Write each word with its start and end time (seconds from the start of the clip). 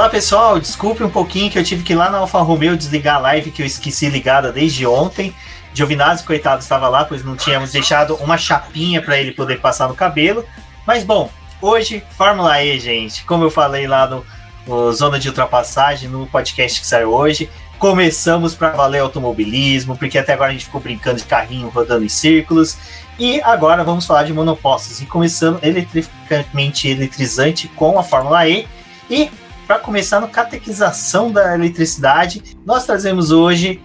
Olá 0.00 0.08
pessoal, 0.08 0.58
desculpe 0.58 1.04
um 1.04 1.10
pouquinho 1.10 1.50
que 1.50 1.58
eu 1.58 1.62
tive 1.62 1.82
que 1.82 1.92
ir 1.92 1.96
lá 1.96 2.08
na 2.08 2.16
Alfa 2.16 2.40
Romeo 2.40 2.74
desligar 2.74 3.16
a 3.16 3.18
live 3.18 3.50
que 3.50 3.60
eu 3.60 3.66
esqueci 3.66 4.08
ligada 4.08 4.50
desde 4.50 4.86
ontem. 4.86 5.34
Giovinazzi, 5.74 6.24
coitado, 6.24 6.62
estava 6.62 6.88
lá, 6.88 7.04
pois 7.04 7.22
não 7.22 7.36
tínhamos 7.36 7.70
deixado 7.70 8.14
uma 8.14 8.38
chapinha 8.38 9.02
para 9.02 9.18
ele 9.18 9.32
poder 9.32 9.60
passar 9.60 9.88
no 9.88 9.94
cabelo. 9.94 10.42
Mas 10.86 11.04
bom, 11.04 11.28
hoje, 11.60 12.02
Fórmula 12.16 12.62
E, 12.64 12.80
gente. 12.80 13.24
Como 13.24 13.44
eu 13.44 13.50
falei 13.50 13.86
lá 13.86 14.06
no, 14.06 14.24
no 14.66 14.90
Zona 14.90 15.18
de 15.18 15.28
Ultrapassagem, 15.28 16.08
no 16.08 16.26
podcast 16.26 16.80
que 16.80 16.86
saiu 16.86 17.12
hoje, 17.12 17.50
começamos 17.78 18.54
para 18.54 18.70
valer 18.70 19.00
automobilismo, 19.00 19.98
porque 19.98 20.16
até 20.16 20.32
agora 20.32 20.48
a 20.48 20.52
gente 20.52 20.64
ficou 20.64 20.80
brincando 20.80 21.18
de 21.18 21.24
carrinho 21.24 21.68
rodando 21.68 22.06
em 22.06 22.08
círculos. 22.08 22.78
E 23.18 23.38
agora 23.42 23.84
vamos 23.84 24.06
falar 24.06 24.22
de 24.22 24.32
monopostos. 24.32 25.02
E 25.02 25.04
começando 25.04 25.62
eletricamente 25.62 26.88
eletrizante 26.88 27.68
com 27.68 27.98
a 27.98 28.02
Fórmula 28.02 28.48
E. 28.48 28.66
E 29.10 29.30
para 29.70 29.78
começar 29.78 30.20
no 30.20 30.26
catequização 30.26 31.30
da 31.30 31.54
eletricidade, 31.54 32.56
nós 32.66 32.84
trazemos 32.84 33.30
hoje. 33.30 33.80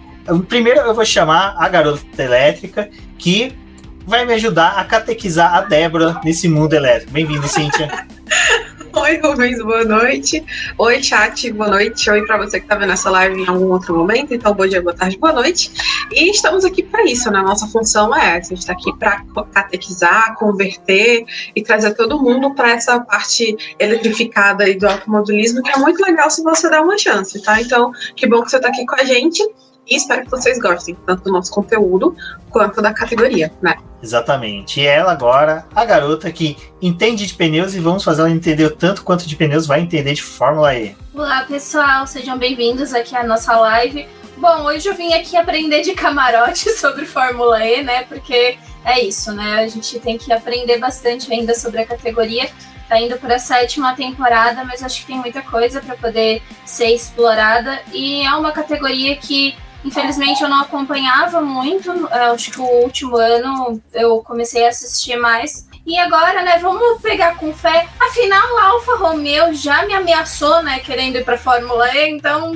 Primeiro 0.48 0.80
eu 0.80 0.92
vou 0.92 1.04
chamar 1.04 1.54
a 1.56 1.68
garota 1.68 2.20
elétrica, 2.20 2.90
que 3.16 3.56
vai 4.04 4.24
me 4.26 4.32
ajudar 4.32 4.80
a 4.80 4.84
catequizar 4.84 5.54
a 5.54 5.60
Débora 5.60 6.20
nesse 6.24 6.48
mundo 6.48 6.72
elétrico. 6.72 7.12
Bem-vindo, 7.12 7.46
Cíntia. 7.46 8.04
Oi, 8.98 9.20
Rubens, 9.22 9.62
boa 9.62 9.84
noite. 9.84 10.42
Oi, 10.78 11.02
chat, 11.02 11.52
boa 11.52 11.68
noite. 11.68 12.08
Oi 12.08 12.24
para 12.24 12.38
você 12.38 12.58
que 12.58 12.64
está 12.64 12.76
vendo 12.76 12.94
essa 12.94 13.10
live 13.10 13.42
em 13.42 13.46
algum 13.46 13.70
outro 13.70 13.94
momento. 13.94 14.32
Então, 14.32 14.54
bom 14.54 14.66
dia, 14.66 14.80
boa 14.80 14.96
tarde, 14.96 15.18
boa 15.18 15.34
noite. 15.34 15.70
E 16.10 16.30
estamos 16.30 16.64
aqui 16.64 16.82
para 16.82 17.04
isso, 17.04 17.30
né? 17.30 17.42
Nossa 17.42 17.66
função 17.66 18.16
é 18.16 18.38
essa. 18.38 18.54
A 18.54 18.56
gente 18.56 18.60
está 18.60 18.72
aqui 18.72 18.90
para 18.96 19.22
catequizar, 19.52 20.34
converter 20.36 21.26
e 21.54 21.62
trazer 21.62 21.92
todo 21.94 22.18
mundo 22.18 22.54
para 22.54 22.70
essa 22.70 22.98
parte 22.98 23.54
eletrificada 23.78 24.66
e 24.66 24.74
do 24.74 24.88
automobilismo, 24.88 25.62
que 25.62 25.72
é 25.72 25.76
muito 25.76 26.02
legal 26.02 26.30
se 26.30 26.42
você 26.42 26.70
der 26.70 26.80
uma 26.80 26.96
chance, 26.96 27.38
tá? 27.42 27.60
Então, 27.60 27.92
que 28.16 28.26
bom 28.26 28.42
que 28.42 28.50
você 28.50 28.56
está 28.56 28.70
aqui 28.70 28.86
com 28.86 28.94
a 28.94 29.04
gente 29.04 29.46
e 29.88 29.96
espero 29.96 30.24
que 30.24 30.30
vocês 30.30 30.58
gostem 30.58 30.96
tanto 31.06 31.24
do 31.24 31.32
nosso 31.32 31.50
conteúdo 31.52 32.16
quanto 32.50 32.82
da 32.82 32.92
categoria, 32.92 33.52
né? 33.62 33.76
Exatamente. 34.02 34.80
E 34.80 34.86
ela 34.86 35.12
agora, 35.12 35.66
a 35.74 35.84
garota 35.84 36.30
que 36.30 36.56
entende 36.82 37.26
de 37.26 37.34
pneus 37.34 37.74
e 37.74 37.80
vamos 37.80 38.02
fazer 38.02 38.22
ela 38.22 38.30
entender 38.30 38.70
tanto 38.70 39.04
quanto 39.04 39.26
de 39.26 39.36
pneus 39.36 39.66
vai 39.66 39.80
entender 39.80 40.14
de 40.14 40.22
Fórmula 40.22 40.74
E. 40.74 40.96
Olá, 41.14 41.44
pessoal, 41.44 42.06
sejam 42.06 42.36
bem-vindos 42.36 42.92
aqui 42.92 43.16
à 43.16 43.24
nossa 43.24 43.56
live. 43.56 44.06
Bom, 44.36 44.64
hoje 44.64 44.88
eu 44.88 44.94
vim 44.94 45.14
aqui 45.14 45.36
aprender 45.36 45.82
de 45.82 45.94
camarote 45.94 46.70
sobre 46.76 47.06
Fórmula 47.06 47.64
E, 47.64 47.82
né? 47.82 48.02
Porque 48.04 48.58
é 48.84 49.00
isso, 49.00 49.32
né? 49.32 49.60
A 49.60 49.68
gente 49.68 49.98
tem 50.00 50.18
que 50.18 50.32
aprender 50.32 50.78
bastante 50.78 51.32
ainda 51.32 51.54
sobre 51.54 51.80
a 51.80 51.86
categoria. 51.86 52.50
Tá 52.88 53.00
indo 53.00 53.16
para 53.18 53.36
a 53.36 53.38
sétima 53.38 53.96
temporada, 53.96 54.62
mas 54.64 54.82
acho 54.82 55.00
que 55.00 55.06
tem 55.06 55.16
muita 55.16 55.42
coisa 55.42 55.80
para 55.80 55.96
poder 55.96 56.40
ser 56.64 56.90
explorada 56.90 57.80
e 57.92 58.22
é 58.22 58.32
uma 58.34 58.52
categoria 58.52 59.16
que 59.16 59.56
Infelizmente 59.86 60.42
eu 60.42 60.48
não 60.48 60.62
acompanhava 60.62 61.40
muito, 61.40 61.92
acho 62.34 62.50
que 62.50 62.60
o 62.60 62.82
último 62.82 63.16
ano 63.16 63.80
eu 63.94 64.18
comecei 64.18 64.66
a 64.66 64.70
assistir 64.70 65.16
mais. 65.16 65.68
E 65.86 65.96
agora, 65.96 66.42
né, 66.42 66.58
vamos 66.58 67.00
pegar 67.00 67.36
com 67.36 67.52
fé. 67.54 67.86
Afinal, 68.00 68.58
a 68.58 68.64
Alfa 68.70 68.96
Romeo 68.96 69.54
já 69.54 69.86
me 69.86 69.94
ameaçou, 69.94 70.60
né, 70.64 70.80
querendo 70.80 71.18
ir 71.18 71.24
para 71.24 71.38
Fórmula 71.38 71.88
E, 71.94 72.10
então 72.10 72.52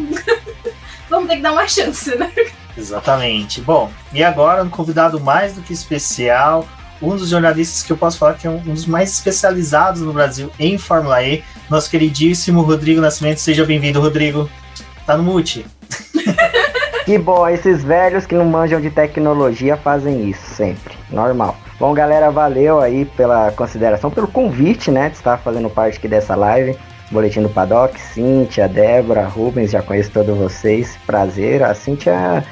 vamos 1.09 1.29
ter 1.29 1.37
que 1.37 1.43
dar 1.43 1.53
uma 1.53 1.69
chance, 1.69 2.17
né? 2.17 2.33
Exatamente. 2.77 3.61
Bom, 3.61 3.93
e 4.13 4.25
agora 4.25 4.65
um 4.65 4.69
convidado 4.69 5.21
mais 5.21 5.53
do 5.53 5.63
que 5.63 5.73
especial, 5.73 6.67
um 7.01 7.15
dos 7.15 7.29
jornalistas 7.29 7.85
que 7.85 7.93
eu 7.93 7.97
posso 7.97 8.19
falar 8.19 8.35
que 8.35 8.49
é 8.49 8.51
um 8.51 8.59
dos 8.59 8.87
mais 8.87 9.13
especializados 9.13 10.03
no 10.03 10.13
Brasil 10.13 10.51
em 10.59 10.77
Fórmula 10.77 11.23
E, 11.23 11.45
nosso 11.69 11.89
queridíssimo 11.89 12.63
Rodrigo 12.63 13.01
Nascimento. 13.01 13.39
Seja 13.39 13.65
bem-vindo, 13.65 14.01
Rodrigo. 14.01 14.51
Tá 15.07 15.17
no 15.17 15.23
mute. 15.23 15.65
Que 17.05 17.17
bom, 17.19 17.49
esses 17.49 17.83
velhos 17.83 18.27
que 18.27 18.35
não 18.35 18.45
manjam 18.45 18.81
de 18.81 18.91
tecnologia 18.91 19.77
fazem 19.77 20.29
isso 20.29 20.45
sempre, 20.55 20.95
normal. 21.11 21.57
Bom, 21.79 21.95
galera, 21.95 22.31
valeu 22.31 22.79
aí 22.79 23.05
pela 23.05 23.51
consideração, 23.53 24.11
pelo 24.11 24.29
convite, 24.29 24.91
né, 24.91 25.09
de 25.09 25.17
estar 25.17 25.39
fazendo 25.39 25.71
parte 25.71 25.99
aqui 25.99 26.07
dessa 26.07 26.37
live. 26.37 26.77
Boletim 27.11 27.43
do 27.43 27.49
Paddock, 27.49 27.99
Cíntia, 27.99 28.69
Débora, 28.69 29.27
Rubens, 29.27 29.73
já 29.73 29.83
conheço 29.83 30.13
todos 30.13 30.37
vocês, 30.37 30.97
prazer. 31.07 31.63
A 31.63 31.75
Cíntia 31.75 32.45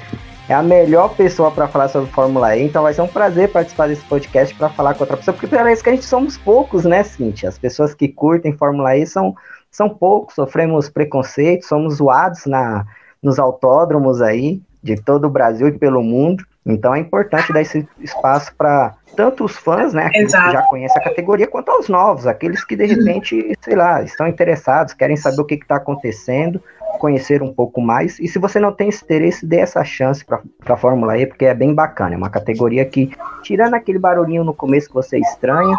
é 0.49 0.55
a 0.55 0.63
melhor 0.63 1.15
pessoa 1.15 1.51
para 1.51 1.69
falar 1.69 1.89
sobre 1.89 2.11
Fórmula 2.11 2.57
E, 2.57 2.65
então 2.65 2.83
vai 2.83 2.93
ser 2.93 3.03
um 3.03 3.07
prazer 3.07 3.51
participar 3.53 3.87
desse 3.87 4.05
podcast 4.07 4.53
para 4.55 4.69
falar 4.71 4.95
com 4.95 5.01
outra 5.01 5.17
pessoa, 5.17 5.35
porque 5.35 5.47
parece 5.47 5.83
que 5.83 5.91
a 5.91 5.93
gente 5.93 6.07
somos 6.07 6.37
poucos, 6.37 6.85
né, 6.85 7.05
Cíntia? 7.05 7.49
As 7.49 7.59
pessoas 7.59 7.95
que 7.95 8.09
curtem 8.09 8.57
Fórmula 8.57 8.97
E 8.97 9.07
são, 9.07 9.37
são 9.71 9.89
poucos, 9.89 10.35
sofremos 10.35 10.89
preconceito, 10.89 11.65
somos 11.67 11.97
zoados 11.97 12.47
na 12.47 12.85
nos 13.23 13.39
autódromos 13.39 14.23
aí 14.23 14.61
de 14.83 14.97
todo 14.97 15.27
o 15.27 15.31
Brasil 15.31 15.69
e 15.69 15.79
pelo 15.79 16.03
mundo. 16.03 16.45
Então 16.65 16.95
é 16.95 16.99
importante 16.99 17.53
dar 17.53 17.63
esse 17.63 17.89
espaço 18.01 18.55
para 18.57 18.95
tanto 19.17 19.45
os 19.45 19.57
fãs, 19.57 19.93
né, 19.93 20.09
que 20.11 20.29
já 20.29 20.63
conhecem 20.69 21.01
a 21.01 21.05
categoria, 21.05 21.47
quanto 21.47 21.71
aos 21.71 21.89
novos, 21.89 22.27
aqueles 22.27 22.65
que 22.65 22.77
de 22.77 22.87
repente, 22.87 23.57
sei 23.61 23.75
lá, 23.75 24.03
estão 24.03 24.29
interessados, 24.29 24.93
querem 24.93 25.17
saber 25.17 25.41
o 25.41 25.45
que 25.45 25.55
está 25.55 25.77
acontecendo, 25.77 26.63
conhecer 26.99 27.43
um 27.43 27.53
pouco 27.53 27.81
mais. 27.81 28.19
E 28.19 28.29
se 28.29 28.39
você 28.39 28.59
não 28.59 28.73
tem 28.73 28.89
esse 28.89 29.05
interesse, 29.05 29.47
dê 29.47 29.59
essa 29.59 29.85
chance 29.85 30.25
para 30.25 30.41
a 30.67 30.77
Fórmula 30.77 31.19
E, 31.19 31.27
porque 31.27 31.45
é 31.45 31.55
bem 31.55 31.75
bacana. 31.75 32.15
É 32.15 32.17
uma 32.17 32.31
categoria 32.31 32.85
que, 32.85 33.11
tirando 33.43 33.75
aquele 33.75 33.99
barulhinho 33.99 34.45
no 34.45 34.55
começo 34.55 34.89
que 34.89 34.95
você 34.95 35.19
estranha, 35.19 35.77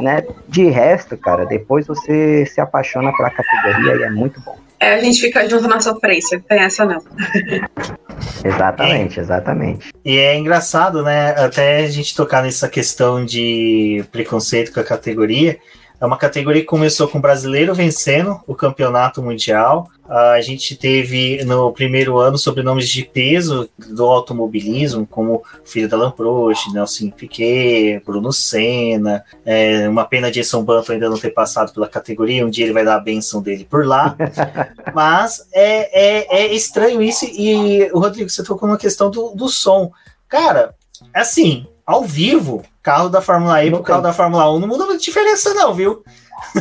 né, 0.00 0.24
de 0.48 0.66
resto, 0.66 1.16
cara, 1.16 1.44
depois 1.44 1.86
você 1.86 2.46
se 2.46 2.60
apaixona 2.60 3.12
pela 3.16 3.30
categoria 3.30 3.96
e 3.96 4.02
é 4.04 4.10
muito 4.10 4.40
bom. 4.40 4.56
É, 4.78 4.94
a 4.94 5.00
gente 5.00 5.20
fica 5.20 5.48
junto 5.48 5.66
na 5.66 5.80
sofrência, 5.80 6.42
tem 6.46 6.60
essa 6.60 6.84
não. 6.84 6.98
exatamente, 8.44 9.18
é. 9.18 9.22
exatamente. 9.22 9.90
E 10.04 10.18
é 10.18 10.36
engraçado, 10.36 11.02
né? 11.02 11.30
Até 11.30 11.78
a 11.78 11.88
gente 11.88 12.14
tocar 12.14 12.42
nessa 12.42 12.68
questão 12.68 13.24
de 13.24 14.04
preconceito 14.12 14.72
com 14.72 14.80
a 14.80 14.84
categoria. 14.84 15.58
É 15.98 16.04
uma 16.04 16.18
categoria 16.18 16.60
que 16.60 16.66
começou 16.66 17.08
com 17.08 17.18
o 17.18 17.20
brasileiro 17.20 17.74
vencendo 17.74 18.40
o 18.46 18.54
campeonato 18.54 19.22
mundial. 19.22 19.88
A 20.08 20.40
gente 20.40 20.76
teve 20.76 21.42
no 21.44 21.72
primeiro 21.72 22.18
ano 22.18 22.36
sobrenomes 22.36 22.88
de 22.88 23.02
peso 23.02 23.68
do 23.76 24.04
automobilismo, 24.04 25.06
como 25.06 25.42
filho 25.64 25.88
da 25.88 25.96
Lamproche, 25.96 26.72
Nelson 26.72 27.10
Piquet, 27.10 28.02
Bruno 28.04 28.32
Senna. 28.32 29.24
É 29.44 29.88
uma 29.88 30.04
pena 30.04 30.30
de 30.30 30.40
Edson 30.40 30.62
Banto 30.62 30.92
ainda 30.92 31.08
não 31.08 31.18
ter 31.18 31.30
passado 31.30 31.72
pela 31.72 31.88
categoria. 31.88 32.46
Um 32.46 32.50
dia 32.50 32.66
ele 32.66 32.74
vai 32.74 32.84
dar 32.84 32.96
a 32.96 33.00
benção 33.00 33.40
dele 33.40 33.66
por 33.68 33.86
lá. 33.86 34.16
Mas 34.94 35.48
é, 35.52 36.36
é, 36.38 36.42
é 36.42 36.54
estranho 36.54 37.02
isso. 37.02 37.24
E, 37.24 37.88
Rodrigo, 37.88 38.28
você 38.28 38.44
tocou 38.44 38.68
na 38.68 38.76
questão 38.76 39.10
do, 39.10 39.30
do 39.30 39.48
som. 39.48 39.90
Cara, 40.28 40.74
assim, 41.14 41.66
ao 41.86 42.02
vivo, 42.02 42.62
carro 42.82 43.08
da 43.08 43.20
Fórmula 43.20 43.64
E 43.64 43.70
pro 43.70 43.82
carro 43.82 44.02
da 44.02 44.12
Fórmula 44.12 44.52
1 44.52 44.58
não 44.58 44.68
muda 44.68 44.84
muita 44.84 45.00
diferença, 45.00 45.54
não, 45.54 45.72
viu? 45.72 46.02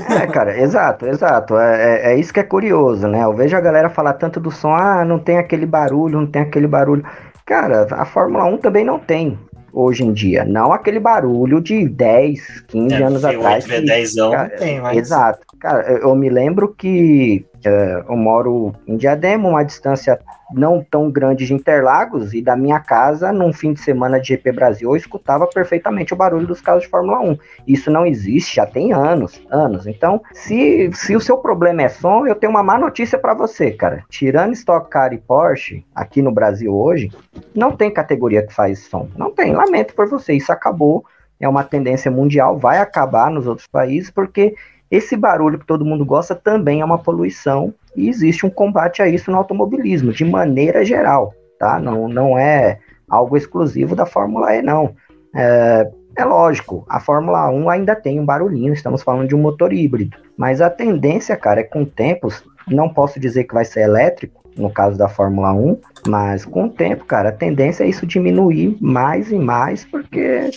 É, 0.09 0.27
cara, 0.27 0.57
exato, 0.61 1.07
exato. 1.07 1.57
É, 1.57 2.11
é, 2.11 2.13
é, 2.13 2.19
isso 2.19 2.31
que 2.31 2.39
é 2.39 2.43
curioso, 2.43 3.07
né? 3.07 3.23
Eu 3.23 3.33
vejo 3.33 3.57
a 3.57 3.61
galera 3.61 3.89
falar 3.89 4.13
tanto 4.13 4.39
do 4.39 4.51
som, 4.51 4.73
ah, 4.73 5.03
não 5.03 5.17
tem 5.17 5.37
aquele 5.37 5.65
barulho, 5.65 6.19
não 6.19 6.27
tem 6.27 6.43
aquele 6.43 6.67
barulho. 6.67 7.03
Cara, 7.45 7.87
a 7.91 8.05
Fórmula 8.05 8.45
1 8.45 8.57
também 8.57 8.85
não 8.85 8.99
tem 8.99 9.37
hoje 9.73 10.03
em 10.03 10.13
dia. 10.13 10.45
Não 10.45 10.71
aquele 10.71 10.99
barulho 10.99 11.59
de 11.59 11.87
10, 11.87 12.61
15 12.67 12.93
é, 12.93 13.03
anos 13.03 13.25
atrás. 13.25 13.65
Que, 13.65 13.81
10 13.81 14.17
anos 14.17 14.49
não 14.51 14.57
tem, 14.57 14.79
mas... 14.79 14.97
Exato. 14.97 15.39
Cara, 15.59 15.83
eu 15.83 16.15
me 16.15 16.29
lembro 16.29 16.73
que 16.77 17.45
eu 17.69 18.15
moro 18.15 18.73
em 18.87 18.97
Diadema, 18.97 19.49
uma 19.49 19.63
distância 19.63 20.19
não 20.53 20.83
tão 20.83 21.09
grande 21.09 21.45
de 21.45 21.53
Interlagos, 21.53 22.33
e 22.33 22.41
da 22.41 22.55
minha 22.55 22.79
casa, 22.79 23.31
num 23.31 23.51
fim 23.51 23.73
de 23.73 23.79
semana 23.79 24.19
de 24.19 24.29
GP 24.29 24.51
Brasil, 24.51 24.89
eu 24.89 24.95
escutava 24.95 25.47
perfeitamente 25.47 26.13
o 26.13 26.17
barulho 26.17 26.45
dos 26.45 26.61
carros 26.61 26.83
de 26.83 26.89
Fórmula 26.89 27.19
1. 27.19 27.37
Isso 27.67 27.89
não 27.89 28.05
existe 28.05 28.55
já 28.55 28.65
tem 28.65 28.93
anos, 28.93 29.41
anos. 29.49 29.87
Então, 29.87 30.21
se, 30.33 30.89
se 30.93 31.15
o 31.15 31.19
seu 31.19 31.37
problema 31.37 31.83
é 31.83 31.89
som, 31.89 32.27
eu 32.27 32.35
tenho 32.35 32.51
uma 32.51 32.63
má 32.63 32.77
notícia 32.77 33.17
para 33.17 33.33
você, 33.33 33.71
cara. 33.71 34.03
Tirando 34.09 34.53
Stock 34.53 34.89
Car 34.89 35.13
e 35.13 35.17
Porsche, 35.17 35.85
aqui 35.93 36.21
no 36.21 36.31
Brasil 36.31 36.73
hoje, 36.73 37.11
não 37.53 37.75
tem 37.75 37.91
categoria 37.91 38.45
que 38.45 38.53
faz 38.53 38.85
som. 38.85 39.09
Não 39.15 39.31
tem, 39.31 39.53
lamento 39.53 39.95
por 39.95 40.07
você, 40.07 40.33
isso 40.33 40.51
acabou. 40.51 41.05
É 41.39 41.49
uma 41.49 41.63
tendência 41.63 42.09
mundial, 42.09 42.57
vai 42.57 42.77
acabar 42.77 43.29
nos 43.29 43.45
outros 43.45 43.67
países, 43.67 44.09
porque 44.09 44.55
esse 44.89 45.15
barulho 45.15 45.59
que 45.59 45.65
todo 45.65 45.85
mundo 45.85 46.05
gosta 46.05 46.35
também 46.35 46.81
é 46.81 46.85
uma 46.85 46.97
poluição 46.97 47.73
e 47.95 48.07
existe 48.07 48.45
um 48.45 48.49
combate 48.49 49.01
a 49.01 49.07
isso 49.07 49.31
no 49.31 49.37
automobilismo, 49.37 50.11
de 50.11 50.23
maneira 50.23 50.85
geral, 50.85 51.33
tá? 51.59 51.79
Não, 51.79 52.07
não 52.07 52.37
é 52.37 52.79
algo 53.09 53.35
exclusivo 53.35 53.95
da 53.95 54.05
Fórmula 54.05 54.55
E, 54.55 54.61
não. 54.61 54.95
É, 55.33 55.89
é 56.17 56.23
lógico, 56.23 56.85
a 56.87 56.99
Fórmula 56.99 57.49
1 57.49 57.69
ainda 57.69 57.95
tem 57.95 58.19
um 58.19 58.25
barulhinho, 58.25 58.73
estamos 58.73 59.03
falando 59.03 59.27
de 59.27 59.35
um 59.35 59.41
motor 59.41 59.73
híbrido, 59.73 60.17
mas 60.37 60.61
a 60.61 60.69
tendência, 60.69 61.35
cara, 61.35 61.61
é 61.61 61.63
com 61.63 61.83
tempos, 61.83 62.43
não 62.67 62.87
posso 62.89 63.19
dizer 63.19 63.43
que 63.43 63.53
vai 63.53 63.65
ser 63.65 63.81
elétrico, 63.81 64.43
no 64.55 64.69
caso 64.69 64.97
da 64.97 65.09
Fórmula 65.09 65.51
1, 65.51 65.77
mas 66.07 66.45
com 66.45 66.65
o 66.65 66.69
tempo, 66.69 67.03
cara, 67.03 67.29
a 67.29 67.33
tendência 67.33 67.83
é 67.83 67.87
isso 67.87 68.05
diminuir 68.05 68.77
mais 68.79 69.31
e 69.31 69.35
mais, 69.35 69.83
porque 69.83 70.51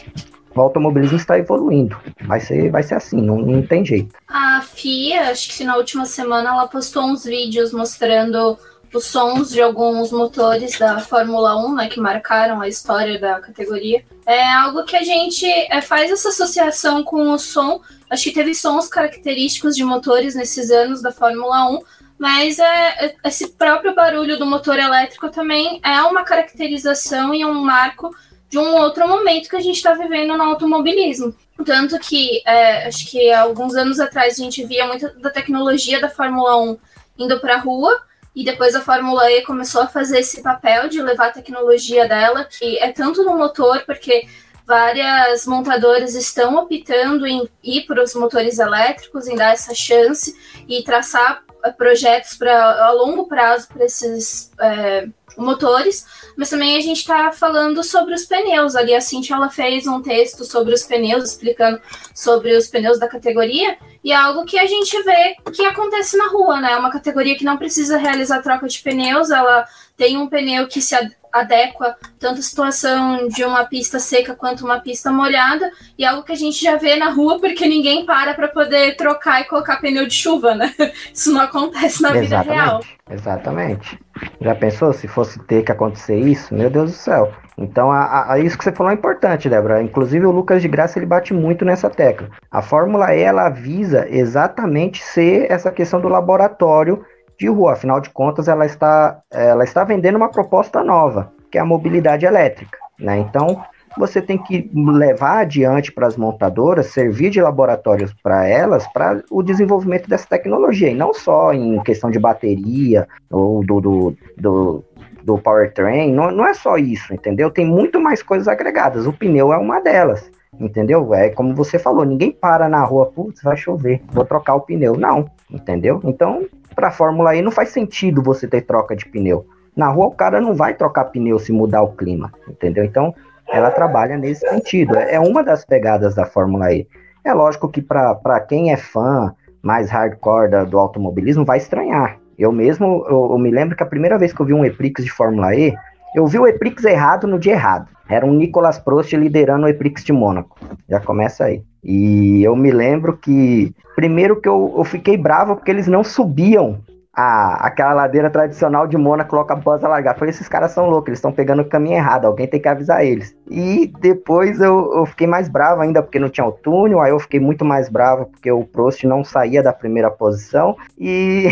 o 0.58 0.62
automobilismo 0.62 1.16
está 1.16 1.38
evoluindo. 1.38 1.96
Vai 2.22 2.40
ser, 2.40 2.70
vai 2.70 2.82
ser 2.82 2.94
assim, 2.94 3.20
não, 3.20 3.38
não 3.38 3.62
tem 3.62 3.84
jeito. 3.84 4.14
A 4.28 4.60
FIA, 4.62 5.30
acho 5.30 5.56
que 5.56 5.64
na 5.64 5.76
última 5.76 6.04
semana, 6.04 6.50
ela 6.50 6.66
postou 6.66 7.04
uns 7.04 7.24
vídeos 7.24 7.72
mostrando 7.72 8.58
os 8.92 9.04
sons 9.04 9.50
de 9.50 9.60
alguns 9.60 10.10
motores 10.10 10.78
da 10.78 10.98
Fórmula 10.98 11.56
1, 11.66 11.74
né, 11.74 11.88
que 11.88 12.00
marcaram 12.00 12.60
a 12.60 12.68
história 12.68 13.18
da 13.18 13.40
categoria. 13.40 14.02
É 14.26 14.50
algo 14.52 14.84
que 14.84 14.96
a 14.96 15.02
gente 15.02 15.46
é, 15.46 15.80
faz 15.80 16.10
essa 16.10 16.30
associação 16.30 17.02
com 17.02 17.30
o 17.30 17.38
som. 17.38 17.80
Acho 18.10 18.24
que 18.24 18.32
teve 18.32 18.54
sons 18.54 18.88
característicos 18.88 19.76
de 19.76 19.84
motores 19.84 20.34
nesses 20.34 20.70
anos 20.70 21.02
da 21.02 21.12
Fórmula 21.12 21.70
1, 21.70 21.80
mas 22.18 22.58
é, 22.58 23.06
é, 23.06 23.14
esse 23.24 23.48
próprio 23.48 23.94
barulho 23.94 24.38
do 24.38 24.46
motor 24.46 24.78
elétrico 24.78 25.30
também 25.30 25.80
é 25.84 26.02
uma 26.02 26.24
caracterização 26.24 27.34
e 27.34 27.44
um 27.44 27.62
marco 27.62 28.14
de 28.48 28.58
um 28.58 28.76
outro 28.76 29.06
momento 29.06 29.48
que 29.48 29.56
a 29.56 29.60
gente 29.60 29.76
está 29.76 29.94
vivendo 29.94 30.36
no 30.36 30.42
automobilismo. 30.42 31.34
Tanto 31.64 31.98
que, 31.98 32.42
é, 32.46 32.86
acho 32.86 33.10
que 33.10 33.32
alguns 33.32 33.74
anos 33.74 33.98
atrás 34.00 34.38
a 34.38 34.42
gente 34.42 34.64
via 34.64 34.86
muito 34.86 35.18
da 35.20 35.30
tecnologia 35.30 36.00
da 36.00 36.08
Fórmula 36.08 36.56
1 36.56 36.78
indo 37.18 37.40
para 37.40 37.56
a 37.56 37.58
rua, 37.58 38.02
e 38.34 38.44
depois 38.44 38.74
a 38.76 38.80
Fórmula 38.80 39.30
E 39.32 39.42
começou 39.42 39.82
a 39.82 39.88
fazer 39.88 40.20
esse 40.20 40.40
papel 40.40 40.88
de 40.88 41.02
levar 41.02 41.26
a 41.26 41.32
tecnologia 41.32 42.06
dela, 42.06 42.44
que 42.44 42.78
é 42.78 42.92
tanto 42.92 43.24
no 43.24 43.36
motor, 43.36 43.82
porque 43.84 44.28
várias 44.64 45.44
montadoras 45.44 46.14
estão 46.14 46.54
optando 46.56 47.26
em 47.26 47.48
ir 47.64 47.84
para 47.86 48.00
os 48.00 48.14
motores 48.14 48.60
elétricos, 48.60 49.26
em 49.26 49.34
dar 49.34 49.54
essa 49.54 49.74
chance 49.74 50.36
e 50.68 50.84
traçar 50.84 51.42
projetos 51.76 52.36
para 52.36 52.86
a 52.86 52.92
longo 52.92 53.26
prazo 53.26 53.66
para 53.68 53.84
esses 53.84 54.52
é, 54.60 55.08
motores, 55.38 56.06
mas 56.36 56.50
também 56.50 56.76
a 56.76 56.80
gente 56.80 56.98
está 56.98 57.32
falando 57.32 57.82
sobre 57.82 58.14
os 58.14 58.24
pneus. 58.24 58.76
Ali 58.76 58.94
a 58.94 59.00
Cintia 59.00 59.36
ela 59.36 59.48
fez 59.48 59.86
um 59.86 60.02
texto 60.02 60.44
sobre 60.44 60.74
os 60.74 60.82
pneus, 60.82 61.24
explicando 61.24 61.80
sobre 62.14 62.56
os 62.56 62.66
pneus 62.66 62.98
da 62.98 63.08
categoria, 63.08 63.78
e 64.02 64.12
é 64.12 64.16
algo 64.16 64.44
que 64.44 64.58
a 64.58 64.66
gente 64.66 65.02
vê 65.02 65.36
que 65.52 65.64
acontece 65.64 66.16
na 66.16 66.28
rua, 66.28 66.60
né? 66.60 66.72
É 66.72 66.76
uma 66.76 66.90
categoria 66.90 67.36
que 67.36 67.44
não 67.44 67.56
precisa 67.56 67.98
realizar 67.98 68.42
troca 68.42 68.68
de 68.68 68.80
pneus, 68.80 69.30
ela 69.30 69.66
tem 69.96 70.16
um 70.16 70.28
pneu 70.28 70.68
que 70.68 70.80
se 70.80 70.94
adequa 71.32 71.96
tanto 72.18 72.40
a 72.40 72.42
situação 72.42 73.28
de 73.28 73.44
uma 73.44 73.64
pista 73.64 73.98
seca 73.98 74.34
quanto 74.34 74.64
uma 74.64 74.80
pista 74.80 75.10
molhada, 75.10 75.70
e 75.96 76.04
é 76.04 76.08
algo 76.08 76.22
que 76.22 76.32
a 76.32 76.36
gente 76.36 76.62
já 76.62 76.76
vê 76.76 76.96
na 76.96 77.10
rua 77.10 77.40
porque 77.40 77.66
ninguém 77.66 78.04
para 78.04 78.34
para 78.34 78.48
poder 78.48 78.96
trocar 78.96 79.40
e 79.40 79.44
colocar 79.44 79.80
pneu 79.80 80.06
de 80.06 80.14
chuva, 80.14 80.54
né? 80.54 80.74
Isso 81.12 81.32
não 81.32 81.40
acontece 81.40 82.02
na 82.02 82.16
Exatamente. 82.16 82.28
vida 82.28 82.42
real. 82.42 82.80
Exatamente. 83.10 83.98
Já 84.40 84.54
pensou 84.54 84.92
se 84.92 85.08
fosse 85.08 85.38
ter 85.44 85.62
que 85.62 85.72
acontecer 85.72 86.18
isso? 86.18 86.54
Meu 86.54 86.68
Deus 86.68 86.90
do 86.90 86.96
céu. 86.96 87.32
Então, 87.56 87.90
a, 87.90 88.32
a, 88.32 88.38
isso 88.38 88.56
que 88.56 88.62
você 88.62 88.72
falou 88.72 88.92
é 88.92 88.94
importante, 88.94 89.48
Débora. 89.48 89.82
Inclusive, 89.82 90.26
o 90.26 90.30
Lucas 90.30 90.62
de 90.62 90.68
Graça 90.68 90.98
ele 90.98 91.06
bate 91.06 91.34
muito 91.34 91.64
nessa 91.64 91.90
tecla. 91.90 92.28
A 92.50 92.62
Fórmula 92.62 93.14
E 93.14 93.20
ela 93.20 93.48
visa 93.48 94.06
exatamente 94.08 95.02
ser 95.02 95.50
essa 95.50 95.72
questão 95.72 96.00
do 96.00 96.08
laboratório 96.08 97.04
de 97.38 97.48
rua. 97.48 97.72
Afinal 97.72 98.00
de 98.00 98.10
contas, 98.10 98.48
ela 98.48 98.66
está, 98.66 99.20
ela 99.30 99.64
está 99.64 99.84
vendendo 99.84 100.16
uma 100.16 100.30
proposta 100.30 100.82
nova, 100.82 101.32
que 101.50 101.58
é 101.58 101.60
a 101.60 101.64
mobilidade 101.64 102.26
elétrica. 102.26 102.78
Né? 102.98 103.18
Então, 103.18 103.62
você 103.96 104.20
tem 104.20 104.38
que 104.38 104.70
levar 104.74 105.40
adiante 105.40 105.92
para 105.92 106.06
as 106.06 106.16
montadoras, 106.16 106.86
servir 106.86 107.30
de 107.30 107.40
laboratórios 107.40 108.12
para 108.22 108.46
elas, 108.46 108.86
para 108.92 109.22
o 109.30 109.42
desenvolvimento 109.42 110.08
dessa 110.08 110.26
tecnologia, 110.26 110.90
e 110.90 110.94
não 110.94 111.12
só 111.12 111.52
em 111.52 111.80
questão 111.82 112.10
de 112.10 112.18
bateria 112.18 113.08
ou 113.30 113.64
do, 113.64 113.80
do, 113.80 114.16
do, 114.36 114.84
do 115.22 115.38
powertrain, 115.38 116.12
não, 116.12 116.30
não 116.30 116.46
é 116.46 116.54
só 116.54 116.76
isso, 116.76 117.12
entendeu? 117.12 117.50
Tem 117.50 117.66
muito 117.66 118.00
mais 118.00 118.22
coisas 118.22 118.46
agregadas, 118.46 119.06
o 119.06 119.12
pneu 119.12 119.52
é 119.52 119.58
uma 119.58 119.80
delas. 119.80 120.30
Entendeu? 120.58 121.12
É 121.14 121.28
como 121.28 121.54
você 121.54 121.78
falou, 121.78 122.04
ninguém 122.04 122.32
para 122.32 122.68
na 122.68 122.82
rua, 122.82 123.06
putz, 123.06 123.42
vai 123.42 123.56
chover, 123.56 124.02
vou 124.08 124.24
trocar 124.24 124.54
o 124.54 124.62
pneu. 124.62 124.96
Não, 124.96 125.30
entendeu? 125.50 126.00
Então, 126.04 126.46
para 126.74 126.90
Fórmula 126.90 127.34
E 127.34 127.42
não 127.42 127.50
faz 127.50 127.70
sentido 127.70 128.22
você 128.22 128.46
ter 128.46 128.62
troca 128.62 128.94
de 128.94 129.06
pneu. 129.06 129.46
Na 129.76 129.88
rua 129.88 130.06
o 130.06 130.14
cara 130.14 130.40
não 130.40 130.54
vai 130.54 130.74
trocar 130.74 131.04
pneu 131.06 131.38
se 131.38 131.52
mudar 131.52 131.82
o 131.82 131.92
clima, 131.92 132.32
entendeu? 132.48 132.84
Então, 132.84 133.14
ela 133.48 133.70
trabalha 133.70 134.16
nesse 134.16 134.48
sentido. 134.48 134.96
É, 134.96 135.14
é 135.14 135.20
uma 135.20 135.42
das 135.42 135.64
pegadas 135.64 136.14
da 136.14 136.26
Fórmula 136.26 136.72
E. 136.72 136.86
É 137.24 137.32
lógico 137.32 137.68
que 137.68 137.82
para 137.82 138.40
quem 138.40 138.72
é 138.72 138.76
fã 138.76 139.34
mais 139.62 139.90
hardcore 139.90 140.50
da, 140.50 140.64
do 140.64 140.78
automobilismo 140.78 141.44
vai 141.44 141.58
estranhar. 141.58 142.18
Eu 142.38 142.52
mesmo, 142.52 143.04
eu, 143.08 143.32
eu, 143.32 143.38
me 143.38 143.50
lembro 143.50 143.76
que 143.76 143.82
a 143.82 143.86
primeira 143.86 144.16
vez 144.16 144.32
que 144.32 144.40
eu 144.40 144.46
vi 144.46 144.54
um 144.54 144.64
Eprix 144.64 145.04
de 145.04 145.10
Fórmula 145.10 145.54
E, 145.54 145.74
eu 146.14 146.26
vi 146.26 146.38
o 146.38 146.46
Eprix 146.46 146.84
errado 146.84 147.26
no 147.26 147.38
dia 147.38 147.52
errado. 147.52 147.88
Era 148.08 148.24
um 148.24 148.32
Nicolas 148.32 148.78
Prost 148.78 149.12
liderando 149.12 149.66
o 149.66 149.68
Eprix 149.68 150.04
de 150.04 150.12
Mônaco. 150.12 150.56
Já 150.88 151.00
começa 151.00 151.44
aí. 151.44 151.62
E 151.82 152.42
eu 152.42 152.56
me 152.56 152.70
lembro 152.70 153.16
que, 153.16 153.72
primeiro 153.94 154.40
que 154.40 154.48
eu, 154.48 154.74
eu 154.76 154.84
fiquei 154.84 155.16
bravo 155.16 155.56
porque 155.56 155.70
eles 155.70 155.86
não 155.86 156.02
subiam 156.02 156.80
a, 157.18 157.66
aquela 157.66 157.94
ladeira 157.94 158.30
tradicional 158.30 158.86
de 158.86 158.96
Mônaco 158.96 159.34
logo 159.34 159.52
após 159.52 159.82
a 159.82 159.88
largar. 159.88 160.16
Falei, 160.16 160.30
esses 160.30 160.46
caras 160.46 160.70
são 160.70 160.88
loucos, 160.88 161.08
eles 161.08 161.18
estão 161.18 161.32
pegando 161.32 161.62
o 161.62 161.68
caminho 161.68 161.96
errado, 161.96 162.26
alguém 162.26 162.46
tem 162.46 162.60
que 162.60 162.68
avisar 162.68 163.04
eles. 163.04 163.34
E 163.50 163.92
depois 163.98 164.60
eu, 164.60 164.94
eu 164.94 165.04
fiquei 165.04 165.26
mais 165.26 165.48
bravo 165.48 165.82
ainda 165.82 166.00
porque 166.00 166.20
não 166.20 166.28
tinha 166.28 166.46
o 166.46 166.52
túnel, 166.52 167.00
aí 167.00 167.10
eu 167.10 167.18
fiquei 167.18 167.40
muito 167.40 167.64
mais 167.64 167.88
bravo 167.88 168.26
porque 168.26 168.52
o 168.52 168.62
Prost 168.62 169.02
não 169.02 169.24
saía 169.24 169.60
da 169.60 169.72
primeira 169.72 170.12
posição. 170.12 170.76
E 170.96 171.48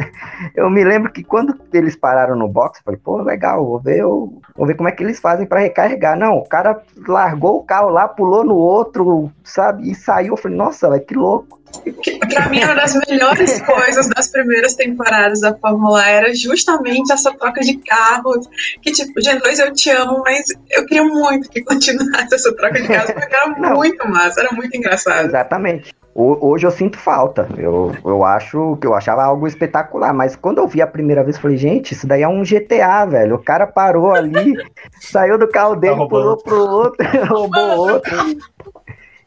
eu 0.54 0.68
me 0.68 0.84
lembro 0.84 1.10
que 1.10 1.24
quando 1.24 1.58
eles 1.72 1.96
pararam 1.96 2.36
no 2.36 2.46
box, 2.46 2.80
eu 2.80 2.84
falei, 2.84 3.00
pô, 3.02 3.22
legal, 3.22 3.64
vou 3.64 3.80
ver, 3.80 4.00
eu, 4.00 4.38
vou 4.54 4.66
ver 4.66 4.74
como 4.74 4.90
é 4.90 4.92
que 4.92 5.02
eles 5.02 5.18
fazem 5.18 5.46
para 5.46 5.60
recarregar. 5.60 6.18
Não, 6.18 6.36
o 6.36 6.46
cara 6.46 6.82
largou 7.08 7.56
o 7.56 7.64
carro 7.64 7.88
lá, 7.88 8.06
pulou 8.06 8.44
no 8.44 8.56
outro, 8.56 9.32
sabe, 9.42 9.90
e 9.90 9.94
saiu. 9.94 10.34
Eu 10.34 10.36
falei, 10.36 10.58
nossa, 10.58 10.90
véio, 10.90 11.06
que 11.06 11.14
louco. 11.14 11.58
Para 11.80 12.48
mim, 12.48 12.62
uma 12.62 12.74
das 12.74 12.94
melhores 13.06 13.60
coisas 13.66 14.08
das 14.08 14.28
primeiras 14.28 14.74
temporadas 14.74 15.40
da 15.40 15.54
Fórmula 15.54 16.06
era 16.06 16.34
justamente 16.34 17.12
essa 17.12 17.32
troca 17.32 17.60
de 17.60 17.76
carros. 17.78 18.46
Que, 18.82 18.92
tipo, 18.92 19.20
gente, 19.20 19.42
Luiz, 19.42 19.58
eu 19.58 19.72
te 19.72 19.90
amo, 19.90 20.22
mas 20.24 20.44
eu 20.70 20.84
queria 20.86 21.04
muito 21.04 21.48
que 21.48 21.62
continuasse 21.62 22.34
essa 22.34 22.54
troca 22.56 22.80
de 22.80 22.88
carros, 22.88 23.10
porque 23.10 23.34
era 23.34 23.48
muito 23.74 24.08
massa, 24.08 24.40
era 24.40 24.52
muito 24.52 24.76
engraçado. 24.76 25.26
Exatamente. 25.26 25.94
Hoje 26.18 26.66
eu 26.66 26.70
sinto 26.70 26.98
falta. 26.98 27.46
Eu, 27.58 27.94
eu 28.02 28.24
acho 28.24 28.78
que 28.80 28.86
eu 28.86 28.94
achava 28.94 29.22
algo 29.22 29.46
espetacular, 29.46 30.14
mas 30.14 30.34
quando 30.34 30.58
eu 30.58 30.66
vi 30.66 30.80
a 30.80 30.86
primeira 30.86 31.22
vez, 31.22 31.36
eu 31.36 31.42
falei, 31.42 31.58
gente, 31.58 31.92
isso 31.92 32.06
daí 32.06 32.22
é 32.22 32.28
um 32.28 32.42
GTA, 32.42 33.04
velho. 33.04 33.36
O 33.36 33.42
cara 33.42 33.66
parou 33.66 34.12
ali, 34.12 34.54
saiu 34.98 35.36
do 35.36 35.46
carro 35.46 35.76
dele, 35.76 35.96
tá 35.96 36.06
pulou 36.06 36.38
pro 36.38 36.58
outro, 36.58 37.06
roubou 37.28 37.90
outro. 37.90 38.16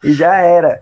E 0.04 0.14
já 0.14 0.38
era. 0.38 0.82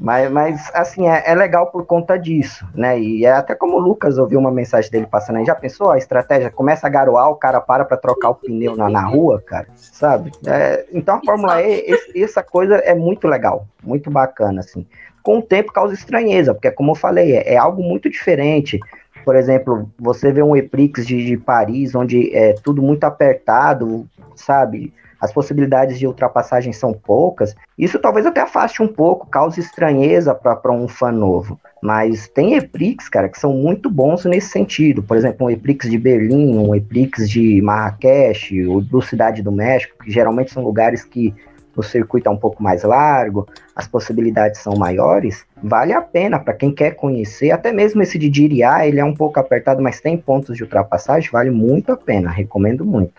Mas, 0.00 0.30
mas 0.30 0.70
assim, 0.72 1.06
é, 1.06 1.22
é, 1.26 1.34
legal 1.34 1.66
por 1.66 1.84
conta 1.84 2.18
disso, 2.18 2.66
né? 2.74 2.98
E 2.98 3.26
é 3.26 3.32
até 3.32 3.54
como 3.54 3.76
o 3.76 3.78
Lucas 3.78 4.16
ouviu 4.16 4.38
uma 4.38 4.50
mensagem 4.50 4.90
dele 4.90 5.06
passando 5.06 5.36
aí, 5.36 5.44
já 5.44 5.54
pensou 5.54 5.90
a 5.90 5.98
estratégia? 5.98 6.50
Começa 6.50 6.86
a 6.86 6.90
garoar, 6.90 7.28
o 7.28 7.36
cara 7.36 7.60
para 7.60 7.84
para 7.84 7.98
trocar 7.98 8.30
o 8.30 8.34
pneu 8.34 8.74
na, 8.74 8.88
na 8.88 9.04
rua, 9.04 9.42
cara, 9.44 9.66
sabe? 9.76 10.32
É, 10.46 10.86
então 10.90 11.16
a 11.16 11.20
Fórmula 11.20 11.62
E, 11.62 11.84
esse, 11.86 12.22
essa 12.22 12.42
coisa 12.42 12.76
é 12.76 12.94
muito 12.94 13.28
legal, 13.28 13.66
muito 13.82 14.10
bacana, 14.10 14.60
assim. 14.60 14.86
Com 15.22 15.40
o 15.40 15.42
tempo 15.42 15.70
causa 15.70 15.92
estranheza, 15.92 16.54
porque 16.54 16.70
como 16.70 16.92
eu 16.92 16.96
falei, 16.96 17.36
é, 17.36 17.52
é 17.52 17.56
algo 17.58 17.82
muito 17.82 18.08
diferente. 18.08 18.80
Por 19.22 19.36
exemplo, 19.36 19.90
você 19.98 20.32
vê 20.32 20.42
um 20.42 20.56
Eprix 20.56 21.06
de, 21.06 21.26
de 21.26 21.36
Paris, 21.36 21.94
onde 21.94 22.34
é 22.34 22.54
tudo 22.54 22.80
muito 22.80 23.04
apertado, 23.04 24.08
sabe? 24.34 24.94
As 25.20 25.32
possibilidades 25.32 25.98
de 25.98 26.06
ultrapassagem 26.06 26.72
são 26.72 26.92
poucas, 26.92 27.54
isso 27.78 27.98
talvez 27.98 28.26
até 28.26 28.40
afaste 28.40 28.82
um 28.82 28.88
pouco, 28.88 29.26
cause 29.26 29.60
estranheza 29.60 30.34
para 30.34 30.72
um 30.72 30.88
fã 30.88 31.12
novo. 31.12 31.58
Mas 31.82 32.28
tem 32.28 32.54
EPRIX, 32.54 33.08
cara, 33.08 33.28
que 33.28 33.38
são 33.38 33.52
muito 33.52 33.90
bons 33.90 34.24
nesse 34.24 34.48
sentido. 34.48 35.02
Por 35.02 35.16
exemplo, 35.16 35.46
um 35.46 35.50
EPRIX 35.50 35.90
de 35.90 35.98
Berlim, 35.98 36.58
um 36.58 36.74
EPRIX 36.74 37.28
de 37.28 37.60
Marrakech, 37.62 38.66
ou 38.66 38.80
do 38.80 39.00
Cidade 39.00 39.42
do 39.42 39.50
México, 39.52 40.04
que 40.04 40.10
geralmente 40.10 40.52
são 40.52 40.62
lugares 40.62 41.04
que 41.04 41.34
o 41.76 41.82
circuito 41.82 42.28
é 42.28 42.32
um 42.32 42.36
pouco 42.36 42.62
mais 42.62 42.82
largo, 42.82 43.46
as 43.74 43.86
possibilidades 43.86 44.60
são 44.60 44.74
maiores, 44.76 45.44
vale 45.62 45.92
a 45.92 46.02
pena 46.02 46.38
para 46.38 46.54
quem 46.54 46.72
quer 46.72 46.92
conhecer, 46.92 47.50
até 47.50 47.72
mesmo 47.72 48.02
esse 48.02 48.18
de 48.18 48.28
Diriá, 48.28 48.86
ele 48.86 49.00
é 49.00 49.04
um 49.04 49.14
pouco 49.14 49.40
apertado, 49.40 49.82
mas 49.82 50.00
tem 50.00 50.16
pontos 50.16 50.56
de 50.56 50.62
ultrapassagem, 50.62 51.30
vale 51.30 51.50
muito 51.50 51.92
a 51.92 51.96
pena, 51.96 52.30
recomendo 52.30 52.84
muito. 52.84 53.14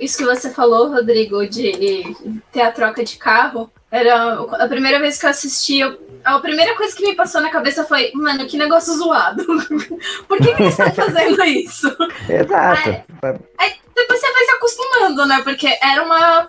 Isso 0.00 0.18
que 0.18 0.24
você 0.24 0.50
falou, 0.50 0.90
Rodrigo, 0.90 1.46
de 1.46 2.14
ter 2.52 2.62
a 2.62 2.72
troca 2.72 3.04
de 3.04 3.16
carro, 3.16 3.70
era 3.90 4.34
a 4.34 4.68
primeira 4.68 4.98
vez 4.98 5.18
que 5.18 5.26
eu 5.26 5.30
assisti. 5.30 5.80
A 6.24 6.38
primeira 6.40 6.74
coisa 6.76 6.94
que 6.94 7.06
me 7.06 7.14
passou 7.14 7.40
na 7.40 7.50
cabeça 7.50 7.84
foi: 7.84 8.10
mano, 8.14 8.46
que 8.46 8.58
negócio 8.58 8.94
zoado. 8.94 9.44
Por 10.28 10.38
que, 10.38 10.54
que 10.54 10.62
eles 10.62 10.78
estão 10.78 10.92
fazendo 10.92 11.42
isso? 11.44 11.88
Exato. 12.28 12.88
Aí, 12.88 13.04
aí, 13.58 13.72
depois 13.94 14.20
você 14.20 14.32
vai 14.32 14.44
se 14.44 14.50
acostumando, 14.52 15.26
né? 15.26 15.40
Porque 15.42 15.78
era 15.82 16.04
uma 16.04 16.48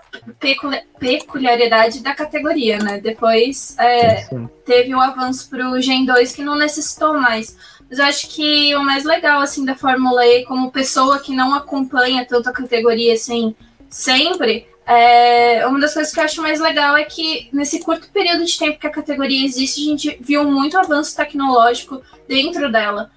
peculiaridade 0.99 2.01
da 2.03 2.13
categoria, 2.13 2.77
né? 2.79 2.99
Depois 2.99 3.75
é, 3.79 4.27
teve 4.65 4.93
o 4.93 4.99
avanço 4.99 5.49
para 5.49 5.69
o 5.69 5.81
Gen 5.81 6.05
2 6.05 6.33
que 6.33 6.43
não 6.43 6.55
necessitou 6.55 7.13
mais. 7.13 7.55
Mas 7.89 7.99
eu 7.99 8.05
acho 8.05 8.29
que 8.29 8.75
o 8.75 8.83
mais 8.83 9.03
legal, 9.03 9.41
assim, 9.41 9.65
da 9.65 9.75
Fórmula 9.75 10.25
E, 10.25 10.45
como 10.45 10.71
pessoa 10.71 11.19
que 11.19 11.35
não 11.35 11.53
acompanha 11.53 12.25
tanto 12.25 12.49
a 12.49 12.53
categoria, 12.53 13.13
assim, 13.13 13.55
sempre, 13.89 14.67
É, 14.91 15.67
uma 15.67 15.79
das 15.79 15.93
coisas 15.93 16.11
que 16.11 16.19
eu 16.19 16.23
acho 16.23 16.41
mais 16.41 16.59
legal 16.59 16.97
é 16.97 17.03
que 17.03 17.47
nesse 17.53 17.79
curto 17.79 18.09
período 18.11 18.43
de 18.43 18.57
tempo 18.57 18.79
que 18.79 18.87
a 18.87 18.89
categoria 18.89 19.45
existe, 19.45 19.81
a 19.81 19.89
gente 19.91 20.17
viu 20.19 20.43
muito 20.45 20.79
avanço 20.79 21.15
tecnológico 21.15 22.01
dentro 22.27 22.71
dela. 22.71 23.11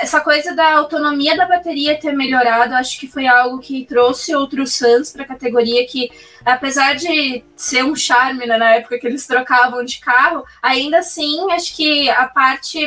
Essa 0.00 0.22
coisa 0.22 0.54
da 0.54 0.78
autonomia 0.78 1.36
da 1.36 1.44
bateria 1.46 2.00
ter 2.00 2.14
melhorado, 2.14 2.74
acho 2.74 2.98
que 2.98 3.06
foi 3.06 3.26
algo 3.26 3.58
que 3.58 3.84
trouxe 3.84 4.34
outros 4.34 4.78
fãs 4.78 5.12
para 5.12 5.24
a 5.24 5.28
categoria 5.28 5.86
que, 5.86 6.10
apesar 6.46 6.94
de 6.96 7.44
ser 7.54 7.84
um 7.84 7.94
charme 7.94 8.46
né, 8.46 8.56
na 8.56 8.70
época 8.76 8.98
que 8.98 9.06
eles 9.06 9.26
trocavam 9.26 9.84
de 9.84 10.00
carro, 10.00 10.44
ainda 10.62 11.00
assim 11.00 11.52
acho 11.52 11.76
que 11.76 12.08
a 12.08 12.26
parte 12.26 12.78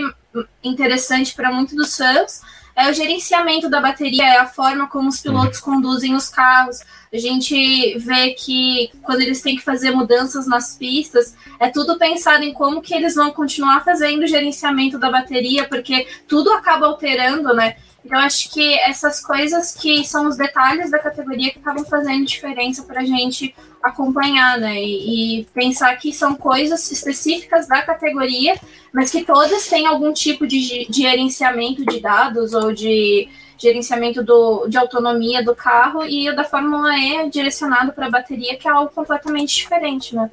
interessante 0.63 1.33
para 1.33 1.51
muitos 1.51 1.75
dos 1.75 1.97
fãs 1.97 2.41
é 2.75 2.89
o 2.89 2.93
gerenciamento 2.93 3.69
da 3.69 3.81
bateria, 3.81 4.23
é 4.23 4.37
a 4.37 4.47
forma 4.47 4.87
como 4.87 5.09
os 5.09 5.19
pilotos 5.19 5.59
conduzem 5.59 6.15
os 6.15 6.29
carros. 6.29 6.79
A 7.13 7.17
gente 7.17 7.97
vê 7.99 8.31
que 8.31 8.89
quando 9.03 9.21
eles 9.21 9.41
têm 9.41 9.57
que 9.57 9.63
fazer 9.63 9.91
mudanças 9.91 10.47
nas 10.47 10.75
pistas, 10.77 11.35
é 11.59 11.69
tudo 11.69 11.97
pensado 11.97 12.43
em 12.43 12.53
como 12.53 12.81
que 12.81 12.93
eles 12.93 13.15
vão 13.15 13.31
continuar 13.31 13.83
fazendo 13.83 14.23
o 14.23 14.27
gerenciamento 14.27 14.97
da 14.97 15.11
bateria, 15.11 15.67
porque 15.67 16.07
tudo 16.27 16.51
acaba 16.53 16.87
alterando, 16.87 17.53
né? 17.53 17.75
Então, 18.03 18.17
acho 18.17 18.51
que 18.51 18.73
essas 18.79 19.23
coisas 19.23 19.73
que 19.73 20.03
são 20.03 20.27
os 20.27 20.35
detalhes 20.35 20.89
da 20.89 20.97
categoria 20.97 21.51
que 21.51 21.59
acabam 21.59 21.85
fazendo 21.85 22.25
diferença 22.25 22.81
para 22.83 23.01
a 23.01 23.05
gente 23.05 23.53
acompanhar, 23.83 24.57
né? 24.57 24.81
E, 24.81 25.41
e, 25.41 25.45
pensar 25.53 25.95
que 25.97 26.11
são 26.11 26.35
coisas 26.35 26.91
específicas 26.91 27.67
da 27.67 27.81
categoria, 27.83 28.59
mas 28.93 29.11
que 29.11 29.23
todas 29.23 29.67
têm 29.67 29.87
algum 29.87 30.11
tipo 30.11 30.45
de, 30.45 30.85
de 30.89 31.01
gerenciamento 31.01 31.85
de 31.85 31.99
dados 31.99 32.53
ou 32.53 32.73
de 32.73 33.29
gerenciamento 33.57 34.23
do, 34.23 34.67
de 34.67 34.77
autonomia 34.77 35.43
do 35.43 35.55
carro, 35.55 36.03
e 36.03 36.27
o 36.29 36.35
da 36.35 36.43
Fórmula 36.43 36.97
E 36.97 37.15
é 37.17 37.29
direcionado 37.29 37.93
para 37.93 38.07
a 38.07 38.09
bateria, 38.09 38.57
que 38.57 38.67
é 38.67 38.71
algo 38.71 38.91
completamente 38.91 39.55
diferente, 39.55 40.15
né? 40.15 40.29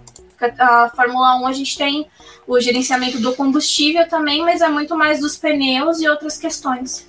A 0.58 0.88
Fórmula 0.94 1.36
1 1.40 1.46
a 1.46 1.52
gente 1.52 1.76
tem 1.76 2.06
o 2.46 2.58
gerenciamento 2.60 3.18
do 3.20 3.34
combustível 3.34 4.08
também, 4.08 4.40
mas 4.40 4.62
é 4.62 4.68
muito 4.68 4.96
mais 4.96 5.20
dos 5.20 5.36
pneus 5.36 6.00
e 6.00 6.08
outras 6.08 6.38
questões. 6.38 7.06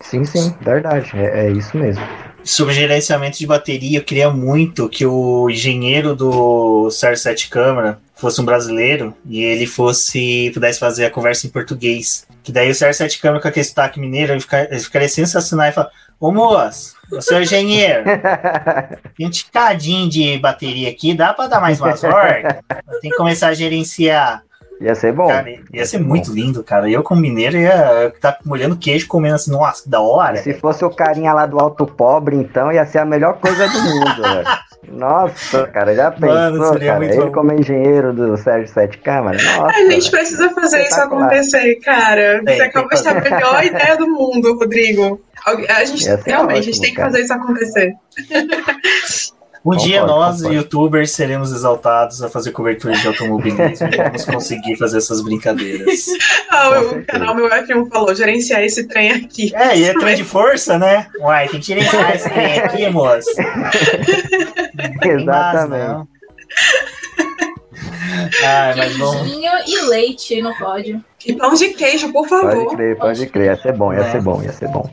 Sim, 0.00 0.24
sim, 0.24 0.54
verdade. 0.60 1.10
É, 1.14 1.46
é 1.46 1.50
isso 1.50 1.76
mesmo. 1.76 2.02
Sobre 2.44 2.72
gerenciamento 2.72 3.38
de 3.38 3.46
bateria, 3.46 3.98
eu 3.98 4.04
queria 4.04 4.30
muito 4.30 4.88
que 4.88 5.04
o 5.04 5.50
engenheiro 5.50 6.14
do 6.14 6.88
CR7 6.90 7.48
Câmara 7.48 7.98
fosse 8.14 8.40
um 8.40 8.44
brasileiro 8.44 9.14
e 9.26 9.42
ele 9.42 9.66
fosse 9.66 10.50
pudesse 10.54 10.78
fazer 10.78 11.06
a 11.06 11.10
conversa 11.10 11.46
em 11.46 11.50
português. 11.50 12.26
Que 12.42 12.50
daí 12.50 12.70
o 12.70 12.74
CR7 12.74 13.20
Câmara 13.20 13.42
com 13.42 13.48
aquele 13.48 13.64
sotaque 13.64 14.00
mineiro 14.00 14.32
ele 14.32 14.40
ficaria, 14.40 14.68
ele 14.70 14.80
ficaria 14.80 15.08
sensacional 15.08 15.68
e 15.68 15.72
falar: 15.72 15.90
Ô 16.18 16.32
moço, 16.32 16.96
o 17.12 17.20
seu 17.20 17.42
engenheiro, 17.42 18.04
tem 19.16 19.26
um 19.26 19.30
ticadinho 19.30 20.08
de 20.08 20.38
bateria 20.38 20.90
aqui, 20.90 21.14
dá 21.14 21.34
para 21.34 21.48
dar 21.48 21.60
mais 21.60 21.80
umas 21.80 22.02
horas? 22.02 22.56
Tem 23.00 23.10
que 23.10 23.16
começar 23.16 23.48
a 23.48 23.54
gerenciar. 23.54 24.42
Ia 24.80 24.94
ser 24.94 25.12
bom. 25.12 25.28
Cara, 25.28 25.50
ia, 25.50 25.60
ia 25.72 25.84
ser, 25.84 25.98
ser 25.98 26.04
muito 26.04 26.32
lindo, 26.32 26.62
cara. 26.62 26.88
Eu, 26.88 27.02
como 27.02 27.20
mineiro, 27.20 27.56
ia 27.56 28.08
estar 28.08 28.32
tá 28.32 28.38
molhando 28.44 28.76
queijo, 28.76 29.08
comendo 29.08 29.34
assim, 29.34 29.50
nossa, 29.50 29.82
que 29.82 29.88
da 29.88 30.00
hora. 30.00 30.36
Se 30.36 30.54
fosse 30.54 30.84
o 30.84 30.90
carinha 30.90 31.32
lá 31.32 31.46
do 31.46 31.58
Alto 31.58 31.86
Pobre, 31.86 32.36
então, 32.36 32.72
ia 32.72 32.86
ser 32.86 32.98
a 32.98 33.04
melhor 33.04 33.38
coisa 33.38 33.66
do 33.66 33.80
mundo, 33.82 34.22
velho. 34.22 34.48
Nossa, 34.90 35.66
cara, 35.66 35.94
já 35.94 36.10
pensou, 36.10 36.28
Mano, 36.34 36.80
cara? 36.80 37.04
Ele 37.04 37.16
bom. 37.16 37.32
como 37.32 37.52
engenheiro 37.52 38.12
do 38.14 38.36
Sérgio 38.38 38.72
Sete 38.72 38.96
Câmara. 38.98 39.36
Nossa, 39.36 39.76
a 39.76 39.90
gente 39.90 40.10
precisa 40.10 40.48
fazer 40.50 40.82
isso 40.82 41.00
acontecer, 41.00 41.74
cara. 41.80 42.40
Você 42.46 42.62
acabou 42.62 42.88
de 42.90 43.02
ter 43.02 43.08
a 43.10 43.20
melhor 43.20 43.64
ideia 43.64 43.96
do 43.96 44.08
mundo, 44.08 44.56
Rodrigo. 44.56 45.20
A 45.44 45.84
gente, 45.84 46.06
realmente, 46.06 46.30
ótimo, 46.30 46.50
a 46.50 46.60
gente 46.60 46.80
tem 46.80 46.94
que 46.94 47.00
fazer 47.00 47.20
isso 47.20 47.32
acontecer. 47.32 47.94
Um 49.64 49.70
concordo, 49.70 49.84
dia 49.84 50.06
nós, 50.06 50.36
concordo. 50.36 50.56
youtubers, 50.56 51.10
seremos 51.10 51.52
exaltados 51.52 52.22
a 52.22 52.28
fazer 52.28 52.52
cobertura 52.52 52.96
de 52.96 53.06
automobilismo. 53.06 53.88
Vamos 53.96 54.24
conseguir 54.24 54.76
fazer 54.76 54.98
essas 54.98 55.20
brincadeiras. 55.20 56.06
Ah, 56.50 56.80
o 56.80 57.04
canal 57.04 57.34
meu 57.36 57.48
F1 57.48 57.88
falou, 57.88 58.12
gerenciar 58.14 58.62
esse 58.64 58.88
trem 58.88 59.12
aqui. 59.12 59.54
É, 59.54 59.78
e 59.78 59.84
é 59.84 59.92
trem 59.92 60.16
de 60.16 60.24
força, 60.24 60.78
né? 60.78 61.06
Uai, 61.20 61.46
tem 61.46 61.60
que 61.60 61.66
gerenciar 61.66 62.16
esse 62.16 62.28
trem 62.28 62.58
aqui, 62.58 62.88
moço. 62.88 63.30
Exatamente. 65.04 66.08
Ai, 68.42 68.74
mas 68.74 68.96
Queijinho 68.96 69.50
e 69.66 69.80
leite 69.88 70.40
no 70.42 70.54
pódio. 70.56 71.04
E 71.24 71.34
pão 71.34 71.54
de 71.54 71.68
queijo, 71.70 72.12
por 72.12 72.26
favor. 72.28 72.64
Pode 72.64 72.76
crer, 72.76 72.96
pode 72.96 73.26
crer. 73.26 73.46
Ia 73.46 73.56
ser 73.56 73.72
bom, 73.72 73.92
ia 73.92 74.00
é. 74.00 74.10
ser 74.10 74.22
bom, 74.22 74.42
ia 74.42 74.52
ser 74.52 74.68
bom. 74.68 74.90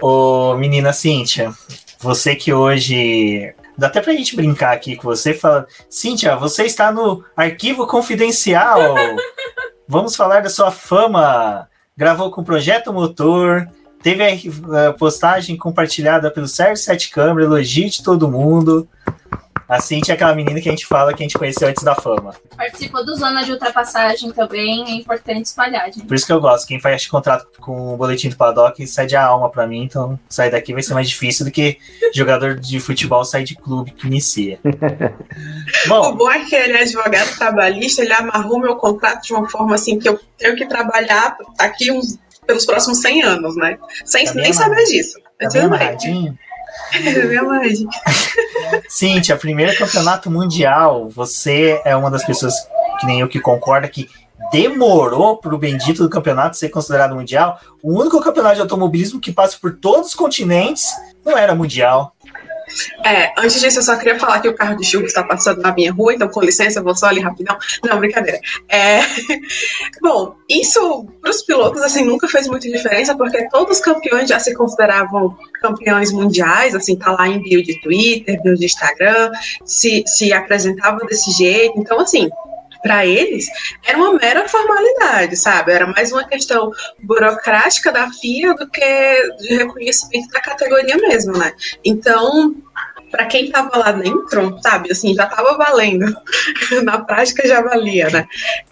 Ô, 0.00 0.56
menina 0.56 0.92
Cíntia, 0.92 1.52
você 2.00 2.34
que 2.34 2.52
hoje 2.52 3.54
Dá 3.76 3.86
até 3.86 4.00
pra 4.00 4.12
gente 4.12 4.36
brincar 4.36 4.72
aqui 4.72 4.96
com 4.96 5.04
você. 5.04 5.34
Fala, 5.34 5.66
Cíntia, 5.88 6.36
você 6.36 6.64
está 6.64 6.92
no 6.92 7.24
arquivo 7.36 7.86
confidencial. 7.86 8.94
Vamos 9.88 10.14
falar 10.14 10.40
da 10.40 10.50
sua 10.50 10.70
fama. 10.70 11.68
Gravou 11.96 12.30
com 12.30 12.40
o 12.40 12.44
Projeto 12.44 12.92
Motor. 12.92 13.68
Teve 14.02 14.24
a 14.88 14.92
postagem 14.92 15.56
compartilhada 15.56 16.30
pelo 16.30 16.48
Sérgio 16.48 16.84
Sete 16.84 17.10
Câmara, 17.10 17.44
elogio 17.44 17.88
de 17.88 18.02
todo 18.02 18.30
mundo. 18.30 18.88
A 19.72 19.80
Cintia 19.80 20.12
é 20.12 20.14
aquela 20.16 20.34
menina 20.34 20.60
que 20.60 20.68
a 20.68 20.72
gente 20.72 20.84
fala 20.84 21.14
que 21.14 21.22
a 21.22 21.26
gente 21.26 21.38
conheceu 21.38 21.66
antes 21.66 21.82
da 21.82 21.94
fama. 21.94 22.34
Participou 22.54 23.02
do 23.06 23.16
Zona 23.16 23.42
de 23.42 23.52
Ultrapassagem 23.52 24.30
também, 24.30 24.84
é 24.86 24.94
importante 24.96 25.46
espalhar, 25.46 25.86
gente. 25.86 26.06
Por 26.06 26.14
isso 26.14 26.26
que 26.26 26.32
eu 26.32 26.42
gosto. 26.42 26.66
Quem 26.66 26.78
faz 26.78 27.06
contrato 27.06 27.46
com 27.58 27.94
o 27.94 27.96
boletim 27.96 28.28
do 28.28 28.36
paddock 28.36 28.86
sai 28.86 29.06
de 29.06 29.16
alma 29.16 29.48
pra 29.48 29.66
mim, 29.66 29.84
então 29.84 30.20
sair 30.28 30.50
daqui 30.50 30.74
vai 30.74 30.82
ser 30.82 30.92
mais 30.92 31.08
difícil 31.08 31.46
do 31.46 31.50
que 31.50 31.78
jogador 32.12 32.54
de 32.60 32.80
futebol 32.80 33.24
sair 33.24 33.44
de 33.44 33.54
clube 33.54 33.92
que 33.92 34.06
inicia. 34.06 34.60
bom, 35.88 36.10
o 36.10 36.16
bom 36.16 36.30
é 36.30 36.44
que 36.44 36.54
ele 36.54 36.76
é 36.76 36.82
advogado 36.82 37.34
trabalhista, 37.38 38.02
ele 38.02 38.12
amarrou 38.12 38.60
meu 38.60 38.76
contrato 38.76 39.22
de 39.22 39.32
uma 39.32 39.48
forma 39.48 39.74
assim 39.74 39.98
que 39.98 40.06
eu 40.06 40.20
tenho 40.36 40.54
que 40.54 40.66
trabalhar 40.66 41.34
aqui 41.58 41.90
uns, 41.90 42.18
pelos 42.46 42.66
próximos 42.66 42.98
100 42.98 43.22
anos, 43.22 43.56
né? 43.56 43.78
Sem 44.04 44.26
tá 44.26 44.34
nem 44.34 44.52
saber 44.52 44.84
disso. 44.84 45.18
Tá 45.40 45.48
bem 45.48 45.62
amarradinho? 45.62 46.38
É 46.92 48.82
Cintia, 48.88 49.36
primeiro 49.36 49.76
campeonato 49.76 50.30
mundial, 50.30 51.08
você 51.08 51.80
é 51.84 51.94
uma 51.96 52.10
das 52.10 52.24
pessoas 52.24 52.54
que 53.00 53.06
nem 53.06 53.20
eu 53.20 53.28
que 53.28 53.40
concorda 53.40 53.88
que 53.88 54.08
demorou 54.50 55.38
para 55.38 55.54
o 55.54 55.58
bendito 55.58 56.02
do 56.02 56.10
campeonato 56.10 56.56
ser 56.56 56.68
considerado 56.68 57.14
mundial. 57.14 57.58
O 57.82 57.98
único 57.98 58.20
campeonato 58.20 58.56
de 58.56 58.60
automobilismo 58.60 59.20
que 59.20 59.32
passa 59.32 59.56
por 59.60 59.74
todos 59.76 60.08
os 60.08 60.14
continentes 60.14 60.90
não 61.24 61.36
era 61.36 61.54
mundial. 61.54 62.14
É, 63.04 63.32
antes 63.38 63.60
disso, 63.60 63.78
eu 63.78 63.82
só 63.82 63.96
queria 63.96 64.18
falar 64.18 64.40
que 64.40 64.48
o 64.48 64.54
carro 64.54 64.76
de 64.76 64.84
chuva 64.84 65.06
está 65.06 65.22
passando 65.22 65.60
na 65.60 65.72
minha 65.72 65.92
rua, 65.92 66.14
então 66.14 66.28
com 66.28 66.40
licença, 66.40 66.78
eu 66.78 66.84
vou 66.84 66.94
só 66.94 67.06
ali 67.06 67.20
rapidão. 67.20 67.56
Não, 67.84 67.98
brincadeira. 67.98 68.40
É... 68.68 69.00
Bom, 70.00 70.36
isso 70.48 71.06
para 71.20 71.30
os 71.30 71.42
pilotos 71.42 71.82
assim 71.82 72.04
nunca 72.04 72.28
fez 72.28 72.46
muita 72.48 72.68
diferença, 72.68 73.16
porque 73.16 73.48
todos 73.48 73.78
os 73.78 73.84
campeões 73.84 74.28
já 74.28 74.38
se 74.38 74.54
consideravam 74.54 75.36
campeões 75.60 76.12
mundiais, 76.12 76.74
assim, 76.74 76.96
tá 76.96 77.12
lá 77.12 77.28
em 77.28 77.40
bio 77.40 77.62
de 77.62 77.80
Twitter, 77.80 78.40
bio 78.42 78.56
de 78.56 78.64
Instagram, 78.64 79.30
se, 79.64 80.02
se 80.06 80.32
apresentavam 80.32 81.06
desse 81.06 81.30
jeito. 81.30 81.78
Então, 81.78 82.00
assim, 82.00 82.28
para 82.82 83.06
eles 83.06 83.46
era 83.84 83.96
uma 83.96 84.14
mera 84.14 84.48
formalidade, 84.48 85.36
sabe? 85.36 85.72
Era 85.72 85.86
mais 85.86 86.12
uma 86.12 86.24
questão 86.24 86.70
burocrática 86.98 87.92
da 87.92 88.10
FIA 88.10 88.54
do 88.54 88.68
que 88.68 89.36
de 89.38 89.56
reconhecimento 89.56 90.28
da 90.32 90.40
categoria 90.40 90.96
mesmo, 90.96 91.38
né? 91.38 91.52
Então, 91.84 92.54
para 93.10 93.26
quem 93.26 93.44
estava 93.44 93.76
lá 93.78 93.92
dentro, 93.92 94.58
sabe, 94.62 94.90
assim, 94.90 95.14
já 95.14 95.24
estava 95.24 95.56
valendo. 95.56 96.06
Na 96.82 96.98
prática 96.98 97.46
já 97.46 97.60
valia, 97.60 98.08
né? 98.08 98.26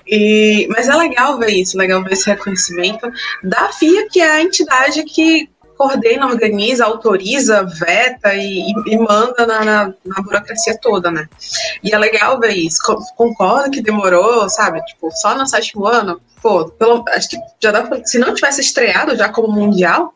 E, 0.06 0.66
mas 0.70 0.88
é 0.88 0.94
legal 0.94 1.38
ver 1.38 1.50
isso, 1.50 1.78
legal 1.78 2.02
ver 2.02 2.14
esse 2.14 2.28
reconhecimento 2.28 3.08
da 3.44 3.68
FIA, 3.72 4.08
que 4.10 4.20
é 4.20 4.30
a 4.30 4.42
entidade 4.42 5.04
que 5.04 5.48
coordena, 5.80 6.26
organiza, 6.26 6.84
autoriza, 6.84 7.64
veta 7.64 8.34
e, 8.34 8.70
e 8.86 8.98
manda 8.98 9.46
na, 9.46 9.64
na, 9.64 9.94
na, 10.04 10.22
burocracia 10.22 10.76
toda, 10.78 11.10
né? 11.10 11.26
E 11.82 11.94
é 11.94 11.98
legal 11.98 12.38
ver 12.38 12.52
isso. 12.52 12.82
Concordo 13.16 13.70
que 13.70 13.80
demorou, 13.80 14.46
sabe? 14.50 14.84
Tipo, 14.84 15.10
só 15.10 15.34
no 15.34 15.46
sétimo 15.46 15.86
ano, 15.86 16.20
pô, 16.42 16.68
pelo, 16.68 17.02
acho 17.08 17.30
que 17.30 17.38
já 17.58 17.72
dá 17.72 17.82
pra, 17.82 18.04
se 18.04 18.18
não 18.18 18.34
tivesse 18.34 18.60
estreado 18.60 19.16
já 19.16 19.30
como 19.30 19.50
mundial, 19.50 20.12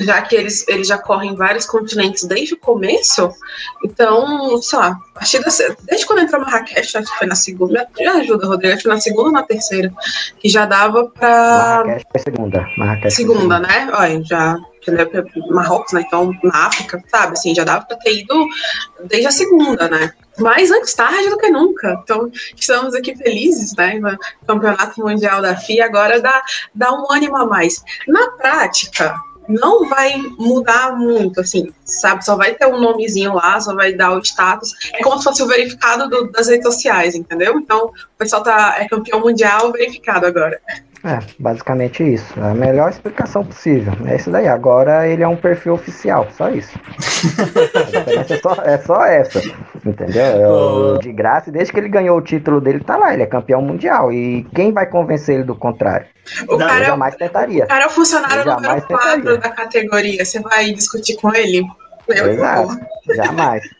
já 0.00 0.22
que 0.22 0.36
eles, 0.36 0.66
eles 0.68 0.86
já 0.86 0.98
correm 0.98 1.34
vários 1.34 1.66
continentes 1.66 2.24
desde 2.24 2.54
o 2.54 2.58
começo, 2.58 3.30
então, 3.84 4.60
sei 4.62 4.78
lá, 4.78 4.98
a 5.14 5.18
partir 5.18 5.40
da, 5.40 5.50
desde 5.82 6.06
quando 6.06 6.20
entrou 6.20 6.40
Marrakech, 6.40 6.96
acho 6.96 7.10
que 7.10 7.18
foi 7.18 7.26
na 7.26 7.34
segunda, 7.34 7.88
já 7.98 8.12
ajuda, 8.14 8.46
Rodrigo, 8.46 8.74
acho 8.74 8.82
que 8.84 8.88
na 8.88 9.00
segunda 9.00 9.28
ou 9.28 9.32
na 9.32 9.42
terceira, 9.42 9.92
que 10.38 10.48
já 10.48 10.66
dava 10.66 11.06
pra... 11.06 11.82
Marrakech 11.84 12.06
foi 12.12 12.20
segunda. 12.20 12.66
Marrakech 12.76 13.14
segunda, 13.14 13.58
né? 13.58 13.90
Olha, 13.92 14.22
já 14.24 14.58
Marrocos, 15.50 15.92
né? 15.92 16.02
Então, 16.06 16.32
na 16.42 16.66
África, 16.66 17.02
sabe? 17.08 17.32
Assim, 17.32 17.54
já 17.54 17.64
dava 17.64 17.84
para 17.84 17.96
ter 17.96 18.20
ido 18.20 18.46
desde 19.04 19.26
a 19.26 19.30
segunda, 19.30 19.88
né? 19.88 20.12
Mas 20.38 20.70
antes 20.70 20.94
tarde 20.94 21.28
do 21.28 21.38
que 21.38 21.50
nunca. 21.50 22.00
Então, 22.02 22.30
estamos 22.56 22.94
aqui 22.94 23.16
felizes, 23.16 23.74
né? 23.76 23.98
No 23.98 24.18
Campeonato 24.46 25.00
Mundial 25.00 25.42
da 25.42 25.56
FIA 25.56 25.84
agora 25.84 26.20
dá, 26.20 26.42
dá 26.74 26.92
um 26.92 27.10
ânimo 27.10 27.36
a 27.36 27.46
mais. 27.46 27.82
Na 28.06 28.30
prática, 28.32 29.14
não 29.48 29.88
vai 29.88 30.16
mudar 30.38 30.96
muito, 30.96 31.40
assim, 31.40 31.72
sabe? 31.84 32.24
Só 32.24 32.36
vai 32.36 32.54
ter 32.54 32.66
um 32.66 32.80
nomezinho 32.80 33.34
lá, 33.34 33.58
só 33.60 33.74
vai 33.74 33.92
dar 33.94 34.12
o 34.12 34.20
status. 34.20 34.74
É 34.92 35.02
como 35.02 35.18
se 35.18 35.24
fosse 35.24 35.42
o 35.42 35.46
verificado 35.46 36.08
do, 36.08 36.30
das 36.30 36.48
redes 36.48 36.64
sociais, 36.64 37.14
entendeu? 37.14 37.58
Então, 37.58 37.86
o 37.86 38.18
pessoal 38.18 38.42
tá, 38.42 38.76
é 38.78 38.86
campeão 38.86 39.20
mundial 39.20 39.72
verificado 39.72 40.26
agora. 40.26 40.60
É, 41.04 41.18
basicamente 41.38 42.02
isso. 42.02 42.34
É 42.38 42.50
a 42.50 42.54
melhor 42.54 42.90
explicação 42.90 43.44
possível. 43.44 43.92
É 44.06 44.16
isso 44.16 44.30
daí. 44.30 44.48
Agora 44.48 45.06
ele 45.06 45.22
é 45.22 45.28
um 45.28 45.36
perfil 45.36 45.74
oficial, 45.74 46.26
só 46.36 46.50
isso. 46.50 46.76
é, 48.28 48.36
só, 48.36 48.54
é 48.62 48.78
só 48.78 49.04
essa. 49.04 49.40
Entendeu? 49.86 50.22
É 50.22 50.48
o, 50.48 50.98
de 50.98 51.12
graça, 51.12 51.52
desde 51.52 51.72
que 51.72 51.78
ele 51.78 51.88
ganhou 51.88 52.18
o 52.18 52.22
título 52.22 52.60
dele, 52.60 52.80
tá 52.80 52.96
lá. 52.96 53.14
Ele 53.14 53.22
é 53.22 53.26
campeão 53.26 53.62
mundial. 53.62 54.12
E 54.12 54.44
quem 54.54 54.72
vai 54.72 54.86
convencer 54.86 55.36
ele 55.36 55.44
do 55.44 55.54
contrário? 55.54 56.06
O 56.48 56.54
eu 56.54 56.58
cara, 56.58 56.84
jamais 56.84 57.14
tentaria. 57.14 57.64
O 57.64 57.68
cara 57.68 57.84
é 57.84 57.86
o 57.86 57.90
funcionário 57.90 58.44
número 58.44 58.82
4 58.86 59.38
da 59.38 59.50
categoria. 59.50 60.24
Você 60.24 60.40
vai 60.40 60.72
discutir 60.72 61.16
com 61.16 61.34
ele? 61.34 61.64
Eu 62.08 62.32
Exato. 62.32 62.78
Jamais. 63.14 63.77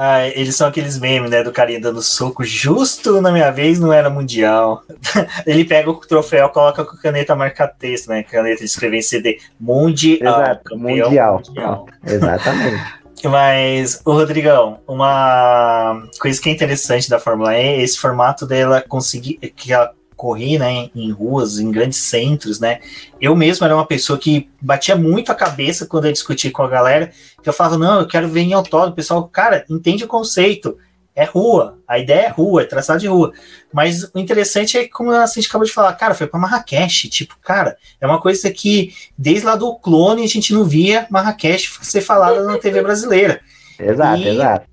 Ah, 0.00 0.28
eles 0.28 0.54
são 0.54 0.68
aqueles 0.68 0.96
memes, 0.96 1.28
né? 1.28 1.42
Do 1.42 1.50
carinha 1.50 1.80
dando 1.80 2.00
soco 2.00 2.44
justo 2.44 3.20
na 3.20 3.32
minha 3.32 3.50
vez, 3.50 3.80
não 3.80 3.92
era 3.92 4.08
mundial. 4.08 4.84
Ele 5.44 5.64
pega 5.64 5.90
o 5.90 5.96
troféu, 5.96 6.48
coloca 6.50 6.84
com 6.84 6.96
caneta 6.96 7.34
marca-texto, 7.34 8.06
né? 8.08 8.22
Caneta 8.22 8.60
de 8.60 8.66
escrever 8.66 8.98
em 8.98 9.02
CD. 9.02 9.40
Mundial. 9.58 10.40
Exato, 10.40 10.78
mundial. 10.78 11.42
mundial. 11.44 11.86
Exatamente. 12.06 12.98
Mas, 13.24 14.00
o 14.04 14.12
Rodrigão, 14.12 14.78
uma 14.86 16.06
coisa 16.20 16.40
que 16.40 16.48
é 16.48 16.52
interessante 16.52 17.10
da 17.10 17.18
Fórmula 17.18 17.52
E 17.54 17.60
é 17.60 17.82
esse 17.82 17.98
formato 17.98 18.46
dela 18.46 18.84
conseguir. 18.86 19.38
que 19.56 19.72
ela 19.72 19.92
corri, 20.18 20.58
né, 20.58 20.90
em 20.96 21.12
ruas, 21.12 21.60
em 21.60 21.70
grandes 21.70 22.00
centros, 22.00 22.58
né? 22.58 22.80
Eu 23.20 23.36
mesmo 23.36 23.64
era 23.64 23.74
uma 23.74 23.86
pessoa 23.86 24.18
que 24.18 24.50
batia 24.60 24.96
muito 24.96 25.30
a 25.30 25.34
cabeça 25.34 25.86
quando 25.86 26.06
eu 26.06 26.12
discutia 26.12 26.50
com 26.50 26.62
a 26.64 26.68
galera, 26.68 27.12
que 27.40 27.48
eu 27.48 27.52
falava, 27.52 27.78
não, 27.78 28.00
eu 28.00 28.08
quero 28.08 28.28
ver 28.28 28.40
em 28.40 28.52
autódromo. 28.52 28.92
O 28.92 28.96
pessoal, 28.96 29.26
cara, 29.28 29.64
entende 29.70 30.02
o 30.04 30.08
conceito. 30.08 30.76
É 31.14 31.24
rua, 31.24 31.78
a 31.86 31.98
ideia 31.98 32.26
é 32.26 32.28
rua, 32.28 32.62
é 32.62 32.64
traçado 32.64 33.00
de 33.00 33.06
rua. 33.08 33.32
Mas 33.72 34.04
o 34.14 34.18
interessante 34.18 34.76
é 34.76 34.88
como 34.88 35.10
a 35.10 35.26
gente 35.26 35.48
acabou 35.48 35.66
de 35.66 35.72
falar, 35.72 35.92
cara, 35.94 36.14
foi 36.14 36.26
para 36.26 36.38
Marrakech. 36.38 37.08
Tipo, 37.08 37.36
cara, 37.42 37.76
é 38.00 38.06
uma 38.06 38.20
coisa 38.20 38.50
que 38.50 38.92
desde 39.16 39.46
lá 39.46 39.56
do 39.56 39.74
clone 39.76 40.22
a 40.22 40.28
gente 40.28 40.52
não 40.52 40.64
via 40.64 41.06
Marrakech 41.10 41.70
ser 41.82 42.00
falada 42.00 42.44
na 42.44 42.58
TV 42.58 42.82
brasileira. 42.82 43.40
Exato, 43.78 44.20
e, 44.20 44.28
exato. 44.28 44.66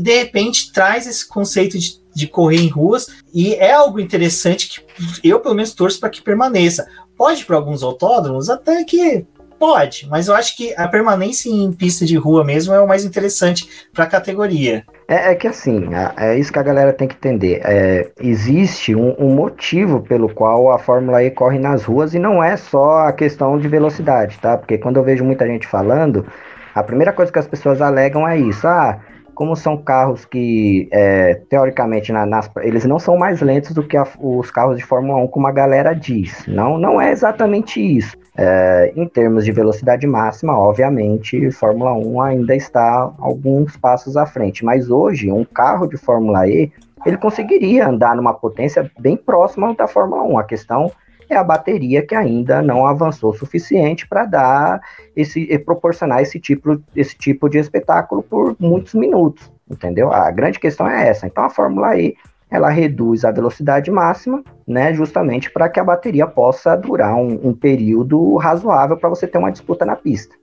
E 0.00 0.02
de 0.02 0.18
repente 0.18 0.72
traz 0.72 1.06
esse 1.06 1.28
conceito 1.28 1.78
de 1.78 2.00
de 2.14 2.26
correr 2.26 2.58
em 2.58 2.68
ruas 2.68 3.06
e 3.32 3.54
é 3.54 3.72
algo 3.72 4.00
interessante 4.00 4.84
que 5.20 5.28
eu 5.28 5.40
pelo 5.40 5.54
menos 5.54 5.72
torço 5.72 6.00
para 6.00 6.10
que 6.10 6.22
permaneça. 6.22 6.86
Pode 7.16 7.44
para 7.44 7.56
alguns 7.56 7.82
autódromos 7.82 8.48
até 8.48 8.82
que 8.84 9.26
pode, 9.58 10.08
mas 10.08 10.26
eu 10.26 10.34
acho 10.34 10.56
que 10.56 10.74
a 10.74 10.88
permanência 10.88 11.50
em 11.50 11.70
pista 11.70 12.06
de 12.06 12.16
rua 12.16 12.42
mesmo 12.42 12.72
é 12.72 12.80
o 12.80 12.88
mais 12.88 13.04
interessante 13.04 13.68
para 13.92 14.04
a 14.04 14.06
categoria. 14.06 14.84
É, 15.06 15.32
é, 15.32 15.34
que 15.34 15.46
assim, 15.46 15.90
é, 16.16 16.38
isso 16.38 16.50
que 16.50 16.58
a 16.58 16.62
galera 16.62 16.94
tem 16.94 17.06
que 17.06 17.14
entender. 17.14 17.60
É, 17.62 18.10
existe 18.20 18.94
um, 18.94 19.14
um, 19.18 19.34
motivo 19.34 20.00
pelo 20.00 20.32
qual 20.32 20.72
a 20.72 20.78
Fórmula 20.78 21.22
E 21.22 21.30
corre 21.30 21.58
nas 21.58 21.84
ruas 21.84 22.14
e 22.14 22.18
não 22.18 22.42
é 22.42 22.56
só 22.56 23.00
a 23.00 23.12
questão 23.12 23.58
de 23.58 23.68
velocidade, 23.68 24.38
tá? 24.38 24.56
Porque 24.56 24.78
quando 24.78 24.96
eu 24.96 25.04
vejo 25.04 25.24
muita 25.24 25.46
gente 25.46 25.66
falando, 25.66 26.26
a 26.74 26.82
primeira 26.82 27.12
coisa 27.12 27.30
que 27.30 27.38
as 27.38 27.46
pessoas 27.46 27.82
alegam 27.82 28.26
é 28.26 28.38
isso. 28.38 28.66
Ah, 28.66 28.98
como 29.40 29.56
são 29.56 29.74
carros 29.74 30.26
que, 30.26 30.86
é, 30.92 31.32
teoricamente, 31.48 32.12
na, 32.12 32.26
nas, 32.26 32.50
eles 32.58 32.84
não 32.84 32.98
são 32.98 33.16
mais 33.16 33.40
lentos 33.40 33.72
do 33.72 33.82
que 33.82 33.96
a, 33.96 34.06
os 34.20 34.50
carros 34.50 34.76
de 34.76 34.84
Fórmula 34.84 35.18
1, 35.22 35.28
como 35.28 35.46
a 35.46 35.50
galera 35.50 35.94
diz. 35.94 36.46
Não, 36.46 36.76
não 36.76 37.00
é 37.00 37.10
exatamente 37.10 37.80
isso. 37.80 38.18
É, 38.36 38.92
em 38.94 39.08
termos 39.08 39.46
de 39.46 39.50
velocidade 39.50 40.06
máxima, 40.06 40.58
obviamente, 40.58 41.50
Fórmula 41.52 41.94
1 41.94 42.20
ainda 42.20 42.54
está 42.54 43.10
alguns 43.18 43.78
passos 43.78 44.14
à 44.14 44.26
frente. 44.26 44.62
Mas 44.62 44.90
hoje, 44.90 45.32
um 45.32 45.42
carro 45.42 45.86
de 45.86 45.96
Fórmula 45.96 46.46
E, 46.46 46.70
ele 47.06 47.16
conseguiria 47.16 47.88
andar 47.88 48.14
numa 48.14 48.34
potência 48.34 48.90
bem 49.00 49.16
próxima 49.16 49.74
da 49.74 49.86
Fórmula 49.86 50.22
1. 50.22 50.38
A 50.38 50.44
questão 50.44 50.92
é 51.30 51.36
a 51.36 51.44
bateria 51.44 52.04
que 52.04 52.14
ainda 52.14 52.60
não 52.60 52.86
avançou 52.86 53.30
o 53.30 53.36
suficiente 53.36 54.06
para 54.06 54.24
dar 54.24 54.80
esse 55.14 55.58
proporcionar 55.60 56.20
esse 56.20 56.38
tipo, 56.40 56.82
esse 56.94 57.16
tipo 57.16 57.48
de 57.48 57.58
espetáculo 57.58 58.22
por 58.22 58.56
muitos 58.58 58.94
minutos, 58.94 59.50
entendeu? 59.70 60.12
A 60.12 60.30
grande 60.30 60.58
questão 60.58 60.88
é 60.88 61.08
essa. 61.08 61.26
Então 61.26 61.44
a 61.44 61.50
Fórmula 61.50 61.96
E 61.96 62.14
ela 62.50 62.68
reduz 62.68 63.24
a 63.24 63.30
velocidade 63.30 63.90
máxima, 63.90 64.42
né, 64.66 64.92
justamente 64.92 65.50
para 65.50 65.68
que 65.68 65.78
a 65.78 65.84
bateria 65.84 66.26
possa 66.26 66.76
durar 66.76 67.14
um, 67.14 67.48
um 67.48 67.54
período 67.54 68.36
razoável 68.36 68.96
para 68.96 69.08
você 69.08 69.26
ter 69.26 69.38
uma 69.38 69.52
disputa 69.52 69.86
na 69.86 69.94
pista. 69.94 70.34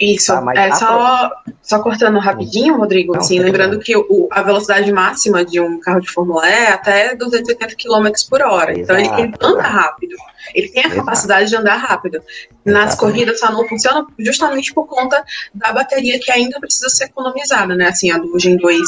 Isso, 0.00 0.32
tá, 0.32 0.52
é 0.56 0.72
só, 0.72 1.30
só 1.60 1.82
cortando 1.82 2.18
rapidinho, 2.18 2.78
Rodrigo, 2.78 3.12
Não, 3.12 3.20
assim, 3.20 3.38
lembrando 3.38 3.78
que 3.78 3.94
o, 3.94 4.28
a 4.30 4.42
velocidade 4.42 4.90
máxima 4.90 5.44
de 5.44 5.60
um 5.60 5.78
carro 5.78 6.00
de 6.00 6.10
Fórmula 6.10 6.48
E 6.48 6.52
é 6.52 6.72
até 6.72 7.14
280 7.14 7.76
km 7.76 8.08
por 8.30 8.40
hora. 8.40 8.72
Exato, 8.72 8.98
então 9.00 9.18
ele, 9.18 9.22
ele 9.22 9.34
anda 9.42 9.62
rápido. 9.62 10.16
Ele 10.54 10.68
tem 10.70 10.84
a 10.84 10.86
Exato. 10.86 11.00
capacidade 11.00 11.50
de 11.50 11.56
andar 11.56 11.76
rápido. 11.76 12.22
Nas 12.64 12.94
corridas 12.94 13.40
só 13.40 13.52
não 13.52 13.68
funciona 13.68 14.06
justamente 14.18 14.72
por 14.72 14.86
conta 14.86 15.22
da 15.54 15.70
bateria 15.70 16.18
que 16.18 16.32
ainda 16.32 16.58
precisa 16.58 16.88
ser 16.88 17.04
economizada, 17.04 17.74
né? 17.76 17.88
Assim, 17.88 18.10
a 18.10 18.16
do 18.16 18.38
Gen 18.38 18.56
2 18.56 18.80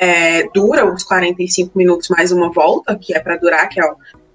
é, 0.00 0.48
dura 0.52 0.84
uns 0.84 1.04
45 1.04 1.78
minutos 1.78 2.08
mais 2.08 2.32
uma 2.32 2.50
volta, 2.50 2.96
que 2.96 3.14
é 3.14 3.20
para 3.20 3.36
durar, 3.36 3.68
que 3.68 3.80
é 3.80 3.84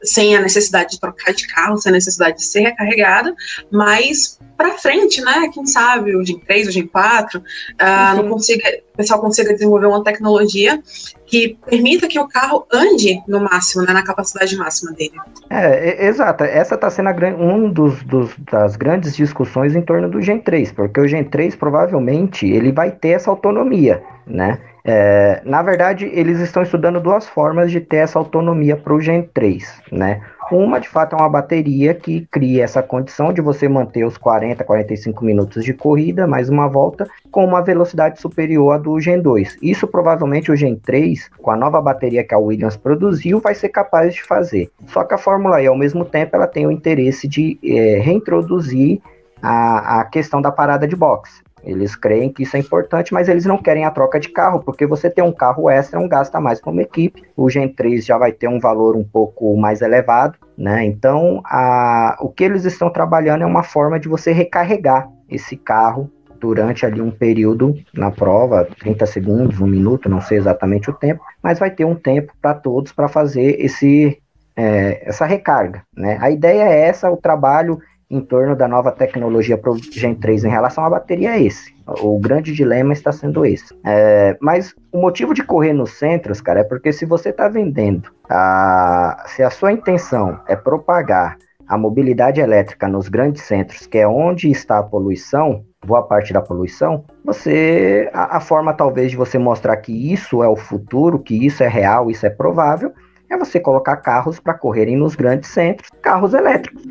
sem 0.04 0.36
a 0.36 0.42
necessidade 0.42 0.92
de 0.92 1.00
trocar 1.00 1.34
de 1.34 1.48
carro, 1.48 1.78
sem 1.78 1.90
a 1.90 1.94
necessidade 1.94 2.38
de 2.38 2.46
ser 2.46 2.62
recarregada, 2.62 3.34
mas 3.72 4.38
para 4.64 4.78
frente, 4.78 5.22
né? 5.22 5.50
Quem 5.54 5.66
sabe 5.66 6.16
o 6.16 6.24
Gen 6.24 6.40
3, 6.40 6.70
o 6.70 6.72
Gen 6.72 6.88
4, 6.88 7.38
uh, 7.38 7.44
uhum. 7.44 8.16
não 8.16 8.30
consiga, 8.30 8.64
o 8.94 8.98
pessoal 8.98 9.20
consiga 9.20 9.54
desenvolver 9.54 9.88
uma 9.88 10.02
tecnologia 10.02 10.82
que 11.26 11.58
permita 11.70 12.08
que 12.08 12.18
o 12.18 12.28
carro 12.30 12.66
ande 12.72 13.22
no 13.28 13.42
máximo, 13.42 13.84
né, 13.84 13.92
na 13.92 14.04
capacidade 14.04 14.56
máxima 14.56 14.94
dele. 14.94 15.16
É, 15.50 16.06
exato. 16.08 16.46
Essa 16.46 16.76
está 16.76 16.90
sendo 16.90 17.10
um 17.38 17.70
dos, 17.70 18.02
dos, 18.04 18.32
das 18.50 18.78
grandes 18.78 19.18
discussões 19.18 19.76
em 19.76 19.82
torno 19.82 20.10
do 20.10 20.22
Gen 20.22 20.40
3, 20.40 20.72
porque 20.72 21.02
o 21.02 21.08
Gen 21.08 21.26
3 21.26 21.56
provavelmente 21.58 22.46
ele 22.46 22.72
vai 22.72 22.92
ter 22.92 23.10
essa 23.10 23.30
autonomia, 23.30 24.02
né? 24.26 24.60
É, 24.86 25.42
na 25.46 25.62
verdade, 25.62 26.10
eles 26.14 26.40
estão 26.40 26.62
estudando 26.62 27.00
duas 27.00 27.28
formas 27.28 27.72
de 27.72 27.80
ter 27.80 27.98
essa 27.98 28.20
autonomia 28.20 28.76
para 28.76 28.94
o 28.94 29.02
Gen 29.02 29.30
3, 29.34 29.82
né? 29.92 30.22
Uma, 30.52 30.80
de 30.80 30.90
fato, 30.90 31.16
é 31.16 31.20
uma 31.20 31.30
bateria 31.30 31.94
que 31.94 32.28
cria 32.32 32.64
essa 32.64 32.84
condição 32.84 33.32
de 33.32 33.42
você 33.42 33.68
manter 33.68 34.06
os 34.06 34.18
40, 34.18 34.64
45 34.64 35.24
minutos 35.24 35.64
de 35.64 35.74
corrida, 35.74 36.28
mais 36.28 36.50
uma 36.50 36.68
volta, 36.68 37.08
com 37.32 37.46
uma 37.46 37.62
velocidade 37.62 38.20
superior 38.20 38.72
à 38.74 38.78
do 38.78 39.00
Gen 39.00 39.22
2. 39.22 39.58
Isso 39.62 39.88
provavelmente 39.88 40.52
o 40.52 40.56
Gen 40.56 40.76
3, 40.76 41.30
com 41.38 41.52
a 41.52 41.56
nova 41.56 41.82
bateria 41.82 42.24
que 42.24 42.34
a 42.34 42.38
Williams 42.38 42.78
produziu, 42.78 43.40
vai 43.40 43.56
ser 43.56 43.70
capaz 43.70 44.14
de 44.14 44.24
fazer. 44.24 44.70
Só 44.88 45.04
que 45.04 45.14
a 45.14 45.18
Fórmula 45.18 45.62
E, 45.62 45.68
ao 45.68 45.78
mesmo 45.78 46.06
tempo, 46.06 46.36
ela 46.36 46.48
tem 46.48 46.68
o 46.68 46.72
interesse 46.72 47.28
de 47.28 47.58
é, 47.64 48.00
reintroduzir 48.00 49.02
a, 49.42 50.02
a 50.02 50.06
questão 50.06 50.42
da 50.42 50.52
parada 50.52 50.88
de 50.88 50.96
boxe. 50.96 51.42
Eles 51.64 51.96
creem 51.96 52.32
que 52.32 52.44
isso 52.44 52.58
é 52.58 52.60
importante, 52.60 53.14
mas 53.14 53.30
eles 53.30 53.46
não 53.46 53.58
querem 53.58 53.86
a 53.86 53.92
troca 53.92 54.20
de 54.20 54.30
carro, 54.30 54.60
porque 54.60 54.86
você 54.86 55.10
ter 55.10 55.22
um 55.22 55.32
carro 55.32 55.70
extra 55.70 56.00
é 56.00 56.04
um 56.04 56.08
gasto 56.08 56.36
a 56.36 56.42
mais 56.42 56.62
uma 56.66 56.82
equipe. 56.82 57.24
O 57.36 57.50
Gen 57.50 57.70
3 57.70 58.06
já 58.06 58.18
vai 58.18 58.32
ter 58.32 58.48
um 58.48 58.60
valor 58.60 58.96
um 58.96 59.04
pouco 59.04 59.56
mais 59.58 59.82
elevado, 59.82 60.38
né? 60.58 60.86
Então, 60.86 61.42
a, 61.46 62.18
o 62.20 62.30
que 62.30 62.44
eles 62.44 62.66
estão 62.66 62.90
trabalhando 62.90 63.44
é 63.44 63.46
uma 63.46 63.64
forma 63.64 64.00
de 64.00 64.08
você 64.08 64.32
recarregar 64.32 65.10
esse 65.30 65.56
carro 65.56 66.12
durante 66.44 66.86
ali 66.86 67.00
um 67.00 67.10
período 67.10 67.74
na 67.94 68.12
prova, 68.12 68.68
30 68.80 69.06
segundos, 69.06 69.62
um 69.62 69.68
minuto, 69.68 70.10
não 70.10 70.20
sei 70.20 70.38
exatamente 70.38 70.90
o 70.90 70.94
tempo, 70.94 71.24
mas 71.42 71.58
vai 71.58 71.72
ter 71.72 71.86
um 71.86 71.96
tempo 71.96 72.34
para 72.42 72.54
todos 72.54 72.92
para 72.92 73.08
fazer 73.08 73.56
esse, 73.64 74.22
é, 74.54 75.08
essa 75.08 75.26
recarga. 75.26 75.84
Né? 75.96 76.18
A 76.20 76.30
ideia 76.30 76.64
é 76.64 76.82
essa, 76.82 77.10
o 77.10 77.16
trabalho 77.16 77.80
em 78.14 78.22
torno 78.22 78.56
da 78.56 78.68
nova 78.68 78.92
tecnologia 78.92 79.58
para 79.58 79.72
o 79.72 79.78
Gen 79.78 80.14
3 80.14 80.44
em 80.44 80.50
relação 80.50 80.86
à 80.86 80.90
bateria 80.90 81.36
é 81.36 81.42
esse. 81.42 81.74
O 82.02 82.20
grande 82.20 82.54
dilema 82.54 82.94
está 82.94 83.12
sendo 83.12 83.44
esse. 83.44 83.76
É, 83.84 84.38
mas 84.40 84.76
o 84.92 85.02
motivo 85.02 85.34
de 85.34 85.44
correr 85.44 85.74
nos 85.74 85.94
centros, 85.94 86.40
cara, 86.40 86.60
é 86.60 86.64
porque 86.64 86.94
se 86.94 87.06
você 87.06 87.30
está 87.30 87.50
vendendo, 87.50 88.12
a, 88.30 89.24
se 89.26 89.42
a 89.42 89.50
sua 89.50 89.72
intenção 89.72 90.40
é 90.48 90.56
propagar 90.56 91.38
a 91.68 91.78
mobilidade 91.78 92.40
elétrica 92.40 92.88
nos 92.88 93.08
grandes 93.08 93.42
centros, 93.44 93.88
que 93.88 93.98
é 93.98 94.08
onde 94.08 94.52
está 94.52 94.78
a 94.78 94.84
poluição, 94.84 95.66
boa 95.84 96.04
parte 96.04 96.32
da 96.32 96.42
poluição, 96.42 97.04
você 97.26 98.10
a, 98.14 98.38
a 98.38 98.40
forma 98.40 98.74
talvez 98.74 99.10
de 99.10 99.18
você 99.18 99.40
mostrar 99.40 99.76
que 99.78 100.14
isso 100.14 100.44
é 100.44 100.48
o 100.48 100.56
futuro, 100.56 101.18
que 101.18 101.46
isso 101.46 101.64
é 101.64 101.68
real, 101.68 102.12
isso 102.12 102.26
é 102.28 102.30
provável, 102.30 102.94
é 103.34 103.38
você 103.38 103.60
colocar 103.60 103.98
carros 103.98 104.40
para 104.40 104.54
correrem 104.54 104.96
nos 104.96 105.16
grandes 105.16 105.50
centros, 105.50 105.90
carros 106.02 106.34
elétricos. 106.34 106.84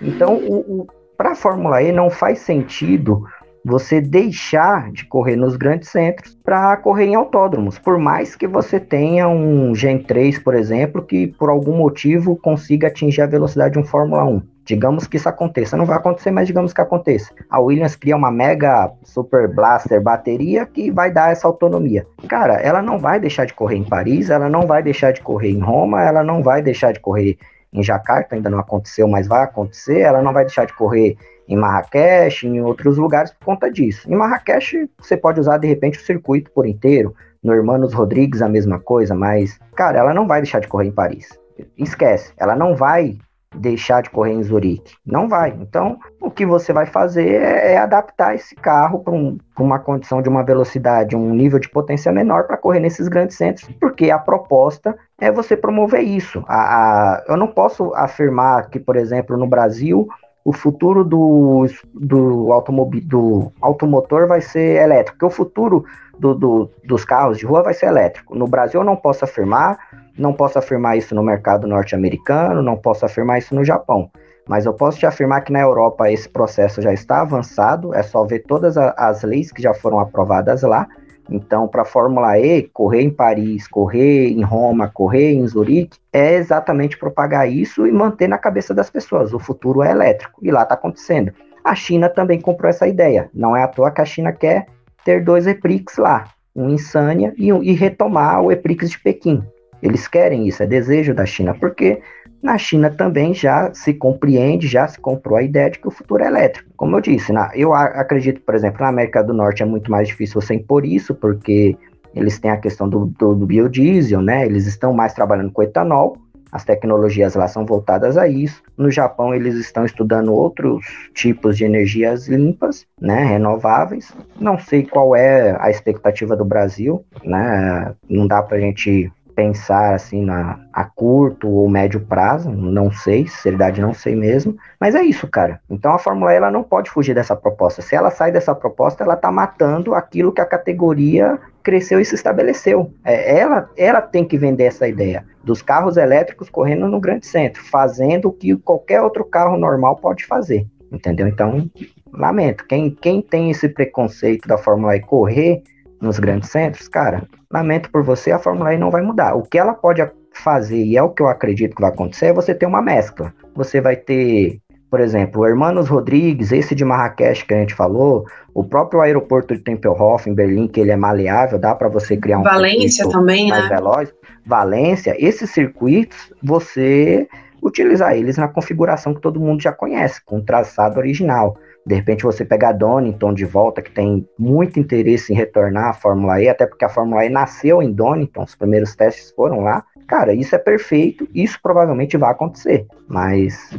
Então, 0.00 0.86
para 1.16 1.32
a 1.32 1.34
Fórmula 1.34 1.82
E 1.82 1.92
não 1.92 2.10
faz 2.10 2.40
sentido 2.40 3.24
você 3.66 4.00
deixar 4.00 4.92
de 4.92 5.04
correr 5.04 5.34
nos 5.34 5.56
grandes 5.56 5.88
centros 5.88 6.38
para 6.44 6.76
correr 6.76 7.06
em 7.06 7.16
autódromos. 7.16 7.80
Por 7.80 7.98
mais 7.98 8.36
que 8.36 8.46
você 8.46 8.78
tenha 8.78 9.26
um 9.26 9.74
Gen 9.74 9.98
3, 9.98 10.38
por 10.38 10.54
exemplo, 10.54 11.02
que 11.02 11.26
por 11.26 11.50
algum 11.50 11.76
motivo 11.76 12.36
consiga 12.36 12.86
atingir 12.86 13.22
a 13.22 13.26
velocidade 13.26 13.72
de 13.72 13.80
um 13.80 13.84
Fórmula 13.84 14.24
1. 14.24 14.40
Digamos 14.64 15.08
que 15.08 15.16
isso 15.16 15.28
aconteça, 15.28 15.76
não 15.76 15.84
vai 15.84 15.96
acontecer, 15.96 16.30
mas 16.30 16.46
digamos 16.46 16.72
que 16.72 16.80
aconteça. 16.80 17.34
A 17.50 17.60
Williams 17.60 17.96
cria 17.96 18.16
uma 18.16 18.30
mega 18.30 18.92
super 19.02 19.52
blaster 19.52 20.00
bateria 20.00 20.64
que 20.64 20.92
vai 20.92 21.10
dar 21.10 21.32
essa 21.32 21.48
autonomia. 21.48 22.06
Cara, 22.28 22.54
ela 22.60 22.80
não 22.80 23.00
vai 23.00 23.18
deixar 23.18 23.46
de 23.46 23.54
correr 23.54 23.76
em 23.76 23.84
Paris, 23.84 24.30
ela 24.30 24.48
não 24.48 24.62
vai 24.62 24.80
deixar 24.80 25.12
de 25.12 25.22
correr 25.22 25.50
em 25.50 25.60
Roma, 25.60 26.04
ela 26.04 26.22
não 26.22 26.40
vai 26.40 26.62
deixar 26.62 26.92
de 26.92 27.00
correr 27.00 27.36
em 27.72 27.82
Jacarta, 27.82 28.36
ainda 28.36 28.48
não 28.48 28.60
aconteceu, 28.60 29.08
mas 29.08 29.26
vai 29.26 29.42
acontecer. 29.42 30.00
Ela 30.00 30.22
não 30.22 30.32
vai 30.32 30.44
deixar 30.44 30.66
de 30.66 30.72
correr 30.72 31.16
em 31.48 31.56
Marrakech, 31.56 32.46
em 32.46 32.60
outros 32.60 32.98
lugares 32.98 33.30
por 33.32 33.46
conta 33.46 33.70
disso. 33.70 34.10
Em 34.10 34.16
Marrakech, 34.16 34.88
você 34.98 35.16
pode 35.16 35.40
usar 35.40 35.58
de 35.58 35.66
repente 35.66 35.98
o 35.98 36.02
circuito 36.02 36.50
por 36.50 36.66
inteiro. 36.66 37.14
No 37.42 37.52
Hermanos 37.52 37.92
Rodrigues, 37.92 38.42
a 38.42 38.48
mesma 38.48 38.80
coisa, 38.80 39.14
mas, 39.14 39.58
cara, 39.76 39.98
ela 39.98 40.12
não 40.12 40.26
vai 40.26 40.40
deixar 40.40 40.60
de 40.60 40.66
correr 40.66 40.88
em 40.88 40.92
Paris. 40.92 41.38
Esquece, 41.78 42.32
ela 42.36 42.56
não 42.56 42.74
vai 42.74 43.18
deixar 43.54 44.02
de 44.02 44.10
correr 44.10 44.32
em 44.32 44.42
Zurique. 44.42 44.94
Não 45.04 45.28
vai. 45.28 45.56
Então, 45.60 45.98
o 46.20 46.30
que 46.30 46.44
você 46.44 46.72
vai 46.72 46.86
fazer 46.86 47.28
é, 47.28 47.72
é 47.72 47.78
adaptar 47.78 48.34
esse 48.34 48.54
carro 48.54 49.00
para 49.00 49.14
um, 49.14 49.38
uma 49.58 49.78
condição 49.78 50.20
de 50.20 50.28
uma 50.28 50.42
velocidade, 50.42 51.16
um 51.16 51.34
nível 51.34 51.58
de 51.58 51.68
potência 51.68 52.12
menor 52.12 52.44
para 52.46 52.56
correr 52.56 52.80
nesses 52.80 53.08
grandes 53.08 53.36
centros, 53.36 53.68
porque 53.80 54.10
a 54.10 54.18
proposta 54.18 54.96
é 55.18 55.30
você 55.30 55.56
promover 55.56 56.02
isso. 56.02 56.44
A, 56.46 56.56
a, 56.56 57.24
eu 57.28 57.36
não 57.36 57.48
posso 57.48 57.94
afirmar 57.94 58.68
que, 58.68 58.78
por 58.78 58.96
exemplo, 58.96 59.36
no 59.36 59.46
Brasil 59.46 60.06
o 60.46 60.52
futuro 60.52 61.02
do, 61.02 61.66
do, 61.92 62.52
automobil, 62.52 63.02
do 63.04 63.52
automotor 63.60 64.28
vai 64.28 64.40
ser 64.40 64.80
elétrico, 64.80 65.18
porque 65.18 65.26
o 65.26 65.36
futuro 65.36 65.84
do, 66.20 66.36
do, 66.36 66.70
dos 66.84 67.04
carros 67.04 67.36
de 67.36 67.44
rua 67.44 67.64
vai 67.64 67.74
ser 67.74 67.86
elétrico. 67.86 68.32
No 68.32 68.46
Brasil 68.46 68.80
eu 68.80 68.84
não 68.84 68.94
posso 68.94 69.24
afirmar, 69.24 69.76
não 70.16 70.32
posso 70.32 70.56
afirmar 70.56 70.96
isso 70.96 71.16
no 71.16 71.22
mercado 71.24 71.66
norte-americano, 71.66 72.62
não 72.62 72.76
posso 72.76 73.04
afirmar 73.04 73.38
isso 73.38 73.56
no 73.56 73.64
Japão. 73.64 74.08
Mas 74.46 74.64
eu 74.64 74.72
posso 74.72 75.00
te 75.00 75.04
afirmar 75.04 75.40
que 75.40 75.50
na 75.50 75.62
Europa 75.62 76.08
esse 76.12 76.28
processo 76.28 76.80
já 76.80 76.92
está 76.92 77.22
avançado, 77.22 77.92
é 77.92 78.04
só 78.04 78.22
ver 78.22 78.44
todas 78.46 78.76
as 78.76 79.24
leis 79.24 79.50
que 79.50 79.60
já 79.60 79.74
foram 79.74 79.98
aprovadas 79.98 80.62
lá 80.62 80.86
então, 81.28 81.66
para 81.66 81.82
a 81.82 81.84
Fórmula 81.84 82.38
E, 82.38 82.62
correr 82.72 83.02
em 83.02 83.10
Paris, 83.10 83.66
correr 83.66 84.28
em 84.28 84.42
Roma, 84.42 84.88
correr 84.88 85.32
em 85.32 85.46
Zurique, 85.46 85.98
é 86.12 86.34
exatamente 86.34 86.96
propagar 86.96 87.50
isso 87.50 87.86
e 87.86 87.92
manter 87.92 88.28
na 88.28 88.38
cabeça 88.38 88.72
das 88.72 88.88
pessoas. 88.88 89.34
O 89.34 89.38
futuro 89.38 89.82
é 89.82 89.90
elétrico. 89.90 90.40
E 90.42 90.50
lá 90.50 90.62
está 90.62 90.74
acontecendo. 90.74 91.32
A 91.64 91.74
China 91.74 92.08
também 92.08 92.40
comprou 92.40 92.70
essa 92.70 92.86
ideia. 92.86 93.28
Não 93.34 93.56
é 93.56 93.62
à 93.62 93.68
toa 93.68 93.90
que 93.90 94.00
a 94.00 94.04
China 94.04 94.32
quer 94.32 94.66
ter 95.04 95.24
dois 95.24 95.46
EPRIX 95.46 95.98
lá, 95.98 96.28
um 96.54 96.70
em 96.70 96.78
Sanya 96.78 97.32
e, 97.36 97.48
e 97.48 97.72
retomar 97.72 98.40
o 98.42 98.52
EPRIX 98.52 98.90
de 98.90 99.00
Pequim. 99.00 99.42
Eles 99.82 100.08
querem 100.08 100.48
isso, 100.48 100.62
é 100.62 100.66
desejo 100.66 101.14
da 101.14 101.26
China, 101.26 101.54
porque 101.54 102.00
na 102.46 102.56
China 102.56 102.88
também 102.88 103.34
já 103.34 103.74
se 103.74 103.92
compreende, 103.92 104.68
já 104.68 104.86
se 104.86 105.00
comprou 105.00 105.36
a 105.36 105.42
ideia 105.42 105.68
de 105.68 105.80
que 105.80 105.88
o 105.88 105.90
futuro 105.90 106.22
é 106.22 106.28
elétrico. 106.28 106.70
Como 106.76 106.96
eu 106.96 107.00
disse, 107.00 107.32
na, 107.32 107.50
eu 107.56 107.74
acredito, 107.74 108.40
por 108.40 108.54
exemplo, 108.54 108.80
na 108.80 108.88
América 108.88 109.22
do 109.22 109.34
Norte 109.34 109.64
é 109.64 109.66
muito 109.66 109.90
mais 109.90 110.06
difícil 110.06 110.40
você 110.40 110.54
impor 110.54 110.86
isso, 110.86 111.12
porque 111.12 111.76
eles 112.14 112.38
têm 112.38 112.52
a 112.52 112.56
questão 112.56 112.88
do, 112.88 113.06
do, 113.06 113.34
do 113.34 113.46
biodiesel, 113.46 114.22
né? 114.22 114.46
Eles 114.46 114.64
estão 114.66 114.92
mais 114.92 115.12
trabalhando 115.12 115.50
com 115.50 115.60
etanol, 115.60 116.16
as 116.52 116.64
tecnologias 116.64 117.34
lá 117.34 117.48
são 117.48 117.66
voltadas 117.66 118.16
a 118.16 118.28
isso. 118.28 118.62
No 118.78 118.92
Japão, 118.92 119.34
eles 119.34 119.56
estão 119.56 119.84
estudando 119.84 120.32
outros 120.32 120.86
tipos 121.12 121.58
de 121.58 121.64
energias 121.64 122.28
limpas, 122.28 122.86
né, 123.00 123.24
renováveis. 123.24 124.12
Não 124.40 124.56
sei 124.56 124.84
qual 124.84 125.16
é 125.16 125.56
a 125.60 125.68
expectativa 125.68 126.36
do 126.36 126.44
Brasil, 126.44 127.04
né? 127.24 127.92
Não 128.08 128.26
dá 128.28 128.40
para 128.40 128.56
a 128.56 128.60
gente 128.60 129.10
pensar 129.36 129.94
assim 129.94 130.24
na, 130.24 130.58
a 130.72 130.82
curto 130.82 131.46
ou 131.46 131.68
médio 131.68 132.00
prazo, 132.00 132.50
não 132.50 132.90
sei, 132.90 133.26
sinceridade 133.26 133.82
não 133.82 133.92
sei 133.92 134.16
mesmo, 134.16 134.56
mas 134.80 134.94
é 134.94 135.02
isso, 135.02 135.28
cara. 135.28 135.60
Então 135.68 135.92
a 135.92 135.98
Fórmula 135.98 136.32
E 136.32 136.36
ela 136.36 136.50
não 136.50 136.62
pode 136.62 136.90
fugir 136.90 137.14
dessa 137.14 137.36
proposta. 137.36 137.82
Se 137.82 137.94
ela 137.94 138.10
sai 138.10 138.32
dessa 138.32 138.54
proposta, 138.54 139.04
ela 139.04 139.14
tá 139.14 139.30
matando 139.30 139.94
aquilo 139.94 140.32
que 140.32 140.40
a 140.40 140.46
categoria 140.46 141.38
cresceu 141.62 142.00
e 142.00 142.04
se 142.04 142.14
estabeleceu. 142.14 142.90
É, 143.04 143.38
ela, 143.38 143.68
ela 143.76 144.00
tem 144.00 144.24
que 144.24 144.38
vender 144.38 144.64
essa 144.64 144.88
ideia 144.88 145.26
dos 145.44 145.60
carros 145.60 145.98
elétricos 145.98 146.48
correndo 146.48 146.88
no 146.88 146.98
grande 146.98 147.26
centro, 147.26 147.62
fazendo 147.62 148.28
o 148.28 148.32
que 148.32 148.56
qualquer 148.56 149.02
outro 149.02 149.24
carro 149.24 149.58
normal 149.58 149.96
pode 149.96 150.24
fazer, 150.24 150.66
entendeu? 150.90 151.28
Então, 151.28 151.70
lamento. 152.10 152.66
Quem, 152.66 152.90
quem 152.90 153.20
tem 153.20 153.50
esse 153.50 153.68
preconceito 153.68 154.48
da 154.48 154.56
Fórmula 154.56 154.96
E 154.96 155.00
correr 155.00 155.62
nos 156.00 156.18
grandes 156.18 156.50
centros, 156.50 156.88
cara, 156.88 157.24
lamento 157.50 157.90
por 157.90 158.02
você, 158.02 158.30
a 158.30 158.38
Fórmula 158.38 158.74
E 158.74 158.78
não 158.78 158.90
vai 158.90 159.02
mudar. 159.02 159.34
O 159.34 159.42
que 159.42 159.58
ela 159.58 159.74
pode 159.74 160.06
fazer, 160.32 160.82
e 160.82 160.96
é 160.96 161.02
o 161.02 161.10
que 161.10 161.22
eu 161.22 161.28
acredito 161.28 161.74
que 161.74 161.80
vai 161.80 161.90
acontecer, 161.90 162.26
é 162.26 162.32
você 162.32 162.54
ter 162.54 162.66
uma 162.66 162.82
mescla. 162.82 163.32
Você 163.54 163.80
vai 163.80 163.96
ter, 163.96 164.58
por 164.90 165.00
exemplo, 165.00 165.40
o 165.40 165.46
Hermanos 165.46 165.88
Rodrigues, 165.88 166.52
esse 166.52 166.74
de 166.74 166.84
Marrakech 166.84 167.46
que 167.46 167.54
a 167.54 167.58
gente 167.58 167.74
falou, 167.74 168.26
o 168.54 168.62
próprio 168.62 169.00
aeroporto 169.00 169.54
de 169.54 169.60
Tempelhof 169.60 170.28
em 170.28 170.34
Berlim, 170.34 170.68
que 170.68 170.80
ele 170.80 170.90
é 170.90 170.96
maleável, 170.96 171.58
dá 171.58 171.74
para 171.74 171.88
você 171.88 172.16
criar 172.16 172.38
um 172.38 172.42
Valência 172.42 173.08
também, 173.08 173.48
mais 173.48 173.68
né? 173.68 173.76
veloz. 173.76 174.12
Valência, 174.44 175.16
esses 175.18 175.50
circuitos, 175.50 176.32
você 176.42 177.26
utilizar 177.62 178.16
eles 178.16 178.36
na 178.36 178.46
configuração 178.46 179.12
que 179.12 179.20
todo 179.20 179.40
mundo 179.40 179.60
já 179.60 179.72
conhece, 179.72 180.24
com 180.24 180.40
traçado 180.40 180.98
original. 180.98 181.56
De 181.86 181.94
repente 181.94 182.24
você 182.24 182.44
pega 182.44 182.70
a 182.70 182.72
Donington 182.72 183.32
de 183.32 183.44
volta, 183.44 183.80
que 183.80 183.92
tem 183.92 184.28
muito 184.36 184.80
interesse 184.80 185.32
em 185.32 185.36
retornar 185.36 185.90
à 185.90 185.92
Fórmula 185.92 186.42
E, 186.42 186.48
até 186.48 186.66
porque 186.66 186.84
a 186.84 186.88
Fórmula 186.88 187.24
E 187.24 187.28
nasceu 187.28 187.80
em 187.80 187.92
Donington, 187.92 188.42
os 188.42 188.56
primeiros 188.56 188.96
testes 188.96 189.30
foram 189.30 189.60
lá. 189.60 189.84
Cara, 190.08 190.34
isso 190.34 190.54
é 190.56 190.58
perfeito, 190.58 191.28
isso 191.32 191.58
provavelmente 191.62 192.16
vai 192.16 192.32
acontecer, 192.32 192.86
mas 193.06 193.70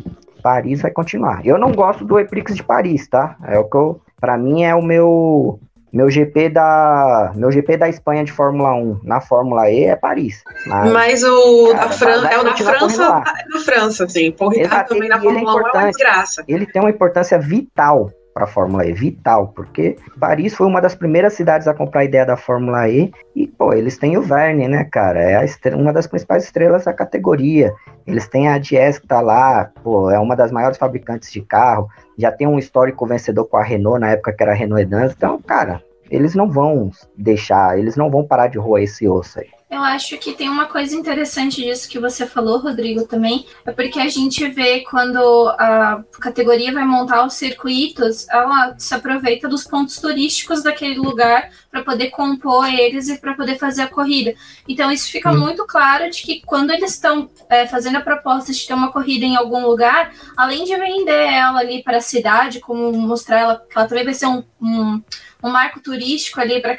Paris 0.42 0.82
vai 0.82 0.92
continuar. 0.92 1.46
Eu 1.46 1.58
não 1.58 1.74
gosto 1.74 2.06
do 2.06 2.18
Eprix 2.18 2.56
de 2.56 2.64
Paris, 2.64 3.08
tá? 3.10 3.36
É 3.44 3.60
o 3.60 3.66
que 3.66 3.76
eu, 3.76 4.00
para 4.22 4.38
mim 4.38 4.64
é 4.64 4.74
o 4.74 4.82
meu 4.82 5.60
meu 5.92 6.10
GP 6.10 6.50
da 6.50 7.32
meu 7.36 7.52
GP 7.52 7.78
da 7.78 7.90
Espanha 7.90 8.24
de 8.24 8.32
Fórmula 8.32 8.74
1 8.74 9.02
na 9.04 9.22
Fórmula 9.22 9.70
E 9.70 9.86
é 9.86 9.96
Paris. 9.96 10.44
Mas, 10.66 10.92
mas 10.92 11.24
o 11.24 11.72
cara, 11.72 11.86
da 11.86 11.92
França 11.92 12.28
é 12.28 12.38
o 12.38 12.44
da 12.44 12.56
França, 12.56 13.24
é 13.26 13.54
da 13.54 13.60
França, 13.60 14.10
sim. 14.10 14.32
Por 14.32 14.50
Ricardo 14.50 14.90
também 14.90 15.10
na 15.10 15.20
Fórmula 15.20 15.40
é 15.40 15.56
1 15.56 15.58
é 15.58 15.72
uma 15.72 15.88
desgraça. 15.88 16.44
Ele 16.48 16.66
tem 16.66 16.82
uma 16.82 16.92
importância 16.92 17.40
vital 17.40 18.12
para 18.38 18.44
a 18.44 18.48
Fórmula 18.48 18.86
E, 18.86 18.94
vital, 18.94 19.48
porque 19.48 19.96
Paris 20.20 20.54
foi 20.54 20.68
uma 20.68 20.80
das 20.80 20.94
primeiras 20.94 21.34
cidades 21.34 21.68
a 21.68 21.74
comprar 21.74 22.02
a 22.02 22.06
ideia 22.06 22.24
da 22.24 22.38
Fórmula 22.38 22.88
E 22.88 23.12
e, 23.36 23.48
pô, 23.48 23.74
eles 23.74 23.98
têm 23.98 24.16
o 24.16 24.22
Verne, 24.22 24.68
né, 24.68 24.84
cara? 24.84 25.20
É 25.20 25.44
estrela, 25.44 25.82
uma 25.82 25.92
das 25.92 26.06
principais 26.06 26.44
estrelas 26.44 26.86
da 26.86 26.94
categoria. 26.94 27.74
Eles 28.06 28.28
têm 28.28 28.48
a 28.48 28.60
Dies 28.60 29.00
que 29.00 29.08
tá 29.08 29.22
lá, 29.22 29.72
pô, 29.84 30.12
é 30.12 30.20
uma 30.20 30.36
das 30.36 30.52
maiores 30.52 30.78
fabricantes 30.78 31.32
de 31.32 31.42
carro, 31.42 31.90
já 32.16 32.32
tem 32.32 32.46
um 32.46 32.60
histórico 32.60 33.08
vencedor 33.08 33.46
com 33.46 33.58
a 33.58 33.64
Renault 33.64 34.00
na 34.00 34.12
época 34.12 34.34
que 34.34 34.44
era 34.44 34.54
Renault 34.54 34.84
Edance, 34.84 35.16
então, 35.18 35.42
cara, 35.42 35.82
eles 36.12 36.36
não 36.36 36.48
vão 36.48 36.92
deixar, 37.18 37.80
eles 37.80 37.96
não 37.96 38.12
vão 38.12 38.24
parar 38.24 38.48
de 38.48 38.60
roer 38.60 38.84
esse 38.84 39.08
osso 39.08 39.40
aí. 39.40 39.50
Eu 39.70 39.84
acho 39.84 40.18
que 40.18 40.34
tem 40.34 40.48
uma 40.48 40.66
coisa 40.66 40.96
interessante 40.96 41.62
disso 41.62 41.90
que 41.90 42.00
você 42.00 42.26
falou, 42.26 42.58
Rodrigo, 42.58 43.06
também, 43.06 43.46
é 43.66 43.72
porque 43.74 44.00
a 44.00 44.08
gente 44.08 44.48
vê 44.48 44.80
quando 44.80 45.20
a 45.60 46.02
categoria 46.22 46.72
vai 46.72 46.86
montar 46.86 47.26
os 47.26 47.34
circuitos, 47.34 48.30
ela 48.30 48.76
se 48.80 48.96
aproveita 48.96 49.46
dos 49.46 49.66
pontos 49.66 49.98
turísticos 49.98 50.64
daquele 50.64 50.98
lugar 50.98 51.52
para 51.70 51.84
poder 51.84 52.12
compor 52.12 52.66
eles 52.66 53.10
e 53.10 53.18
para 53.18 53.34
poder 53.34 53.58
fazer 53.58 53.82
a 53.82 53.88
corrida. 53.90 54.34
Então, 54.66 54.90
isso 54.90 55.12
fica 55.12 55.34
hum. 55.34 55.40
muito 55.40 55.66
claro 55.66 56.10
de 56.10 56.22
que 56.22 56.42
quando 56.46 56.72
eles 56.72 56.94
estão 56.94 57.30
é, 57.50 57.68
fazendo 57.68 57.98
a 57.98 58.02
proposta 58.02 58.54
de 58.54 58.66
ter 58.66 58.74
uma 58.74 58.90
corrida 58.90 59.26
em 59.26 59.36
algum 59.36 59.68
lugar, 59.68 60.14
além 60.38 60.64
de 60.64 60.78
vender 60.78 61.34
ela 61.34 61.60
ali 61.60 61.84
para 61.84 61.98
a 61.98 62.02
cidade, 62.02 62.62
como 62.62 62.94
mostrar 62.94 63.40
ela, 63.42 63.66
que 63.70 63.78
ela 63.78 63.88
também 63.88 64.06
vai 64.06 64.14
ser 64.14 64.28
um, 64.28 64.42
um, 64.62 65.04
um 65.44 65.50
marco 65.50 65.82
turístico 65.82 66.40
ali 66.40 66.62
para 66.62 66.72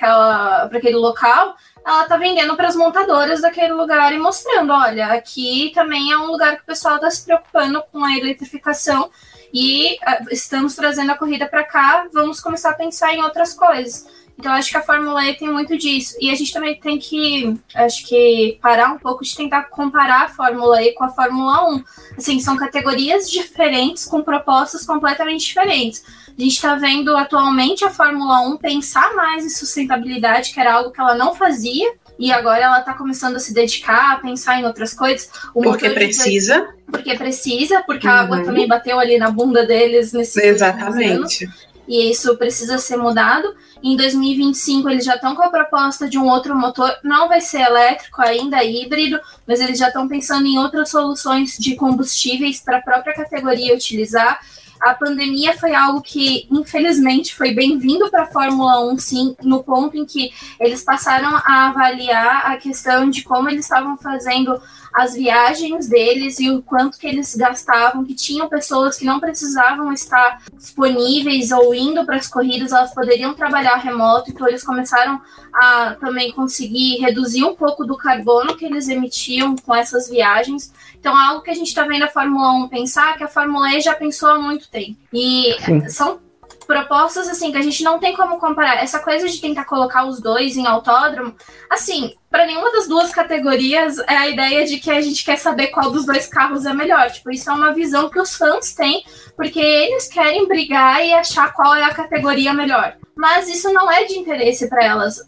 aquele 0.73 0.97
local 0.97 1.55
ela 1.89 2.05
tá 2.05 2.19
vendendo 2.19 2.55
para 2.55 2.69
as 2.69 2.77
montadoras 2.77 3.41
daquele 3.41 3.73
lugar 3.73 4.13
e 4.13 4.19
mostrando, 4.19 4.75
olha, 4.75 5.07
aqui 5.07 5.73
também 5.75 6.13
é 6.13 6.19
um 6.19 6.27
lugar 6.27 6.57
que 6.57 6.63
o 6.63 6.67
pessoal 6.67 6.97
está 6.97 7.11
se 7.11 7.25
preocupando 7.25 7.83
com 7.91 8.05
a 8.05 8.15
eletrificação 8.15 9.11
e 9.55 9.95
uh, 9.95 10.29
estamos 10.31 10.75
trazendo 10.75 11.13
a 11.13 11.17
corrida 11.17 11.47
para 11.47 11.65
cá, 11.65 12.07
vamos 12.13 12.41
começar 12.41 12.71
a 12.71 12.75
pensar 12.75 13.15
em 13.15 13.23
outras 13.23 13.55
coisas. 13.55 14.07
Então 14.39 14.53
acho 14.53 14.71
que 14.71 14.77
a 14.77 14.83
Fórmula 14.83 15.25
E 15.25 15.37
tem 15.37 15.51
muito 15.51 15.77
disso. 15.77 16.17
E 16.21 16.31
a 16.31 16.35
gente 16.35 16.53
também 16.53 16.79
tem 16.79 16.97
que, 16.99 17.59
acho 17.75 18.07
que, 18.07 18.57
parar 18.63 18.93
um 18.93 18.99
pouco 18.99 19.25
de 19.25 19.35
tentar 19.35 19.65
comparar 19.65 20.27
a 20.27 20.29
Fórmula 20.29 20.81
E 20.81 20.93
com 20.93 21.03
a 21.03 21.09
Fórmula 21.09 21.69
1. 21.71 21.85
Assim, 22.17 22.39
são 22.39 22.57
categorias 22.57 23.29
diferentes 23.29 24.05
com 24.05 24.23
propostas 24.23 24.87
completamente 24.87 25.45
diferentes. 25.45 26.05
A 26.39 26.43
gente 26.43 26.55
está 26.55 26.77
vendo 26.77 27.17
atualmente 27.17 27.85
a 27.85 27.91
Fórmula 27.91 28.41
1 28.43 28.59
pensar 28.59 29.13
mais 29.17 29.45
em 29.45 29.49
sustentabilidade, 29.49 30.55
que 30.55 30.61
era 30.61 30.75
algo 30.75 30.93
que 30.93 31.01
ela 31.01 31.17
não 31.17 31.35
fazia, 31.35 31.93
e 32.17 32.31
agora 32.31 32.65
ela 32.65 32.79
está 32.79 32.95
começando 32.95 33.35
a 33.35 33.41
se 33.41 33.53
dedicar, 33.53 34.13
a 34.13 34.19
pensar 34.19 34.61
em 34.61 34.65
outras 34.65 34.95
coisas. 34.95 35.29
O 35.53 35.63
porque 35.63 35.91
precisa. 35.91 36.69
Porque 36.87 37.17
precisa, 37.17 37.83
porque 37.83 38.07
uhum. 38.07 38.13
a 38.13 38.21
água 38.21 38.37
uhum. 38.39 38.45
também 38.45 38.69
bateu 38.69 39.01
ali 39.01 39.19
na 39.19 39.33
bunda 39.33 39.67
deles 39.67 40.13
nesses 40.13 40.37
Exatamente. 40.37 41.45
anos. 41.45 41.69
e 41.89 42.09
isso 42.09 42.37
precisa 42.37 42.79
ser 42.79 42.99
mudado. 42.99 43.53
Em 43.83 43.97
2025 43.97 44.89
eles 44.91 45.05
já 45.05 45.17
estão 45.17 45.35
com 45.35 45.43
a 45.43 45.51
proposta 45.51 46.09
de 46.09 46.19
um 46.19 46.29
outro 46.29 46.57
motor, 46.57 46.93
não 47.03 47.29
vai 47.29 47.41
ser 47.41 47.63
elétrico 47.63 48.23
ainda, 48.23 48.59
é 48.59 48.71
híbrido, 48.71 49.19
mas 49.45 49.61
eles 49.61 49.77
já 49.77 49.89
estão 49.89 50.07
pensando 50.07 50.47
em 50.47 50.57
outras 50.57 50.89
soluções 50.89 51.59
de 51.59 51.75
combustíveis 51.75 52.61
para 52.61 52.79
a 52.79 52.83
própria 52.83 53.15
categoria 53.15 53.75
utilizar. 53.75 54.41
A 54.81 54.95
pandemia 54.95 55.57
foi 55.59 55.75
algo 55.75 56.01
que, 56.01 56.47
infelizmente, 56.51 57.35
foi 57.35 57.53
bem-vindo 57.53 58.11
para 58.11 58.23
a 58.23 58.27
Fórmula 58.27 58.81
1, 58.93 58.99
sim, 58.99 59.37
no 59.43 59.63
ponto 59.63 59.97
em 59.97 60.05
que 60.05 60.31
eles 60.61 60.83
passaram 60.83 61.37
a 61.45 61.69
avaliar 61.69 62.51
a 62.51 62.57
questão 62.57 63.11
de 63.11 63.23
como 63.23 63.49
eles 63.49 63.65
estavam 63.65 63.97
fazendo 63.97 64.61
as 64.99 65.15
viagens 65.15 65.87
deles 65.89 66.41
e 66.41 66.51
o 66.51 66.61
quanto 66.61 66.99
que 66.99 67.07
eles 67.07 67.33
gastavam, 67.37 68.05
que 68.05 68.17
tinham 68.17 68.49
pessoas 68.49 68.99
que 68.99 69.05
não 69.05 69.21
precisavam 69.21 69.93
estar 69.93 70.43
disponíveis 70.53 71.53
ou 71.53 71.73
indo 71.73 72.05
para 72.05 72.17
as 72.17 72.27
corridas, 72.27 72.73
elas 72.73 72.93
poderiam 72.93 73.33
trabalhar 73.33 73.77
remoto, 73.77 74.29
então 74.29 74.49
eles 74.49 74.65
começaram 74.65 75.21
a 75.55 75.95
também 76.01 76.33
conseguir 76.33 76.97
reduzir 76.97 77.45
um 77.45 77.55
pouco 77.55 77.85
do 77.85 77.97
carbono 77.97 78.57
que 78.57 78.65
eles 78.65 78.89
emitiam 78.89 79.55
com 79.55 79.73
essas 79.73 80.11
viagens. 80.11 80.73
Então, 80.99 81.17
é 81.17 81.27
algo 81.29 81.43
que 81.43 81.51
a 81.51 81.55
gente 81.55 81.69
está 81.69 81.85
vendo 81.85 82.03
a 82.03 82.09
Fórmula 82.09 82.51
1 82.65 82.69
pensar, 82.69 83.17
que 83.17 83.23
a 83.23 83.29
Fórmula 83.29 83.73
E 83.75 83.81
já 83.81 83.95
pensou 83.95 84.29
há 84.31 84.39
muito 84.41 84.69
tempo. 84.69 84.97
E 85.13 85.55
Sim. 85.65 85.89
são 85.89 86.19
propostas 86.67 87.29
assim 87.29 87.51
que 87.53 87.57
a 87.57 87.63
gente 87.63 87.85
não 87.85 87.99
tem 87.99 88.17
como 88.17 88.39
comparar. 88.39 88.83
Essa 88.83 88.99
coisa 88.99 89.29
de 89.29 89.41
tentar 89.41 89.65
colocar 89.65 90.05
os 90.05 90.21
dois 90.21 90.57
em 90.57 90.67
autódromo, 90.67 91.35
assim, 91.71 92.15
para 92.31 92.47
nenhuma 92.47 92.71
das 92.73 92.87
duas 92.87 93.11
categorias 93.11 93.99
é 94.01 94.17
a 94.17 94.29
ideia 94.29 94.67
de 94.67 94.79
que 94.79 94.91
a 94.91 95.01
gente 95.01 95.25
quer 95.25 95.37
saber 95.37 95.69
qual 95.69 95.91
dos 95.91 96.05
dois 96.05 96.27
carros 96.27 96.67
é 96.67 96.75
melhor. 96.75 97.11
Tipo, 97.11 97.31
isso 97.31 97.49
é 97.51 97.53
uma 97.53 97.73
visão 97.73 98.11
que 98.11 98.21
os 98.21 98.37
fãs 98.37 98.75
têm, 98.75 99.03
porque 99.35 99.61
eles 99.61 100.09
querem 100.09 100.47
brigar 100.47 101.05
e 101.05 101.13
achar 101.15 101.53
qual 101.55 101.75
é 101.75 101.85
a 101.85 101.95
categoria 101.95 102.53
melhor. 102.53 102.97
Mas 103.17 103.49
isso 103.49 103.73
não 103.73 103.91
é 103.91 104.05
de 104.05 104.17
interesse 104.17 104.69
para 104.69 104.85
elas, 104.85 105.25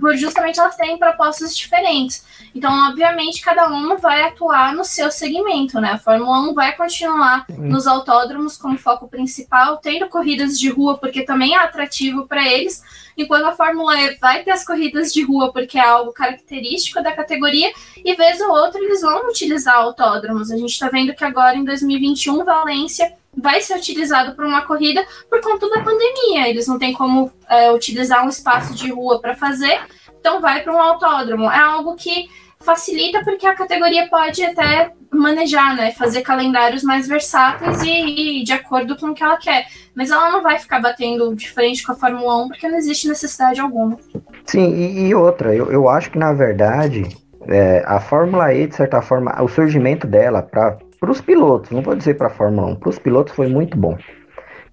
por 0.00 0.16
justamente 0.16 0.58
elas 0.58 0.76
têm 0.76 0.96
propostas 0.96 1.54
diferentes. 1.54 2.24
Então, 2.54 2.88
obviamente, 2.88 3.42
cada 3.42 3.66
uma 3.68 3.96
vai 3.96 4.22
atuar 4.22 4.74
no 4.74 4.84
seu 4.84 5.10
segmento, 5.10 5.78
né? 5.78 5.92
A 5.92 5.98
Fórmula 5.98 6.40
1 6.48 6.54
vai 6.54 6.74
continuar 6.74 7.44
nos 7.50 7.86
autódromos 7.86 8.56
como 8.56 8.78
foco 8.78 9.06
principal, 9.06 9.76
tendo 9.76 10.08
corridas 10.08 10.58
de 10.58 10.70
rua, 10.70 10.96
porque 10.96 11.24
também 11.24 11.54
é 11.54 11.58
atrativo 11.58 12.26
para 12.26 12.50
eles, 12.50 12.82
enquanto 13.16 13.46
a 13.46 13.52
Fórmula 13.52 13.98
E 14.00 14.14
vai 14.16 14.42
ter 14.42 14.50
as 14.50 14.64
corridas 14.64 15.12
de 15.12 15.22
rua, 15.22 15.52
porque 15.52 15.78
é 15.78 15.82
algo 15.82 16.12
característico 16.12 17.02
da 17.02 17.12
categoria, 17.12 17.72
e 18.04 18.14
vez 18.14 18.40
ou 18.40 18.50
outra 18.50 18.80
eles 18.80 19.00
vão 19.00 19.28
utilizar 19.28 19.76
autódromos. 19.76 20.50
A 20.50 20.56
gente 20.56 20.72
está 20.72 20.88
vendo 20.88 21.14
que 21.14 21.24
agora, 21.24 21.56
em 21.56 21.64
2021, 21.64 22.44
Valência 22.44 23.12
vai 23.36 23.60
ser 23.60 23.76
utilizado 23.76 24.34
para 24.34 24.46
uma 24.46 24.62
corrida 24.62 25.06
por 25.28 25.40
conta 25.40 25.68
da 25.68 25.82
pandemia. 25.82 26.48
Eles 26.48 26.66
não 26.66 26.78
têm 26.78 26.92
como 26.92 27.30
é, 27.48 27.70
utilizar 27.70 28.24
um 28.24 28.28
espaço 28.28 28.74
de 28.74 28.90
rua 28.90 29.20
para 29.20 29.36
fazer, 29.36 29.80
então 30.18 30.40
vai 30.40 30.62
para 30.62 30.74
um 30.74 30.80
autódromo. 30.80 31.50
É 31.50 31.58
algo 31.58 31.94
que 31.94 32.28
facilita 32.60 33.22
porque 33.22 33.46
a 33.46 33.54
categoria 33.54 34.08
pode 34.08 34.42
até 34.42 34.92
manejar, 35.10 35.76
né? 35.76 35.92
Fazer 35.92 36.22
calendários 36.22 36.82
mais 36.82 37.06
versáteis 37.06 37.82
e, 37.82 38.40
e, 38.40 38.44
de 38.44 38.52
acordo 38.52 38.96
com 38.96 39.08
o 39.08 39.14
que 39.14 39.22
ela 39.22 39.36
quer. 39.36 39.66
Mas 39.96 40.10
ela 40.10 40.30
não 40.30 40.42
vai 40.42 40.58
ficar 40.58 40.78
batendo 40.78 41.34
de 41.34 41.50
frente 41.50 41.82
com 41.82 41.92
a 41.92 41.94
Fórmula 41.94 42.44
1 42.44 42.48
porque 42.48 42.68
não 42.68 42.76
existe 42.76 43.08
necessidade 43.08 43.58
alguma. 43.58 43.98
Sim, 44.44 44.74
e, 44.74 45.08
e 45.08 45.14
outra, 45.14 45.54
eu, 45.54 45.72
eu 45.72 45.88
acho 45.88 46.10
que 46.10 46.18
na 46.18 46.34
verdade 46.34 47.16
é, 47.48 47.82
a 47.86 47.98
Fórmula 47.98 48.52
E, 48.52 48.66
de 48.66 48.74
certa 48.74 49.00
forma, 49.00 49.34
o 49.42 49.48
surgimento 49.48 50.06
dela 50.06 50.42
para 50.42 50.78
os 51.08 51.20
pilotos, 51.20 51.70
não 51.70 51.82
vou 51.82 51.94
dizer 51.94 52.14
para 52.14 52.26
a 52.26 52.30
Fórmula 52.30 52.68
1, 52.72 52.76
para 52.76 52.90
os 52.90 52.98
pilotos 52.98 53.34
foi 53.34 53.48
muito 53.48 53.76
bom. 53.76 53.96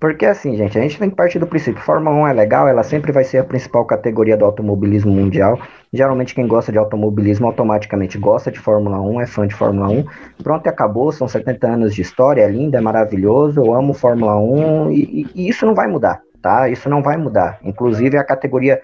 Porque 0.04 0.26
assim, 0.26 0.58
gente, 0.58 0.78
a 0.78 0.82
gente 0.82 1.00
tem 1.00 1.10
que 1.10 1.16
partir 1.16 1.40
do 1.40 1.48
princípio, 1.48 1.82
Fórmula 1.82 2.14
1 2.14 2.28
é 2.28 2.34
legal, 2.34 2.68
ela 2.68 2.84
sempre 2.84 3.14
vai 3.14 3.24
ser 3.24 3.38
a 3.38 3.44
principal 3.46 3.86
categoria 3.86 4.36
do 4.36 4.44
automobilismo 4.44 5.10
mundial. 5.10 5.58
Geralmente 5.94 6.36
quem 6.36 6.46
gosta 6.46 6.74
de 6.74 6.78
automobilismo 6.78 7.48
automaticamente 7.48 8.18
gosta 8.18 8.52
de 8.52 8.60
Fórmula 8.60 9.00
1, 9.00 9.22
é 9.22 9.26
fã 9.26 9.48
de 9.48 9.56
Fórmula 9.56 9.88
1. 9.88 10.06
Pronto, 10.44 10.68
acabou, 10.68 11.10
são 11.14 11.26
70 11.26 11.68
anos 11.68 11.96
de 11.96 12.02
história, 12.02 12.42
é 12.42 12.50
lindo, 12.50 12.76
é 12.76 12.82
maravilhoso, 12.82 13.62
eu 13.62 13.74
amo 13.74 13.94
Fórmula 13.94 14.36
1 14.36 14.92
e, 14.92 15.26
e 15.34 15.48
isso 15.48 15.66
não 15.66 15.74
vai 15.74 15.88
mudar, 15.88 16.22
tá? 16.42 16.68
Isso 16.68 16.90
não 16.90 17.02
vai 17.02 17.16
mudar. 17.16 17.60
Inclusive 17.64 18.18
a 18.18 18.26
categoria, 18.26 18.82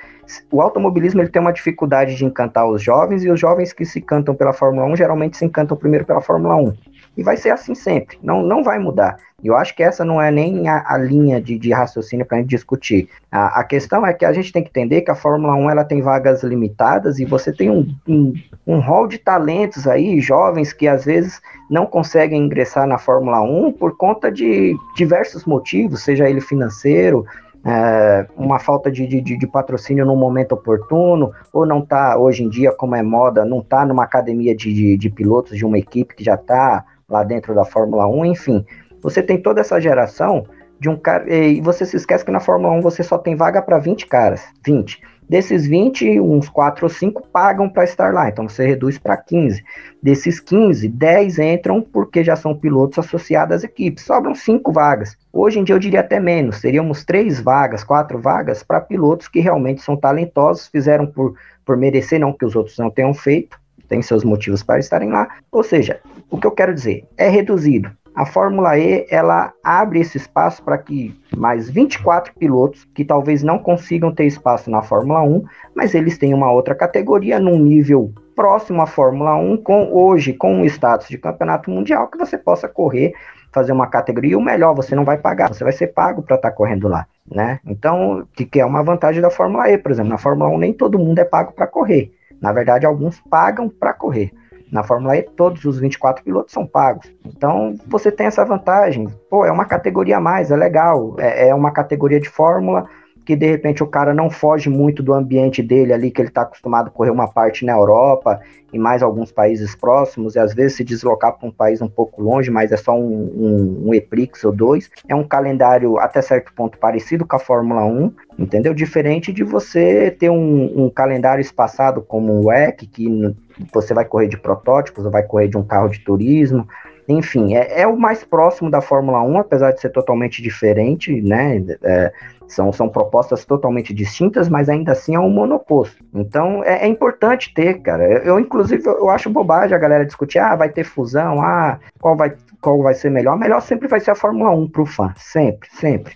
o 0.50 0.62
automobilismo 0.62 1.20
ele 1.20 1.30
tem 1.30 1.42
uma 1.42 1.52
dificuldade 1.52 2.16
de 2.16 2.24
encantar 2.24 2.66
os 2.66 2.82
jovens 2.82 3.26
e 3.26 3.30
os 3.30 3.38
jovens 3.38 3.74
que 3.74 3.84
se 3.84 4.00
cantam 4.00 4.34
pela 4.34 4.54
Fórmula 4.54 4.86
1 4.86 4.96
geralmente 4.96 5.36
se 5.36 5.44
encantam 5.44 5.76
primeiro 5.76 6.06
pela 6.06 6.22
Fórmula 6.22 6.56
1. 6.56 6.74
E 7.20 7.24
vai 7.24 7.36
ser 7.36 7.50
assim 7.50 7.76
sempre, 7.76 8.18
não, 8.24 8.42
não 8.42 8.64
vai 8.64 8.80
mudar. 8.80 9.18
E 9.44 9.48
eu 9.48 9.58
acho 9.58 9.76
que 9.76 9.84
essa 9.84 10.06
não 10.06 10.22
é 10.22 10.32
nem 10.32 10.70
a, 10.70 10.86
a 10.88 10.98
linha 10.98 11.42
de, 11.42 11.60
de 11.60 11.74
raciocínio 11.74 12.26
para 12.26 12.38
a 12.38 12.40
gente 12.40 12.50
discutir. 12.50 13.10
A, 13.30 13.60
a, 13.60 13.64
questão 13.66 14.08
é 14.08 14.14
que 14.14 14.24
a 14.24 14.32
gente 14.32 14.54
tem 14.54 14.64
que 14.64 14.70
entender 14.70 15.02
que 15.02 15.12
a 15.12 15.16
Fórmula 15.16 15.54
1 15.54 15.70
ela 15.70 15.84
tem 15.84 16.02
vagas 16.02 16.44
limitadas 16.44 17.20
e 17.20 17.26
você 17.26 17.52
tem 17.52 17.70
um, 17.70 17.94
um, 18.08 18.34
um 18.66 19.08
de 19.08 19.18
talentos 19.18 19.86
aí, 19.86 20.22
jovens, 20.22 20.72
que 20.72 20.88
às 20.88 21.04
vezes 21.04 21.42
não 21.70 21.86
conseguem 21.86 22.42
ingressar 22.42 22.88
na 22.88 22.98
Fórmula 22.98 23.42
1 23.42 23.74
por 23.74 23.98
conta 23.98 24.32
de 24.32 24.74
diversos 24.96 25.44
motivos, 25.44 26.02
seja 26.02 26.30
ele 26.30 26.40
financeiro, 26.40 27.26
é, 27.66 28.28
uma 28.38 28.60
falta 28.60 28.90
de, 28.90 29.06
de, 29.06 29.22
de, 29.22 29.48
patrocínio 29.48 30.06
no 30.06 30.16
momento 30.16 30.54
oportuno, 30.54 31.34
ou 31.52 31.66
não 31.66 31.80
está, 31.80 32.18
hoje 32.18 32.44
em 32.44 32.50
dia, 32.50 32.72
como 32.72 32.96
é 32.96 33.04
moda, 33.04 33.44
não 33.44 33.60
está 33.60 33.86
numa 33.86 34.06
academia 34.06 34.56
de, 34.56 34.74
de, 34.74 34.98
de, 34.98 35.10
pilotos 35.10 35.58
de 35.58 35.66
uma 35.66 35.78
equipe 35.78 36.16
que 36.16 36.24
já 36.24 36.36
está 36.36 36.86
lá 37.10 37.24
dentro 37.24 37.54
da 37.56 37.66
Fórmula 37.66 38.08
1, 38.08 38.26
enfim. 38.26 38.66
Você 39.02 39.24
tem 39.24 39.42
toda 39.42 39.62
essa 39.62 39.80
geração 39.80 40.46
de 40.80 40.90
um 40.90 40.96
cara. 40.96 41.30
E 41.34 41.62
você 41.62 41.86
se 41.86 41.98
esquece 41.98 42.24
que 42.24 42.32
na 42.32 42.40
Fórmula 42.40 42.74
1 42.76 42.82
você 42.82 43.04
só 43.04 43.18
tem 43.18 43.36
vaga 43.36 43.62
para 43.62 43.78
20 43.78 44.08
caras. 44.08 44.42
20. 44.66 45.02
Desses 45.30 45.68
20, 45.68 46.20
uns 46.20 46.50
4 46.50 46.86
ou 46.86 46.90
5 46.90 47.28
pagam 47.28 47.70
para 47.70 47.84
estar 47.84 48.12
lá, 48.12 48.30
então 48.30 48.50
você 48.50 48.66
reduz 48.66 48.98
para 48.98 49.16
15. 49.16 49.64
Desses 50.02 50.40
15, 50.40 50.90
10 50.90 51.38
entram 51.38 51.84
porque 51.84 52.24
já 52.24 52.36
são 52.36 52.58
pilotos 52.58 52.98
associados 52.98 53.58
às 53.58 53.64
equipes. 53.64 54.06
Sobram 54.06 54.34
5 54.34 54.72
vagas. 54.72 55.16
Hoje 55.32 55.60
em 55.60 55.64
dia 55.64 55.76
eu 55.76 55.80
diria 55.80 56.00
até 56.00 56.20
menos, 56.20 56.60
teríamos 56.60 57.06
3 57.06 57.40
vagas, 57.42 57.84
4 57.84 58.18
vagas 58.18 58.64
para 58.64 58.82
pilotos 58.82 59.28
que 59.28 59.40
realmente 59.40 59.84
são 59.84 59.96
talentosos, 59.96 60.68
fizeram 60.68 61.06
por, 61.06 61.36
por 61.64 61.78
merecer, 61.78 62.20
não 62.20 62.34
que 62.34 62.46
os 62.46 62.56
outros 62.56 62.80
não 62.80 62.90
tenham 62.90 63.14
feito, 63.14 63.59
tem 63.90 64.02
seus 64.02 64.24
motivos 64.24 64.64
para 64.64 64.80
estarem 64.80 65.10
lá. 65.10 65.28
Ou 65.52 65.64
seja, 65.64 66.00
o 66.30 66.38
que 66.38 66.48
eu 66.48 66.52
quero 66.52 66.74
dizer 66.74 67.06
é 67.18 67.28
reduzido. 67.28 67.92
A 68.16 68.26
Fórmula 68.26 68.78
E 68.78 69.06
ela 69.10 69.54
abre 69.64 70.00
esse 70.00 70.18
espaço 70.18 70.64
para 70.64 70.78
que 70.78 71.18
mais 71.38 71.70
24 71.70 72.34
pilotos 72.36 72.86
que 72.94 73.06
talvez 73.06 73.44
não 73.44 73.58
consigam 73.58 74.14
ter 74.14 74.26
espaço 74.26 74.70
na 74.70 74.82
Fórmula 74.82 75.22
1, 75.22 75.44
mas 75.76 75.96
eles 75.96 76.18
têm 76.18 76.34
uma 76.34 76.52
outra 76.52 76.76
categoria 76.76 77.40
num 77.40 77.58
nível 77.58 78.12
próximo 78.36 78.82
à 78.82 78.88
Fórmula 78.88 79.36
1, 79.36 79.58
com 79.58 79.94
hoje 79.94 80.34
com 80.34 80.54
um 80.54 80.66
status 80.66 81.08
de 81.08 81.18
campeonato 81.18 81.70
mundial 81.70 82.08
que 82.08 82.18
você 82.18 82.38
possa 82.38 82.68
correr, 82.68 83.14
fazer 83.52 83.72
uma 83.72 83.88
categoria, 83.88 84.38
o 84.38 84.42
melhor, 84.42 84.76
você 84.76 84.96
não 84.96 85.04
vai 85.04 85.18
pagar, 85.18 85.50
você 85.50 85.64
vai 85.64 85.74
ser 85.74 85.88
pago 85.88 86.22
para 86.22 86.36
estar 86.36 86.50
tá 86.50 86.56
correndo 86.56 86.88
lá, 86.88 87.08
né? 87.30 87.60
Então, 87.66 88.28
que, 88.34 88.46
que 88.46 88.60
é 88.60 88.66
uma 88.66 88.84
vantagem 88.84 89.22
da 89.22 89.30
Fórmula 89.30 89.70
E, 89.70 89.78
por 89.78 89.92
exemplo, 89.92 90.10
na 90.10 90.18
Fórmula 90.18 90.50
1 90.52 90.58
nem 90.58 90.74
todo 90.74 91.00
mundo 91.00 91.20
é 91.20 91.26
pago 91.26 91.54
para 91.54 91.68
correr. 91.68 92.12
Na 92.42 92.52
verdade, 92.52 92.86
alguns 92.86 93.20
pagam 93.20 93.70
para 93.70 93.94
correr. 93.94 94.32
Na 94.72 94.84
Fórmula 94.84 95.18
E, 95.18 95.24
todos 95.24 95.66
os 95.66 95.80
24 95.80 96.24
pilotos 96.24 96.54
são 96.54 96.66
pagos. 96.66 97.12
Então, 97.26 97.76
você 97.88 98.12
tem 98.12 98.28
essa 98.28 98.46
vantagem. 98.46 99.08
Pô, 99.30 99.44
é 99.44 99.52
uma 99.52 99.66
categoria 99.66 100.18
a 100.18 100.22
mais, 100.22 100.52
é 100.52 100.56
legal. 100.56 101.16
É, 101.18 101.50
é 101.50 101.56
uma 101.56 101.72
categoria 101.72 102.20
de 102.20 102.30
Fórmula 102.30 102.88
que 103.30 103.36
de 103.36 103.46
repente 103.46 103.84
o 103.84 103.86
cara 103.86 104.12
não 104.12 104.28
foge 104.28 104.72
muito 104.72 105.04
do 105.04 105.14
ambiente 105.14 105.62
dele 105.62 105.94
ali, 105.94 106.10
que 106.10 106.20
ele 106.20 106.30
está 106.30 106.42
acostumado 106.42 106.88
a 106.88 106.90
correr 106.90 107.12
uma 107.12 107.28
parte 107.28 107.64
na 107.64 107.74
Europa 107.74 108.42
e 108.74 108.80
mais 108.80 109.04
alguns 109.04 109.32
países 109.32 109.76
próximos, 109.76 110.34
e 110.34 110.40
às 110.40 110.52
vezes 110.52 110.78
se 110.78 110.84
deslocar 110.84 111.38
para 111.38 111.48
um 111.48 111.52
país 111.52 111.80
um 111.80 111.88
pouco 111.88 112.24
longe, 112.24 112.50
mas 112.50 112.72
é 112.72 112.78
só 112.78 112.98
um, 112.98 113.06
um, 113.06 113.90
um 113.90 113.94
Eprix 113.94 114.44
ou 114.44 114.52
dois. 114.52 114.90
É 115.08 115.14
um 115.14 115.24
calendário 115.24 116.00
até 116.00 116.24
certo 116.24 116.52
ponto 116.56 116.80
parecido 116.80 117.24
com 117.24 117.36
a 117.36 117.40
Fórmula 117.40 117.86
1, 117.86 118.12
entendeu? 118.40 118.74
Diferente 118.74 119.32
de 119.32 119.44
você 119.44 120.10
ter 120.10 120.32
um, 120.32 120.86
um 120.86 120.90
calendário 120.90 121.42
espaçado 121.42 122.02
como 122.02 122.34
o 122.34 122.48
WEC, 122.48 122.88
que 122.88 123.36
você 123.72 123.94
vai 123.94 124.06
correr 124.06 124.28
de 124.28 124.40
protótipos, 124.40 125.06
ou 125.06 125.12
vai 125.12 125.22
correr 125.22 125.50
de 125.50 125.58
um 125.58 125.64
carro 125.64 125.90
de 125.90 126.00
turismo, 126.00 126.68
enfim, 127.10 127.56
é, 127.56 127.82
é, 127.82 127.88
o 127.88 127.98
mais 127.98 128.24
próximo 128.24 128.70
da 128.70 128.82
Fórmula 128.82 129.22
1, 129.24 129.40
apesar 129.40 129.72
de 129.72 129.82
ser 129.82 129.90
totalmente 129.90 130.44
diferente, 130.44 131.22
né? 131.22 131.64
É, 131.84 132.14
são, 132.48 132.72
são 132.72 132.88
propostas 132.88 133.46
totalmente 133.46 133.94
distintas, 133.94 134.48
mas 134.48 134.70
ainda 134.70 134.92
assim 134.92 135.16
é 135.16 135.20
um 135.20 135.30
monoposto. 135.30 136.04
Então 136.14 136.64
é, 136.64 136.86
é 136.86 136.88
importante 136.88 137.54
ter, 137.54 137.82
cara. 137.82 138.04
Eu, 138.04 138.20
eu, 138.20 138.40
inclusive, 138.40 138.86
eu 138.86 139.10
acho 139.10 139.30
bobagem 139.30 139.76
a 139.76 139.80
galera 139.80 140.06
discutir, 140.06 140.40
ah, 140.40 140.56
vai 140.56 140.70
ter 140.70 140.84
fusão, 140.84 141.42
ah, 141.42 141.80
qual 142.00 142.16
vai, 142.16 142.34
qual 142.62 142.82
vai 142.82 142.94
ser 142.94 143.10
melhor. 143.10 143.38
Melhor 143.38 143.62
sempre 143.62 143.88
vai 143.88 144.00
ser 144.00 144.12
a 144.12 144.16
Fórmula 144.16 144.52
1 144.52 144.68
para 144.70 144.82
o 144.82 144.86
fã, 144.86 145.14
sempre, 145.18 145.68
sempre. 145.72 146.16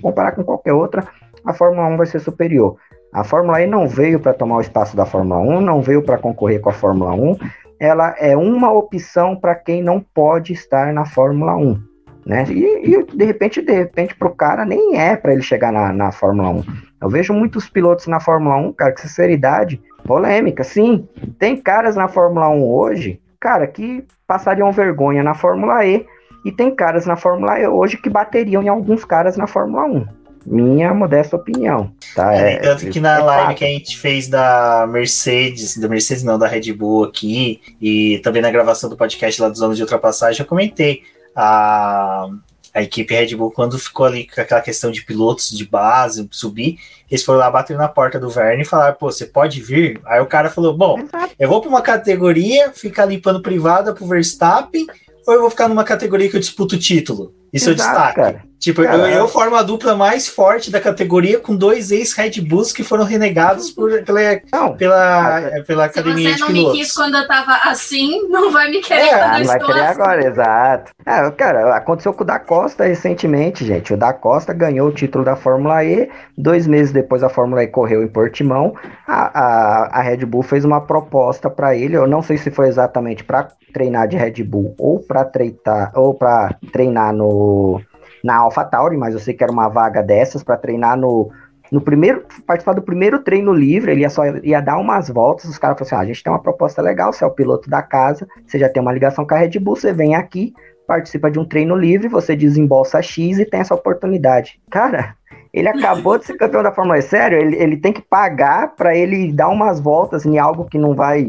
Comparar 0.00 0.32
com 0.32 0.42
qualquer 0.42 0.72
outra, 0.72 1.06
a 1.44 1.52
Fórmula 1.52 1.86
1 1.88 1.96
vai 1.96 2.06
ser 2.06 2.20
superior. 2.20 2.76
A 3.12 3.22
Fórmula 3.22 3.60
E 3.60 3.66
não 3.66 3.86
veio 3.86 4.18
para 4.18 4.32
tomar 4.32 4.56
o 4.56 4.60
espaço 4.62 4.96
da 4.96 5.04
Fórmula 5.04 5.40
1, 5.40 5.60
não 5.60 5.82
veio 5.82 6.02
para 6.02 6.16
concorrer 6.16 6.60
com 6.60 6.70
a 6.70 6.72
Fórmula 6.72 7.12
1 7.12 7.36
ela 7.82 8.14
é 8.16 8.36
uma 8.36 8.72
opção 8.72 9.34
para 9.34 9.56
quem 9.56 9.82
não 9.82 9.98
pode 9.98 10.52
estar 10.52 10.92
na 10.92 11.04
Fórmula 11.04 11.56
1. 11.56 11.82
né? 12.24 12.44
E, 12.48 12.94
e, 12.94 13.02
de 13.02 13.24
repente, 13.24 13.60
de 13.60 13.72
repente, 13.72 14.14
pro 14.14 14.30
cara 14.30 14.64
nem 14.64 14.96
é 14.96 15.16
para 15.16 15.32
ele 15.32 15.42
chegar 15.42 15.72
na, 15.72 15.92
na 15.92 16.12
Fórmula 16.12 16.50
1. 16.50 16.62
Eu 17.00 17.08
vejo 17.08 17.34
muitos 17.34 17.68
pilotos 17.68 18.06
na 18.06 18.20
Fórmula 18.20 18.56
1, 18.56 18.72
cara, 18.74 18.92
com 18.92 18.98
sinceridade, 18.98 19.82
polêmica, 20.04 20.62
sim. 20.62 21.08
Tem 21.40 21.56
caras 21.56 21.96
na 21.96 22.06
Fórmula 22.06 22.48
1 22.50 22.64
hoje, 22.64 23.20
cara, 23.40 23.66
que 23.66 24.04
passariam 24.28 24.70
vergonha 24.70 25.24
na 25.24 25.34
Fórmula 25.34 25.84
E, 25.84 26.06
e 26.44 26.52
tem 26.52 26.72
caras 26.72 27.04
na 27.04 27.16
Fórmula 27.16 27.58
E 27.58 27.66
hoje 27.66 27.96
que 27.96 28.08
bateriam 28.08 28.62
em 28.62 28.68
alguns 28.68 29.04
caras 29.04 29.36
na 29.36 29.48
Fórmula 29.48 29.86
1. 29.86 30.06
Minha 30.44 30.92
modesta 30.92 31.36
opinião, 31.36 31.92
tá? 32.14 32.34
É, 32.34 32.54
é 32.54 32.58
tanto 32.58 32.90
que 32.90 33.00
na 33.00 33.18
é 33.18 33.22
live 33.22 33.46
fato. 33.46 33.58
que 33.58 33.64
a 33.64 33.68
gente 33.68 33.98
fez 33.98 34.28
da 34.28 34.86
Mercedes, 34.88 35.76
da 35.76 35.88
Mercedes 35.88 36.24
não, 36.24 36.38
da 36.38 36.48
Red 36.48 36.72
Bull 36.72 37.04
aqui, 37.04 37.60
e 37.80 38.18
também 38.18 38.42
na 38.42 38.50
gravação 38.50 38.90
do 38.90 38.96
podcast 38.96 39.40
lá 39.40 39.48
dos 39.48 39.62
anos 39.62 39.76
de 39.76 39.82
ultrapassagem, 39.82 40.40
eu 40.40 40.46
comentei 40.46 41.02
a, 41.34 42.28
a 42.74 42.82
equipe 42.82 43.14
Red 43.14 43.36
Bull, 43.36 43.52
quando 43.52 43.78
ficou 43.78 44.06
ali 44.06 44.26
com 44.26 44.40
aquela 44.40 44.60
questão 44.60 44.90
de 44.90 45.04
pilotos 45.04 45.50
de 45.50 45.64
base, 45.64 46.26
subir, 46.30 46.78
eles 47.10 47.22
foram 47.22 47.38
lá 47.38 47.50
bater 47.50 47.76
na 47.76 47.88
porta 47.88 48.18
do 48.18 48.28
Verne 48.28 48.62
e 48.62 48.66
falaram, 48.66 48.96
pô, 48.96 49.12
você 49.12 49.26
pode 49.26 49.60
vir? 49.60 50.00
Aí 50.04 50.20
o 50.20 50.26
cara 50.26 50.50
falou, 50.50 50.76
bom, 50.76 50.98
eu 51.38 51.48
vou 51.48 51.60
para 51.60 51.70
uma 51.70 51.82
categoria, 51.82 52.72
ficar 52.72 53.04
limpando 53.04 53.42
privada 53.42 53.94
pro 53.94 54.06
Verstappen, 54.06 54.86
ou 55.26 55.34
eu 55.34 55.40
vou 55.42 55.50
ficar 55.50 55.68
numa 55.68 55.84
categoria 55.84 56.28
que 56.28 56.36
eu 56.36 56.40
disputo 56.40 56.74
o 56.74 56.78
título? 56.78 57.32
Isso 57.52 57.70
Exato, 57.70 57.70
eu 57.70 57.74
destaque. 57.74 58.14
Cara. 58.16 58.52
Tipo, 58.62 58.80
eu, 58.82 59.06
eu, 59.08 59.26
formo 59.26 59.56
a 59.56 59.62
dupla 59.64 59.96
mais 59.96 60.28
forte 60.28 60.70
da 60.70 60.80
categoria 60.80 61.40
com 61.40 61.56
dois 61.56 61.90
ex-Red 61.90 62.40
Bulls 62.42 62.72
que 62.72 62.84
foram 62.84 63.04
renegados 63.04 63.72
por, 63.72 63.90
pela, 64.04 64.20
não, 64.52 64.76
pela, 64.76 65.50
pela 65.66 65.86
academia 65.86 66.30
de 66.30 66.36
pilotos. 66.36 66.38
Se 66.38 66.44
você 66.44 66.52
não 66.52 66.70
me 66.70 66.78
quis 66.78 66.92
quando 66.92 67.16
eu 67.16 67.26
tava 67.26 67.58
assim, 67.64 68.28
não 68.28 68.52
vai 68.52 68.70
me 68.70 68.80
querer 68.80 69.00
é, 69.00 69.18
quando 69.18 69.40
eu 69.40 69.46
vai 69.46 69.58
querer 69.58 69.80
assim. 69.80 70.00
agora, 70.00 70.28
exato. 70.28 70.92
É, 71.04 71.30
cara, 71.32 71.74
aconteceu 71.74 72.14
com 72.14 72.22
o 72.22 72.26
da 72.26 72.38
Costa 72.38 72.84
recentemente, 72.84 73.64
gente. 73.64 73.94
O 73.94 73.96
da 73.96 74.12
Costa 74.12 74.52
ganhou 74.52 74.86
o 74.86 74.92
título 74.92 75.24
da 75.24 75.34
Fórmula 75.34 75.84
E. 75.84 76.08
Dois 76.38 76.64
meses 76.64 76.92
depois 76.92 77.24
a 77.24 77.28
Fórmula 77.28 77.64
E 77.64 77.66
correu 77.66 78.00
em 78.04 78.08
Portimão. 78.08 78.76
A, 79.08 79.40
a, 79.40 79.98
a 79.98 80.02
Red 80.02 80.24
Bull 80.24 80.44
fez 80.44 80.64
uma 80.64 80.80
proposta 80.80 81.50
para 81.50 81.74
ele. 81.74 81.96
Eu 81.96 82.06
não 82.06 82.22
sei 82.22 82.38
se 82.38 82.48
foi 82.48 82.68
exatamente 82.68 83.24
para 83.24 83.48
treinar 83.72 84.06
de 84.06 84.16
Red 84.16 84.44
Bull 84.44 84.76
ou 84.78 85.00
para 85.00 85.24
treinar 85.24 85.90
ou 85.94 86.14
para 86.14 86.54
treinar 86.72 87.12
no 87.42 87.92
na 88.22 88.36
AlphaTauri, 88.36 88.96
mas 88.96 89.14
eu 89.14 89.20
sei 89.20 89.34
que 89.34 89.42
era 89.42 89.52
uma 89.52 89.68
vaga 89.68 90.00
dessas 90.00 90.44
para 90.44 90.56
treinar 90.56 90.96
no, 90.96 91.30
no 91.72 91.80
primeiro, 91.80 92.24
participar 92.46 92.74
do 92.74 92.82
primeiro 92.82 93.18
treino 93.18 93.52
livre, 93.52 93.90
ele 93.90 94.02
ia 94.02 94.10
só 94.10 94.24
ia 94.24 94.60
dar 94.60 94.78
umas 94.78 95.08
voltas, 95.08 95.46
os 95.46 95.58
caras 95.58 95.76
falaram 95.76 95.86
assim, 95.86 95.94
ah, 95.96 96.00
a 96.00 96.06
gente 96.06 96.22
tem 96.22 96.32
uma 96.32 96.42
proposta 96.42 96.80
legal, 96.80 97.12
você 97.12 97.24
é 97.24 97.26
o 97.26 97.32
piloto 97.32 97.68
da 97.68 97.82
casa, 97.82 98.28
você 98.46 98.58
já 98.58 98.68
tem 98.68 98.80
uma 98.80 98.92
ligação 98.92 99.26
com 99.26 99.34
a 99.34 99.38
Red 99.38 99.58
Bull, 99.58 99.76
você 99.76 99.92
vem 99.92 100.14
aqui, 100.14 100.54
participa 100.86 101.30
de 101.30 101.38
um 101.38 101.44
treino 101.44 101.74
livre, 101.74 102.08
você 102.08 102.36
desembolsa 102.36 103.02
X 103.02 103.38
e 103.38 103.44
tem 103.44 103.60
essa 103.60 103.74
oportunidade. 103.74 104.60
Cara, 104.70 105.16
ele 105.52 105.68
acabou 105.68 106.18
de 106.18 106.26
ser 106.26 106.36
campeão 106.36 106.62
da 106.62 106.72
Fórmula 106.72 106.98
E, 106.98 107.02
sério, 107.02 107.38
ele, 107.38 107.56
ele 107.56 107.76
tem 107.76 107.92
que 107.92 108.02
pagar 108.02 108.74
para 108.74 108.94
ele 108.94 109.32
dar 109.32 109.48
umas 109.48 109.80
voltas 109.80 110.24
em 110.24 110.38
algo 110.38 110.64
que 110.64 110.78
não 110.78 110.94
vai, 110.94 111.28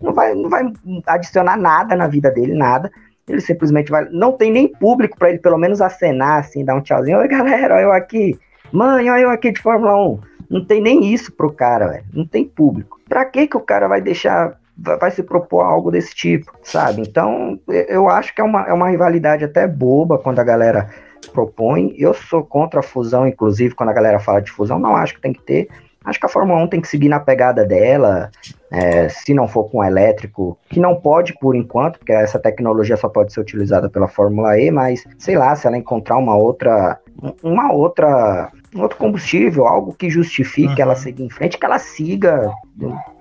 não 0.00 0.12
vai, 0.12 0.34
não 0.34 0.48
vai 0.48 0.72
adicionar 1.06 1.56
nada 1.56 1.94
na 1.94 2.06
vida 2.06 2.30
dele, 2.30 2.54
nada. 2.54 2.90
Ele 3.30 3.40
simplesmente 3.40 3.90
vai. 3.90 4.06
Não 4.10 4.32
tem 4.32 4.50
nem 4.50 4.68
público 4.68 5.16
para 5.18 5.30
ele 5.30 5.38
pelo 5.38 5.58
menos 5.58 5.80
acenar, 5.80 6.40
assim, 6.40 6.64
dar 6.64 6.74
um 6.74 6.80
tchauzinho. 6.80 7.18
Oi, 7.18 7.28
galera, 7.28 7.74
olha 7.74 7.82
eu 7.82 7.92
aqui. 7.92 8.38
Mãe, 8.72 9.10
olha 9.10 9.22
eu 9.22 9.30
aqui 9.30 9.52
de 9.52 9.60
Fórmula 9.60 9.96
1. 9.96 10.20
Não 10.50 10.64
tem 10.64 10.80
nem 10.80 11.12
isso 11.12 11.32
pro 11.32 11.52
cara, 11.52 11.88
velho. 11.88 12.04
Não 12.12 12.26
tem 12.26 12.44
público. 12.44 13.00
Pra 13.08 13.24
que 13.24 13.46
que 13.46 13.56
o 13.56 13.60
cara 13.60 13.86
vai 13.88 14.00
deixar. 14.00 14.58
Vai 14.76 15.10
se 15.10 15.22
propor 15.22 15.60
algo 15.60 15.90
desse 15.90 16.14
tipo, 16.14 16.50
sabe? 16.62 17.02
Então, 17.02 17.60
eu 17.68 18.08
acho 18.08 18.34
que 18.34 18.40
é 18.40 18.44
uma, 18.44 18.62
é 18.66 18.72
uma 18.72 18.88
rivalidade 18.88 19.44
até 19.44 19.68
boba 19.68 20.16
quando 20.16 20.38
a 20.38 20.44
galera 20.44 20.88
propõe. 21.34 21.94
Eu 21.98 22.14
sou 22.14 22.42
contra 22.42 22.80
a 22.80 22.82
fusão, 22.82 23.26
inclusive, 23.26 23.74
quando 23.74 23.90
a 23.90 23.92
galera 23.92 24.18
fala 24.18 24.40
de 24.40 24.50
fusão, 24.50 24.78
não 24.78 24.96
acho 24.96 25.14
que 25.14 25.20
tem 25.20 25.34
que 25.34 25.42
ter. 25.42 25.68
Acho 26.04 26.18
que 26.18 26.26
a 26.26 26.30
Fórmula 26.30 26.62
1 26.62 26.68
tem 26.68 26.80
que 26.80 26.88
seguir 26.88 27.08
na 27.08 27.20
pegada 27.20 27.64
dela, 27.64 28.30
é, 28.70 29.08
se 29.08 29.34
não 29.34 29.46
for 29.46 29.64
com 29.64 29.84
elétrico, 29.84 30.58
que 30.70 30.80
não 30.80 30.96
pode 30.96 31.34
por 31.38 31.54
enquanto, 31.54 31.98
porque 31.98 32.12
essa 32.12 32.38
tecnologia 32.38 32.96
só 32.96 33.08
pode 33.08 33.32
ser 33.32 33.40
utilizada 33.40 33.88
pela 33.88 34.08
Fórmula 34.08 34.58
E, 34.58 34.70
mas 34.70 35.04
sei 35.18 35.36
lá, 35.36 35.54
se 35.54 35.66
ela 35.66 35.76
encontrar 35.76 36.16
uma 36.16 36.34
outra, 36.36 36.98
uma 37.42 37.72
outra 37.72 38.50
um 38.74 38.82
outro 38.82 38.98
combustível, 38.98 39.66
algo 39.66 39.92
que 39.92 40.08
justifique 40.08 40.74
uhum. 40.74 40.82
ela 40.82 40.94
seguir 40.94 41.24
em 41.24 41.30
frente, 41.30 41.58
que 41.58 41.64
ela 41.64 41.78
siga. 41.78 42.50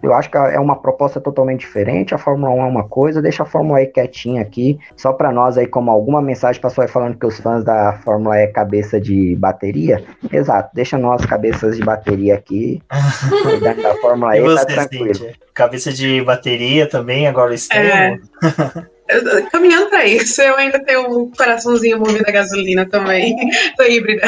Eu 0.01 0.13
acho 0.13 0.29
que 0.29 0.37
é 0.37 0.59
uma 0.59 0.75
proposta 0.75 1.19
totalmente 1.19 1.61
diferente. 1.61 2.13
A 2.13 2.17
Fórmula 2.17 2.51
1 2.53 2.61
é 2.61 2.65
uma 2.65 2.87
coisa, 2.87 3.21
deixa 3.21 3.43
a 3.43 3.45
Fórmula 3.45 3.81
E 3.81 3.87
quietinha 3.87 4.41
aqui, 4.41 4.79
só 4.95 5.11
para 5.11 5.31
nós 5.31 5.57
aí, 5.57 5.67
como 5.67 5.89
alguma 5.91 6.21
mensagem 6.21 6.61
passou 6.61 6.83
aí 6.83 6.87
falando 6.87 7.17
que 7.17 7.25
os 7.25 7.39
fãs 7.39 7.63
da 7.63 7.93
Fórmula 8.03 8.37
E 8.37 8.43
é 8.43 8.47
cabeça 8.47 8.99
de 9.01 9.35
bateria. 9.35 10.03
Exato, 10.31 10.69
deixa 10.73 10.97
nós 10.97 11.25
cabeças 11.25 11.75
de 11.75 11.83
bateria 11.83 12.35
aqui, 12.35 12.81
da 13.83 13.95
Fórmula 13.95 14.37
E, 14.37 14.55
tá 14.55 14.65
tranquilo. 14.65 15.29
Cabeça 15.53 15.91
de 15.91 16.21
bateria 16.23 16.87
também, 16.87 17.27
agora 17.27 17.51
o 17.51 17.55
extremo. 17.55 17.89
É. 17.89 18.99
caminhando 19.51 19.89
para 19.89 20.05
isso, 20.05 20.41
eu 20.41 20.55
ainda 20.55 20.79
tenho 20.83 21.09
um 21.09 21.31
coraçãozinho 21.31 21.99
movido 21.99 22.25
a 22.27 22.31
gasolina 22.31 22.85
também, 22.85 23.35
tô 23.75 23.83
híbrida. 23.83 24.27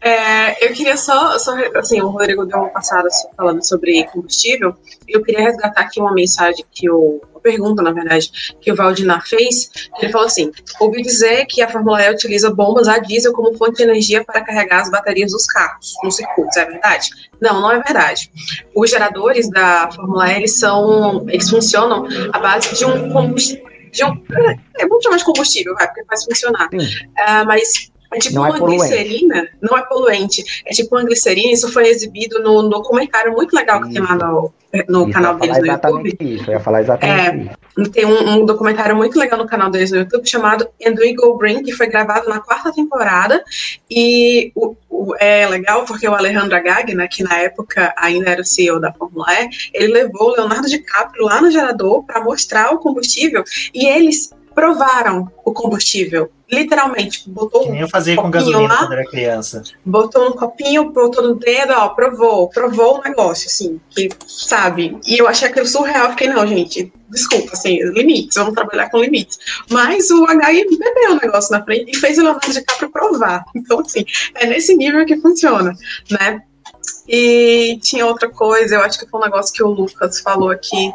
É, 0.00 0.66
eu 0.66 0.72
queria 0.72 0.96
só, 0.96 1.38
só, 1.38 1.54
assim, 1.76 2.00
o 2.00 2.08
Rodrigo 2.08 2.44
deu 2.44 2.58
uma 2.58 2.68
passada 2.70 3.08
falando 3.36 3.62
sobre 3.66 4.04
combustível, 4.04 4.74
eu 5.08 5.22
queria 5.22 5.44
resgatar 5.44 5.82
aqui 5.82 6.00
uma 6.00 6.12
mensagem 6.12 6.64
que 6.72 6.90
o 6.90 7.20
pergunta, 7.42 7.82
na 7.82 7.90
verdade, 7.90 8.56
que 8.60 8.72
o 8.72 8.76
Valdinar 8.76 9.26
fez. 9.26 9.70
Ele 9.98 10.10
falou 10.10 10.26
assim: 10.26 10.50
ouvi 10.80 11.02
dizer 11.02 11.44
que 11.46 11.60
a 11.60 11.68
Fórmula 11.68 12.02
E 12.02 12.10
utiliza 12.10 12.50
bombas 12.50 12.88
a 12.88 12.98
diesel 12.98 13.32
como 13.32 13.56
fonte 13.58 13.78
de 13.78 13.82
energia 13.82 14.24
para 14.24 14.42
carregar 14.42 14.80
as 14.82 14.90
baterias 14.90 15.32
dos 15.32 15.44
carros 15.46 15.94
no 16.02 16.10
circuito. 16.10 16.58
É 16.58 16.64
verdade? 16.64 17.10
Não, 17.40 17.60
não 17.60 17.72
é 17.72 17.80
verdade. 17.80 18.30
Os 18.74 18.88
geradores 18.88 19.50
da 19.50 19.90
Fórmula 19.90 20.32
E 20.32 20.36
eles 20.36 20.58
são, 20.58 21.26
eles 21.28 21.50
funcionam 21.50 22.06
à 22.32 22.38
base 22.38 22.74
de 22.74 22.84
um 22.84 23.10
combustível. 23.12 23.72
De 23.92 24.04
um, 24.04 24.24
é, 24.78 24.86
bom 24.86 24.98
chamar 25.02 25.18
de 25.18 25.24
combustível, 25.24 25.74
vai, 25.74 25.86
porque 25.86 26.04
faz 26.06 26.24
funcionar. 26.24 26.66
Uh, 26.72 27.44
mas 27.46 27.92
é 28.12 28.18
tipo 28.18 28.34
não 28.34 28.46
é 28.46 28.50
uma 28.50 28.58
é 28.58 28.60
glicerina, 28.60 29.48
não 29.60 29.76
é 29.76 29.82
poluente. 29.82 30.44
É 30.66 30.70
tipo 30.70 30.94
uma 30.94 31.04
glicerina, 31.04 31.52
isso 31.52 31.72
foi 31.72 31.88
exibido 31.88 32.42
no, 32.42 32.62
no 32.62 32.68
documentário 32.68 33.32
muito 33.32 33.54
legal 33.54 33.80
que 33.80 33.88
isso. 33.88 33.94
tem 33.94 34.02
lá 34.02 34.14
no, 34.14 34.52
no 34.88 35.02
isso, 35.02 35.12
canal 35.12 35.36
deles 35.36 35.58
no 35.58 35.66
YouTube. 35.66 36.16
Isso, 36.20 36.50
eu 36.50 36.54
ia 36.54 36.60
falar 36.60 36.80
exatamente 36.80 37.20
é, 37.20 37.36
isso. 37.36 37.90
Tem 37.90 38.04
um, 38.04 38.30
um, 38.30 38.46
documentário 38.46 38.94
muito 38.94 39.18
legal 39.18 39.38
no 39.38 39.46
canal 39.46 39.70
deles 39.70 39.90
no 39.90 39.98
YouTube 39.98 40.28
chamado 40.28 40.68
And 40.84 40.94
We 40.98 41.14
Go 41.14 41.36
Green, 41.36 41.62
que 41.62 41.72
foi 41.72 41.86
gravado 41.86 42.28
na 42.28 42.40
quarta 42.40 42.72
temporada. 42.72 43.42
E 43.90 44.52
o, 44.54 44.74
o, 44.90 45.14
é 45.18 45.46
legal 45.46 45.84
porque 45.84 46.06
o 46.06 46.14
Alejandro 46.14 46.54
Agagna, 46.54 47.08
que 47.08 47.22
na 47.22 47.38
época 47.38 47.94
ainda 47.96 48.30
era 48.30 48.42
o 48.42 48.44
CEO 48.44 48.80
da 48.80 48.92
Fórmula 48.92 49.26
E, 49.32 49.48
ele 49.72 49.92
levou 49.92 50.28
o 50.28 50.32
Leonardo 50.32 50.68
DiCaprio 50.68 51.24
lá 51.24 51.40
no 51.40 51.50
gerador 51.50 52.04
para 52.04 52.22
mostrar 52.22 52.72
o 52.74 52.78
combustível 52.78 53.42
e 53.74 53.86
eles 53.86 54.30
provaram 54.54 55.30
o 55.44 55.52
combustível. 55.52 56.30
Literalmente, 56.50 57.28
botou 57.30 57.62
que 57.62 57.70
nem 57.70 57.80
eu 57.80 57.88
fazia 57.88 58.14
com 58.14 58.30
gasolina 58.30 58.74
lá, 58.74 58.78
quando 58.80 58.92
era 58.92 59.04
criança. 59.06 59.62
Botou 59.84 60.28
um 60.28 60.32
copinho, 60.32 60.90
botou 60.92 61.22
no 61.22 61.34
dedo, 61.34 61.72
ó, 61.72 61.88
provou, 61.88 62.48
provou 62.50 62.98
o 62.98 63.02
negócio, 63.02 63.46
assim, 63.46 63.80
que, 63.88 64.10
sabe? 64.26 64.98
E 65.06 65.16
eu 65.16 65.26
achei 65.26 65.48
aquilo 65.48 65.66
surreal, 65.66 66.10
fiquei, 66.10 66.28
não, 66.28 66.46
gente, 66.46 66.92
desculpa, 67.08 67.52
assim, 67.52 67.82
limites, 67.92 68.36
vamos 68.36 68.52
trabalhar 68.52 68.90
com 68.90 68.98
limites. 68.98 69.38
Mas 69.70 70.10
o 70.10 70.26
HI 70.26 70.76
bebeu 70.76 71.12
o 71.12 71.20
negócio 71.20 71.52
na 71.52 71.64
frente 71.64 71.90
e 71.90 71.96
fez 71.96 72.18
o 72.18 72.22
Leonardo 72.22 72.52
DiCaprio 72.52 72.90
provar. 72.90 73.44
Então, 73.56 73.80
assim, 73.80 74.04
é 74.34 74.46
nesse 74.46 74.76
nível 74.76 75.06
que 75.06 75.16
funciona, 75.16 75.72
né? 76.10 76.42
E 77.08 77.78
tinha 77.82 78.06
outra 78.06 78.28
coisa, 78.28 78.76
eu 78.76 78.82
acho 78.82 78.98
que 78.98 79.08
foi 79.08 79.20
um 79.20 79.24
negócio 79.24 79.52
que 79.52 79.62
o 79.62 79.68
Lucas 79.68 80.20
falou 80.20 80.50
aqui. 80.50 80.92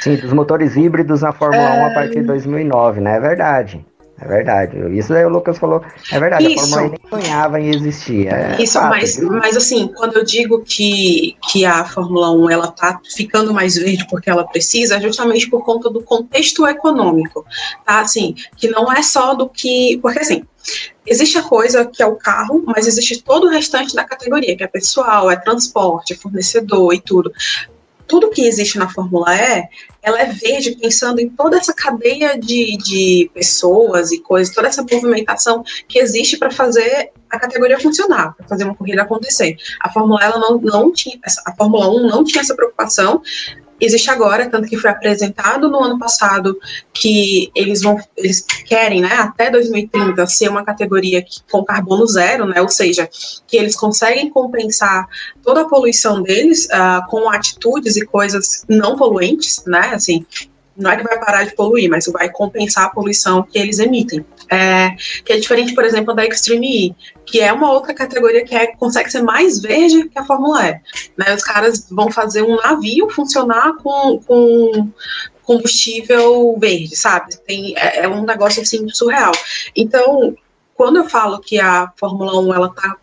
Sim, 0.00 0.16
dos 0.16 0.32
motores 0.32 0.76
híbridos 0.76 1.22
na 1.22 1.32
Fórmula 1.32 1.76
é... 1.76 1.82
1 1.82 1.86
a 1.86 1.94
partir 1.94 2.20
de 2.20 2.26
2009, 2.26 3.00
né? 3.00 3.16
É 3.16 3.20
verdade. 3.20 3.84
É 4.20 4.28
verdade. 4.28 4.78
Isso 4.96 5.12
aí 5.12 5.24
o 5.24 5.28
Lucas 5.28 5.58
falou. 5.58 5.82
É 6.10 6.20
verdade, 6.20 6.46
Isso. 6.46 6.64
a 6.64 6.68
Fórmula 6.68 6.86
1 6.86 6.90
nem 6.90 7.22
sonhava 7.22 7.60
em 7.60 7.68
existir. 7.70 8.28
É 8.28 8.56
Isso, 8.62 8.78
fato, 8.78 8.90
mas, 8.90 9.18
mas 9.18 9.56
assim, 9.56 9.88
quando 9.88 10.16
eu 10.16 10.24
digo 10.24 10.62
que, 10.62 11.36
que 11.50 11.64
a 11.64 11.84
Fórmula 11.84 12.30
1 12.30 12.50
ela 12.50 12.68
tá 12.68 13.00
ficando 13.14 13.52
mais 13.52 13.74
verde 13.74 14.06
porque 14.08 14.30
ela 14.30 14.46
precisa, 14.46 14.96
é 14.96 15.00
justamente 15.00 15.50
por 15.50 15.64
conta 15.64 15.90
do 15.90 16.00
contexto 16.00 16.66
econômico. 16.66 17.44
Tá? 17.84 18.00
Assim, 18.00 18.34
que 18.56 18.68
não 18.68 18.90
é 18.92 19.02
só 19.02 19.34
do 19.34 19.48
que. 19.48 19.98
Porque 20.00 20.20
assim, 20.20 20.44
Existe 21.06 21.38
a 21.38 21.42
coisa 21.42 21.84
que 21.84 22.02
é 22.02 22.06
o 22.06 22.16
carro, 22.16 22.62
mas 22.66 22.86
existe 22.86 23.22
todo 23.22 23.46
o 23.46 23.50
restante 23.50 23.94
da 23.94 24.04
categoria, 24.04 24.56
que 24.56 24.64
é 24.64 24.66
pessoal, 24.66 25.30
é 25.30 25.36
transporte, 25.36 26.14
é 26.14 26.16
fornecedor 26.16 26.94
e 26.94 27.00
tudo. 27.00 27.32
Tudo 28.06 28.30
que 28.30 28.46
existe 28.46 28.78
na 28.78 28.88
Fórmula 28.88 29.34
E, 29.34 29.64
ela 30.02 30.20
é 30.20 30.26
verde 30.26 30.76
pensando 30.76 31.20
em 31.20 31.28
toda 31.28 31.56
essa 31.56 31.72
cadeia 31.72 32.38
de, 32.38 32.76
de 32.76 33.30
pessoas 33.32 34.12
e 34.12 34.20
coisas, 34.20 34.54
toda 34.54 34.68
essa 34.68 34.82
movimentação 34.82 35.64
que 35.88 35.98
existe 35.98 36.36
para 36.36 36.50
fazer 36.50 37.10
a 37.30 37.38
categoria 37.38 37.80
funcionar, 37.80 38.34
para 38.36 38.46
fazer 38.46 38.64
uma 38.64 38.74
corrida 38.74 39.02
acontecer. 39.02 39.56
A 39.80 39.90
Fórmula 39.90 40.22
ela 40.22 40.38
não, 40.38 40.58
não 40.58 40.92
tinha, 40.92 41.18
a 41.46 41.52
Fórmula 41.56 41.88
1 41.88 42.06
não 42.08 42.24
tinha 42.24 42.42
essa 42.42 42.54
preocupação 42.54 43.22
existe 43.80 44.10
agora, 44.10 44.48
tanto 44.48 44.68
que 44.68 44.76
foi 44.76 44.90
apresentado 44.90 45.68
no 45.68 45.82
ano 45.82 45.98
passado 45.98 46.58
que 46.92 47.50
eles 47.54 47.82
vão, 47.82 47.98
eles 48.16 48.44
querem, 48.66 49.00
né, 49.00 49.14
até 49.14 49.50
2030 49.50 50.26
ser 50.26 50.48
uma 50.48 50.64
categoria 50.64 51.22
que, 51.22 51.40
com 51.50 51.64
carbono 51.64 52.06
zero, 52.06 52.46
né, 52.46 52.60
ou 52.60 52.68
seja, 52.68 53.08
que 53.46 53.56
eles 53.56 53.76
conseguem 53.76 54.30
compensar 54.30 55.06
toda 55.42 55.62
a 55.62 55.68
poluição 55.68 56.22
deles 56.22 56.66
uh, 56.66 57.08
com 57.08 57.28
atitudes 57.30 57.96
e 57.96 58.04
coisas 58.04 58.64
não 58.68 58.96
poluentes, 58.96 59.62
né, 59.66 59.92
assim, 59.94 60.24
não 60.76 60.90
é 60.90 60.96
que 60.96 61.02
vai 61.02 61.18
parar 61.18 61.44
de 61.44 61.54
poluir, 61.54 61.88
mas 61.88 62.06
vai 62.06 62.28
compensar 62.28 62.84
a 62.84 62.90
poluição 62.90 63.42
que 63.42 63.58
eles 63.58 63.78
emitem. 63.78 64.24
É, 64.50 64.90
que 65.24 65.32
é 65.32 65.38
diferente, 65.38 65.74
por 65.74 65.84
exemplo, 65.84 66.14
da 66.14 66.24
Extreme 66.24 66.88
E, 66.88 66.96
que 67.24 67.40
é 67.40 67.52
uma 67.52 67.72
outra 67.72 67.94
categoria 67.94 68.44
que 68.44 68.54
é, 68.54 68.74
consegue 68.76 69.10
ser 69.10 69.22
mais 69.22 69.60
verde 69.60 70.08
que 70.08 70.18
a 70.18 70.24
Fórmula 70.24 70.66
E. 70.68 70.80
Né? 71.16 71.34
Os 71.34 71.42
caras 71.42 71.88
vão 71.90 72.10
fazer 72.10 72.42
um 72.42 72.56
navio 72.56 73.08
funcionar 73.08 73.74
com, 73.82 74.20
com 74.26 74.90
combustível 75.42 76.56
verde, 76.58 76.96
sabe? 76.96 77.36
Tem, 77.46 77.74
é, 77.76 78.00
é 78.00 78.08
um 78.08 78.24
negócio 78.24 78.62
assim 78.62 78.88
surreal. 78.88 79.32
Então, 79.74 80.36
quando 80.74 80.96
eu 80.96 81.08
falo 81.08 81.40
que 81.40 81.58
a 81.60 81.92
Fórmula 81.96 82.38
1 82.40 82.54
ela 82.54 82.66
está 82.66 82.96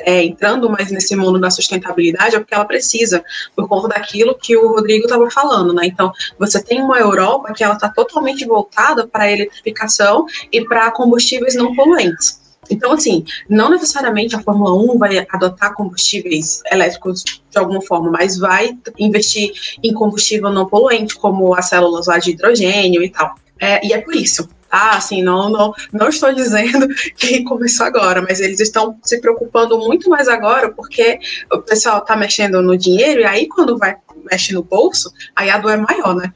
é, 0.00 0.24
entrando 0.24 0.68
mais 0.70 0.90
nesse 0.90 1.14
mundo 1.16 1.38
da 1.38 1.50
sustentabilidade 1.50 2.36
é 2.36 2.38
porque 2.38 2.54
ela 2.54 2.64
precisa, 2.64 3.24
por 3.54 3.68
conta 3.68 3.88
daquilo 3.88 4.34
que 4.34 4.56
o 4.56 4.68
Rodrigo 4.68 5.04
estava 5.04 5.30
falando, 5.30 5.72
né? 5.72 5.86
Então, 5.86 6.12
você 6.38 6.62
tem 6.62 6.82
uma 6.82 6.98
Europa 6.98 7.52
que 7.52 7.64
ela 7.64 7.74
está 7.74 7.88
totalmente 7.88 8.44
voltada 8.44 9.06
para 9.06 9.24
a 9.24 9.32
eletrificação 9.32 10.26
e 10.52 10.64
para 10.64 10.90
combustíveis 10.90 11.54
não 11.54 11.74
poluentes. 11.74 12.44
Então, 12.68 12.92
assim, 12.92 13.24
não 13.48 13.70
necessariamente 13.70 14.34
a 14.34 14.42
Fórmula 14.42 14.74
1 14.74 14.98
vai 14.98 15.24
adotar 15.30 15.74
combustíveis 15.74 16.62
elétricos 16.70 17.22
de 17.22 17.58
alguma 17.58 17.80
forma, 17.80 18.10
mas 18.10 18.38
vai 18.38 18.76
investir 18.98 19.52
em 19.82 19.92
combustível 19.92 20.50
não 20.50 20.66
poluente, 20.66 21.14
como 21.16 21.54
as 21.54 21.68
células 21.68 22.08
lá 22.08 22.18
de 22.18 22.32
hidrogênio 22.32 23.02
e 23.02 23.10
tal. 23.10 23.34
É, 23.60 23.86
e 23.86 23.92
é 23.92 24.00
por 24.00 24.14
isso 24.14 24.48
ah, 24.70 24.96
assim, 24.96 25.22
não, 25.22 25.48
não, 25.48 25.72
não 25.92 26.08
estou 26.08 26.32
dizendo 26.32 26.88
que 27.16 27.42
começou 27.44 27.86
agora, 27.86 28.22
mas 28.22 28.40
eles 28.40 28.60
estão 28.60 28.98
se 29.02 29.20
preocupando 29.20 29.78
muito 29.78 30.10
mais 30.10 30.28
agora, 30.28 30.72
porque 30.72 31.18
o 31.52 31.58
pessoal 31.58 31.98
está 31.98 32.16
mexendo 32.16 32.62
no 32.62 32.76
dinheiro, 32.76 33.20
e 33.20 33.24
aí 33.24 33.48
quando 33.48 33.78
vai 33.78 33.96
mexe 34.30 34.52
no 34.52 34.62
bolso, 34.62 35.12
aí 35.34 35.50
a 35.50 35.58
dor 35.58 35.72
é 35.72 35.76
maior, 35.76 36.14
né? 36.14 36.32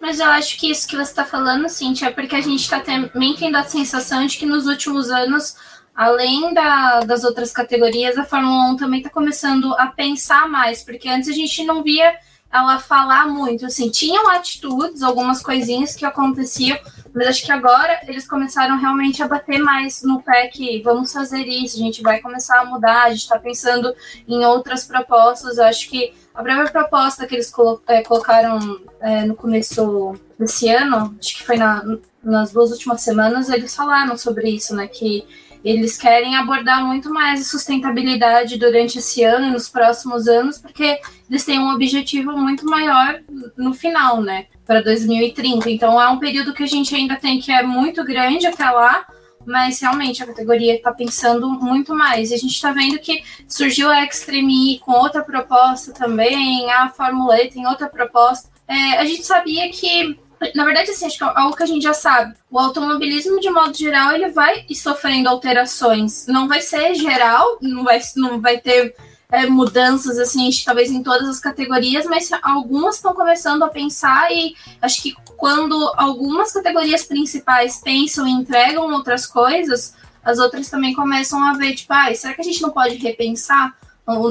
Mas 0.00 0.18
eu 0.18 0.26
acho 0.26 0.58
que 0.58 0.70
isso 0.70 0.88
que 0.88 0.96
você 0.96 1.10
está 1.10 1.24
falando, 1.24 1.68
Cintia, 1.68 2.08
é 2.08 2.10
porque 2.10 2.34
a 2.34 2.40
gente 2.40 2.60
está 2.60 2.80
também 2.80 3.36
tendo 3.36 3.56
a 3.56 3.64
sensação 3.64 4.26
de 4.26 4.36
que 4.36 4.46
nos 4.46 4.66
últimos 4.66 5.10
anos, 5.10 5.54
além 5.94 6.52
da, 6.52 7.00
das 7.00 7.22
outras 7.22 7.52
categorias, 7.52 8.18
a 8.18 8.24
Fórmula 8.24 8.70
1 8.72 8.76
também 8.76 8.98
está 8.98 9.10
começando 9.10 9.72
a 9.74 9.86
pensar 9.86 10.48
mais, 10.48 10.82
porque 10.82 11.08
antes 11.08 11.28
a 11.28 11.32
gente 11.32 11.64
não 11.64 11.82
via 11.84 12.14
ela 12.52 12.78
falar 12.78 13.28
muito, 13.28 13.64
assim, 13.64 13.90
tinham 13.90 14.28
atitudes, 14.28 15.02
algumas 15.02 15.40
coisinhas 15.40 15.94
que 15.94 16.04
aconteciam, 16.04 16.78
mas 17.14 17.28
acho 17.28 17.44
que 17.44 17.52
agora 17.52 18.00
eles 18.06 18.26
começaram 18.26 18.78
realmente 18.78 19.22
a 19.22 19.28
bater 19.28 19.58
mais 19.58 20.02
no 20.02 20.22
pé 20.22 20.48
que 20.48 20.80
vamos 20.82 21.12
fazer 21.12 21.46
isso, 21.46 21.76
a 21.76 21.80
gente 21.80 22.02
vai 22.02 22.20
começar 22.20 22.60
a 22.60 22.64
mudar, 22.64 23.04
a 23.04 23.10
gente 23.10 23.20
está 23.20 23.38
pensando 23.38 23.94
em 24.26 24.44
outras 24.44 24.84
propostas, 24.84 25.58
eu 25.58 25.64
acho 25.64 25.88
que 25.88 26.14
a 26.34 26.42
primeira 26.42 26.70
proposta 26.70 27.26
que 27.26 27.34
eles 27.34 27.50
colo 27.50 27.82
é, 27.86 28.02
colocaram 28.02 28.80
é, 29.00 29.24
no 29.24 29.34
começo 29.34 30.14
desse 30.38 30.68
ano, 30.68 31.14
acho 31.20 31.36
que 31.36 31.42
foi 31.42 31.56
na, 31.56 31.84
nas 32.22 32.52
duas 32.52 32.70
últimas 32.70 33.02
semanas, 33.02 33.50
eles 33.50 33.74
falaram 33.76 34.16
sobre 34.16 34.48
isso, 34.48 34.74
né, 34.74 34.86
que 34.86 35.26
eles 35.64 35.96
querem 35.96 36.36
abordar 36.36 36.84
muito 36.84 37.12
mais 37.12 37.40
a 37.40 37.44
sustentabilidade 37.44 38.58
durante 38.58 38.98
esse 38.98 39.22
ano 39.22 39.46
e 39.46 39.50
nos 39.50 39.68
próximos 39.68 40.26
anos, 40.26 40.58
porque 40.58 40.98
eles 41.30 41.44
têm 41.44 41.58
um 41.58 41.72
objetivo 41.72 42.32
muito 42.32 42.66
maior 42.66 43.20
no 43.56 43.72
final, 43.72 44.20
né? 44.20 44.46
Para 44.66 44.82
2030. 44.82 45.70
Então 45.70 46.00
é 46.00 46.08
um 46.08 46.18
período 46.18 46.52
que 46.52 46.62
a 46.62 46.66
gente 46.66 46.94
ainda 46.94 47.16
tem 47.16 47.40
que 47.40 47.50
é 47.50 47.62
muito 47.62 48.04
grande 48.04 48.46
até 48.46 48.70
lá, 48.70 49.06
mas 49.44 49.80
realmente 49.80 50.22
a 50.22 50.26
categoria 50.26 50.76
está 50.76 50.92
pensando 50.92 51.48
muito 51.48 51.94
mais. 51.94 52.30
E 52.30 52.34
a 52.34 52.38
gente 52.38 52.54
está 52.54 52.72
vendo 52.72 52.98
que 52.98 53.22
surgiu 53.48 53.90
a 53.90 54.04
Extreme 54.04 54.74
E 54.74 54.78
com 54.78 54.92
outra 54.92 55.22
proposta 55.22 55.92
também, 55.92 56.70
a 56.70 56.88
Fórmula 56.88 57.40
E 57.42 57.50
tem 57.50 57.66
outra 57.66 57.88
proposta. 57.88 58.48
É, 58.68 58.98
a 58.98 59.04
gente 59.04 59.24
sabia 59.24 59.68
que 59.70 60.16
na 60.54 60.64
verdade, 60.64 60.90
assim, 60.90 61.06
acho 61.06 61.16
que 61.16 61.22
é 61.22 61.32
algo 61.34 61.56
que 61.56 61.62
a 61.62 61.66
gente 61.66 61.82
já 61.82 61.94
sabe. 61.94 62.34
O 62.50 62.58
automobilismo, 62.58 63.38
de 63.38 63.50
modo 63.50 63.76
geral, 63.76 64.12
ele 64.12 64.30
vai 64.30 64.66
sofrendo 64.74 65.28
alterações. 65.28 66.26
Não 66.26 66.48
vai 66.48 66.60
ser 66.60 66.94
geral, 66.94 67.58
não 67.60 67.84
vai, 67.84 68.00
não 68.16 68.40
vai 68.40 68.58
ter 68.58 68.94
é, 69.32 69.46
mudanças, 69.46 70.18
assim, 70.18 70.50
talvez 70.62 70.90
em 70.90 71.02
todas 71.02 71.26
as 71.26 71.40
categorias, 71.40 72.04
mas 72.04 72.30
algumas 72.42 72.96
estão 72.96 73.14
começando 73.14 73.62
a 73.62 73.68
pensar 73.68 74.30
e 74.30 74.54
acho 74.80 75.02
que 75.02 75.14
quando 75.38 75.74
algumas 75.96 76.52
categorias 76.52 77.02
principais 77.02 77.80
pensam 77.82 78.26
e 78.26 78.30
entregam 78.30 78.92
outras 78.92 79.26
coisas, 79.26 79.94
as 80.22 80.38
outras 80.38 80.68
também 80.68 80.92
começam 80.92 81.42
a 81.42 81.54
ver, 81.54 81.74
tipo, 81.74 81.92
ah, 81.94 82.14
será 82.14 82.34
que 82.34 82.42
a 82.42 82.44
gente 82.44 82.60
não 82.60 82.70
pode 82.70 82.96
repensar 82.96 83.74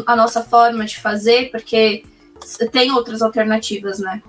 a 0.05 0.15
nossa 0.15 0.43
forma 0.43 0.85
de 0.85 0.99
fazer? 0.99 1.49
Porque 1.49 2.05
tem 2.71 2.91
outras 2.91 3.23
alternativas, 3.23 3.97
né? 3.97 4.21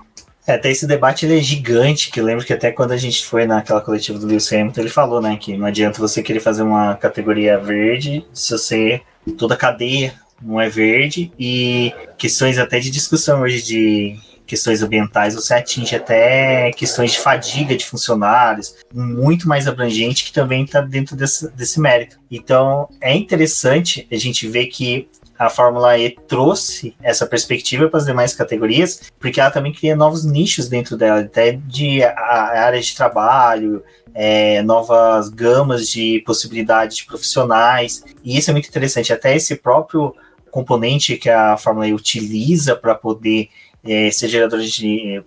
É, 0.46 0.54
até 0.54 0.70
esse 0.70 0.86
debate 0.86 1.26
ele 1.26 1.38
é 1.38 1.42
gigante, 1.42 2.10
que 2.10 2.18
eu 2.18 2.24
lembro 2.24 2.46
que 2.46 2.52
até 2.52 2.72
quando 2.72 2.92
a 2.92 2.96
gente 2.96 3.26
foi 3.26 3.46
naquela 3.46 3.80
coletiva 3.82 4.18
do 4.18 4.26
Lewis 4.26 4.50
Hamilton, 4.50 4.80
ele 4.80 4.90
falou, 4.90 5.20
né, 5.20 5.36
que 5.36 5.56
não 5.56 5.66
adianta 5.66 6.00
você 6.00 6.22
querer 6.22 6.40
fazer 6.40 6.62
uma 6.62 6.96
categoria 6.96 7.58
verde 7.58 8.26
se 8.32 8.50
você 8.52 9.02
toda 9.36 9.54
a 9.54 9.56
cadeia 9.56 10.14
não 10.42 10.60
é 10.60 10.68
verde 10.68 11.32
e 11.38 11.92
questões 12.18 12.58
até 12.58 12.78
de 12.78 12.90
discussão 12.90 13.42
hoje 13.42 13.62
de 13.62 14.16
questões 14.46 14.82
ambientais, 14.82 15.34
você 15.34 15.54
atinge 15.54 15.96
até 15.96 16.70
questões 16.72 17.12
de 17.12 17.20
fadiga 17.20 17.74
de 17.74 17.86
funcionários, 17.86 18.74
muito 18.92 19.48
mais 19.48 19.66
abrangente 19.66 20.24
que 20.24 20.32
também 20.32 20.64
está 20.64 20.80
dentro 20.80 21.16
desse, 21.16 21.50
desse 21.52 21.80
mérito. 21.80 22.18
Então 22.30 22.88
é 23.00 23.16
interessante 23.16 24.06
a 24.10 24.16
gente 24.16 24.46
ver 24.46 24.66
que 24.66 25.08
a 25.38 25.48
Fórmula 25.48 25.98
E 25.98 26.10
trouxe 26.10 26.94
essa 27.02 27.26
perspectiva 27.26 27.88
para 27.88 27.98
as 27.98 28.06
demais 28.06 28.34
categorias, 28.34 29.10
porque 29.18 29.40
ela 29.40 29.50
também 29.50 29.72
cria 29.72 29.96
novos 29.96 30.24
nichos 30.24 30.68
dentro 30.68 30.96
dela, 30.96 31.20
até 31.20 31.52
de 31.52 32.02
área 32.04 32.80
de 32.80 32.94
trabalho, 32.94 33.82
é, 34.14 34.62
novas 34.62 35.30
gamas 35.30 35.88
de 35.88 36.22
possibilidades 36.24 36.98
de 36.98 37.06
profissionais, 37.06 38.04
e 38.22 38.38
isso 38.38 38.50
é 38.50 38.52
muito 38.52 38.68
interessante. 38.68 39.12
Até 39.12 39.34
esse 39.34 39.56
próprio 39.56 40.14
componente 40.52 41.16
que 41.16 41.30
a 41.30 41.56
Fórmula 41.56 41.88
E 41.88 41.94
utiliza 41.94 42.76
para 42.76 42.94
poder 42.94 43.48
é, 43.82 44.10
ser 44.10 44.28
gerador 44.28 44.60
de 44.60 45.22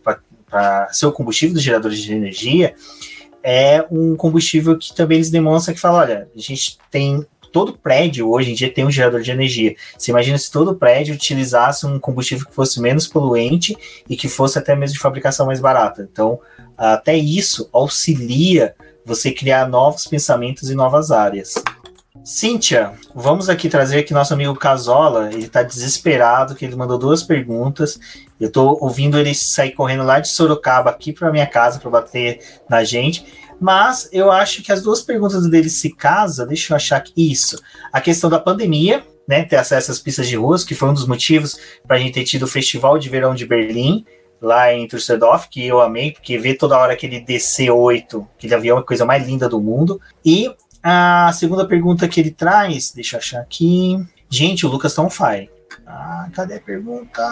para 0.48 0.88
ser 0.94 1.08
o 1.08 1.12
combustível 1.12 1.56
dos 1.56 1.64
geradores 1.64 2.00
de 2.00 2.14
energia 2.14 2.76
é 3.44 3.86
um 3.92 4.16
combustível 4.16 4.78
que 4.78 4.96
também 4.96 5.18
eles 5.18 5.30
demonstram 5.30 5.76
que 5.76 5.82
fala, 5.82 6.00
olha, 6.00 6.30
a 6.34 6.40
gente 6.40 6.78
tem 6.90 7.26
todo 7.52 7.78
prédio 7.78 8.30
hoje 8.30 8.52
em 8.52 8.54
dia 8.54 8.74
tem 8.74 8.86
um 8.86 8.92
gerador 8.92 9.22
de 9.22 9.32
energia. 9.32 9.76
Você 9.98 10.12
imagina 10.12 10.38
se 10.38 10.52
todo 10.52 10.76
prédio 10.76 11.16
utilizasse 11.16 11.86
um 11.86 12.00
combustível 12.00 12.46
que 12.46 12.54
fosse 12.54 12.82
menos 12.82 13.08
poluente 13.08 13.78
e 14.10 14.16
que 14.16 14.28
fosse 14.28 14.60
até 14.60 14.76
mesmo 14.76 14.96
de 14.96 15.00
fabricação 15.00 15.46
mais 15.46 15.60
barata. 15.60 16.08
Então, 16.12 16.40
até 16.78 17.16
isso 17.16 17.70
auxilia 17.72 18.76
você 19.06 19.32
criar 19.32 19.70
novos 19.70 20.06
pensamentos 20.06 20.70
em 20.70 20.76
novas 20.76 21.12
áreas. 21.12 21.54
Cíntia, 22.26 22.94
vamos 23.14 23.50
aqui 23.50 23.70
trazer 23.70 24.00
aqui 24.00 24.12
nosso 24.12 24.34
amigo 24.34 24.56
Casola. 24.56 25.32
Ele 25.32 25.46
está 25.46 25.62
desesperado, 25.62 26.56
que 26.56 26.66
ele 26.66 26.76
mandou 26.76 26.98
duas 26.98 27.22
perguntas. 27.22 28.00
Eu 28.40 28.48
estou 28.48 28.80
ouvindo 28.82 29.20
ele 29.20 29.36
sair 29.36 29.74
correndo 29.74 30.02
lá 30.04 30.20
de 30.20 30.28
Sorocaba 30.28 30.90
aqui 30.90 31.14
para 31.14 31.32
minha 31.32 31.46
casa 31.46 31.78
para 31.78 31.92
bater 31.92 32.40
na 32.68 32.84
gente. 32.84 33.24
Mas 33.62 34.10
eu 34.12 34.32
acho 34.32 34.64
que 34.64 34.72
as 34.72 34.82
duas 34.82 35.04
perguntas 35.04 35.48
dele 35.48 35.70
se 35.70 35.92
casa, 35.96 36.48
deixa 36.48 36.74
eu 36.74 36.76
achar 36.76 36.98
aqui, 36.98 37.14
isso. 37.32 37.62
A 37.94 38.02
questão 38.02 38.28
da 38.28 38.40
pandemia, 38.40 39.06
né, 39.28 39.44
ter 39.44 39.58
acesso 39.58 39.92
às 39.92 40.00
pistas 40.00 40.28
de 40.28 40.36
ruas, 40.36 40.64
que 40.64 40.74
foi 40.74 40.90
um 40.90 40.94
dos 40.96 41.06
motivos 41.06 41.56
para 41.88 41.98
a 41.98 42.00
gente 42.00 42.14
ter 42.14 42.24
tido 42.24 42.44
o 42.44 42.48
Festival 42.48 42.98
de 42.98 43.08
Verão 43.08 43.36
de 43.36 43.46
Berlim, 43.46 44.04
lá 44.42 44.74
em 44.74 44.88
Düsseldorf, 44.88 45.48
que 45.48 45.66
eu 45.66 45.80
amei, 45.80 46.12
porque 46.12 46.38
ver 46.40 46.56
toda 46.56 46.78
hora 46.78 46.94
aquele 46.94 47.22
DC-8, 47.22 48.28
aquele 48.36 48.56
avião 48.56 48.78
é 48.78 48.80
a 48.80 48.84
coisa 48.84 49.06
mais 49.06 49.28
linda 49.28 49.48
do 49.48 49.62
mundo. 49.62 50.02
E 50.24 50.52
a 50.88 51.32
segunda 51.34 51.66
pergunta 51.66 52.08
que 52.08 52.20
ele 52.20 52.30
traz, 52.30 52.92
deixa 52.92 53.16
eu 53.16 53.20
achar 53.20 53.42
aqui. 53.42 54.06
Gente, 54.30 54.68
o 54.68 54.70
Lucas 54.70 54.94
tá 54.94 55.02
on 55.02 55.10
fire. 55.10 55.50
Ah, 55.88 56.30
cadê 56.32 56.58
a 56.58 56.60
pergunta? 56.60 57.24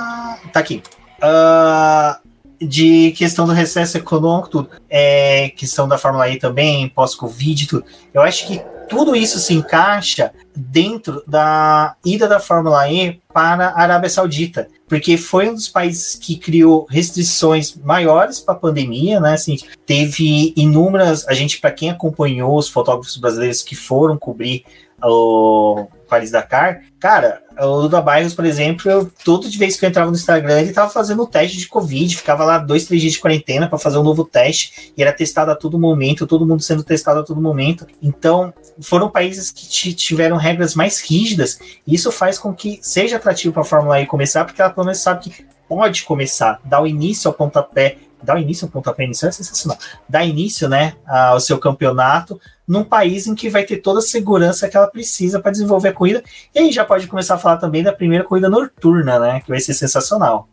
Tá 0.52 0.60
aqui. 0.60 0.82
Uh, 1.20 2.66
de 2.66 3.12
questão 3.12 3.46
do 3.46 3.52
recesso 3.52 3.96
econômico, 3.96 4.50
tudo. 4.50 4.70
É, 4.90 5.50
questão 5.50 5.88
da 5.88 6.00
Fórmula 6.00 6.28
E 6.30 6.40
também, 6.40 6.90
pós-Covid, 6.90 7.68
tudo. 7.68 7.86
Eu 8.12 8.24
acho 8.24 8.48
que 8.48 8.60
tudo 8.90 9.16
isso 9.16 9.38
se 9.38 9.54
encaixa 9.54 10.34
dentro 10.56 11.24
da 11.28 11.96
ida 12.04 12.28
da 12.28 12.40
Fórmula 12.40 12.90
E 12.90 13.22
para 13.32 13.68
a 13.68 13.82
Arábia 13.82 14.10
Saudita, 14.10 14.68
porque 14.94 15.18
foi 15.18 15.50
um 15.50 15.56
dos 15.56 15.68
países 15.68 16.14
que 16.14 16.36
criou 16.36 16.86
restrições 16.88 17.76
maiores 17.76 18.40
para 18.40 18.54
a 18.54 18.58
pandemia, 18.58 19.20
né? 19.20 19.34
Assim, 19.34 19.58
teve 19.88 20.54
inúmeras, 20.56 21.28
a 21.28 21.34
gente 21.34 21.60
para 21.60 21.72
quem 21.72 21.90
acompanhou 21.90 22.56
os 22.56 22.70
fotógrafos 22.70 23.18
brasileiros 23.18 23.64
que 23.64 23.76
foram 23.76 24.20
cobrir 24.20 24.64
o 25.02 25.88
Paris-Dakar, 26.14 26.84
cara, 27.00 27.42
o 27.60 27.82
Duda 27.82 28.00
Bairros, 28.00 28.36
por 28.36 28.46
exemplo, 28.46 28.90
eu, 28.90 29.12
todo 29.26 29.50
de 29.50 29.58
vez 29.58 29.76
que 29.76 29.84
eu 29.84 29.90
entrava 29.90 30.12
no 30.12 30.16
Instagram, 30.16 30.62
ele 30.62 30.72
tava 30.72 30.92
fazendo 30.92 31.24
o 31.24 31.28
teste 31.28 31.58
de 31.58 31.68
Covid, 31.68 32.16
ficava 32.16 32.46
lá 32.46 32.60
dois, 32.60 32.86
três 32.86 33.02
dias 33.02 33.14
de 33.14 33.20
quarentena 33.20 33.68
para 33.68 33.80
fazer 33.80 33.98
um 33.98 34.04
novo 34.04 34.24
teste, 34.24 34.94
e 34.96 35.02
era 35.02 35.12
testado 35.12 35.50
a 35.50 35.56
todo 35.56 35.80
momento, 35.80 36.28
todo 36.28 36.46
mundo 36.46 36.62
sendo 36.62 36.84
testado 36.84 37.22
a 37.22 37.24
todo 37.24 37.42
momento. 37.42 37.88
Então, 38.02 38.54
foram 38.80 39.10
países 39.10 39.50
que 39.50 39.94
tiveram 39.96 40.38
regras 40.38 40.76
mais 40.76 41.02
rígidas, 41.02 41.60
e 41.86 41.96
isso 41.96 42.12
faz 42.12 42.38
com 42.38 42.54
que 42.54 42.80
seja 42.84 43.16
atrativo 43.16 43.52
para 43.52 43.64
a 43.64 43.66
Fórmula 43.66 44.00
E 44.00 44.06
começar, 44.06 44.46
porque 44.46 44.62
ela 44.62 44.70
pelo 44.70 44.86
menos 44.86 45.00
sabe 45.00 45.24
que 45.24 45.46
pode 45.68 46.04
começar, 46.04 46.62
dar 46.64 46.82
o 46.82 46.88
início 46.88 47.28
ao 47.28 47.34
pontapé, 47.34 47.98
dar 48.24 48.40
início 48.42 48.66
ao 48.66 48.72
pontapé 48.72 49.04
inicial 49.04 49.30
é 49.30 49.32
sensacional, 49.32 49.78
dar 50.08 50.26
início, 50.26 50.70
né, 50.70 50.94
ao 51.06 51.40
seu 51.40 51.58
campeonato, 51.58 52.40
num 52.68 52.84
país 52.84 53.28
em 53.28 53.36
que 53.36 53.50
vai 53.50 53.64
ter 53.64 53.78
toda 53.78 54.00
a 54.00 54.02
segurança 54.02 54.70
que 54.70 54.78
ela 54.78 54.88
precisa 54.88 55.40
para 55.40 55.52
desenvolver 55.52 55.90
a 55.90 55.94
corrida. 55.94 56.24
E 56.56 56.60
aí 56.60 56.72
já 56.72 56.86
pode 56.86 57.08
começar 57.08 57.36
a 57.36 57.38
falar 57.38 57.58
também 57.58 57.84
da 57.84 57.92
primeira 57.92 58.24
corrida 58.24 58.50
noturna, 58.50 59.20
né? 59.20 59.42
Que 59.42 59.50
vai 59.50 59.60
ser 59.60 59.74
sensacional. 59.74 60.48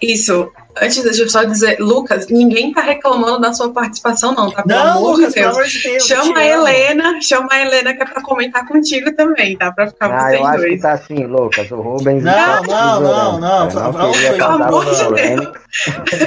Isso. 0.00 0.50
Antes, 0.80 1.02
deixa 1.02 1.22
eu 1.22 1.28
só 1.28 1.42
dizer, 1.42 1.80
Lucas, 1.80 2.28
ninguém 2.28 2.72
tá 2.72 2.82
reclamando 2.82 3.40
da 3.40 3.52
sua 3.52 3.72
participação, 3.72 4.32
não, 4.32 4.48
tá? 4.50 4.62
Pelo 4.62 4.78
não, 4.78 4.98
amor 4.98 5.16
Lucas, 5.16 5.34
de 5.34 5.40
Deus. 5.40 5.44
Pelo 5.46 5.56
amor 5.56 5.66
de 5.66 5.82
Deus 5.82 6.04
chama 6.04 6.38
a 6.38 6.46
Helena, 6.46 7.20
chama 7.20 7.48
a 7.50 7.60
Helena 7.60 7.94
que 7.94 8.02
é 8.02 8.06
pra 8.06 8.22
comentar 8.22 8.66
contigo 8.66 9.12
também, 9.16 9.56
tá? 9.56 9.72
Pra 9.72 9.88
ficar 9.88 10.06
ah, 10.06 10.20
vocês 10.20 10.40
eu 10.40 10.46
acho 10.46 10.58
dois. 10.58 10.74
que 10.74 10.80
tá 10.80 10.92
assim, 10.92 11.26
Lucas. 11.26 11.70
O 11.70 11.80
Rubens. 11.80 12.22
Não, 12.22 12.32
tá 12.32 12.62
não, 12.62 13.00
não, 13.00 13.40
não, 13.40 13.42
não. 13.68 14.12
Pelo 14.12 14.44
amor 14.44 14.84
de 14.84 15.14
Deus. 15.14 15.52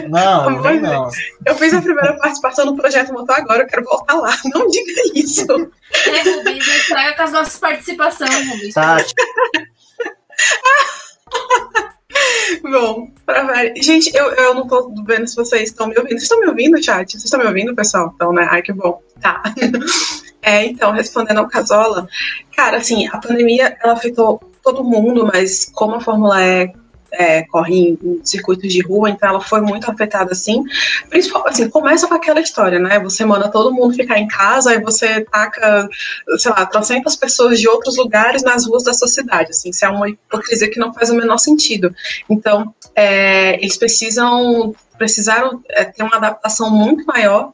Não, 0.10 0.50
não 0.50 0.82
não. 0.82 1.10
Eu 1.46 1.56
fiz 1.56 1.74
a 1.74 1.82
primeira 1.82 2.14
participação 2.18 2.66
no 2.66 2.76
projeto 2.76 3.14
Motor 3.14 3.38
agora, 3.38 3.64
eu 3.64 3.68
quero 3.68 3.84
voltar 3.84 4.16
lá. 4.16 4.36
Não 4.54 4.68
diga 4.68 4.92
isso. 5.16 5.44
É, 5.44 6.36
Rubens, 6.36 6.68
não 6.68 6.76
estraga 6.76 7.16
com 7.16 7.24
as 7.24 7.32
nossas 7.32 7.58
participações, 7.58 8.50
Rubens. 8.50 8.74
Tá. 8.74 8.98
Bom, 12.64 13.10
pra 13.26 13.44
ver. 13.44 13.74
Gente, 13.82 14.16
eu, 14.16 14.32
eu 14.32 14.54
não 14.56 14.68
tô 14.68 14.94
vendo 15.06 15.28
se 15.28 15.36
vocês 15.36 15.70
estão 15.70 15.88
me 15.88 15.96
ouvindo. 15.98 16.12
Vocês 16.12 16.24
estão 16.24 16.40
me 16.40 16.48
ouvindo, 16.48 16.84
chat? 16.84 17.12
Vocês 17.12 17.24
estão 17.24 17.40
me 17.40 17.46
ouvindo, 17.46 17.76
pessoal? 17.76 18.12
Então, 18.16 18.34
né? 18.34 18.48
Ai, 18.50 18.62
que 18.62 18.74
bom. 18.74 19.02
Tá. 19.20 19.42
É, 20.44 20.66
então, 20.66 20.92
respondendo 20.92 21.38
ao 21.38 21.48
Casola, 21.48 22.08
cara, 22.56 22.78
assim, 22.78 23.08
a 23.08 23.20
pandemia, 23.20 23.78
ela 23.80 23.94
afetou 23.94 24.42
todo 24.64 24.84
mundo, 24.84 25.30
mas 25.32 25.70
como 25.72 25.94
a 25.94 26.00
Fórmula 26.00 26.42
E 26.42 26.74
é, 27.12 27.44
corre 27.44 27.76
em, 27.76 28.22
circuitos 28.24 28.72
de 28.72 28.82
rua, 28.82 29.10
então 29.10 29.30
ela 29.30 29.42
foi 29.42 29.62
muito 29.62 29.90
afetada 29.90 30.32
assim. 30.32 30.64
Principalmente, 31.10 31.62
assim, 31.62 31.70
começa 31.70 32.08
com 32.08 32.14
aquela 32.14 32.40
história, 32.40 32.80
né? 32.80 33.00
Você 33.00 33.26
manda 33.26 33.50
todo 33.50 33.74
mundo 33.74 33.94
ficar 33.94 34.18
em 34.18 34.28
casa 34.28 34.74
e 34.74 34.82
você 34.82 35.22
taca, 35.22 35.90
sei 36.38 36.52
lá, 36.52 36.66
trocentas 36.66 37.16
pessoas 37.16 37.60
de 37.60 37.68
outros 37.68 37.98
lugares 37.98 38.44
nas 38.44 38.66
ruas 38.66 38.84
da 38.84 38.94
sua 38.94 39.08
cidade. 39.08 39.52
Assim, 39.52 39.70
isso 39.70 39.86
é 39.86 39.90
uma 39.90 40.10
hipocrisia 40.10 40.70
que 40.70 40.80
não 40.80 40.94
faz 40.94 41.10
o 41.10 41.16
menor 41.16 41.38
sentido. 41.38 41.94
Então, 42.30 42.74
é, 42.96 43.56
eles 43.56 43.78
precisam 43.78 44.74
precisaram 44.98 45.64
é, 45.70 45.84
ter 45.84 46.04
uma 46.04 46.18
adaptação 46.18 46.70
muito 46.70 47.04
maior 47.08 47.52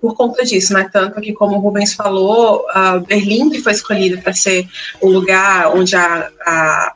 por 0.00 0.14
conta 0.14 0.44
disso, 0.44 0.72
né? 0.72 0.88
Tanto 0.90 1.20
que, 1.20 1.32
como 1.32 1.56
o 1.56 1.60
Rubens 1.60 1.92
falou, 1.92 2.64
Berlim 3.06 3.50
que 3.50 3.60
foi 3.60 3.72
escolhida 3.72 4.20
para 4.20 4.32
ser 4.32 4.66
o 5.00 5.08
lugar 5.08 5.74
onde 5.76 5.94
a, 5.94 6.30
a, 6.46 6.94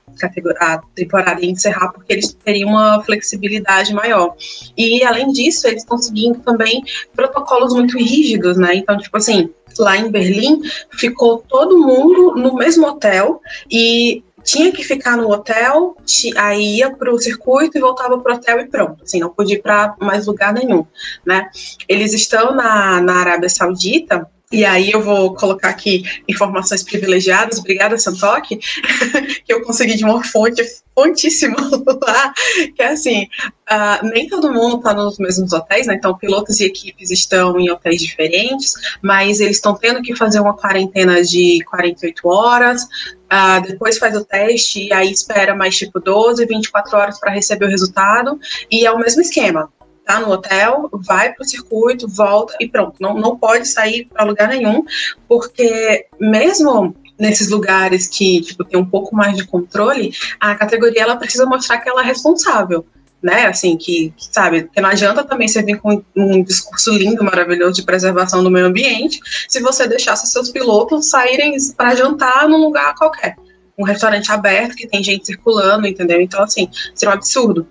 a, 0.61 0.79
temporada 0.95 1.45
ia 1.45 1.51
encerrar, 1.51 1.93
porque 1.93 2.13
eles 2.13 2.37
teriam 2.45 2.71
uma 2.71 3.03
flexibilidade 3.03 3.93
maior. 3.95 4.35
E, 4.77 5.03
além 5.05 5.29
disso, 5.33 5.67
eles 5.67 5.83
estão 5.83 5.99
também 6.45 6.83
protocolos 7.15 7.75
muito 7.75 7.97
rígidos, 7.99 8.57
né? 8.57 8.75
Então, 8.75 8.97
tipo 8.99 9.17
assim, 9.17 9.51
lá 9.79 9.97
em 9.97 10.11
Berlim, 10.11 10.61
ficou 10.93 11.39
todo 11.39 11.79
mundo 11.79 12.35
no 12.37 12.55
mesmo 12.55 12.87
hotel 12.87 13.41
e 13.71 14.23
tinha 14.45 14.71
que 14.71 14.85
ficar 14.85 15.17
no 15.17 15.31
hotel, 15.31 15.97
aí 16.37 16.77
ia 16.77 16.95
para 16.95 17.13
o 17.13 17.19
circuito 17.19 17.79
e 17.79 17.81
voltava 17.81 18.19
para 18.19 18.35
o 18.35 18.37
hotel 18.37 18.61
e 18.61 18.67
pronto, 18.67 19.03
assim, 19.03 19.19
não 19.19 19.31
podia 19.31 19.57
ir 19.57 19.63
para 19.63 19.97
mais 19.99 20.27
lugar 20.27 20.53
nenhum, 20.53 20.87
né? 21.25 21.49
Eles 21.89 22.13
estão 22.13 22.55
na, 22.55 23.01
na 23.01 23.15
Arábia 23.21 23.49
Saudita, 23.49 24.29
e 24.55 24.65
aí 24.65 24.93
eu 24.93 25.03
vou 25.03 25.35
colocar 25.35 25.69
aqui 25.69 26.05
informações 26.29 26.83
privilegiadas, 26.83 27.59
obrigada 27.59 27.99
Santoque, 27.99 28.59
que 29.45 29.53
eu 29.53 29.63
consegui 29.63 29.97
de 29.97 30.05
uma 30.05 30.23
fonte 30.23 30.63
fontíssima 30.95 31.57
lá, 32.01 32.33
que 32.77 32.81
é 32.81 32.87
assim, 32.87 33.25
uh, 33.25 34.07
nem 34.07 34.29
todo 34.29 34.53
mundo 34.53 34.77
está 34.77 34.95
nos 34.95 35.19
mesmos 35.19 35.53
hotéis, 35.53 35.89
né? 35.89 35.95
Então 35.95 36.17
pilotos 36.17 36.61
e 36.61 36.67
equipes 36.67 37.11
estão 37.11 37.59
em 37.59 37.69
hotéis 37.69 38.01
diferentes, 38.01 38.75
mas 39.03 39.41
eles 39.41 39.57
estão 39.57 39.75
tendo 39.75 40.01
que 40.03 40.15
fazer 40.15 40.39
uma 40.39 40.57
quarentena 40.57 41.21
de 41.23 41.59
48 41.69 42.29
horas, 42.29 42.85
uh, 42.85 43.61
depois 43.67 43.99
faz 43.99 44.17
o 44.17 44.25
teste 44.25 44.87
e 44.87 44.93
aí 44.93 45.11
espera 45.11 45.55
mais 45.55 45.77
tipo 45.77 45.99
12, 45.99 46.47
24 46.47 46.97
horas 46.97 47.19
para 47.19 47.33
receber 47.33 47.67
o 47.67 47.71
resultado, 47.71 48.39
e 48.71 48.87
é 48.87 48.93
o 48.93 48.99
mesmo 48.99 49.21
esquema 49.21 49.69
tá 50.05 50.21
no 50.21 50.31
hotel, 50.31 50.89
vai 50.93 51.33
para 51.33 51.43
o 51.43 51.49
circuito, 51.49 52.09
volta 52.09 52.55
e 52.61 52.69
pronto. 52.69 52.97
Não, 53.01 53.15
não 53.15 53.37
pode 53.37 53.67
sair 53.67 54.07
para 54.07 54.25
lugar 54.25 54.49
nenhum, 54.49 54.85
porque 55.29 56.07
mesmo 56.21 56.95
nesses 57.19 57.49
lugares 57.49 58.09
que 58.09 58.41
tipo, 58.41 58.65
tem 58.65 58.79
um 58.79 58.85
pouco 58.85 59.15
mais 59.15 59.37
de 59.37 59.47
controle, 59.47 60.13
a 60.41 60.55
categoria 60.55 61.03
ela 61.03 61.17
precisa 61.17 61.47
mostrar 61.47 61.79
que 61.79 61.89
ela 61.89 62.03
é 62.03 62.05
responsável. 62.05 62.85
Né, 63.23 63.47
assim, 63.47 63.75
que, 63.79 64.13
sabe, 64.19 64.69
que 64.71 64.83
não 64.83 64.91
adianta 64.91 65.25
também 65.25 65.49
você 65.49 65.63
vir 65.63 65.81
com 65.81 66.05
um 66.15 66.43
discurso 66.43 66.93
lindo, 66.93 67.25
maravilhoso 67.25 67.73
de 67.73 67.83
preservação 67.83 68.45
do 68.45 68.51
meio 68.51 68.67
ambiente, 68.67 69.19
se 69.49 69.63
você 69.63 69.89
deixasse 69.89 70.31
seus 70.31 70.51
pilotos 70.51 71.09
saírem 71.09 71.57
para 71.75 71.95
jantar 71.95 72.47
num 72.47 72.59
lugar 72.59 72.95
qualquer 72.95 73.37
um 73.79 73.85
restaurante 73.85 74.31
aberto 74.31 74.77
que 74.77 74.87
tem 74.87 75.03
gente 75.03 75.27
circulando, 75.27 75.87
entendeu? 75.87 76.21
Então, 76.21 76.43
assim, 76.43 76.69
seria 76.95 77.15
um 77.15 77.17
absurdo. 77.17 77.67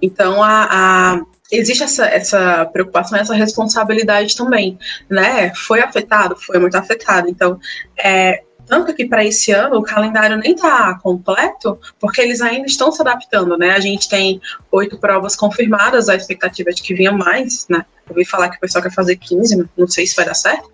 Então, 0.00 0.42
a, 0.42 0.68
a, 0.70 1.22
existe 1.50 1.82
essa, 1.82 2.06
essa 2.06 2.66
preocupação, 2.66 3.18
essa 3.18 3.34
responsabilidade 3.34 4.36
também, 4.36 4.78
né? 5.08 5.52
Foi 5.54 5.80
afetado? 5.80 6.36
Foi 6.36 6.58
muito 6.58 6.76
afetado. 6.76 7.28
Então, 7.28 7.58
é, 7.96 8.42
tanto 8.68 8.94
que 8.94 9.06
para 9.06 9.24
esse 9.24 9.50
ano 9.52 9.78
o 9.78 9.82
calendário 9.82 10.36
nem 10.36 10.54
está 10.54 10.98
completo, 11.02 11.78
porque 11.98 12.20
eles 12.20 12.40
ainda 12.40 12.66
estão 12.66 12.92
se 12.92 13.00
adaptando, 13.00 13.56
né? 13.56 13.70
A 13.70 13.80
gente 13.80 14.08
tem 14.08 14.40
oito 14.70 14.98
provas 14.98 15.34
confirmadas, 15.34 16.08
a 16.08 16.14
expectativa 16.14 16.70
é 16.70 16.72
de 16.72 16.82
que 16.82 16.94
venham 16.94 17.16
mais, 17.16 17.66
né? 17.68 17.84
Eu 18.08 18.16
ouvi 18.16 18.24
falar 18.24 18.48
que 18.48 18.56
o 18.56 18.60
pessoal 18.60 18.82
quer 18.82 18.92
fazer 18.92 19.16
15, 19.16 19.68
não 19.76 19.86
sei 19.86 20.06
se 20.06 20.16
vai 20.16 20.24
dar 20.24 20.34
certo, 20.34 20.70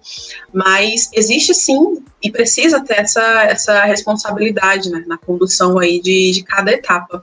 mas 0.53 1.11
existe 1.12 1.53
sim 1.53 2.05
e 2.22 2.30
precisa 2.30 2.80
ter 2.80 3.01
essa, 3.01 3.42
essa 3.42 3.84
responsabilidade 3.84 4.88
né, 4.90 5.05
na 5.07 5.18
condução 5.18 5.78
aí 5.78 6.01
de, 6.01 6.30
de 6.30 6.45
cada 6.45 6.70
etapa. 6.70 7.22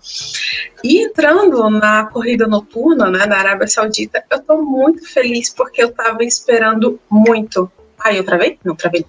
E 0.83 1.01
entrando 1.01 1.69
na 1.69 2.05
corrida 2.07 2.45
noturna 2.45 3.09
né, 3.09 3.25
da 3.25 3.37
Arábia 3.37 3.67
Saudita, 3.67 4.23
eu 4.29 4.37
estou 4.37 4.61
muito 4.63 5.07
feliz 5.07 5.49
porque 5.49 5.81
eu 5.81 5.89
estava 5.89 6.23
esperando 6.23 6.99
muito 7.09 7.71
Ai, 8.03 8.17
eu 8.17 8.23
travei? 8.23 8.57
Não, 8.63 8.75
travei. 8.75 9.05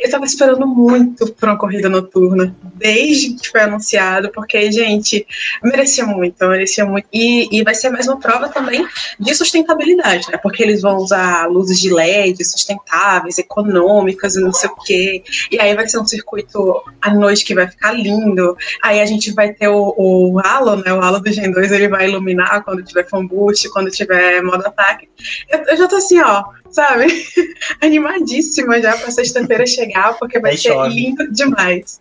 Eu 0.00 0.10
tava 0.10 0.24
esperando 0.24 0.66
muito 0.66 1.32
por 1.32 1.48
uma 1.48 1.56
corrida 1.56 1.88
noturna, 1.88 2.54
desde 2.74 3.34
que 3.34 3.48
foi 3.48 3.62
anunciado, 3.62 4.30
porque, 4.32 4.70
gente, 4.70 5.26
merecia 5.62 6.04
muito, 6.04 6.46
merecia 6.46 6.84
muito. 6.84 7.06
E, 7.12 7.48
e 7.56 7.62
vai 7.62 7.74
ser 7.74 7.90
mais 7.90 8.06
uma 8.06 8.18
prova 8.18 8.48
também 8.48 8.86
de 9.18 9.34
sustentabilidade, 9.34 10.26
né? 10.30 10.38
Porque 10.38 10.62
eles 10.62 10.82
vão 10.82 10.96
usar 10.96 11.46
luzes 11.46 11.80
de 11.80 11.92
LED 11.92 12.44
sustentáveis, 12.44 13.38
econômicas 13.38 14.36
e 14.36 14.40
não 14.40 14.52
sei 14.52 14.70
o 14.70 14.76
quê. 14.84 15.22
E 15.50 15.60
aí 15.60 15.74
vai 15.74 15.88
ser 15.88 15.98
um 15.98 16.06
circuito 16.06 16.82
à 17.00 17.14
noite 17.14 17.44
que 17.44 17.54
vai 17.54 17.68
ficar 17.68 17.92
lindo. 17.92 18.56
Aí 18.82 19.00
a 19.00 19.06
gente 19.06 19.32
vai 19.32 19.52
ter 19.52 19.68
o, 19.68 19.94
o 19.96 20.40
halo, 20.40 20.76
né? 20.76 20.92
O 20.92 21.00
halo 21.00 21.20
do 21.20 21.32
Gen 21.32 21.52
2 21.52 21.70
ele 21.72 21.88
vai 21.88 22.08
iluminar 22.08 22.64
quando 22.64 22.82
tiver 22.82 23.04
combust, 23.04 23.68
quando 23.70 23.90
tiver 23.90 24.42
modo 24.42 24.66
ataque. 24.66 25.08
Eu, 25.48 25.60
eu 25.60 25.76
já 25.76 25.88
tô 25.88 25.96
assim, 25.96 26.20
ó 26.20 26.44
sabe? 26.76 27.06
Animadíssima 27.82 28.80
já 28.80 28.96
pra 28.96 29.10
sexta-feira 29.10 29.66
chegar, 29.66 30.14
porque 30.18 30.38
vai 30.38 30.52
Aí 30.52 30.58
ser 30.58 30.72
chove. 30.74 30.94
lindo 30.94 31.32
demais. 31.32 31.98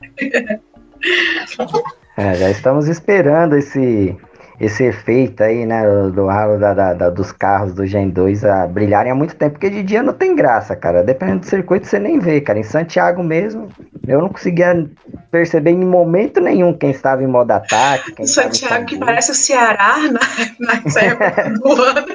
É, 2.17 2.35
já 2.35 2.49
estamos 2.49 2.87
esperando 2.87 3.55
esse 3.57 4.15
esse 4.59 4.83
efeito 4.85 5.43
aí, 5.43 5.65
né, 5.65 5.83
do 6.13 6.29
halo 6.29 6.57
da, 6.57 6.73
da, 6.73 6.93
da, 6.93 7.09
dos 7.09 7.31
carros 7.31 7.73
do 7.73 7.85
Gen 7.85 8.09
2 8.09 8.45
a 8.45 8.67
brilharem 8.67 9.11
há 9.11 9.15
muito 9.15 9.35
tempo, 9.35 9.53
porque 9.53 9.69
de 9.69 9.83
dia 9.83 10.01
não 10.01 10.13
tem 10.13 10.35
graça, 10.35 10.75
cara. 10.75 11.03
Dependendo 11.03 11.39
do 11.39 11.45
circuito, 11.45 11.87
você 11.87 11.99
nem 11.99 12.19
vê, 12.19 12.39
cara. 12.39 12.59
Em 12.59 12.63
Santiago 12.63 13.21
mesmo, 13.21 13.67
eu 14.07 14.21
não 14.21 14.29
conseguia 14.29 14.89
perceber 15.29 15.71
em 15.71 15.85
momento 15.85 16.39
nenhum 16.39 16.73
quem 16.73 16.91
estava 16.91 17.23
em 17.23 17.27
modo 17.27 17.51
ataque. 17.51 18.13
Quem 18.13 18.25
Santiago, 18.25 18.85
que 18.85 18.97
parece 18.97 19.31
o 19.31 19.35
Ceará 19.35 19.97
na, 19.97 20.19
na 20.59 21.01
época 21.01 21.49
do 21.49 21.71
ano. 21.83 22.07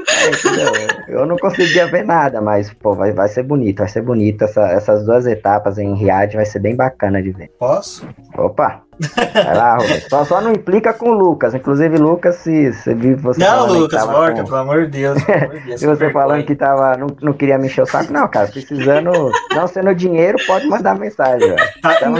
É, 1.09 1.15
eu 1.15 1.27
não 1.27 1.37
conseguia 1.37 1.87
ver 1.87 2.05
nada, 2.05 2.41
mas, 2.41 2.73
pô, 2.73 2.95
vai, 2.95 3.13
vai 3.13 3.29
ser 3.29 3.43
bonito, 3.43 3.79
vai 3.79 3.89
ser 3.89 4.03
bonito. 4.03 4.45
Essa, 4.45 4.63
essas 4.69 5.05
duas 5.05 5.27
etapas 5.27 5.79
em 5.79 5.95
Riad 5.95 6.35
vai 6.35 6.47
ser 6.47 6.61
bem 6.61 6.75
bacana 6.75 7.23
de 7.23 7.33
ver. 7.33 7.51
Posso? 7.59 8.09
Opa! 8.37 8.90
Vai 9.33 9.57
lá, 9.57 9.77
Rubens. 9.77 10.07
Só, 10.09 10.25
só 10.25 10.41
não 10.41 10.53
implica 10.53 10.93
com 10.93 11.11
o 11.11 11.15
Lucas. 11.15 11.55
Inclusive, 11.55 11.97
Lucas, 11.97 12.37
se 12.37 12.73
você 12.73 12.95
viu 12.95 13.17
você. 13.17 13.41
Não, 13.41 13.67
Lucas, 13.67 14.07
Morca, 14.07 14.43
com... 14.43 14.45
pelo 14.45 14.57
amor 14.57 14.87
de 14.87 15.01
Deus. 15.01 15.19
se 15.77 15.87
você 15.87 16.11
falando 16.11 16.45
que 16.45 16.55
tava, 16.55 16.97
não, 16.97 17.07
não 17.23 17.33
queria 17.33 17.59
me 17.59 17.67
encher 17.67 17.83
o 17.83 17.87
saco, 17.87 18.13
não, 18.13 18.29
cara. 18.29 18.49
Precisando, 18.49 19.11
não 19.55 19.67
sendo 19.67 19.95
dinheiro, 19.95 20.39
pode 20.47 20.67
mandar 20.67 20.99
mensagem. 20.99 21.51
Tá, 21.81 22.09
não, 22.09 22.13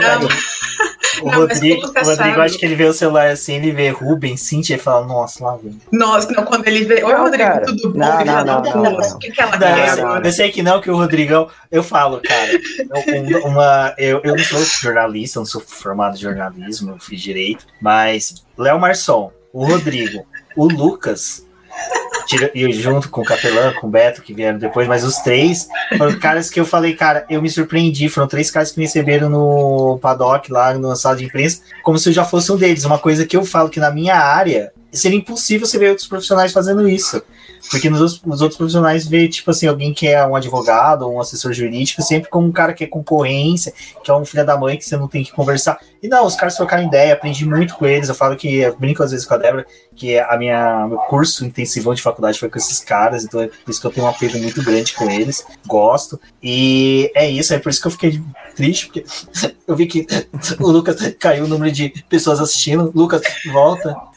o 1.23 1.31
não, 1.31 1.39
Rodrigo, 1.41 1.87
o 1.87 2.05
Rodrigo 2.05 2.41
acho 2.41 2.59
que 2.59 2.65
ele 2.65 2.75
vê 2.75 2.85
o 2.85 2.93
celular 2.93 3.29
assim, 3.29 3.55
ele 3.55 3.73
vê 3.73 3.91
Rubens, 3.91 4.41
Cintia 4.41 4.77
e 4.77 4.79
fala, 4.79 5.07
nossa, 5.07 5.45
lá 5.45 5.57
vem. 5.57 5.79
Nossa, 5.93 6.31
não, 6.33 6.45
quando 6.45 6.67
ele 6.67 6.85
vê. 6.85 7.03
Oi, 7.03 7.15
Rodrigo, 7.15 7.45
cara, 7.45 7.67
tudo 7.67 7.93
bom? 7.93 7.99
Não, 7.99 8.25
não, 8.25 8.45
não, 8.45 8.63
não, 8.63 8.83
não, 8.83 8.99
O 8.99 9.19
que, 9.19 9.31
que 9.31 9.41
ela 9.41 9.59
quer 9.59 9.91
agora? 9.91 10.27
Eu 10.27 10.33
sei 10.33 10.51
que 10.51 10.63
não, 10.63 10.81
que 10.81 10.91
o 10.91 10.97
Rodrigão, 10.97 11.49
eu 11.71 11.83
falo, 11.83 12.21
cara, 12.21 12.53
eu, 13.29 13.45
uma, 13.45 13.95
eu, 13.99 14.21
eu 14.25 14.37
não 14.37 14.45
sou 14.45 14.65
jornalista, 14.65 15.41
não 15.41 15.47
sou 15.47 15.61
formado 15.61 16.17
em 16.17 16.21
jornalismo, 16.21 16.93
eu 16.93 16.99
fiz 16.99 17.21
direito, 17.21 17.67
mas 17.81 18.45
Léo 18.57 18.79
Marçom, 18.79 19.33
o 19.53 19.65
Rodrigo, 19.65 20.27
o 20.57 20.67
Lucas 20.67 21.47
e 22.55 22.73
junto 22.73 23.09
com 23.09 23.23
o 23.23 23.25
Capelã, 23.25 23.73
com 23.73 23.87
o 23.87 23.91
Beto, 23.91 24.23
que 24.23 24.33
vieram 24.33 24.59
depois, 24.59 24.87
mas 24.87 25.05
os 25.05 25.17
três 25.17 25.69
foram 25.97 26.19
caras 26.19 26.49
que 26.49 26.61
eu 26.61 26.65
falei, 26.65 26.95
cara, 26.95 27.25
eu 27.29 27.43
me 27.43 27.51
surpreendi. 27.51 28.09
Foram 28.09 28.29
três 28.29 28.51
caras 28.51 28.71
que 28.71 28.79
me 28.79 28.85
receberam 28.85 29.29
no 29.29 29.99
paddock, 30.01 30.51
lá 30.51 30.75
na 30.75 30.95
sala 30.95 31.17
de 31.17 31.25
imprensa, 31.25 31.63
como 31.83 31.99
se 31.99 32.09
eu 32.09 32.13
já 32.13 32.25
fosse 32.25 32.53
um 32.53 32.57
deles. 32.57 32.85
Uma 32.85 32.99
coisa 32.99 33.27
que 33.27 33.37
eu 33.37 33.45
falo 33.45 33.69
que 33.69 33.81
na 33.81 33.91
minha 33.91 34.17
área 34.17 34.73
seria 34.93 35.19
impossível 35.19 35.67
você 35.67 35.79
ver 35.79 35.91
outros 35.91 36.09
profissionais 36.09 36.53
fazendo 36.53 36.89
isso. 36.89 37.23
Porque 37.71 37.91
nos, 37.91 38.23
nos, 38.23 38.41
outros 38.41 38.57
profissionais 38.57 39.07
vê, 39.07 39.29
tipo 39.29 39.51
assim, 39.51 39.67
alguém 39.67 39.93
que 39.93 40.09
é 40.09 40.27
um 40.27 40.35
advogado 40.35 41.03
ou 41.03 41.15
um 41.15 41.21
assessor 41.21 41.53
jurídico, 41.53 42.03
sempre 42.03 42.31
como 42.31 42.47
um 42.47 42.53
cara 42.53 42.73
que 42.73 42.83
é 42.83 42.87
concorrência, 42.87 43.73
que 44.03 44.11
é 44.11 44.15
um 44.15 44.25
filho 44.25 44.45
da 44.45 44.57
mãe 44.57 44.77
que 44.77 44.85
você 44.85 44.97
não 44.97 45.07
tem 45.07 45.23
que 45.23 45.31
conversar. 45.33 45.79
E 46.03 46.09
não, 46.09 46.25
os 46.25 46.35
caras 46.35 46.57
trocaram 46.57 46.85
ideia, 46.85 47.13
aprendi 47.13 47.45
muito 47.45 47.75
com 47.75 47.87
eles. 47.87 48.09
Eu 48.09 48.15
falo 48.15 48.35
que, 48.35 48.57
eu 48.57 48.77
brinco 48.77 49.03
às 49.03 49.11
vezes 49.11 49.27
com 49.27 49.35
a 49.35 49.37
Débora, 49.37 49.67
que 49.95 50.19
a 50.19 50.37
minha, 50.39 50.87
meu 50.89 50.99
curso 50.99 51.45
intensivão 51.45 51.95
de 51.95 52.03
faculdade 52.03 52.41
foi 52.41 52.49
com 52.49 52.59
esses 52.59 52.81
caras, 52.81 53.25
então 53.25 53.41
é 53.41 53.49
por 53.49 53.71
isso 53.71 53.81
que 53.81 53.87
eu 53.87 53.91
tenho 53.91 54.07
um 54.07 54.11
apego 54.11 54.39
muito 54.39 54.63
grande 54.65 54.95
com 54.95 55.11
eles, 55.11 55.45
gosto. 55.67 56.19
E 56.43 57.13
é 57.15 57.31
isso, 57.31 57.53
é 57.53 57.59
por 57.59 57.69
isso 57.69 57.81
que 57.81 57.87
eu 57.87 57.93
fiquei 57.93 58.21
triste, 58.57 58.87
porque 58.87 59.05
eu 59.69 59.77
vi 59.77 59.87
que 59.87 60.07
o 60.59 60.71
Lucas 60.71 60.97
caiu 61.19 61.45
o 61.45 61.49
número 61.49 61.71
de 61.71 61.91
pessoas 62.09 62.41
assistindo. 62.41 62.91
Lucas, 62.95 63.23
volta. 63.53 64.10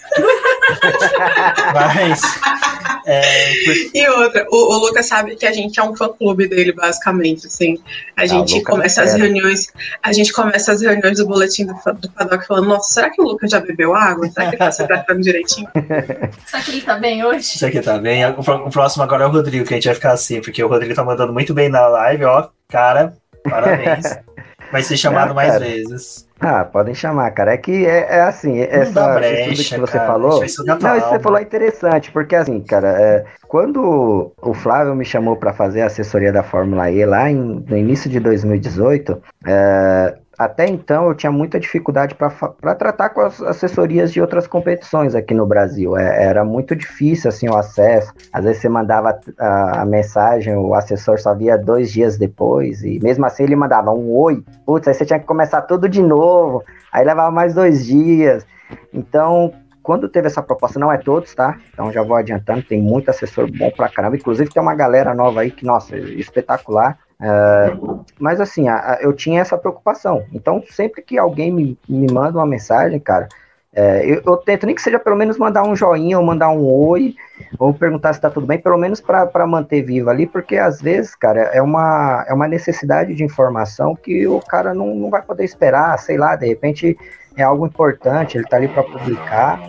Mas. 1.73 2.21
É, 3.05 3.51
E 3.93 4.07
outra, 4.09 4.47
o, 4.49 4.75
o, 4.75 4.77
Lucas 4.77 5.07
sabe 5.07 5.35
que 5.35 5.45
a 5.45 5.51
gente 5.51 5.79
é 5.79 5.83
um 5.83 5.95
fã 5.95 6.09
clube 6.09 6.47
dele, 6.47 6.71
basicamente. 6.71 7.47
Assim. 7.47 7.77
A 8.15 8.21
ah, 8.21 8.25
gente 8.25 8.59
ah, 8.59 8.63
começa 8.63 9.01
as 9.01 9.13
reuniões, 9.13 9.67
a 10.01 10.13
gente 10.13 10.31
começa 10.31 10.71
as 10.71 10.81
reuniões 10.81 11.17
do 11.17 11.27
boletim 11.27 11.65
do, 11.65 11.73
do 11.73 12.09
Paddock 12.11 12.47
falando, 12.47 12.67
nossa, 12.67 12.93
será 12.93 13.09
que 13.09 13.21
o 13.21 13.25
Lucas 13.25 13.51
já 13.51 13.59
bebeu 13.59 13.93
água? 13.93 14.29
Será 14.29 14.45
que 14.47 14.55
ele 14.55 14.57
tá 14.57 14.71
se 14.71 14.87
tratando 14.87 15.21
direitinho? 15.21 15.67
será 16.45 16.63
que 16.63 16.71
ele 16.71 16.81
tá 16.81 16.95
bem 16.95 17.25
hoje? 17.25 17.43
Será 17.43 17.71
que 17.71 17.77
ele 17.77 17.85
tá 17.85 17.97
bem? 17.97 18.25
O, 18.25 18.69
próximo 18.69 19.03
agora 19.03 19.25
é 19.25 19.27
o 19.27 19.31
Rodrigo, 19.31 19.65
que 19.65 19.73
a 19.73 19.77
gente 19.77 19.87
vai 19.87 19.95
ficar 19.95 20.13
assim, 20.13 20.41
porque 20.41 20.63
o 20.63 20.67
Rodrigo 20.67 20.95
tá 20.95 21.03
mandando 21.03 21.33
muito 21.33 21.53
bem 21.53 21.69
na 21.69 21.87
live, 21.87 22.25
ó. 22.25 22.47
Cara, 22.69 23.13
parabéns. 23.43 24.17
Vai 24.71 24.81
ser 24.81 24.97
chamado 24.97 25.27
Não, 25.27 25.35
mais 25.35 25.59
vezes. 25.59 26.27
Ah, 26.45 26.65
podem 26.65 26.93
chamar, 26.93 27.31
cara. 27.31 27.53
É 27.53 27.57
que 27.57 27.85
é, 27.85 28.17
é 28.17 28.21
assim, 28.21 28.59
essa 28.59 29.13
brecha, 29.13 29.75
que 29.75 29.79
você 29.79 29.97
cara, 29.97 30.07
falou. 30.07 30.43
Isso 30.43 30.63
não, 30.65 30.75
isso 30.75 31.05
que 31.05 31.13
você 31.13 31.19
falou 31.19 31.39
é 31.39 31.41
interessante, 31.41 32.11
porque 32.11 32.35
assim, 32.35 32.59
cara, 32.59 32.89
é, 33.01 33.25
quando 33.47 34.33
o 34.41 34.53
Flávio 34.53 34.93
me 34.93 35.05
chamou 35.05 35.37
para 35.37 35.53
fazer 35.53 35.81
a 35.81 35.85
assessoria 35.85 36.33
da 36.33 36.43
Fórmula 36.43 36.91
E 36.91 37.05
lá 37.05 37.31
em, 37.31 37.63
no 37.65 37.77
início 37.77 38.09
de 38.09 38.19
2018, 38.19 39.21
é, 39.47 40.17
até 40.37 40.67
então 40.67 41.07
eu 41.07 41.15
tinha 41.15 41.31
muita 41.31 41.59
dificuldade 41.59 42.15
para 42.15 42.75
tratar 42.75 43.09
com 43.09 43.21
as 43.21 43.41
assessorias 43.41 44.11
de 44.11 44.19
outras 44.19 44.47
competições 44.47 45.13
aqui 45.13 45.33
no 45.33 45.45
Brasil. 45.45 45.95
É, 45.95 46.25
era 46.25 46.43
muito 46.43 46.75
difícil 46.75 47.29
assim 47.29 47.47
o 47.47 47.55
acesso. 47.55 48.13
Às 48.31 48.43
vezes 48.43 48.61
você 48.61 48.69
mandava 48.69 49.19
a, 49.37 49.81
a, 49.81 49.85
mensagem, 49.85 50.55
o 50.55 50.73
assessor 50.73 51.19
só 51.19 51.35
via 51.35 51.57
dois 51.57 51.91
dias 51.91 52.17
depois, 52.17 52.83
e 52.83 52.99
mesmo 52.99 53.25
assim 53.25 53.43
ele 53.43 53.55
mandava 53.55 53.91
um 53.91 54.11
oi. 54.11 54.43
Putz, 54.65 54.87
aí 54.87 54.93
você 54.93 55.05
tinha 55.05 55.19
que 55.19 55.25
começar 55.25 55.61
tudo 55.61 55.87
de 55.87 56.01
novo. 56.01 56.63
Aí 56.91 57.05
levava 57.05 57.31
mais 57.31 57.53
dois 57.53 57.85
dias. 57.85 58.45
Então, 58.91 59.53
quando 59.83 60.07
teve 60.07 60.27
essa 60.27 60.41
proposta, 60.41 60.79
não 60.79 60.91
é 60.91 60.97
todos, 60.97 61.35
tá? 61.35 61.57
Então 61.73 61.91
já 61.91 62.01
vou 62.01 62.15
adiantando, 62.15 62.63
tem 62.63 62.81
muito 62.81 63.09
assessor 63.09 63.51
bom 63.51 63.69
pra 63.69 63.89
caramba. 63.89 64.15
Inclusive 64.15 64.49
tem 64.49 64.63
uma 64.63 64.73
galera 64.73 65.13
nova 65.13 65.41
aí 65.41 65.51
que, 65.51 65.65
nossa, 65.65 65.97
espetacular. 65.97 66.97
Mas 68.19 68.41
assim, 68.41 68.67
a, 68.67 68.75
a, 68.75 68.99
eu 69.01 69.13
tinha 69.13 69.41
essa 69.41 69.57
preocupação. 69.57 70.25
Então, 70.33 70.63
sempre 70.69 71.01
que 71.01 71.17
alguém 71.17 71.51
me, 71.51 71.77
me 71.87 72.11
manda 72.11 72.37
uma 72.37 72.45
mensagem, 72.45 72.99
cara, 72.99 73.27
é, 73.75 74.05
eu, 74.05 74.21
eu, 74.23 74.37
tento 74.37 74.67
nem 74.67 74.75
que 74.75 74.81
seja 74.81 74.99
pelo 74.99 75.15
menos 75.15 75.35
mandar 75.37 75.63
um 75.63 75.75
joinha 75.75 76.19
ou 76.19 76.23
mandar 76.23 76.49
um 76.49 76.63
oi, 76.63 77.15
ou 77.57 77.73
perguntar 77.73 78.13
se 78.13 78.21
tá 78.21 78.29
tudo 78.29 78.45
bem, 78.45 78.59
pelo 78.59 78.77
menos 78.77 79.01
para 79.01 79.47
manter 79.47 79.81
vivo 79.81 80.11
ali, 80.11 80.27
porque 80.27 80.57
às 80.57 80.79
vezes, 80.79 81.15
cara, 81.15 81.39
é 81.41 81.61
uma, 81.61 82.23
é 82.27 82.33
uma 82.33 82.47
necessidade 82.47 83.15
de 83.15 83.23
informação 83.23 83.95
que 83.95 84.27
o 84.27 84.39
cara 84.39 84.75
não, 84.75 84.93
não 84.93 85.09
vai 85.09 85.23
poder 85.23 85.43
esperar, 85.43 85.97
sei 85.97 86.17
lá, 86.17 86.35
de 86.35 86.45
repente 86.45 86.95
é 87.35 87.43
algo 87.43 87.65
importante, 87.65 88.37
ele 88.37 88.43
está 88.43 88.57
ali 88.57 88.67
para 88.67 88.83
publicar. 88.83 89.59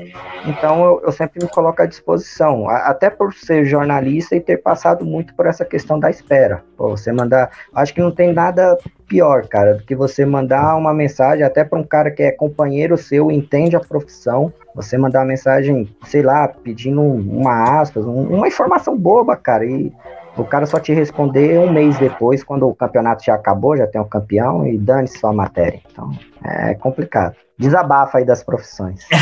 Então 0.47 0.85
eu, 0.85 1.03
eu, 1.07 1.13
sempre 1.13 1.43
me 1.43 1.51
coloco 1.51 1.81
à 1.81 1.87
disposição, 1.87 2.69
até 2.69 3.09
por 3.09 3.33
ser 3.33 3.65
jornalista 3.65 4.37
e 4.37 4.41
ter 4.41 4.59
passado 4.59 5.05
muito 5.05 5.35
por 5.35 5.47
essa 5.47 5.65
questão 5.65 5.99
da 5.99 6.11
espera. 6.11 6.63
Pô, 6.77 6.91
você 6.91 7.13
mandar, 7.13 7.51
acho 7.75 7.95
que 7.95 8.01
não 8.01 8.11
tem 8.11 8.33
nada 8.33 8.77
pior, 9.07 9.47
cara, 9.49 9.75
do 9.75 9.83
que 9.85 9.95
você 9.95 10.27
mandar 10.27 10.77
uma 10.77 10.93
mensagem 10.93 11.45
até 11.45 11.65
para 11.65 11.79
um 11.79 11.85
cara 11.85 12.11
que 12.11 12.23
é 12.23 12.31
companheiro 12.31 12.97
seu, 12.97 13.31
entende 13.31 13.77
a 13.77 13.81
profissão, 13.81 14.53
você 14.75 14.99
mandar 14.99 15.21
uma 15.21 15.27
mensagem, 15.27 15.89
sei 16.05 16.23
lá, 16.23 16.49
pedindo 16.49 17.01
uma 17.01 17.81
aspas, 17.81 18.05
uma 18.05 18.49
informação 18.49 18.97
boba, 18.97 19.37
cara, 19.37 19.65
e 19.65 19.93
o 20.37 20.45
cara 20.45 20.67
só 20.67 20.81
te 20.81 20.93
responder 20.93 21.59
um 21.59 21.73
mês 21.73 21.97
depois, 21.99 22.43
quando 22.43 22.69
o 22.69 22.75
campeonato 22.75 23.25
já 23.25 23.35
acabou, 23.35 23.77
já 23.77 23.87
tem 23.87 24.01
um 24.01 24.09
campeão, 24.09 24.67
e 24.67 24.77
dane-se 24.77 25.19
sua 25.19 25.33
matéria. 25.33 25.81
Então, 25.91 26.11
é 26.43 26.75
complicado. 26.75 27.37
Desabafa 27.57 28.19
aí 28.19 28.25
das 28.25 28.43
profissões. 28.43 29.07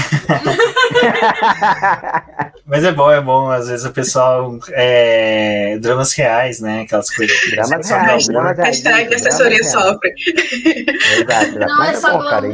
Mas 2.64 2.82
é 2.82 2.92
bom, 2.92 3.10
é 3.10 3.20
bom. 3.20 3.50
Às 3.50 3.68
vezes 3.68 3.84
o 3.84 3.92
pessoal. 3.92 4.58
É, 4.70 5.76
dramas 5.78 6.14
reais, 6.14 6.58
né? 6.60 6.80
Aquelas 6.82 7.14
coisas. 7.14 7.36
Dramas 7.50 7.90
reais. 7.90 8.26
Dramas 8.26 8.56
reais. 8.56 8.82
Hashtag 8.82 9.14
assessoria 9.14 9.62
sofre. 9.64 10.14
Exato, 10.16 11.46
exato. 11.46 11.58
Não 11.58 11.78
Mas 11.78 11.88
é, 11.88 11.92
é 11.92 12.00
só 12.00 12.16
bom, 12.16 12.30
cara. 12.30 12.48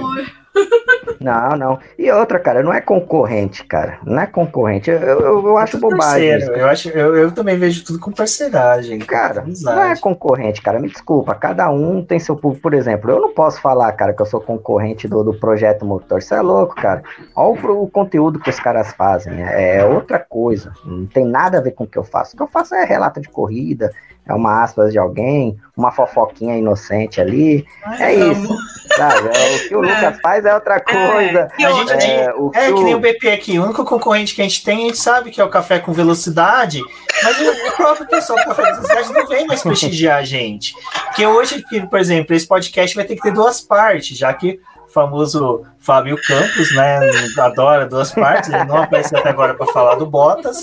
Não, 1.21 1.57
não. 1.57 1.79
E 1.99 2.11
outra, 2.11 2.39
cara, 2.39 2.63
não 2.63 2.73
é 2.73 2.81
concorrente, 2.81 3.65
cara. 3.65 3.99
Não 4.05 4.21
é 4.21 4.27
concorrente. 4.27 4.91
Eu, 4.91 4.99
eu, 4.99 5.47
eu 5.47 5.59
acho 5.59 5.79
bobagem. 5.79 6.29
eu, 6.29 6.67
acho, 6.67 6.89
eu, 6.91 7.17
eu 7.17 7.33
também 7.33 7.59
vejo 7.59 7.85
tudo 7.85 7.99
com 7.99 8.13
parceiragem. 8.13 8.99
Cara, 9.01 9.45
não 9.63 9.83
é 9.83 9.97
concorrente, 9.97 10.63
cara. 10.63 10.79
Me 10.79 10.89
desculpa. 10.89 11.35
Cada 11.35 11.69
um 11.71 12.05
tem 12.05 12.19
seu 12.19 12.37
público. 12.37 12.63
Por 12.63 12.75
exemplo, 12.75 13.11
eu 13.11 13.21
não 13.21 13.35
posso 13.35 13.61
falar, 13.61 13.91
cara, 13.93 14.13
que 14.13 14.23
eu 14.23 14.27
sou 14.27 14.41
concorrente 14.41 15.09
do, 15.09 15.25
do 15.25 15.35
projeto 15.35 15.85
motor. 15.85 16.23
Você 16.23 16.35
é 16.35 16.41
louco, 16.41 16.75
cara. 16.77 17.03
Olha 17.35 17.73
o, 17.73 17.83
o 17.85 17.91
conteúdo 17.91 18.39
que 18.39 18.51
os 18.51 18.61
caras 18.61 18.93
fazem. 18.93 19.43
É, 19.43 19.79
é 19.79 19.85
outra 19.85 20.19
coisa. 20.19 20.73
Não 20.85 21.07
tem 21.07 21.25
nada 21.25 21.59
a 21.59 21.61
ver 21.61 21.73
com 21.73 21.85
o 21.85 21.89
que 21.89 21.99
eu 21.99 22.05
faço. 22.05 22.35
O 22.35 22.37
que 22.37 22.43
eu 22.43 22.49
faço 22.49 22.75
é 22.75 22.85
relato 22.85 23.21
de 23.21 23.29
corrida, 23.29 23.93
é 24.29 24.35
uma 24.35 24.63
aspas 24.63 24.93
de 24.93 24.99
alguém, 24.99 25.57
uma 25.75 25.91
fofoquinha 25.91 26.57
inocente 26.57 27.19
ali. 27.19 27.67
Ai, 27.83 28.03
é 28.03 28.15
isso. 28.15 28.57
Sabe? 28.95 29.31
É, 29.35 29.57
o 29.57 29.69
que 29.69 29.77
o 29.77 29.81
Lucas 29.83 30.21
faz 30.21 30.45
é 30.45 30.55
outra 30.55 30.77
é, 30.77 30.81
coisa. 30.81 31.49
É, 31.59 31.65
a 31.65 31.73
gente, 31.73 32.05
é, 32.05 32.35
o 32.35 32.51
que, 32.51 32.59
é 32.59 32.73
que 32.73 32.85
nem 32.85 32.95
o 32.95 33.01
BP 33.01 33.31
aqui. 33.31 33.59
O 33.59 33.65
único 33.65 33.85
concorrente 33.87 34.35
que 34.35 34.43
a 34.43 34.45
gente 34.45 34.63
tem, 34.63 34.85
a 34.85 34.87
gente 34.89 34.99
sabe 34.99 35.31
que 35.31 35.41
é 35.41 35.45
o 35.45 35.49
café 35.49 35.79
com 35.79 35.93
velocidade, 35.93 36.83
mas 37.23 37.37
o, 37.41 37.77
próprio 37.77 38.07
pessoal 38.07 38.39
do 38.39 38.45
café 38.45 38.63
com 38.67 38.83
velocidade 38.83 39.13
não 39.15 39.27
vem 39.27 39.47
mais 39.47 39.63
prestigiar 39.63 40.19
a 40.19 40.25
gente. 40.25 40.75
Porque 41.07 41.27
hoje, 41.27 41.65
por 41.89 41.99
exemplo, 41.99 42.37
esse 42.37 42.47
podcast 42.47 42.95
vai 42.95 43.05
ter 43.07 43.17
que 43.17 43.23
ter 43.23 43.33
duas 43.33 43.63
partes, 43.63 44.19
já 44.19 44.33
que 44.35 44.61
o 44.87 44.93
famoso 44.93 45.65
Fábio 45.79 46.19
Campos, 46.27 46.75
né? 46.75 46.99
Adora 47.39 47.87
duas 47.87 48.13
partes, 48.13 48.51
ele 48.51 48.65
não 48.65 48.83
apareceu 48.83 49.19
até 49.19 49.31
agora 49.31 49.55
para 49.55 49.73
falar 49.73 49.95
do 49.95 50.05
Bottas. 50.05 50.59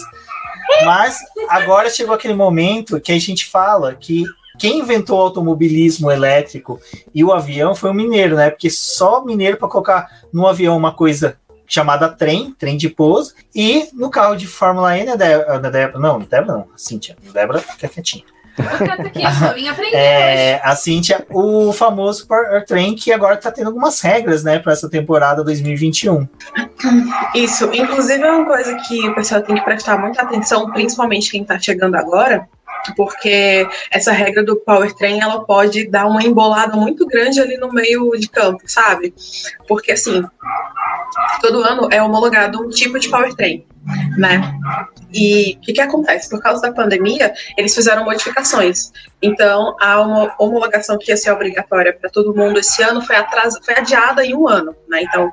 Mas 0.83 1.19
agora 1.49 1.89
chegou 1.89 2.13
aquele 2.15 2.33
momento 2.33 2.99
que 2.99 3.11
a 3.11 3.19
gente 3.19 3.45
fala 3.45 3.93
que 3.93 4.25
quem 4.57 4.79
inventou 4.79 5.19
o 5.19 5.21
automobilismo 5.21 6.09
elétrico 6.09 6.79
e 7.13 7.23
o 7.23 7.33
avião 7.33 7.75
foi 7.75 7.89
o 7.89 7.93
mineiro, 7.93 8.35
né? 8.35 8.49
Porque 8.49 8.69
só 8.69 9.23
mineiro 9.23 9.57
para 9.57 9.67
colocar 9.67 10.09
no 10.31 10.47
avião 10.47 10.77
uma 10.77 10.93
coisa 10.93 11.37
chamada 11.67 12.09
trem, 12.09 12.53
trem 12.53 12.77
de 12.77 12.89
pouso, 12.89 13.33
e 13.53 13.89
no 13.93 14.09
carro 14.09 14.35
de 14.35 14.47
Fórmula 14.47 14.97
E, 14.97 15.03
né, 15.03 15.17
Débora? 15.17 15.99
Não, 15.99 16.19
Débora 16.19 16.57
não, 16.57 16.67
Cíntia. 16.75 17.17
Débora 17.33 17.59
fica 17.59 17.87
quietinha. 17.87 18.23
é, 19.93 20.61
a 20.63 20.75
Cíntia, 20.75 21.25
o 21.29 21.73
famoso 21.73 22.27
Powertrain, 22.27 22.95
que 22.95 23.11
agora 23.11 23.35
está 23.35 23.51
tendo 23.51 23.67
algumas 23.67 23.99
regras, 24.01 24.43
né, 24.43 24.59
para 24.59 24.73
essa 24.73 24.89
temporada 24.89 25.43
2021. 25.43 26.27
Isso, 27.33 27.69
inclusive 27.73 28.23
é 28.23 28.31
uma 28.31 28.45
coisa 28.45 28.75
que 28.87 29.07
o 29.07 29.15
pessoal 29.15 29.41
tem 29.41 29.55
que 29.55 29.63
prestar 29.63 29.97
muita 29.97 30.21
atenção, 30.21 30.71
principalmente 30.71 31.31
quem 31.31 31.41
está 31.41 31.59
chegando 31.59 31.95
agora, 31.95 32.47
porque 32.95 33.67
essa 33.91 34.11
regra 34.11 34.43
do 34.43 34.55
powertrain 34.55 35.21
ela 35.21 35.43
pode 35.43 35.87
dar 35.87 36.05
uma 36.05 36.23
embolada 36.23 36.75
muito 36.75 37.05
grande 37.05 37.39
ali 37.39 37.57
no 37.57 37.71
meio 37.71 38.11
de 38.11 38.27
campo, 38.29 38.61
sabe? 38.65 39.13
Porque 39.67 39.91
assim, 39.91 40.23
todo 41.41 41.63
ano 41.63 41.87
é 41.91 42.01
homologado 42.01 42.61
um 42.61 42.69
tipo 42.69 42.99
de 42.99 43.09
powertrain, 43.09 43.65
né? 44.17 44.41
E 45.13 45.57
o 45.57 45.61
que, 45.61 45.73
que 45.73 45.81
acontece? 45.81 46.29
Por 46.29 46.41
causa 46.41 46.61
da 46.61 46.73
pandemia, 46.73 47.33
eles 47.57 47.73
fizeram 47.73 48.03
modificações. 48.03 48.91
Então, 49.21 49.75
a 49.79 50.33
homologação 50.37 50.97
que 50.97 51.11
ia 51.11 51.17
ser 51.17 51.31
obrigatória 51.31 51.93
para 51.93 52.09
todo 52.09 52.35
mundo 52.35 52.59
esse 52.59 52.83
ano 52.83 53.01
foi, 53.01 53.15
atras... 53.15 53.53
foi 53.63 53.75
adiada 53.75 54.25
em 54.25 54.35
um 54.35 54.47
ano, 54.47 54.75
né? 54.89 55.03
Então, 55.03 55.31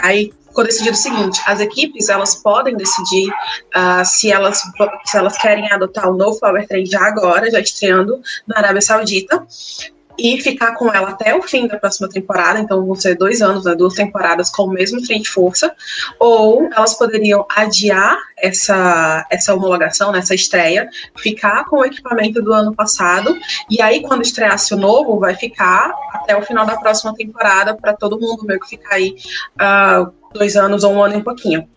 aí 0.00 0.32
ficou 0.56 0.64
decidido 0.64 0.96
o 0.96 1.00
seguinte: 1.00 1.40
as 1.46 1.60
equipes 1.60 2.08
elas 2.08 2.34
podem 2.36 2.76
decidir 2.76 3.28
uh, 3.28 4.04
se, 4.04 4.32
elas, 4.32 4.62
se 5.04 5.16
elas 5.16 5.36
querem 5.36 5.70
adotar 5.70 6.08
o 6.08 6.16
novo 6.16 6.40
powertrain 6.40 6.86
já 6.86 7.06
agora, 7.06 7.50
já 7.50 7.60
estreando 7.60 8.20
na 8.46 8.58
Arábia 8.58 8.80
Saudita, 8.80 9.46
e 10.18 10.40
ficar 10.40 10.74
com 10.74 10.92
ela 10.92 11.10
até 11.10 11.34
o 11.34 11.42
fim 11.42 11.66
da 11.66 11.76
próxima 11.76 12.08
temporada, 12.08 12.58
então 12.58 12.84
vão 12.84 12.94
ser 12.94 13.16
dois 13.16 13.42
anos, 13.42 13.64
né, 13.64 13.74
duas 13.74 13.94
temporadas 13.94 14.50
com 14.50 14.62
o 14.64 14.70
mesmo 14.70 15.02
trem 15.02 15.20
de 15.20 15.28
força, 15.28 15.74
ou 16.18 16.68
elas 16.74 16.94
poderiam 16.94 17.44
adiar 17.54 18.18
essa, 18.38 19.26
essa 19.30 19.54
homologação, 19.54 20.12
né, 20.12 20.22
estreia, 20.30 20.88
ficar 21.18 21.64
com 21.66 21.80
o 21.80 21.84
equipamento 21.84 22.42
do 22.42 22.52
ano 22.52 22.74
passado, 22.74 23.36
e 23.70 23.82
aí 23.82 24.00
quando 24.00 24.22
estreasse 24.22 24.72
o 24.74 24.78
novo, 24.78 25.18
vai 25.18 25.34
ficar 25.34 25.92
até 26.12 26.36
o 26.36 26.42
final 26.42 26.64
da 26.64 26.76
próxima 26.76 27.14
temporada, 27.14 27.74
para 27.74 27.92
todo 27.92 28.18
mundo 28.18 28.44
meio 28.44 28.60
que 28.60 28.70
ficar 28.70 28.94
aí 28.94 29.16
uh, 29.60 30.10
dois 30.36 30.56
anos 30.56 30.84
ou 30.84 30.92
um 30.92 31.02
ano 31.02 31.14
e 31.14 31.16
um 31.18 31.24
pouquinho. 31.24 31.68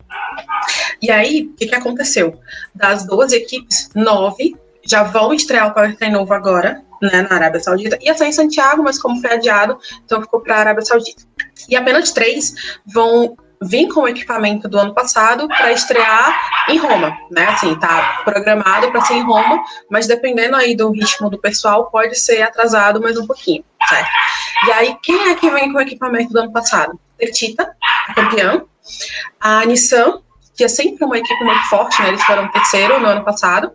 E 1.02 1.10
aí, 1.10 1.50
o 1.52 1.56
que, 1.56 1.68
que 1.68 1.76
aconteceu? 1.76 2.40
Das 2.76 3.06
duas 3.06 3.32
equipes, 3.32 3.90
nove 3.96 4.56
já 4.86 5.04
vão 5.04 5.34
estrear 5.34 5.68
o 5.68 5.74
Powertrain 5.74 6.12
novo 6.12 6.34
agora, 6.34 6.82
né, 7.02 7.22
na 7.30 7.36
Arábia 7.36 7.60
Saudita, 7.60 7.98
ia 8.02 8.16
sair 8.16 8.30
em 8.30 8.34
Santiago, 8.34 8.84
mas 8.84 9.00
como 9.00 9.22
foi 9.22 9.34
adiado, 9.34 9.78
então 10.04 10.22
ficou 10.22 10.42
para 10.42 10.56
a 10.56 10.60
Arábia 10.60 10.84
Saudita. 10.84 11.24
E 11.70 11.76
apenas 11.76 12.12
três 12.12 12.56
vão 12.86 13.38
vir 13.62 13.88
com 13.90 14.02
o 14.02 14.08
equipamento 14.08 14.70
do 14.70 14.80
ano 14.80 14.94
passado 14.94 15.48
para 15.48 15.72
estrear 15.72 16.68
em 16.70 16.78
Roma, 16.78 17.18
né? 17.30 17.48
Assim, 17.48 17.76
tá 17.76 18.22
programado 18.24 18.90
para 18.92 19.02
ser 19.02 19.16
em 19.16 19.24
Roma, 19.24 19.64
mas 19.90 20.08
dependendo 20.08 20.56
aí 20.56 20.76
do 20.76 20.92
ritmo 20.92 21.30
do 21.30 21.38
pessoal, 21.38 21.90
pode 21.92 22.18
ser 22.18 22.42
atrasado 22.42 23.02
mais 23.02 23.18
um 23.18 23.28
pouquinho, 23.28 23.64
certo? 23.88 24.10
E 24.68 24.72
aí, 24.72 24.98
quem 25.04 25.30
é 25.30 25.36
que 25.36 25.50
vem 25.50 25.72
com 25.72 25.78
o 25.78 25.82
equipamento 25.82 26.32
do 26.32 26.40
ano 26.40 26.52
passado? 26.52 27.00
Tertita, 27.18 27.76
campeã, 28.16 28.64
a 29.40 29.66
Nissan, 29.66 30.22
que 30.56 30.64
é 30.64 30.68
sempre 30.68 31.04
uma 31.06 31.18
equipe 31.18 31.44
muito 31.44 31.64
forte, 31.70 32.02
né? 32.02 32.10
Eles 32.10 32.24
foram 32.24 32.50
terceiro 32.52 33.00
no 33.00 33.08
ano 33.08 33.26
passado, 33.26 33.72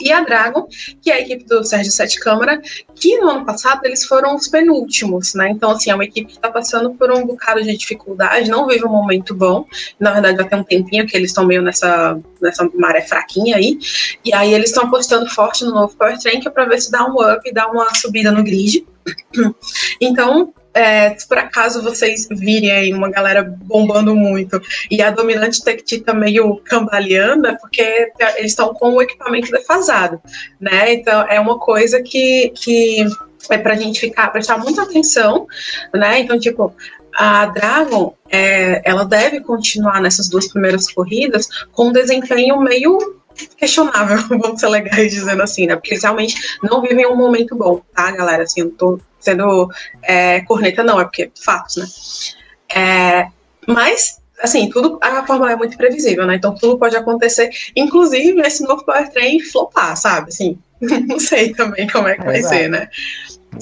e 0.00 0.12
a 0.12 0.20
Dragon, 0.20 0.68
que 1.00 1.10
é 1.10 1.14
a 1.14 1.20
equipe 1.20 1.44
do 1.44 1.64
Sérgio 1.64 1.92
Sete 1.92 2.18
Câmara, 2.20 2.60
que 2.94 3.16
no 3.18 3.30
ano 3.30 3.44
passado 3.44 3.80
eles 3.84 4.04
foram 4.04 4.34
os 4.34 4.48
penúltimos, 4.48 5.34
né? 5.34 5.50
Então, 5.50 5.70
assim, 5.70 5.90
é 5.90 5.94
uma 5.94 6.04
equipe 6.04 6.26
que 6.26 6.36
está 6.36 6.50
passando 6.50 6.94
por 6.94 7.10
um 7.10 7.26
bocado 7.26 7.62
de 7.62 7.76
dificuldade, 7.76 8.50
não 8.50 8.66
vive 8.66 8.84
um 8.84 8.90
momento 8.90 9.34
bom. 9.34 9.64
Na 9.98 10.12
verdade, 10.12 10.38
já 10.38 10.44
tem 10.44 10.58
um 10.58 10.64
tempinho 10.64 11.06
que 11.06 11.16
eles 11.16 11.30
estão 11.30 11.46
meio 11.46 11.62
nessa, 11.62 12.18
nessa 12.40 12.68
maré 12.74 13.02
fraquinha 13.02 13.56
aí. 13.56 13.78
E 14.24 14.34
aí 14.34 14.52
eles 14.52 14.70
estão 14.70 14.84
apostando 14.84 15.28
forte 15.30 15.64
no 15.64 15.72
novo 15.72 15.96
Powertrain, 15.96 16.40
que 16.40 16.48
é 16.48 16.50
para 16.50 16.64
ver 16.64 16.80
se 16.80 16.90
dá 16.90 17.06
um 17.06 17.20
up 17.20 17.40
e 17.44 17.52
dá 17.52 17.66
uma 17.68 17.94
subida 17.94 18.30
no 18.30 18.42
grid. 18.42 18.86
Então, 20.00 20.52
é, 20.76 21.16
por 21.26 21.38
acaso 21.38 21.82
vocês 21.82 22.28
virem 22.30 22.70
aí 22.70 22.92
uma 22.92 23.10
galera 23.10 23.42
bombando 23.42 24.14
muito 24.14 24.60
e 24.90 25.00
a 25.00 25.10
dominante 25.10 25.64
Tecti 25.64 26.00
tá 26.00 26.12
meio 26.12 26.56
cambaleando, 26.58 27.46
é 27.46 27.56
porque 27.56 28.12
eles 28.36 28.52
estão 28.52 28.74
com 28.74 28.92
o 28.92 29.02
equipamento 29.02 29.50
defasado, 29.50 30.20
né? 30.60 30.92
Então 30.92 31.26
é 31.28 31.40
uma 31.40 31.58
coisa 31.58 32.02
que, 32.02 32.52
que 32.54 33.06
é 33.48 33.56
pra 33.56 33.74
gente 33.74 33.98
ficar, 33.98 34.28
prestar 34.28 34.58
muita 34.58 34.82
atenção, 34.82 35.46
né? 35.94 36.20
Então, 36.20 36.38
tipo, 36.38 36.74
a 37.16 37.46
Dragon, 37.46 38.14
é, 38.28 38.82
ela 38.84 39.04
deve 39.04 39.40
continuar 39.40 40.02
nessas 40.02 40.28
duas 40.28 40.46
primeiras 40.46 40.92
corridas 40.92 41.48
com 41.72 41.88
um 41.88 41.92
desempenho 41.92 42.60
meio 42.60 42.98
questionável, 43.56 44.18
vamos 44.38 44.60
ser 44.60 44.68
legais 44.68 45.12
dizendo 45.12 45.42
assim, 45.42 45.66
né? 45.66 45.76
Porque 45.76 45.94
eles 45.94 46.02
realmente 46.02 46.34
não 46.62 46.80
vivem 46.80 47.06
um 47.06 47.16
momento 47.16 47.54
bom, 47.54 47.80
tá, 47.94 48.10
galera? 48.10 48.44
Assim, 48.44 48.60
eu 48.60 48.70
tô 48.70 49.00
sendo 49.20 49.70
é, 50.02 50.40
corneta, 50.42 50.82
não, 50.82 51.00
é 51.00 51.04
porque 51.04 51.30
fatos, 51.42 51.76
né? 51.76 51.86
É, 52.74 53.28
mas, 53.66 54.20
assim, 54.40 54.68
tudo, 54.68 54.98
a 55.00 55.26
Fórmula 55.26 55.52
é 55.52 55.56
muito 55.56 55.76
previsível, 55.76 56.26
né? 56.26 56.36
Então 56.36 56.54
tudo 56.54 56.78
pode 56.78 56.96
acontecer, 56.96 57.50
inclusive 57.74 58.40
esse 58.40 58.62
novo 58.62 58.84
powertrain 58.84 59.40
flopar, 59.40 59.96
sabe? 59.96 60.28
Assim, 60.28 60.58
não 60.80 61.18
sei 61.18 61.52
também 61.54 61.88
como 61.88 62.08
é 62.08 62.14
que 62.14 62.22
é 62.22 62.24
vai 62.24 62.42
ser, 62.42 62.68
né? 62.68 62.88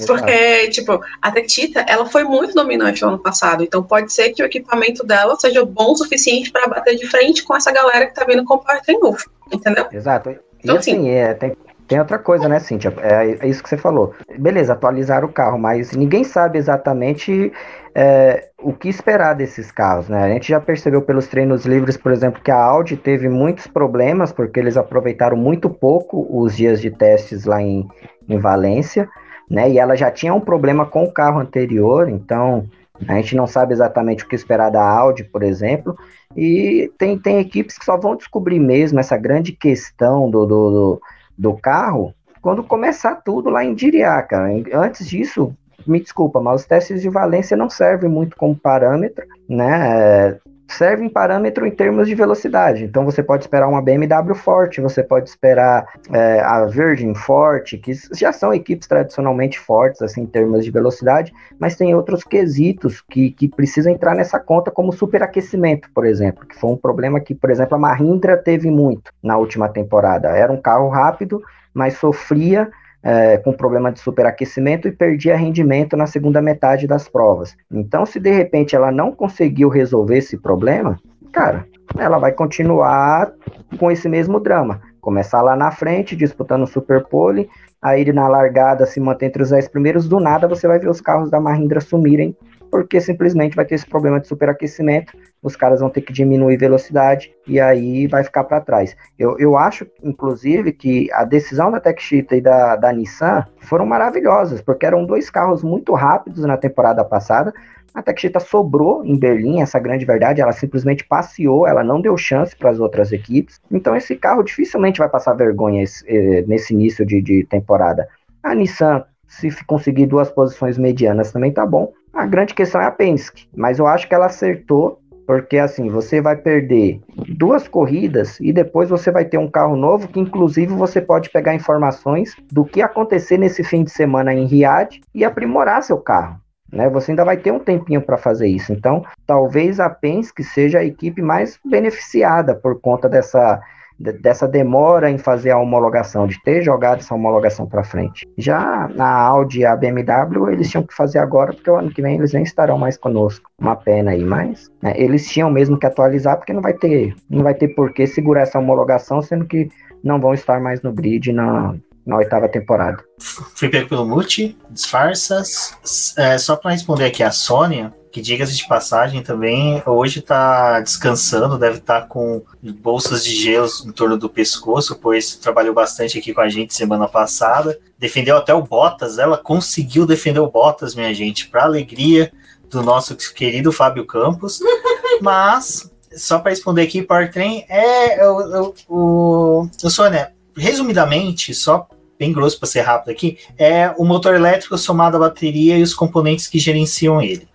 Porque, 0.06 0.68
tipo, 0.70 1.00
a 1.22 1.30
Tectita, 1.30 1.84
ela 1.88 2.06
foi 2.06 2.24
muito 2.24 2.52
dominante 2.52 3.02
no 3.02 3.08
ano 3.08 3.18
passado, 3.18 3.62
então 3.62 3.82
pode 3.82 4.12
ser 4.12 4.30
que 4.30 4.42
o 4.42 4.46
equipamento 4.46 5.06
dela 5.06 5.36
seja 5.38 5.64
bom 5.64 5.92
o 5.92 5.96
suficiente 5.96 6.50
para 6.50 6.66
bater 6.66 6.96
de 6.96 7.06
frente 7.06 7.44
com 7.44 7.54
essa 7.54 7.70
galera 7.70 8.06
que 8.06 8.14
tá 8.14 8.24
vindo 8.24 8.44
com 8.44 8.54
o 8.54 8.58
powertrain 8.58 8.98
novo, 8.98 9.24
entendeu? 9.54 9.86
Exato. 9.92 10.30
E 10.30 10.38
então, 10.62 10.76
assim, 10.76 11.02
sim. 11.02 11.10
é, 11.10 11.34
tem, 11.34 11.54
tem 11.86 11.98
outra 11.98 12.18
coisa, 12.18 12.48
né, 12.48 12.58
Cíntia? 12.58 12.92
É, 12.98 13.38
é, 13.40 13.48
isso 13.48 13.62
que 13.62 13.68
você 13.68 13.76
falou. 13.76 14.14
Beleza, 14.38 14.72
atualizar 14.72 15.24
o 15.24 15.28
carro, 15.28 15.58
mas 15.58 15.92
ninguém 15.92 16.24
sabe 16.24 16.58
exatamente 16.58 17.52
é, 17.94 18.48
o 18.58 18.72
que 18.72 18.88
esperar 18.88 19.34
desses 19.34 19.70
carros, 19.70 20.08
né? 20.08 20.24
A 20.24 20.28
gente 20.28 20.48
já 20.48 20.58
percebeu 20.58 21.02
pelos 21.02 21.26
treinos 21.26 21.66
livres, 21.66 21.96
por 21.96 22.10
exemplo, 22.10 22.40
que 22.42 22.50
a 22.50 22.56
Audi 22.56 22.96
teve 22.96 23.28
muitos 23.28 23.66
problemas, 23.66 24.32
porque 24.32 24.58
eles 24.58 24.76
aproveitaram 24.76 25.36
muito 25.36 25.68
pouco 25.68 26.26
os 26.30 26.56
dias 26.56 26.80
de 26.80 26.90
testes 26.90 27.44
lá 27.44 27.60
em, 27.60 27.86
em 28.28 28.38
Valência, 28.38 29.06
né? 29.50 29.70
E 29.70 29.78
ela 29.78 29.94
já 29.94 30.10
tinha 30.10 30.32
um 30.32 30.40
problema 30.40 30.86
com 30.86 31.04
o 31.04 31.12
carro 31.12 31.38
anterior, 31.38 32.08
então 32.08 32.64
a 33.08 33.14
gente 33.16 33.36
não 33.36 33.46
sabe 33.46 33.72
exatamente 33.72 34.24
o 34.24 34.28
que 34.28 34.36
esperar 34.36 34.70
da 34.70 34.82
Audi, 34.82 35.24
por 35.24 35.42
exemplo. 35.42 35.96
E 36.36 36.92
tem, 36.98 37.18
tem 37.18 37.38
equipes 37.38 37.78
que 37.78 37.84
só 37.84 37.96
vão 37.96 38.16
descobrir 38.16 38.58
mesmo 38.58 39.00
essa 39.00 39.16
grande 39.16 39.52
questão 39.52 40.30
do, 40.30 40.46
do, 40.46 40.70
do 40.70 41.02
do 41.36 41.54
carro 41.54 42.14
quando 42.40 42.62
começar 42.62 43.16
tudo 43.16 43.48
lá 43.48 43.64
em 43.64 43.74
Diriá, 43.74 44.22
cara. 44.22 44.50
Antes 44.74 45.08
disso, 45.08 45.56
me 45.86 45.98
desculpa, 45.98 46.40
mas 46.40 46.60
os 46.60 46.66
testes 46.66 47.00
de 47.00 47.08
valência 47.08 47.56
não 47.56 47.70
servem 47.70 48.10
muito 48.10 48.36
como 48.36 48.54
parâmetro, 48.54 49.24
né? 49.48 50.38
Servem 50.66 51.08
parâmetro 51.08 51.66
em 51.66 51.70
termos 51.70 52.08
de 52.08 52.14
velocidade. 52.14 52.84
Então 52.84 53.04
você 53.04 53.22
pode 53.22 53.44
esperar 53.44 53.68
uma 53.68 53.82
BMW 53.82 54.34
forte, 54.34 54.80
você 54.80 55.02
pode 55.02 55.28
esperar 55.28 55.86
é, 56.10 56.40
a 56.40 56.64
Virgin 56.64 57.14
forte, 57.14 57.78
que 57.78 57.92
já 58.12 58.32
são 58.32 58.52
equipes 58.52 58.88
tradicionalmente 58.88 59.58
fortes 59.58 60.02
assim 60.02 60.22
em 60.22 60.26
termos 60.26 60.64
de 60.64 60.70
velocidade, 60.70 61.32
mas 61.58 61.76
tem 61.76 61.94
outros 61.94 62.24
quesitos 62.24 63.02
que, 63.02 63.30
que 63.30 63.48
precisam 63.48 63.92
entrar 63.92 64.14
nessa 64.14 64.40
conta, 64.40 64.70
como 64.70 64.92
superaquecimento, 64.92 65.90
por 65.94 66.06
exemplo, 66.06 66.46
que 66.46 66.58
foi 66.58 66.70
um 66.70 66.76
problema 66.76 67.20
que, 67.20 67.34
por 67.34 67.50
exemplo, 67.50 67.74
a 67.76 67.78
Mahindra 67.78 68.36
teve 68.36 68.70
muito 68.70 69.12
na 69.22 69.36
última 69.36 69.68
temporada. 69.68 70.28
Era 70.28 70.52
um 70.52 70.60
carro 70.60 70.88
rápido, 70.88 71.42
mas 71.72 71.94
sofria 71.94 72.70
é, 73.04 73.36
com 73.36 73.52
problema 73.52 73.92
de 73.92 74.00
superaquecimento 74.00 74.88
e 74.88 74.92
perdia 74.92 75.36
rendimento 75.36 75.94
na 75.94 76.06
segunda 76.06 76.40
metade 76.40 76.86
das 76.86 77.06
provas. 77.06 77.54
Então, 77.70 78.06
se 78.06 78.18
de 78.18 78.30
repente 78.30 78.74
ela 78.74 78.90
não 78.90 79.12
conseguiu 79.12 79.68
resolver 79.68 80.16
esse 80.16 80.38
problema, 80.38 80.98
cara, 81.30 81.66
ela 81.98 82.18
vai 82.18 82.32
continuar 82.32 83.30
com 83.78 83.90
esse 83.90 84.08
mesmo 84.08 84.40
drama. 84.40 84.80
Começar 85.02 85.42
lá 85.42 85.54
na 85.54 85.70
frente, 85.70 86.16
disputando 86.16 86.62
o 86.62 86.66
Superpole, 86.66 87.50
aí 87.84 88.10
na 88.12 88.26
largada 88.26 88.86
se 88.86 88.98
manter 88.98 89.26
entre 89.26 89.42
os 89.42 89.50
10 89.50 89.68
primeiros, 89.68 90.08
do 90.08 90.18
nada 90.18 90.48
você 90.48 90.66
vai 90.66 90.78
ver 90.78 90.88
os 90.88 91.02
carros 91.02 91.30
da 91.30 91.38
Mahindra 91.38 91.80
sumirem 91.80 92.34
porque 92.74 93.00
simplesmente 93.00 93.54
vai 93.54 93.64
ter 93.64 93.76
esse 93.76 93.86
problema 93.86 94.18
de 94.18 94.26
superaquecimento, 94.26 95.16
os 95.40 95.54
caras 95.54 95.78
vão 95.78 95.88
ter 95.88 96.00
que 96.00 96.12
diminuir 96.12 96.56
velocidade 96.56 97.32
e 97.46 97.60
aí 97.60 98.08
vai 98.08 98.24
ficar 98.24 98.42
para 98.42 98.60
trás. 98.60 98.96
Eu, 99.16 99.38
eu 99.38 99.56
acho, 99.56 99.86
inclusive, 100.02 100.72
que 100.72 101.08
a 101.12 101.22
decisão 101.22 101.70
da 101.70 101.78
Techshita 101.78 102.34
e 102.34 102.40
da, 102.40 102.74
da 102.74 102.92
Nissan 102.92 103.46
foram 103.60 103.86
maravilhosas, 103.86 104.60
porque 104.60 104.84
eram 104.84 105.06
dois 105.06 105.30
carros 105.30 105.62
muito 105.62 105.92
rápidos 105.92 106.44
na 106.44 106.56
temporada 106.56 107.04
passada. 107.04 107.54
A 107.94 108.02
Techshita 108.02 108.40
sobrou 108.40 109.04
em 109.04 109.16
Berlim, 109.16 109.62
essa 109.62 109.78
grande 109.78 110.04
verdade, 110.04 110.40
ela 110.40 110.50
simplesmente 110.50 111.06
passeou, 111.06 111.64
ela 111.64 111.84
não 111.84 112.00
deu 112.00 112.16
chance 112.16 112.56
para 112.56 112.70
as 112.70 112.80
outras 112.80 113.12
equipes. 113.12 113.60
Então 113.70 113.94
esse 113.94 114.16
carro 114.16 114.42
dificilmente 114.42 114.98
vai 114.98 115.08
passar 115.08 115.34
vergonha 115.34 115.84
eh, 116.06 116.44
nesse 116.48 116.74
início 116.74 117.06
de, 117.06 117.22
de 117.22 117.44
temporada. 117.44 118.08
A 118.42 118.52
Nissan 118.52 119.04
se 119.28 119.50
conseguir 119.64 120.06
duas 120.06 120.30
posições 120.30 120.76
medianas 120.76 121.30
também 121.30 121.52
tá 121.52 121.64
bom. 121.64 121.92
A 122.12 122.26
grande 122.26 122.52
questão 122.52 122.80
é 122.80 122.86
a 122.86 122.90
Penske, 122.90 123.48
mas 123.56 123.78
eu 123.78 123.86
acho 123.86 124.08
que 124.08 124.14
ela 124.14 124.26
acertou, 124.26 125.00
porque 125.26 125.58
assim, 125.58 125.88
você 125.88 126.20
vai 126.20 126.36
perder 126.36 127.00
duas 127.28 127.66
corridas 127.68 128.38
e 128.40 128.52
depois 128.52 128.88
você 128.88 129.10
vai 129.10 129.24
ter 129.24 129.38
um 129.38 129.50
carro 129.50 129.76
novo 129.76 130.08
que 130.08 130.20
inclusive 130.20 130.72
você 130.74 131.00
pode 131.00 131.30
pegar 131.30 131.54
informações 131.54 132.36
do 132.52 132.64
que 132.64 132.82
acontecer 132.82 133.38
nesse 133.38 133.62
fim 133.64 133.84
de 133.84 133.90
semana 133.90 134.34
em 134.34 134.46
Riad 134.46 135.00
e 135.14 135.24
aprimorar 135.24 135.82
seu 135.82 135.98
carro. 135.98 136.43
Né? 136.74 136.88
Você 136.90 137.12
ainda 137.12 137.24
vai 137.24 137.36
ter 137.36 137.52
um 137.52 137.58
tempinho 137.58 138.02
para 138.02 138.16
fazer 138.16 138.48
isso. 138.48 138.72
Então, 138.72 139.04
talvez 139.26 139.78
a 139.78 139.88
Penske 139.88 140.42
seja 140.42 140.80
a 140.80 140.84
equipe 140.84 141.22
mais 141.22 141.58
beneficiada 141.64 142.54
por 142.54 142.80
conta 142.80 143.08
dessa 143.08 143.60
dessa 143.96 144.48
demora 144.48 145.08
em 145.08 145.18
fazer 145.18 145.50
a 145.50 145.58
homologação, 145.58 146.26
de 146.26 146.42
ter 146.42 146.62
jogado 146.62 146.98
essa 146.98 147.14
homologação 147.14 147.64
para 147.64 147.84
frente. 147.84 148.26
Já 148.36 148.88
na 148.88 149.08
Audi 149.08 149.60
e 149.60 149.64
a 149.64 149.76
BMW, 149.76 150.50
eles 150.50 150.68
tinham 150.68 150.82
que 150.82 150.92
fazer 150.92 151.18
agora, 151.18 151.52
porque 151.52 151.70
o 151.70 151.76
ano 151.76 151.90
que 151.90 152.02
vem 152.02 152.16
eles 152.16 152.32
nem 152.32 152.42
estarão 152.42 152.76
mais 152.76 152.96
conosco. 152.96 153.48
Uma 153.56 153.76
pena 153.76 154.10
aí, 154.10 154.24
mas 154.24 154.68
né, 154.82 154.94
eles 154.96 155.28
tinham 155.28 155.48
mesmo 155.48 155.78
que 155.78 155.86
atualizar, 155.86 156.36
porque 156.36 156.52
não 156.52 156.60
vai 156.60 156.74
ter, 156.74 157.14
não 157.30 157.44
vai 157.44 157.54
ter 157.54 157.68
por 157.68 157.92
que 157.92 158.04
segurar 158.04 158.42
essa 158.42 158.58
homologação, 158.58 159.22
sendo 159.22 159.44
que 159.44 159.68
não 160.02 160.20
vão 160.20 160.34
estar 160.34 160.60
mais 160.60 160.82
no 160.82 160.92
grid 160.92 161.32
na, 161.32 161.76
na 162.06 162.16
oitava 162.16 162.48
temporada. 162.48 163.02
Fui 163.18 163.68
pego 163.68 163.88
pelo 163.88 164.06
Multi, 164.06 164.56
disfarças. 164.70 165.74
É, 166.16 166.36
só 166.38 166.56
para 166.56 166.72
responder 166.72 167.06
aqui 167.06 167.22
a 167.22 167.30
Sônia, 167.30 167.92
que 168.14 168.20
diga-se 168.20 168.56
de 168.56 168.68
passagem 168.68 169.22
também, 169.22 169.82
hoje 169.84 170.20
está 170.20 170.78
descansando, 170.80 171.58
deve 171.58 171.78
estar 171.78 172.02
tá 172.02 172.06
com 172.06 172.42
bolsas 172.80 173.24
de 173.24 173.34
gelo 173.34 173.68
em 173.84 173.90
torno 173.90 174.16
do 174.16 174.30
pescoço, 174.30 174.96
pois 175.02 175.34
trabalhou 175.34 175.74
bastante 175.74 176.18
aqui 176.18 176.32
com 176.32 176.40
a 176.40 176.48
gente 176.48 176.74
semana 176.74 177.08
passada. 177.08 177.76
Defendeu 177.98 178.36
até 178.36 178.54
o 178.54 178.62
Bottas, 178.62 179.18
ela 179.18 179.36
conseguiu 179.36 180.06
defender 180.06 180.38
o 180.38 180.50
Bottas, 180.50 180.94
minha 180.94 181.12
gente, 181.12 181.48
para 181.48 181.64
alegria 181.64 182.32
do 182.70 182.82
nosso 182.82 183.16
querido 183.16 183.72
Fábio 183.72 184.06
Campos. 184.06 184.60
Mas, 185.20 185.90
só 186.16 186.38
para 186.38 186.50
responder 186.50 186.82
aqui, 186.82 187.02
Powertrain 187.02 187.64
é 187.68 188.28
o, 188.28 188.74
o, 188.88 189.68
o 189.82 189.90
Sônia, 189.90 190.32
resumidamente, 190.56 191.52
só 191.52 191.88
bem 192.18 192.32
grosso 192.32 192.58
para 192.58 192.68
ser 192.68 192.82
rápido 192.82 193.10
aqui, 193.10 193.38
é 193.58 193.92
o 193.96 194.04
motor 194.04 194.34
elétrico 194.34 194.76
somado 194.78 195.16
à 195.16 195.20
bateria 195.20 195.78
e 195.78 195.82
os 195.82 195.94
componentes 195.94 196.46
que 196.46 196.58
gerenciam 196.58 197.20
ele. 197.20 197.48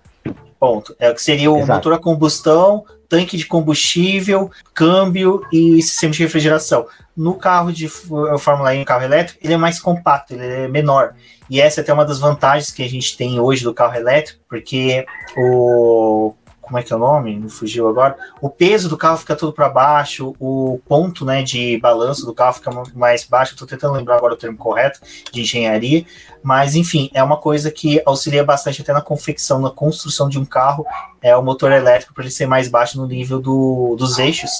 Ponto. 0.60 0.96
É 1.00 1.10
o 1.10 1.16
que 1.16 1.22
seria 1.22 1.50
o 1.50 1.58
Exato. 1.58 1.74
motor 1.74 1.94
a 1.94 1.98
combustão, 1.98 2.84
tanque 3.08 3.38
de 3.38 3.46
combustível, 3.46 4.52
câmbio 4.74 5.42
e 5.52 5.82
sistema 5.82 6.14
de 6.14 6.22
refrigeração. 6.22 6.86
No 7.16 7.36
carro 7.36 7.72
de 7.72 7.88
Fórmula 7.88 8.72
1, 8.72 8.84
carro 8.84 9.04
elétrico, 9.04 9.40
ele 9.44 9.54
é 9.54 9.58
mais 9.58 9.80
compacto, 9.80 10.34
ele 10.34 10.46
é 10.46 10.68
menor. 10.68 11.16
E 11.50 11.60
essa 11.60 11.80
é 11.80 11.82
até 11.82 11.92
uma 11.92 12.06
das 12.06 12.20
vantagens 12.20 12.72
que 12.72 12.84
a 12.84 12.88
gente 12.88 13.18
tem 13.18 13.40
hoje 13.40 13.64
do 13.64 13.74
carro 13.74 13.96
elétrico, 13.96 14.40
porque 14.48 15.06
o 15.36 16.36
como 16.70 16.78
é 16.78 16.84
que 16.84 16.94
é 16.94 16.96
o 16.96 17.00
nome? 17.00 17.36
Me 17.36 17.50
fugiu 17.50 17.88
agora. 17.88 18.16
O 18.40 18.48
peso 18.48 18.88
do 18.88 18.96
carro 18.96 19.18
fica 19.18 19.36
tudo 19.36 19.52
para 19.52 19.68
baixo, 19.68 20.36
o 20.40 20.80
ponto 20.88 21.26
né, 21.26 21.42
de 21.42 21.80
balanço 21.80 22.28
do 22.28 22.34
carro 22.34 22.54
fica 22.54 22.72
mais 22.94 23.24
baixo. 23.24 23.54
Estou 23.54 23.68
tentando 23.68 23.96
lembrar 23.96 24.18
agora 24.18 24.36
o 24.36 24.38
termo 24.38 24.56
correto 24.56 25.00
de 25.34 25.42
engenharia, 25.42 26.06
mas 26.44 26.76
enfim, 26.76 27.10
é 27.12 27.24
uma 27.24 27.38
coisa 27.38 27.72
que 27.72 28.00
auxilia 28.06 28.44
bastante 28.44 28.84
até 28.84 28.94
na 28.94 29.02
confecção, 29.02 29.60
na 29.60 29.72
construção 29.72 30.30
de 30.30 30.38
um 30.38 30.46
carro. 30.46 30.86
É 31.22 31.36
o 31.36 31.44
motor 31.44 31.72
elétrico 31.72 32.14
para 32.14 32.24
ele 32.24 32.32
ser 32.32 32.46
mais 32.46 32.68
baixo 32.68 33.00
no 33.00 33.08
nível 33.08 33.42
do, 33.42 33.96
dos 33.98 34.20
eixos, 34.20 34.52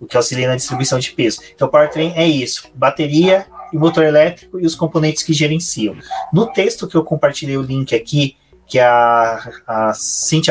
o 0.00 0.06
que 0.06 0.16
auxilia 0.16 0.48
na 0.48 0.56
distribuição 0.56 0.98
de 0.98 1.12
peso. 1.12 1.40
Então, 1.54 1.68
o 1.68 1.70
powertrain 1.70 2.14
é 2.16 2.26
isso: 2.26 2.64
bateria 2.74 3.46
e 3.70 3.76
motor 3.76 4.04
elétrico 4.04 4.58
e 4.58 4.64
os 4.64 4.74
componentes 4.74 5.22
que 5.22 5.34
gerenciam. 5.34 5.94
No 6.32 6.46
texto 6.46 6.88
que 6.88 6.96
eu 6.96 7.04
compartilhei 7.04 7.58
o 7.58 7.62
link 7.62 7.94
aqui 7.94 8.36
que 8.68 8.78
a, 8.78 9.50
a 9.66 9.92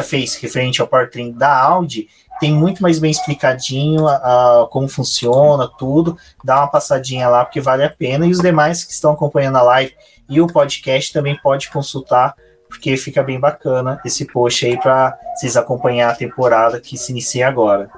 fez 0.03 0.36
referente 0.36 0.82
ao 0.82 0.88
powertrain 0.88 1.32
da 1.32 1.55
Audi, 1.55 2.07
tem 2.39 2.51
muito 2.51 2.82
mais 2.82 2.99
bem 2.99 3.11
explicadinho 3.11 4.07
a, 4.07 4.15
a, 4.15 4.68
como 4.68 4.88
funciona 4.88 5.68
tudo. 5.78 6.18
Dá 6.43 6.57
uma 6.57 6.68
passadinha 6.68 7.30
lá 7.30 7.45
porque 7.45 7.61
vale 7.61 7.84
a 7.84 7.89
pena. 7.89 8.26
E 8.26 8.32
os 8.32 8.39
demais 8.39 8.84
que 8.84 8.91
estão 8.91 9.11
acompanhando 9.11 9.57
a 9.57 9.63
live 9.63 9.93
e 10.30 10.41
o 10.41 10.47
podcast 10.47 11.13
também 11.13 11.39
pode 11.41 11.70
consultar, 11.70 12.36
porque 12.68 12.97
fica 12.97 13.24
bem 13.24 13.39
bacana 13.39 13.99
esse 14.03 14.26
post 14.26 14.65
aí 14.65 14.78
para 14.78 15.18
vocês 15.36 15.55
acompanhar 15.55 16.11
a 16.11 16.15
temporada 16.15 16.82
que 16.82 16.97
se 16.97 17.11
inicia 17.11 17.47
agora. 17.47 17.89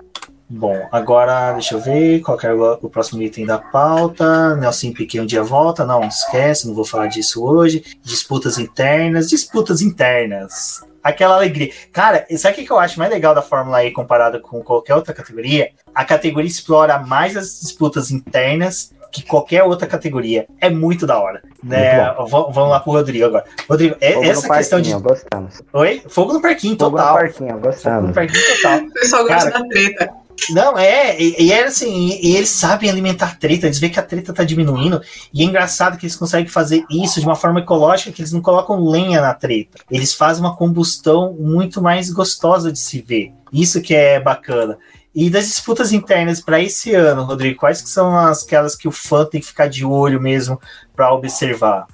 Bom, 0.50 0.88
agora 0.92 1.54
deixa 1.54 1.76
eu 1.76 1.80
ver 1.80 2.22
qual 2.22 2.40
é 2.42 2.52
o 2.52 2.90
próximo 2.90 3.22
item 3.22 3.46
da 3.46 3.60
pauta. 3.60 4.56
Nelson 4.56 4.92
Piquet 4.92 5.20
um 5.20 5.26
dia 5.26 5.44
volta. 5.44 5.86
Não, 5.86 6.04
esquece, 6.08 6.68
não 6.68 6.74
vou 6.74 6.84
falar 6.84 7.06
disso 7.06 7.44
hoje. 7.44 7.84
Disputas 8.02 8.58
internas, 8.58 9.30
disputas 9.30 9.80
internas. 9.80 10.84
Aquela 11.04 11.36
alegria. 11.36 11.72
Cara, 11.94 12.26
sabe 12.36 12.62
o 12.62 12.66
que 12.66 12.72
eu 12.72 12.80
acho 12.80 12.98
mais 12.98 13.12
legal 13.12 13.36
da 13.36 13.44
Fórmula 13.44 13.86
E 13.86 13.92
comparada 13.92 14.40
com 14.40 14.62
qualquer 14.64 14.96
outra 14.96 15.14
categoria? 15.14 15.70
A 15.94 16.04
categoria 16.04 16.50
explora 16.50 16.98
mais 16.98 17.38
as 17.38 17.62
disputas 17.62 18.10
internas 18.10 18.92
que 19.12 19.24
qualquer 19.24 19.64
outra 19.64 19.88
categoria. 19.88 20.48
É 20.60 20.70
muito 20.70 21.06
da 21.06 21.20
hora. 21.20 21.42
Né? 21.64 22.12
Vamos 22.28 22.70
lá 22.70 22.80
pro 22.80 22.94
Rodrigo 22.94 23.26
agora. 23.26 23.46
Rodrigo, 23.70 23.96
é, 24.02 24.28
essa 24.28 24.48
questão 24.50 24.82
de. 24.82 24.94
Gostamos. 24.94 25.62
Oi? 25.74 26.02
Fogo 26.08 26.34
no 26.34 26.42
parquinho, 26.42 26.78
Fogo 26.78 26.98
total. 26.98 27.08
Fogo 27.08 27.24
no 27.24 27.30
parquinho, 27.30 27.60
gostamos. 27.60 27.98
Fogo 27.98 28.08
no 28.08 28.14
parquinho 28.14 28.56
total. 28.56 28.80
O 28.80 28.94
pessoal 28.94 29.28
gosta 29.28 29.52
Cara, 29.52 29.64
da 29.64 29.70
treta. 29.70 30.19
Não, 30.52 30.78
é, 30.78 31.20
e, 31.20 31.36
e 31.44 31.52
era 31.52 31.68
assim, 31.68 32.20
e, 32.22 32.36
eles 32.36 32.50
sabem 32.50 32.90
alimentar 32.90 33.38
treta, 33.38 33.66
eles 33.66 33.80
veem 33.80 33.92
que 33.92 34.00
a 34.00 34.04
treta 34.04 34.34
tá 34.34 34.44
diminuindo, 34.44 35.02
e 35.34 35.42
é 35.42 35.46
engraçado 35.46 35.98
que 35.98 36.06
eles 36.06 36.16
conseguem 36.16 36.48
fazer 36.48 36.86
isso 36.90 37.20
de 37.20 37.26
uma 37.26 37.36
forma 37.36 37.60
ecológica, 37.60 38.12
que 38.12 38.22
eles 38.22 38.32
não 38.32 38.42
colocam 38.42 38.84
lenha 38.84 39.22
na 39.22 39.34
treta. 39.34 39.78
Eles 39.90 40.14
fazem 40.14 40.44
uma 40.44 40.56
combustão 40.56 41.34
muito 41.34 41.82
mais 41.82 42.10
gostosa 42.10 42.72
de 42.72 42.80
se 42.80 43.02
ver. 43.02 43.32
Isso 43.52 43.82
que 43.82 43.96
é 43.96 44.20
bacana. 44.20 44.78
E 45.14 45.30
das 45.30 45.48
disputas 45.48 45.92
internas 45.92 46.40
para 46.40 46.62
esse 46.62 46.94
ano, 46.94 47.24
Rodrigo, 47.24 47.60
quais 47.60 47.82
que 47.82 47.90
são 47.90 48.16
as, 48.16 48.44
aquelas 48.44 48.76
que 48.76 48.88
o 48.88 48.92
fã 48.92 49.26
tem 49.26 49.42
que 49.42 49.48
ficar 49.48 49.68
de 49.68 49.84
olho 49.84 50.22
mesmo 50.22 50.60
para 50.96 51.14
observar? 51.14 51.88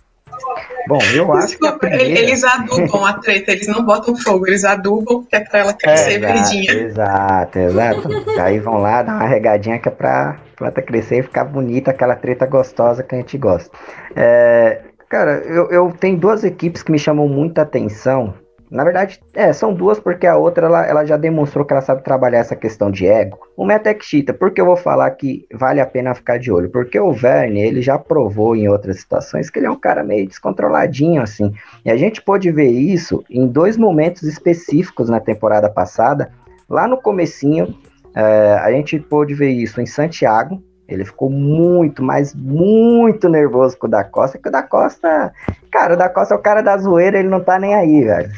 Bom, 0.88 1.00
eu 1.14 1.34
acho 1.34 1.48
Desculpa, 1.48 1.74
que 1.74 1.88
primeira... 1.88 2.20
eles 2.20 2.44
adubam 2.44 3.06
a 3.06 3.14
treta, 3.14 3.52
eles 3.52 3.68
não 3.68 3.84
botam 3.84 4.16
fogo, 4.16 4.48
eles 4.48 4.64
adubam 4.64 5.24
porque 5.24 5.36
é 5.36 5.46
ela 5.54 5.74
crescer 5.74 6.14
é, 6.14 6.20
verdinha. 6.20 6.74
Exato, 6.74 7.60
exato. 7.60 8.10
Aí 8.40 8.60
vão 8.60 8.78
lá, 8.78 9.02
dar 9.02 9.16
uma 9.16 9.28
regadinha 9.28 9.80
que 9.80 9.88
é 9.88 9.92
pra 9.92 10.38
planta 10.56 10.82
crescer 10.82 11.20
e 11.20 11.24
ficar 11.24 11.44
bonita, 11.46 11.92
aquela 11.92 12.16
treta 12.16 12.46
gostosa 12.46 13.04
que 13.04 13.16
a 13.16 13.18
gente 13.18 13.38
gosta. 13.38 13.76
É, 14.16 14.82
cara, 15.10 15.44
eu, 15.46 15.70
eu 15.72 15.94
tenho 16.00 16.18
duas 16.18 16.44
equipes 16.44 16.84
que 16.84 16.92
me 16.92 17.00
chamam 17.00 17.28
muita 17.28 17.64
atenção 17.64 18.34
na 18.76 18.84
verdade, 18.84 19.22
é, 19.34 19.54
são 19.54 19.74
duas 19.74 20.00
porque 20.00 20.28
a 20.28 20.38
outra 20.38 20.68
ela, 20.68 20.86
ela 20.86 21.06
já 21.06 21.16
demonstrou 21.16 21.66
que 21.66 21.72
ela 21.72 21.82
sabe 21.82 22.04
trabalhar 22.04 22.40
essa 22.40 22.56
questão 22.56 22.92
de 22.92 23.08
ego. 23.08 23.40
O 23.56 23.66
Metec 23.66 24.04
Cheetah, 24.04 24.34
porque 24.34 24.60
eu 24.60 24.66
vou 24.66 24.76
falar 24.76 25.10
que 25.12 25.48
vale 25.54 25.80
a 25.80 25.86
pena 25.86 26.14
ficar 26.14 26.38
de 26.38 26.52
olho? 26.52 26.70
Porque 26.70 27.00
o 27.00 27.14
Verne, 27.14 27.62
ele 27.62 27.82
já 27.82 27.98
provou 27.98 28.56
em 28.56 28.68
outras 28.68 29.00
situações 29.00 29.50
que 29.50 29.60
ele 29.60 29.68
é 29.68 29.72
um 29.72 29.80
cara 29.80 30.04
meio 30.04 30.28
descontroladinho, 30.28 31.22
assim. 31.22 31.54
E 31.86 31.90
a 31.90 31.96
gente 31.96 32.22
pôde 32.22 32.52
ver 32.52 32.70
isso 32.70 33.24
em 33.30 33.48
dois 33.48 33.78
momentos 33.78 34.24
específicos 34.24 35.10
na 35.10 35.22
temporada 35.22 35.70
passada. 35.70 36.32
Lá 36.70 36.88
no 36.88 36.98
comecinho, 36.98 37.74
é, 38.14 38.60
a 38.62 38.72
gente 38.72 39.00
pôde 39.00 39.34
ver 39.34 39.52
isso 39.52 39.80
em 39.80 39.86
Santiago, 39.86 40.62
ele 40.88 41.04
ficou 41.04 41.30
muito, 41.30 42.04
mas 42.04 42.34
muito 42.34 43.28
nervoso 43.28 43.78
com 43.78 43.88
o 43.88 43.90
da 43.90 44.04
Costa, 44.04 44.38
que 44.38 44.48
o 44.48 44.52
da 44.52 44.62
Costa, 44.62 45.34
cara, 45.72 45.96
o 45.96 45.98
da 45.98 46.08
Costa 46.08 46.36
é 46.36 46.38
o 46.38 46.42
cara 46.42 46.62
da 46.62 46.78
zoeira, 46.78 47.18
ele 47.18 47.28
não 47.28 47.40
tá 47.40 47.58
nem 47.58 47.74
aí, 47.74 48.04
velho. 48.04 48.30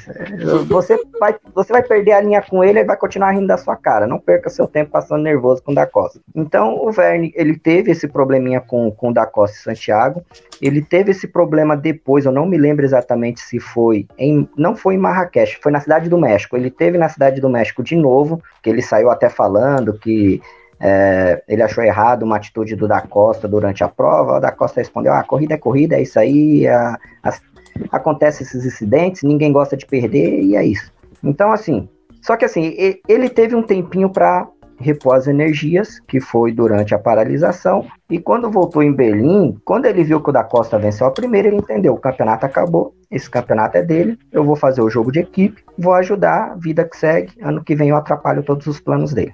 Você 0.67 0.97
vai, 1.19 1.35
você 1.53 1.73
vai 1.73 1.83
perder 1.83 2.13
a 2.13 2.21
linha 2.21 2.41
com 2.41 2.63
ele, 2.63 2.79
ele 2.79 2.87
vai 2.87 2.95
continuar 2.95 3.31
rindo 3.31 3.47
da 3.47 3.57
sua 3.57 3.75
cara. 3.75 4.07
Não 4.07 4.17
perca 4.17 4.49
seu 4.49 4.65
tempo 4.65 4.91
passando 4.91 5.23
nervoso 5.23 5.61
com 5.61 5.73
o 5.73 5.75
da 5.75 5.85
Costa. 5.85 6.21
Então, 6.33 6.77
o 6.81 6.91
Verne, 6.91 7.33
ele 7.35 7.57
teve 7.57 7.91
esse 7.91 8.07
probleminha 8.07 8.61
com, 8.61 8.89
com 8.91 9.09
o 9.09 9.13
da 9.13 9.25
Costa 9.25 9.57
e 9.57 9.61
Santiago. 9.61 10.23
Ele 10.61 10.81
teve 10.81 11.11
esse 11.11 11.27
problema 11.27 11.75
depois, 11.75 12.25
eu 12.25 12.31
não 12.31 12.45
me 12.45 12.57
lembro 12.57 12.85
exatamente 12.85 13.41
se 13.41 13.59
foi 13.59 14.07
em, 14.17 14.49
não 14.57 14.75
foi 14.75 14.95
em 14.95 14.99
Marrakech, 14.99 15.59
foi 15.61 15.71
na 15.71 15.81
cidade 15.81 16.09
do 16.09 16.17
México. 16.17 16.55
Ele 16.55 16.71
teve 16.71 16.97
na 16.97 17.09
cidade 17.09 17.41
do 17.41 17.49
México 17.49 17.83
de 17.83 17.95
novo, 17.95 18.41
que 18.63 18.69
ele 18.69 18.81
saiu 18.81 19.09
até 19.09 19.27
falando 19.27 19.97
que 19.99 20.41
é, 20.79 21.43
ele 21.47 21.63
achou 21.63 21.83
errado 21.83 22.23
uma 22.23 22.37
atitude 22.37 22.75
do 22.75 22.87
Da 22.87 23.01
Costa 23.01 23.47
durante 23.47 23.83
a 23.83 23.87
prova. 23.87 24.37
O 24.37 24.39
Da 24.39 24.51
Costa 24.51 24.79
respondeu: 24.79 25.13
ah, 25.13 25.23
corrida 25.23 25.55
é 25.55 25.57
corrida, 25.57 25.95
é 25.95 26.01
isso 26.01 26.19
aí. 26.19 26.67
A, 26.67 26.97
a, 27.23 27.33
acontece 27.91 28.43
esses 28.43 28.65
incidentes, 28.65 29.23
ninguém 29.23 29.51
gosta 29.51 29.75
de 29.75 29.85
perder 29.85 30.41
e 30.41 30.55
é 30.55 30.65
isso. 30.65 30.91
Então, 31.23 31.51
assim, 31.51 31.87
só 32.21 32.35
que 32.35 32.45
assim, 32.45 32.75
ele 33.07 33.29
teve 33.29 33.55
um 33.55 33.63
tempinho 33.63 34.09
para 34.09 34.47
repor 34.79 35.15
as 35.15 35.27
energias, 35.27 35.99
que 36.07 36.19
foi 36.19 36.51
durante 36.51 36.93
a 36.93 36.99
paralisação. 36.99 37.85
E 38.09 38.19
quando 38.19 38.51
voltou 38.51 38.83
em 38.83 38.93
Berlim, 38.93 39.57
quando 39.65 39.85
ele 39.85 40.03
viu 40.03 40.21
que 40.21 40.29
o 40.29 40.33
da 40.33 40.43
Costa 40.43 40.77
venceu 40.77 41.07
a 41.07 41.11
primeira, 41.11 41.47
ele 41.47 41.57
entendeu: 41.57 41.93
o 41.93 41.99
campeonato 41.99 42.45
acabou, 42.45 42.93
esse 43.09 43.29
campeonato 43.29 43.77
é 43.77 43.83
dele, 43.83 44.17
eu 44.31 44.43
vou 44.43 44.55
fazer 44.55 44.81
o 44.81 44.89
jogo 44.89 45.11
de 45.11 45.19
equipe, 45.19 45.63
vou 45.77 45.93
ajudar, 45.93 46.55
vida 46.57 46.85
que 46.85 46.97
segue, 46.97 47.33
ano 47.41 47.63
que 47.63 47.75
vem 47.75 47.89
eu 47.89 47.95
atrapalho 47.95 48.43
todos 48.43 48.67
os 48.67 48.79
planos 48.79 49.13
dele. 49.13 49.33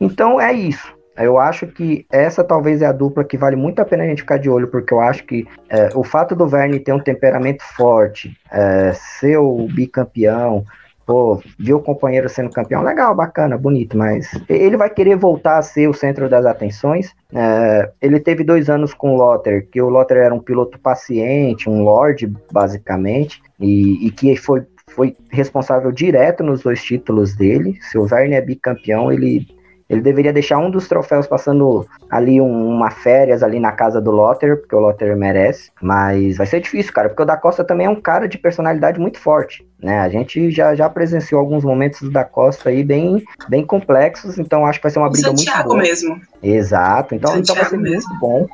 Então 0.00 0.40
é 0.40 0.52
isso. 0.52 0.96
Eu 1.16 1.38
acho 1.38 1.66
que 1.66 2.06
essa 2.10 2.44
talvez 2.44 2.80
é 2.80 2.86
a 2.86 2.92
dupla 2.92 3.24
que 3.24 3.36
vale 3.36 3.56
muito 3.56 3.80
a 3.80 3.84
pena 3.84 4.04
a 4.04 4.06
gente 4.06 4.22
ficar 4.22 4.38
de 4.38 4.48
olho, 4.48 4.68
porque 4.68 4.94
eu 4.94 5.00
acho 5.00 5.24
que 5.24 5.46
é, 5.68 5.88
o 5.94 6.04
fato 6.04 6.34
do 6.36 6.46
Verne 6.46 6.78
ter 6.78 6.92
um 6.92 7.00
temperamento 7.00 7.64
forte, 7.76 8.36
é, 8.52 8.92
ser 8.94 9.36
o 9.36 9.66
bicampeão, 9.66 10.64
pô, 11.04 11.42
ver 11.58 11.72
o 11.72 11.80
companheiro 11.80 12.28
sendo 12.28 12.50
campeão, 12.50 12.82
legal, 12.82 13.14
bacana, 13.16 13.58
bonito, 13.58 13.98
mas 13.98 14.30
ele 14.48 14.76
vai 14.76 14.90
querer 14.90 15.16
voltar 15.16 15.58
a 15.58 15.62
ser 15.62 15.88
o 15.88 15.94
centro 15.94 16.28
das 16.28 16.46
atenções. 16.46 17.12
É, 17.34 17.90
ele 18.00 18.20
teve 18.20 18.44
dois 18.44 18.70
anos 18.70 18.94
com 18.94 19.14
o 19.14 19.16
Lotter, 19.16 19.66
que 19.72 19.82
o 19.82 19.88
Lotter 19.88 20.18
era 20.18 20.34
um 20.34 20.40
piloto 20.40 20.78
paciente, 20.78 21.68
um 21.68 21.82
lord, 21.82 22.32
basicamente, 22.52 23.42
e, 23.58 24.06
e 24.06 24.10
que 24.12 24.36
foi 24.36 24.64
foi 24.88 25.14
responsável 25.30 25.92
direto 25.92 26.42
nos 26.42 26.62
dois 26.62 26.82
títulos 26.82 27.36
dele. 27.36 27.78
Se 27.82 27.98
o 27.98 28.06
Verne 28.06 28.34
é 28.34 28.40
bicampeão, 28.40 29.12
ele 29.12 29.46
Ele 29.88 30.00
deveria 30.02 30.32
deixar 30.32 30.58
um 30.58 30.70
dos 30.70 30.86
troféus 30.86 31.26
passando 31.26 31.86
ali 32.10 32.40
um, 32.40 32.68
uma 32.68 32.90
férias 32.90 33.42
ali 33.42 33.58
na 33.58 33.72
casa 33.72 34.00
do 34.00 34.10
Lotter, 34.10 34.58
porque 34.58 34.74
o 34.74 34.80
Lotter 34.80 35.16
merece. 35.16 35.70
Mas 35.80 36.36
vai 36.36 36.46
ser 36.46 36.60
difícil, 36.60 36.92
cara, 36.92 37.08
porque 37.08 37.22
o 37.22 37.26
da 37.26 37.36
Costa 37.36 37.64
também 37.64 37.86
é 37.86 37.90
um 37.90 38.00
cara 38.00 38.28
de 38.28 38.36
personalidade 38.36 39.00
muito 39.00 39.18
forte. 39.18 39.66
Né? 39.82 39.98
A 40.00 40.08
gente 40.08 40.50
já, 40.50 40.74
já 40.74 40.88
presenciou 40.90 41.40
alguns 41.40 41.64
momentos 41.64 42.10
da 42.10 42.24
Costa 42.24 42.68
aí 42.68 42.84
bem, 42.84 43.22
bem 43.48 43.64
complexos, 43.64 44.38
então 44.38 44.66
acho 44.66 44.78
que 44.78 44.82
vai 44.82 44.92
ser 44.92 44.98
uma 44.98 45.10
briga 45.10 45.28
Santiago 45.28 45.68
muito 45.68 45.68
boa. 45.68 45.82
mesmo. 45.82 46.20
Exato, 46.42 47.14
então, 47.14 47.38
então 47.38 47.54
vai 47.54 47.64
ser 47.64 47.78
mesmo. 47.78 48.10
muito 48.10 48.20
bom. 48.20 48.46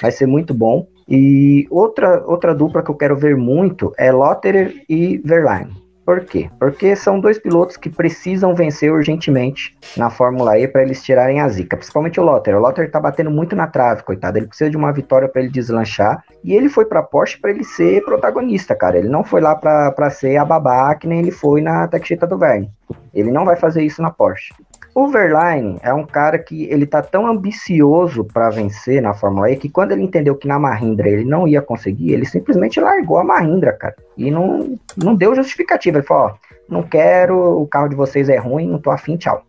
Vai 0.00 0.10
ser 0.10 0.26
muito 0.26 0.54
bom. 0.54 0.86
E 1.08 1.66
outra, 1.70 2.22
outra 2.26 2.54
dupla 2.54 2.82
que 2.82 2.90
eu 2.90 2.94
quero 2.94 3.16
ver 3.16 3.36
muito 3.36 3.92
é 3.96 4.12
Lotterer 4.12 4.84
e 4.88 5.18
Verlaine. 5.24 5.87
Por 6.08 6.24
quê? 6.24 6.50
Porque 6.58 6.96
são 6.96 7.20
dois 7.20 7.38
pilotos 7.38 7.76
que 7.76 7.90
precisam 7.90 8.54
vencer 8.54 8.90
urgentemente 8.90 9.76
na 9.94 10.08
Fórmula 10.08 10.58
E 10.58 10.66
para 10.66 10.80
eles 10.80 11.02
tirarem 11.02 11.38
a 11.38 11.48
zica. 11.50 11.76
Principalmente 11.76 12.18
o 12.18 12.22
Lotterer. 12.22 12.58
O 12.58 12.62
Lotterer 12.62 12.90
tá 12.90 12.98
batendo 12.98 13.30
muito 13.30 13.54
na 13.54 13.66
trave, 13.66 14.02
coitado. 14.02 14.38
Ele 14.38 14.46
precisa 14.46 14.70
de 14.70 14.76
uma 14.78 14.90
vitória 14.90 15.28
para 15.28 15.42
ele 15.42 15.50
deslanchar. 15.50 16.24
E 16.42 16.54
ele 16.54 16.70
foi 16.70 16.86
para 16.86 17.02
Porsche 17.02 17.38
para 17.38 17.50
ele 17.50 17.62
ser 17.62 18.02
protagonista, 18.06 18.74
cara. 18.74 18.96
Ele 18.96 19.10
não 19.10 19.22
foi 19.22 19.42
lá 19.42 19.54
para 19.54 20.08
ser 20.08 20.38
a 20.38 20.46
babá 20.46 20.94
que 20.94 21.06
nem 21.06 21.18
ele 21.18 21.30
foi 21.30 21.60
na 21.60 21.86
Tecchita 21.86 22.26
do 22.26 22.38
Verne. 22.38 22.70
Ele 23.12 23.30
não 23.30 23.44
vai 23.44 23.56
fazer 23.56 23.82
isso 23.82 24.00
na 24.00 24.10
Porsche. 24.10 24.54
O 24.98 25.06
Verlaine 25.06 25.78
é 25.80 25.94
um 25.94 26.04
cara 26.04 26.40
que 26.40 26.64
ele 26.64 26.84
tá 26.84 27.00
tão 27.00 27.24
ambicioso 27.24 28.24
para 28.24 28.50
vencer 28.50 29.00
na 29.00 29.14
Fórmula 29.14 29.48
E 29.48 29.54
que 29.54 29.68
quando 29.68 29.92
ele 29.92 30.02
entendeu 30.02 30.34
que 30.34 30.48
na 30.48 30.58
Mahindra 30.58 31.08
ele 31.08 31.24
não 31.24 31.46
ia 31.46 31.62
conseguir, 31.62 32.12
ele 32.12 32.26
simplesmente 32.26 32.80
largou 32.80 33.16
a 33.16 33.22
Mahindra, 33.22 33.72
cara. 33.74 33.94
E 34.16 34.28
não, 34.28 34.76
não 34.96 35.14
deu 35.14 35.36
justificativa. 35.36 35.98
Ele 35.98 36.04
falou: 36.04 36.32
ó, 36.32 36.34
não 36.68 36.82
quero, 36.82 37.60
o 37.60 37.64
carro 37.68 37.86
de 37.86 37.94
vocês 37.94 38.28
é 38.28 38.38
ruim, 38.38 38.66
não 38.66 38.80
tô 38.80 38.90
afim, 38.90 39.16
tchau. 39.16 39.44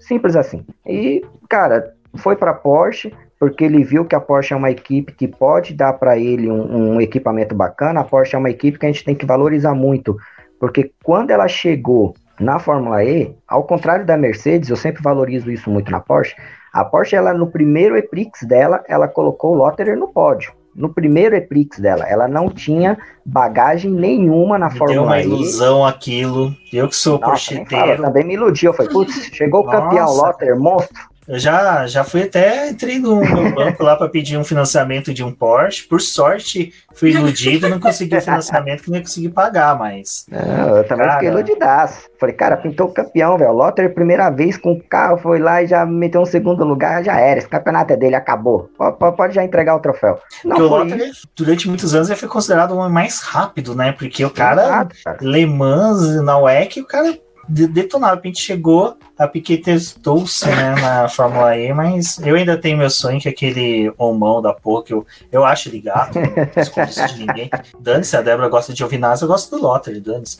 Simples 0.00 0.34
assim. 0.34 0.64
E, 0.86 1.22
cara, 1.46 1.92
foi 2.14 2.34
para 2.34 2.54
Porsche 2.54 3.12
porque 3.38 3.64
ele 3.66 3.84
viu 3.84 4.06
que 4.06 4.14
a 4.14 4.20
Porsche 4.20 4.54
é 4.54 4.56
uma 4.56 4.70
equipe 4.70 5.12
que 5.12 5.28
pode 5.28 5.74
dar 5.74 5.92
para 5.92 6.16
ele 6.16 6.50
um, 6.50 6.94
um 6.94 7.00
equipamento 7.02 7.54
bacana. 7.54 8.00
A 8.00 8.04
Porsche 8.04 8.34
é 8.34 8.38
uma 8.38 8.48
equipe 8.48 8.78
que 8.78 8.86
a 8.86 8.88
gente 8.90 9.04
tem 9.04 9.14
que 9.14 9.26
valorizar 9.26 9.74
muito, 9.74 10.16
porque 10.58 10.90
quando 11.04 11.32
ela 11.32 11.46
chegou 11.46 12.14
na 12.40 12.58
Fórmula 12.58 13.02
E, 13.04 13.34
ao 13.46 13.64
contrário 13.64 14.04
da 14.04 14.16
Mercedes, 14.16 14.68
eu 14.70 14.76
sempre 14.76 15.02
valorizo 15.02 15.50
isso 15.50 15.70
muito 15.70 15.90
na 15.90 16.00
Porsche. 16.00 16.34
A 16.72 16.84
Porsche, 16.84 17.16
ela 17.16 17.32
no 17.32 17.46
primeiro 17.46 17.96
Eprix 17.96 18.42
dela, 18.42 18.82
ela 18.88 19.08
colocou 19.08 19.52
o 19.54 19.56
Lotterer 19.56 19.96
no 19.96 20.08
pódio. 20.08 20.52
No 20.74 20.92
primeiro 20.92 21.34
Eprix 21.34 21.78
dela, 21.78 22.04
ela 22.06 22.28
não 22.28 22.50
tinha 22.50 22.98
bagagem 23.24 23.90
nenhuma 23.90 24.58
na 24.58 24.68
Me 24.68 24.76
Fórmula 24.76 24.94
deu 25.00 25.04
uma 25.06 25.18
E. 25.20 25.24
ilusão 25.24 25.86
aquilo. 25.86 26.54
Eu 26.70 26.86
que 26.86 26.94
sou 26.96 27.18
Nossa, 27.18 27.54
nem 27.54 27.64
fala, 27.64 27.80
porcheteiro. 27.82 28.02
também 28.02 28.24
me 28.24 28.34
iludiu. 28.34 28.70
Eu 28.70 28.74
falei, 28.76 28.92
putz, 28.92 29.14
chegou 29.32 29.62
o 29.62 29.70
campeão. 29.70 30.06
Lotterer, 30.14 30.58
monstro. 30.58 31.15
Eu 31.28 31.38
já, 31.38 31.86
já 31.86 32.04
fui 32.04 32.22
até, 32.22 32.70
entrei 32.70 32.98
no 32.98 33.20
meu 33.20 33.50
banco 33.54 33.82
lá 33.82 33.96
para 33.96 34.08
pedir 34.08 34.36
um 34.36 34.44
financiamento 34.44 35.12
de 35.12 35.24
um 35.24 35.32
Porsche. 35.32 35.86
Por 35.88 36.00
sorte, 36.00 36.72
fui 36.94 37.10
iludido, 37.10 37.68
não 37.68 37.80
consegui 37.80 38.16
o 38.16 38.20
financiamento 38.20 38.82
que 38.82 38.90
nem 38.90 39.02
consegui 39.02 39.28
pagar, 39.28 39.76
mas. 39.78 40.26
Não, 40.30 40.76
eu 40.76 40.84
também 40.84 41.06
Cara. 41.06 41.12
fiquei 41.18 41.28
iludidaço. 41.28 42.08
Falei, 42.18 42.34
cara, 42.34 42.56
pintou 42.56 42.88
o 42.88 42.92
campeão, 42.92 43.36
velho. 43.36 43.50
O 43.50 43.54
Lotterer, 43.54 43.92
primeira 43.92 44.30
vez 44.30 44.56
com 44.56 44.72
o 44.72 44.82
carro, 44.82 45.18
foi 45.18 45.38
lá 45.38 45.62
e 45.62 45.66
já 45.66 45.84
meteu 45.84 46.20
um 46.20 46.26
segundo 46.26 46.64
lugar, 46.64 47.04
já 47.04 47.18
era. 47.18 47.38
Esse 47.38 47.48
campeonato 47.48 47.92
é 47.92 47.96
dele, 47.96 48.14
acabou. 48.14 48.70
Pode, 48.98 49.34
já 49.34 49.44
entregar 49.44 49.74
o 49.74 49.80
troféu. 49.80 50.18
Não 50.44 50.56
Porque 50.56 50.62
o 50.62 50.76
Lotter, 50.76 51.10
durante 51.36 51.68
muitos 51.68 51.94
anos, 51.94 52.08
ele 52.08 52.18
foi 52.18 52.28
considerado 52.28 52.72
o 52.72 52.78
homem 52.78 52.92
mais 52.92 53.20
rápido, 53.20 53.74
né? 53.74 53.92
Porque 53.92 54.24
o 54.24 54.30
cara, 54.30 54.62
Exato, 54.62 54.96
cara. 55.04 55.18
Le 55.20 55.46
Mans, 55.46 56.22
na 56.22 56.38
WEC, 56.38 56.80
o 56.80 56.86
cara 56.86 57.18
de- 57.48 57.66
detonava. 57.66 58.20
A 58.22 58.26
gente 58.26 58.40
chegou, 58.40 58.96
a 59.18 59.26
Piquet 59.26 59.58
testou-se 59.58 60.46
né, 60.46 60.74
na 60.80 61.08
Fórmula 61.08 61.56
E, 61.56 61.72
mas 61.72 62.18
eu 62.20 62.34
ainda 62.36 62.56
tenho 62.56 62.76
meu 62.78 62.90
sonho 62.90 63.20
que 63.20 63.28
é 63.28 63.30
aquele 63.30 63.92
homão 63.98 64.40
da 64.42 64.52
porra, 64.52 64.84
que 64.84 64.92
eu, 64.92 65.06
eu 65.32 65.44
acho 65.44 65.68
ele 65.68 65.80
gato, 65.80 66.18
não 66.18 66.62
escondo 66.62 66.88
isso 66.90 67.06
de 67.08 67.18
ninguém. 67.26 67.50
Dane-se, 67.80 68.16
a 68.16 68.22
Débora 68.22 68.48
gosta 68.48 68.72
de 68.72 68.78
Giovinazzi, 68.78 69.22
eu 69.22 69.28
gosto 69.28 69.56
do 69.56 69.62
Lotter, 69.62 70.00
dane-se. 70.00 70.38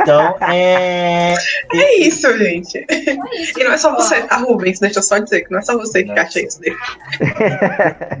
Então, 0.00 0.36
é... 0.40 1.34
É 1.72 1.98
isso, 2.00 2.36
gente. 2.36 2.84
É 2.88 2.94
isso, 3.40 3.58
E 3.58 3.64
não 3.64 3.72
é 3.72 3.78
só 3.78 3.94
você, 3.94 4.22
tá, 4.22 4.36
Rubens? 4.36 4.78
Deixa 4.80 4.98
eu 4.98 5.02
só 5.02 5.18
dizer 5.18 5.42
que 5.42 5.50
não 5.52 5.58
é 5.58 5.62
só 5.62 5.76
você 5.76 6.02
que 6.02 6.08
Nossa. 6.08 6.22
acha 6.22 6.40
isso 6.40 6.60
dele. 6.60 6.76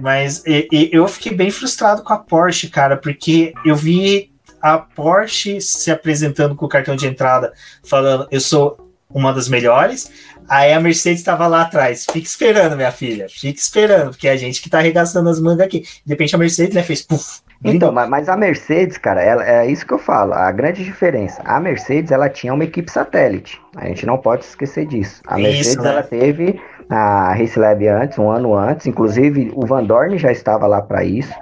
Mas 0.00 0.42
e- 0.46 0.68
e 0.70 0.90
eu 0.92 1.06
fiquei 1.08 1.34
bem 1.34 1.50
frustrado 1.50 2.02
com 2.02 2.12
a 2.12 2.18
Porsche, 2.18 2.68
cara, 2.68 2.96
porque 2.96 3.52
eu 3.64 3.74
vi 3.76 4.30
a 4.60 4.78
Porsche 4.78 5.60
se 5.60 5.90
apresentando 5.90 6.54
com 6.54 6.66
o 6.66 6.68
cartão 6.68 6.94
de 6.96 7.06
entrada, 7.06 7.52
falando 7.84 8.26
eu 8.30 8.40
sou 8.40 8.76
uma 9.12 9.32
das 9.32 9.48
melhores. 9.48 10.10
Aí 10.48 10.72
a 10.72 10.80
Mercedes 10.80 11.20
estava 11.20 11.46
lá 11.46 11.62
atrás. 11.62 12.04
Fica 12.10 12.26
esperando, 12.26 12.76
minha 12.76 12.90
filha. 12.92 13.26
Fica 13.28 13.58
esperando, 13.58 14.10
porque 14.10 14.26
é 14.28 14.32
a 14.32 14.36
gente 14.36 14.60
que 14.60 14.68
tá 14.70 14.78
arregaçando 14.78 15.28
as 15.28 15.40
mangas 15.40 15.66
aqui. 15.66 15.80
De 15.80 16.12
repente 16.12 16.34
a 16.34 16.38
Mercedes, 16.38 16.74
né, 16.74 16.82
fez 16.82 17.02
puf. 17.02 17.40
Então, 17.62 17.92
mas, 17.92 18.08
mas 18.08 18.28
a 18.28 18.36
Mercedes, 18.36 18.96
cara, 18.96 19.22
ela- 19.22 19.46
é 19.46 19.66
isso 19.70 19.86
que 19.86 19.92
eu 19.92 19.98
falo. 19.98 20.32
A 20.32 20.50
grande 20.50 20.82
diferença. 20.84 21.42
A 21.44 21.60
Mercedes, 21.60 22.10
ela 22.10 22.28
tinha 22.28 22.54
uma 22.54 22.64
equipe 22.64 22.90
satélite. 22.90 23.60
A 23.76 23.86
gente 23.86 24.06
não 24.06 24.16
pode 24.16 24.44
esquecer 24.44 24.86
disso. 24.86 25.20
A 25.26 25.38
Isso, 25.38 25.50
Mercedes, 25.50 25.76
né? 25.76 25.88
ela 25.90 26.02
teve 26.02 26.60
a 26.88 27.34
Race 27.34 27.58
Lab 27.58 27.86
antes, 27.86 28.18
um 28.18 28.30
ano 28.30 28.54
antes. 28.54 28.86
Inclusive, 28.86 29.52
o 29.54 29.66
Van 29.66 29.84
Dorn 29.84 30.16
já 30.18 30.32
estava 30.32 30.66
lá 30.66 30.80
para 30.80 31.04
isso. 31.04 31.32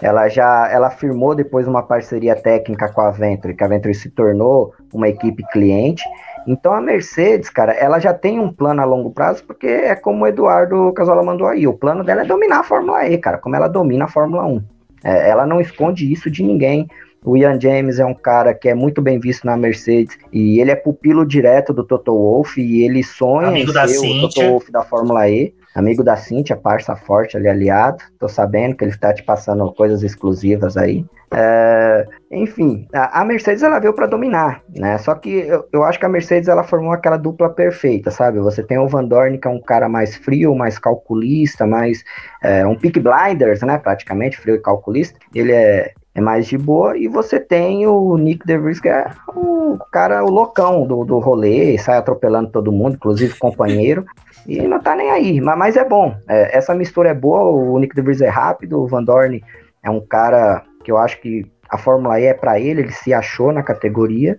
Ela 0.00 0.28
já 0.28 0.68
ela 0.70 0.90
firmou 0.90 1.34
depois 1.34 1.66
uma 1.66 1.82
parceria 1.82 2.36
técnica 2.36 2.88
com 2.88 3.00
a 3.00 3.10
Venturi, 3.10 3.54
que 3.54 3.64
a 3.64 3.68
Venturi 3.68 3.94
se 3.94 4.10
tornou 4.10 4.72
uma 4.92 5.08
equipe 5.08 5.42
cliente. 5.52 6.04
Então 6.46 6.72
a 6.72 6.80
Mercedes, 6.80 7.50
cara, 7.50 7.72
ela 7.72 7.98
já 7.98 8.14
tem 8.14 8.40
um 8.40 8.52
plano 8.52 8.80
a 8.80 8.84
longo 8.84 9.10
prazo, 9.10 9.44
porque 9.44 9.66
é 9.66 9.94
como 9.94 10.24
o 10.24 10.26
Eduardo 10.26 10.92
Casola 10.92 11.22
mandou 11.22 11.46
aí. 11.46 11.66
O 11.66 11.74
plano 11.74 12.04
dela 12.04 12.22
é 12.22 12.24
dominar 12.24 12.60
a 12.60 12.64
Fórmula 12.64 13.06
E, 13.06 13.18
cara, 13.18 13.38
como 13.38 13.56
ela 13.56 13.68
domina 13.68 14.04
a 14.04 14.08
Fórmula 14.08 14.46
1. 14.46 14.62
É, 15.04 15.30
ela 15.30 15.46
não 15.46 15.60
esconde 15.60 16.10
isso 16.10 16.30
de 16.30 16.42
ninguém. 16.42 16.88
O 17.24 17.36
Ian 17.36 17.60
James 17.60 17.98
é 17.98 18.06
um 18.06 18.14
cara 18.14 18.54
que 18.54 18.68
é 18.68 18.74
muito 18.74 19.02
bem 19.02 19.18
visto 19.18 19.44
na 19.44 19.56
Mercedes 19.56 20.16
e 20.32 20.60
ele 20.60 20.70
é 20.70 20.76
pupilo 20.76 21.26
direto 21.26 21.72
do 21.72 21.84
Toto 21.84 22.12
Wolff 22.12 22.60
e 22.60 22.84
ele 22.84 23.02
sonha 23.02 23.48
Amigo 23.48 23.70
em 23.70 23.88
ser 23.88 23.98
o. 23.98 24.20
Toto 24.22 24.40
Wolff 24.40 24.72
da 24.72 24.82
Fórmula 24.82 25.28
E. 25.28 25.52
Amigo 25.74 26.02
da 26.02 26.16
Cintia, 26.16 26.56
parça 26.56 26.96
forte 26.96 27.36
ali, 27.36 27.48
aliado. 27.48 27.98
Tô 28.18 28.28
sabendo 28.28 28.76
que 28.76 28.84
ele 28.84 28.96
tá 28.96 29.12
te 29.12 29.22
passando 29.22 29.72
coisas 29.72 30.02
exclusivas 30.02 30.76
aí. 30.76 31.04
É, 31.30 32.06
enfim, 32.32 32.88
a, 32.92 33.22
Mercedes 33.22 33.62
ela 33.62 33.78
veio 33.78 33.92
para 33.92 34.06
dominar, 34.06 34.62
né? 34.74 34.96
Só 34.96 35.14
que 35.14 35.30
eu, 35.30 35.66
eu 35.72 35.84
acho 35.84 35.98
que 35.98 36.06
a 36.06 36.08
Mercedes 36.08 36.48
ela 36.48 36.64
formou 36.64 36.92
aquela 36.92 37.18
dupla 37.18 37.50
perfeita, 37.50 38.10
sabe? 38.10 38.38
Você 38.40 38.62
tem 38.62 38.78
o 38.78 38.88
Van 38.88 39.04
Dorn, 39.04 39.36
que 39.36 39.46
é 39.46 39.50
um 39.50 39.60
cara 39.60 39.88
mais 39.88 40.16
frio, 40.16 40.54
mais 40.54 40.78
calculista, 40.78 41.66
mais 41.66 42.02
é, 42.42 42.66
um 42.66 42.74
pick 42.74 42.98
blinders, 42.98 43.60
né? 43.60 43.76
Praticamente 43.76 44.38
frio 44.38 44.54
e 44.54 44.62
calculista. 44.62 45.18
Ele 45.34 45.52
é, 45.52 45.92
é 46.14 46.20
mais 46.20 46.46
de 46.46 46.56
boa. 46.56 46.96
E 46.96 47.08
você 47.08 47.38
tem 47.38 47.86
o 47.86 48.16
Nick 48.16 48.46
DeVries, 48.46 48.80
que 48.80 48.88
é 48.88 49.06
o 49.28 49.78
cara, 49.92 50.24
o 50.24 50.30
loucão 50.30 50.86
do, 50.86 51.04
do 51.04 51.18
rolê, 51.18 51.76
sai 51.76 51.98
atropelando 51.98 52.50
todo 52.50 52.72
mundo, 52.72 52.94
inclusive 52.94 53.38
companheiro. 53.38 54.06
E 54.46 54.60
não 54.62 54.80
tá 54.80 54.94
nem 54.94 55.10
aí, 55.10 55.40
mas, 55.40 55.58
mas 55.58 55.76
é 55.76 55.84
bom. 55.84 56.16
É, 56.28 56.56
essa 56.56 56.74
mistura 56.74 57.10
é 57.10 57.14
boa, 57.14 57.42
o 57.44 57.78
Nick 57.78 57.94
DeVries 57.94 58.20
é 58.20 58.28
rápido, 58.28 58.80
o 58.80 58.86
Van 58.86 59.02
Dorn 59.02 59.42
é 59.82 59.90
um 59.90 60.00
cara 60.00 60.62
que 60.84 60.90
eu 60.90 60.98
acho 60.98 61.20
que 61.20 61.44
a 61.68 61.76
Fórmula 61.76 62.20
E 62.20 62.24
é 62.24 62.34
para 62.34 62.58
ele, 62.58 62.82
ele 62.82 62.92
se 62.92 63.12
achou 63.12 63.52
na 63.52 63.62
categoria. 63.62 64.38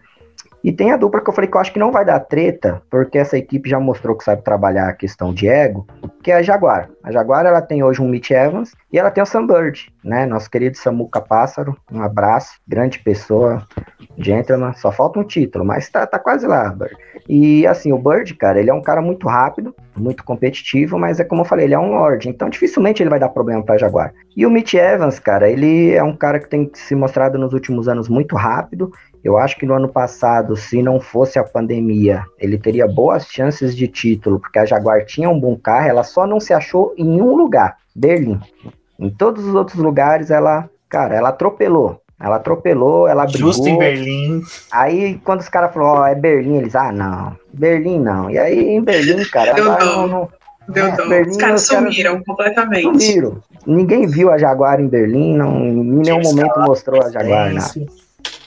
E 0.64 0.72
tem 0.72 0.92
a 0.92 0.98
dupla 0.98 1.22
que 1.22 1.30
eu 1.30 1.34
falei 1.34 1.50
que 1.50 1.56
eu 1.56 1.62
acho 1.62 1.72
que 1.72 1.80
não 1.80 1.92
vai 1.92 2.04
dar 2.04 2.20
treta, 2.20 2.82
porque 2.90 3.18
essa 3.18 3.38
equipe 3.38 3.70
já 3.70 3.80
mostrou 3.80 4.16
que 4.16 4.24
sabe 4.24 4.44
trabalhar 4.44 4.90
a 4.90 4.94
questão 4.94 5.34
de 5.34 5.48
ego, 5.48 5.88
que 6.22 6.32
é 6.32 6.36
a 6.36 6.42
Jaguar. 6.42 6.90
A 7.04 7.12
Jaguar 7.12 7.46
ela 7.46 7.62
tem 7.62 7.84
hoje 7.84 8.02
um 8.02 8.08
Mitch 8.08 8.32
Evans 8.32 8.74
e 8.92 9.00
ela 9.00 9.10
tem 9.10 9.24
o 9.24 9.26
Sam 9.26 9.48
Bird, 9.48 9.92
né? 10.04 10.26
Nosso 10.26 10.50
querido 10.50 10.78
Samuca 10.78 11.22
Pássaro, 11.22 11.78
um 11.92 12.02
abraço, 12.02 12.60
grande 12.68 13.00
pessoa, 13.00 13.66
gentleman, 14.18 14.74
só 14.74 14.92
falta 14.92 15.20
um 15.20 15.24
título, 15.24 15.64
mas 15.64 15.90
tá, 15.90 16.06
tá 16.06 16.20
quase 16.20 16.46
lá, 16.46 16.70
Bird. 16.70 16.96
E 17.28 17.66
assim, 17.66 17.94
o 17.94 17.98
Bird, 17.98 18.34
cara, 18.36 18.60
ele 18.60 18.70
é 18.70 18.74
um 18.74 18.82
cara 18.82 19.02
muito 19.02 19.28
rápido, 19.28 19.74
muito 19.96 20.24
competitivo, 20.24 20.98
mas 20.98 21.20
é 21.20 21.24
como 21.24 21.42
eu 21.42 21.46
falei, 21.46 21.66
ele 21.66 21.74
é 21.74 21.80
um 21.80 21.92
Lorde, 21.92 22.30
então 22.30 22.50
dificilmente 22.50 23.04
ele 23.04 23.10
vai 23.10 23.20
dar 23.20 23.30
problema 23.30 23.64
pra 23.64 23.78
Jaguar. 23.78 24.14
E 24.36 24.46
o 24.46 24.50
Mitch 24.50 24.74
Evans, 24.74 25.20
cara, 25.20 25.50
ele 25.50 25.92
é 25.92 26.04
um 26.04 26.16
cara 26.16 26.40
que 26.40 26.50
tem 26.50 26.70
se 26.74 26.96
mostrado 26.96 27.38
nos 27.38 27.54
últimos 27.54 27.88
anos 27.88 28.08
muito 28.08 28.36
rápido. 28.36 28.92
Eu 29.24 29.38
acho 29.38 29.58
que 29.58 29.66
no 29.66 29.74
ano 29.74 29.90
passado, 29.90 30.56
se 30.56 30.82
não 30.82 31.00
fosse 31.00 31.38
a 31.38 31.44
pandemia, 31.44 32.24
ele 32.38 32.58
teria 32.58 32.88
boas 32.88 33.26
chances 33.26 33.76
de 33.76 33.88
título, 33.88 34.40
porque 34.40 34.60
a 34.60 34.66
Jaguar 34.66 35.06
tinha 35.06 35.30
um 35.30 35.40
bom 35.40 35.58
carro, 35.58 35.88
ela 35.88 36.04
só 36.04 36.26
não 36.26 36.40
se 36.40 36.54
achou 36.54 36.94
em 36.98 37.22
um 37.22 37.36
lugar, 37.36 37.78
Berlim. 37.96 38.40
Em 38.98 39.10
todos 39.10 39.46
os 39.46 39.56
outros 39.56 39.78
lugares, 39.78 40.32
ela, 40.32 40.70
cara, 40.88 41.16
ela 41.16 41.30
atropelou. 41.30 42.02
Ela 42.22 42.36
atropelou, 42.36 43.08
ela 43.08 43.26
brigou. 43.26 43.48
Justo 43.54 43.68
em 43.68 43.78
Berlim. 43.78 44.42
Aí, 44.72 45.20
quando 45.24 45.40
os 45.40 45.48
caras 45.48 45.74
falaram, 45.74 46.02
ó, 46.02 46.08
é 46.08 46.16
Berlim, 46.16 46.58
eles, 46.58 46.76
ah, 46.76 46.92
não, 46.92 47.36
Berlim 47.54 48.00
não. 48.00 48.30
E 48.30 48.38
aí, 48.38 48.70
em 48.70 48.84
Berlim, 48.84 49.24
cara, 49.30 49.54
Deu 49.54 49.66
não, 49.66 50.08
não 50.08 50.30
Deu 50.68 50.86
É. 50.86 51.08
Berlim, 51.08 51.32
Os 51.32 51.38
caras 51.38 51.62
sumiram 51.66 52.24
completamente. 52.24 52.84
sumiram. 52.84 53.42
Ninguém 53.66 54.06
viu 54.06 54.32
a 54.32 54.38
Jaguar 54.38 54.80
em 54.80 54.88
Berlim, 54.88 55.36
não, 55.38 55.66
em 55.66 55.74
nenhum 55.74 56.04
James 56.04 56.34
momento 56.34 56.60
mostrou 56.60 57.02
a 57.02 57.10
Jaguar, 57.10 57.54
né? 57.54 57.62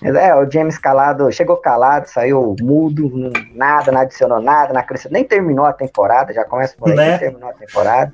É, 0.05 0.35
o 0.35 0.51
James 0.51 0.79
calado, 0.79 1.31
chegou 1.31 1.57
calado, 1.57 2.09
saiu 2.09 2.57
mudo, 2.61 3.11
nada, 3.55 3.93
não 3.93 4.01
adicionou 4.01 4.41
nada, 4.41 4.73
não 4.73 4.81
acrescentou, 4.81 5.13
nem 5.13 5.25
terminou 5.25 5.65
a 5.65 5.73
temporada, 5.73 6.33
já 6.33 6.45
começa 6.45 6.75
por 6.77 6.91
aí, 6.91 6.97
né? 6.97 7.11
nem 7.11 7.19
terminou 7.19 7.49
a 7.49 7.53
temporada. 7.53 8.13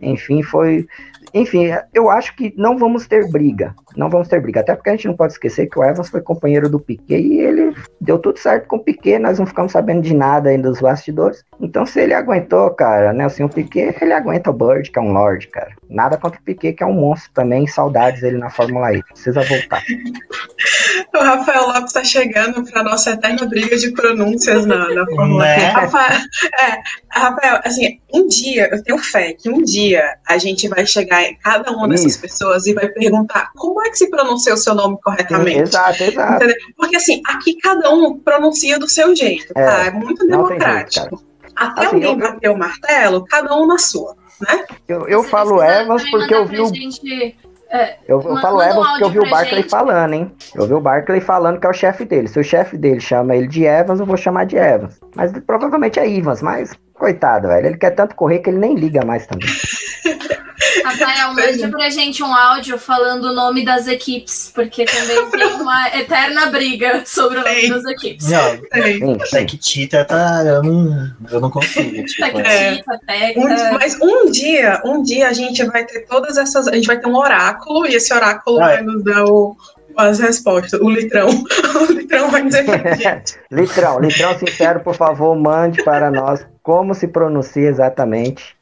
Enfim, 0.00 0.42
foi. 0.42 0.86
Enfim, 1.34 1.70
eu 1.92 2.08
acho 2.08 2.34
que 2.36 2.54
não 2.56 2.78
vamos 2.78 3.06
ter 3.06 3.28
briga. 3.30 3.74
Não 3.98 4.08
vamos 4.08 4.28
ter 4.28 4.40
briga. 4.40 4.60
Até 4.60 4.76
porque 4.76 4.90
a 4.90 4.92
gente 4.92 5.08
não 5.08 5.16
pode 5.16 5.32
esquecer 5.32 5.66
que 5.66 5.76
o 5.76 5.84
Evans 5.84 6.08
foi 6.08 6.20
companheiro 6.20 6.68
do 6.68 6.78
Piquet 6.78 7.20
e 7.20 7.40
ele 7.40 7.74
deu 8.00 8.16
tudo 8.16 8.38
certo 8.38 8.68
com 8.68 8.76
o 8.76 8.84
Piquet. 8.84 9.18
Nós 9.18 9.40
não 9.40 9.46
ficamos 9.46 9.72
sabendo 9.72 10.02
de 10.02 10.14
nada 10.14 10.50
ainda 10.50 10.70
dos 10.70 10.80
bastidores. 10.80 11.44
Então, 11.60 11.84
se 11.84 12.00
ele 12.00 12.14
aguentou, 12.14 12.70
cara, 12.70 13.12
né? 13.12 13.26
O 13.26 13.30
senhor 13.30 13.48
Piquet, 13.48 13.96
ele 14.00 14.12
aguenta 14.12 14.50
o 14.50 14.52
Bird, 14.52 14.88
que 14.88 14.98
é 15.00 15.02
um 15.02 15.12
Lord, 15.12 15.48
cara. 15.48 15.72
Nada 15.90 16.16
contra 16.16 16.38
o 16.38 16.42
Piquet, 16.44 16.74
que 16.74 16.84
é 16.84 16.86
um 16.86 16.92
monstro 16.92 17.32
também. 17.34 17.66
Saudades 17.66 18.20
dele 18.20 18.38
na 18.38 18.50
Fórmula 18.50 18.94
E. 18.94 19.02
Precisa 19.02 19.40
voltar. 19.40 19.82
o 21.14 21.18
Rafael 21.18 21.66
Lopes 21.66 21.86
está 21.86 22.04
chegando 22.04 22.62
para 22.70 22.84
nossa 22.84 23.10
eterna 23.10 23.46
briga 23.46 23.76
de 23.76 23.90
pronúncias 23.90 24.64
na, 24.64 24.94
na 24.94 25.06
Fórmula 25.06 25.44
né? 25.44 25.56
Rafael, 25.70 26.20
é, 26.60 26.82
Rafael, 27.10 27.60
assim, 27.64 28.00
um 28.14 28.28
dia, 28.28 28.68
eu 28.70 28.82
tenho 28.82 28.98
fé 28.98 29.32
que 29.32 29.50
um 29.50 29.62
dia 29.62 30.04
a 30.26 30.38
gente 30.38 30.68
vai 30.68 30.86
chegar 30.86 31.24
em 31.24 31.36
cada 31.36 31.72
uma 31.72 31.88
dessas 31.88 32.12
Isso. 32.12 32.20
pessoas 32.20 32.66
e 32.66 32.74
vai 32.74 32.88
perguntar 32.88 33.50
como 33.56 33.82
é 33.82 33.87
que 33.90 33.98
se 33.98 34.10
pronuncia 34.10 34.54
o 34.54 34.56
seu 34.56 34.74
nome 34.74 34.98
corretamente. 35.02 35.60
Exato, 35.60 36.02
exato. 36.02 36.34
Entendeu? 36.34 36.56
Porque 36.76 36.96
assim, 36.96 37.22
aqui 37.26 37.56
cada 37.56 37.90
um 37.90 38.18
pronuncia 38.18 38.78
do 38.78 38.88
seu 38.88 39.14
jeito, 39.14 39.52
é, 39.54 39.64
tá? 39.64 39.84
É 39.86 39.90
muito 39.90 40.26
democrático. 40.26 41.16
Jeito, 41.16 41.24
Até 41.56 41.86
assim, 41.86 41.96
alguém 41.96 42.10
eu... 42.10 42.16
bater 42.16 42.50
o 42.50 42.56
martelo, 42.56 43.24
cada 43.24 43.54
um 43.56 43.66
na 43.66 43.78
sua, 43.78 44.16
né? 44.40 44.64
Eu, 44.86 45.08
eu 45.08 45.22
falo 45.22 45.62
Evans 45.62 46.08
porque 46.10 46.34
eu 46.34 46.46
vi 46.46 46.60
o... 46.60 46.66
Gente 46.66 47.36
é, 47.70 47.98
eu, 48.08 48.20
eu 48.22 48.40
falo 48.40 48.62
Evans 48.62 48.88
porque 48.88 49.04
eu 49.04 49.10
vi 49.10 49.18
o 49.18 49.30
Barclay 49.30 49.62
gente. 49.62 49.70
falando, 49.70 50.14
hein? 50.14 50.32
Eu 50.54 50.66
vi 50.66 50.72
o 50.72 50.80
Barclay 50.80 51.20
falando 51.20 51.60
que 51.60 51.66
é 51.66 51.70
o 51.70 51.74
chefe 51.74 52.04
dele. 52.04 52.26
Se 52.26 52.40
o 52.40 52.44
chefe 52.44 52.78
dele 52.78 52.98
chama 52.98 53.36
ele 53.36 53.46
de 53.46 53.64
Evans, 53.64 54.00
eu 54.00 54.06
vou 54.06 54.16
chamar 54.16 54.46
de 54.46 54.56
Evans. 54.56 54.98
Mas 55.14 55.32
provavelmente 55.46 56.00
é 56.00 56.10
Evans, 56.10 56.40
mas 56.40 56.72
coitado, 56.94 57.48
velho. 57.48 57.66
Ele 57.66 57.76
quer 57.76 57.90
tanto 57.90 58.14
correr 58.14 58.38
que 58.38 58.48
ele 58.48 58.58
nem 58.58 58.74
liga 58.74 59.04
mais 59.04 59.26
também. 59.26 59.48
Rafael, 60.84 61.34
mande 61.34 61.68
pra 61.68 61.90
gente 61.90 62.22
um 62.22 62.34
áudio 62.34 62.78
falando 62.78 63.24
o 63.24 63.34
nome 63.34 63.64
das 63.64 63.86
equipes, 63.86 64.50
porque 64.54 64.84
também 64.84 65.30
tem 65.30 65.52
uma 65.54 65.88
eterna 65.96 66.46
briga 66.46 67.02
sobre 67.04 67.38
o 67.38 67.42
nome 67.42 67.68
das 67.68 67.84
equipes. 67.84 68.28
Não, 68.28 69.18
Tectita 69.30 70.04
tá. 70.04 70.42
Eu 70.44 70.62
não, 70.62 71.10
eu 71.30 71.40
não 71.40 71.50
consigo. 71.50 72.04
Tipo, 72.04 72.42
Tectita, 72.42 73.00
é. 73.08 73.34
um, 73.36 73.78
Mas 73.78 73.98
um 74.00 74.30
dia, 74.30 74.80
um 74.84 75.02
dia 75.02 75.28
a 75.28 75.32
gente 75.32 75.64
vai 75.64 75.84
ter 75.84 76.06
todas 76.06 76.36
essas. 76.36 76.68
A 76.68 76.74
gente 76.74 76.86
vai 76.86 76.98
ter 76.98 77.06
um 77.06 77.16
oráculo, 77.16 77.86
e 77.86 77.94
esse 77.94 78.12
oráculo 78.12 78.58
vai 78.58 78.82
nos 78.82 79.02
dar 79.02 79.24
o, 79.24 79.56
as 79.96 80.18
respostas. 80.20 80.80
O 80.80 80.88
litrão. 80.88 81.28
O 81.78 81.92
litrão 81.92 82.30
vai 82.30 82.42
dizer 82.42 82.64
gente. 82.96 83.38
litrão, 83.50 84.00
litrão 84.00 84.38
sincero, 84.38 84.80
por 84.80 84.94
favor, 84.94 85.36
mande 85.36 85.82
para 85.84 86.10
nós 86.10 86.44
como 86.62 86.94
se 86.94 87.06
pronuncia 87.06 87.68
exatamente. 87.68 88.56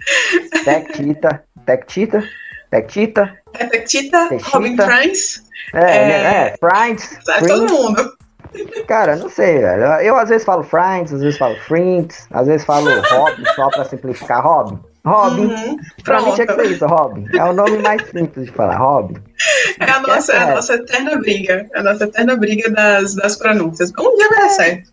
Tectita. 0.65 1.46
Tectita? 1.67 2.25
Tectita? 2.71 3.37
É 3.55 3.67
Tectita, 3.67 4.29
Robin 4.45 4.77
Prince. 4.77 5.43
É, 5.75 5.81
é, 5.81 6.11
é 6.11 6.57
Prince. 6.59 7.19
É 7.29 7.47
todo 7.47 7.73
mundo. 7.73 8.17
Cara, 8.87 9.17
não 9.17 9.29
sei, 9.29 9.59
velho. 9.59 9.85
Eu 10.01 10.17
às 10.17 10.29
vezes 10.29 10.45
falo 10.45 10.63
Friends, 10.63 11.13
às 11.13 11.21
vezes 11.21 11.39
falo 11.39 11.57
Frinks, 11.57 12.27
às 12.31 12.47
vezes 12.47 12.65
falo 12.65 12.89
Robin, 13.03 13.45
só 13.55 13.69
pra 13.69 13.85
simplificar. 13.85 14.43
Robin. 14.43 14.79
Robin. 15.05 15.47
Uhum, 15.47 15.79
pra 16.03 16.21
mim 16.21 16.35
tinha 16.35 16.47
que 16.47 16.55
ser 16.55 16.67
isso, 16.67 16.87
Robin. 16.87 17.27
É 17.33 17.45
o 17.45 17.53
nome 17.53 17.79
mais 17.79 18.03
simples 18.11 18.47
de 18.47 18.53
falar, 18.53 18.77
Robin. 18.77 19.17
É 19.79 19.91
a 19.91 20.01
nossa, 20.01 20.33
é 20.33 20.39
a 20.39 20.55
nossa 20.55 20.75
eterna 20.75 21.17
briga. 21.17 21.69
É 21.73 21.79
a 21.79 21.83
nossa 21.83 22.05
eterna 22.05 22.37
briga 22.37 22.71
das, 22.71 23.15
das 23.15 23.37
pronúncias. 23.37 23.93
Um 23.99 24.17
dia 24.17 24.29
vai 24.29 24.39
dar 24.39 24.49
certo. 24.49 24.91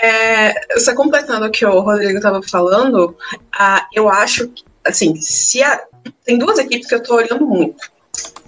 É, 0.00 0.78
só 0.78 0.94
completando 0.94 1.46
o 1.46 1.50
que 1.50 1.66
o 1.66 1.80
Rodrigo 1.80 2.16
estava 2.16 2.40
falando, 2.42 3.16
ah, 3.52 3.86
eu 3.92 4.08
acho 4.08 4.48
que 4.48 4.64
assim, 4.90 5.16
se 5.16 5.62
a, 5.62 5.80
tem 6.24 6.38
duas 6.38 6.58
equipes 6.58 6.88
que 6.88 6.94
eu 6.94 7.00
estou 7.00 7.16
olhando 7.16 7.46
muito. 7.46 7.90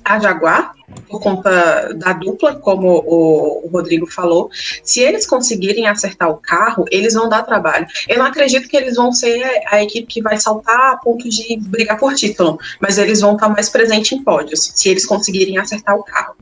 A 0.04 0.18
Jaguar, 0.18 0.74
por 1.08 1.20
conta 1.20 1.94
da 1.94 2.12
dupla, 2.12 2.56
como 2.56 2.88
o, 3.06 3.66
o, 3.66 3.68
Rodrigo 3.68 4.06
falou, 4.06 4.50
se 4.82 5.00
eles 5.00 5.24
conseguirem 5.24 5.86
acertar 5.86 6.28
o 6.28 6.38
carro, 6.38 6.84
eles 6.90 7.14
vão 7.14 7.28
dar 7.28 7.42
trabalho. 7.42 7.86
Eu 8.08 8.18
não 8.18 8.26
acredito 8.26 8.68
que 8.68 8.76
eles 8.76 8.96
vão 8.96 9.12
ser 9.12 9.62
a 9.68 9.82
equipe 9.82 10.06
que 10.06 10.22
vai 10.22 10.38
saltar 10.38 10.92
a 10.92 10.96
ponto 10.96 11.28
de 11.28 11.56
brigar 11.60 11.98
por 11.98 12.14
título, 12.14 12.58
mas 12.80 12.98
eles 12.98 13.20
vão 13.20 13.34
estar 13.34 13.48
mais 13.48 13.68
presentes 13.68 14.10
em 14.12 14.24
pódios, 14.24 14.72
se 14.74 14.88
eles 14.88 15.06
conseguirem 15.06 15.56
acertar 15.58 15.96
o 15.96 16.02
carro. 16.02 16.34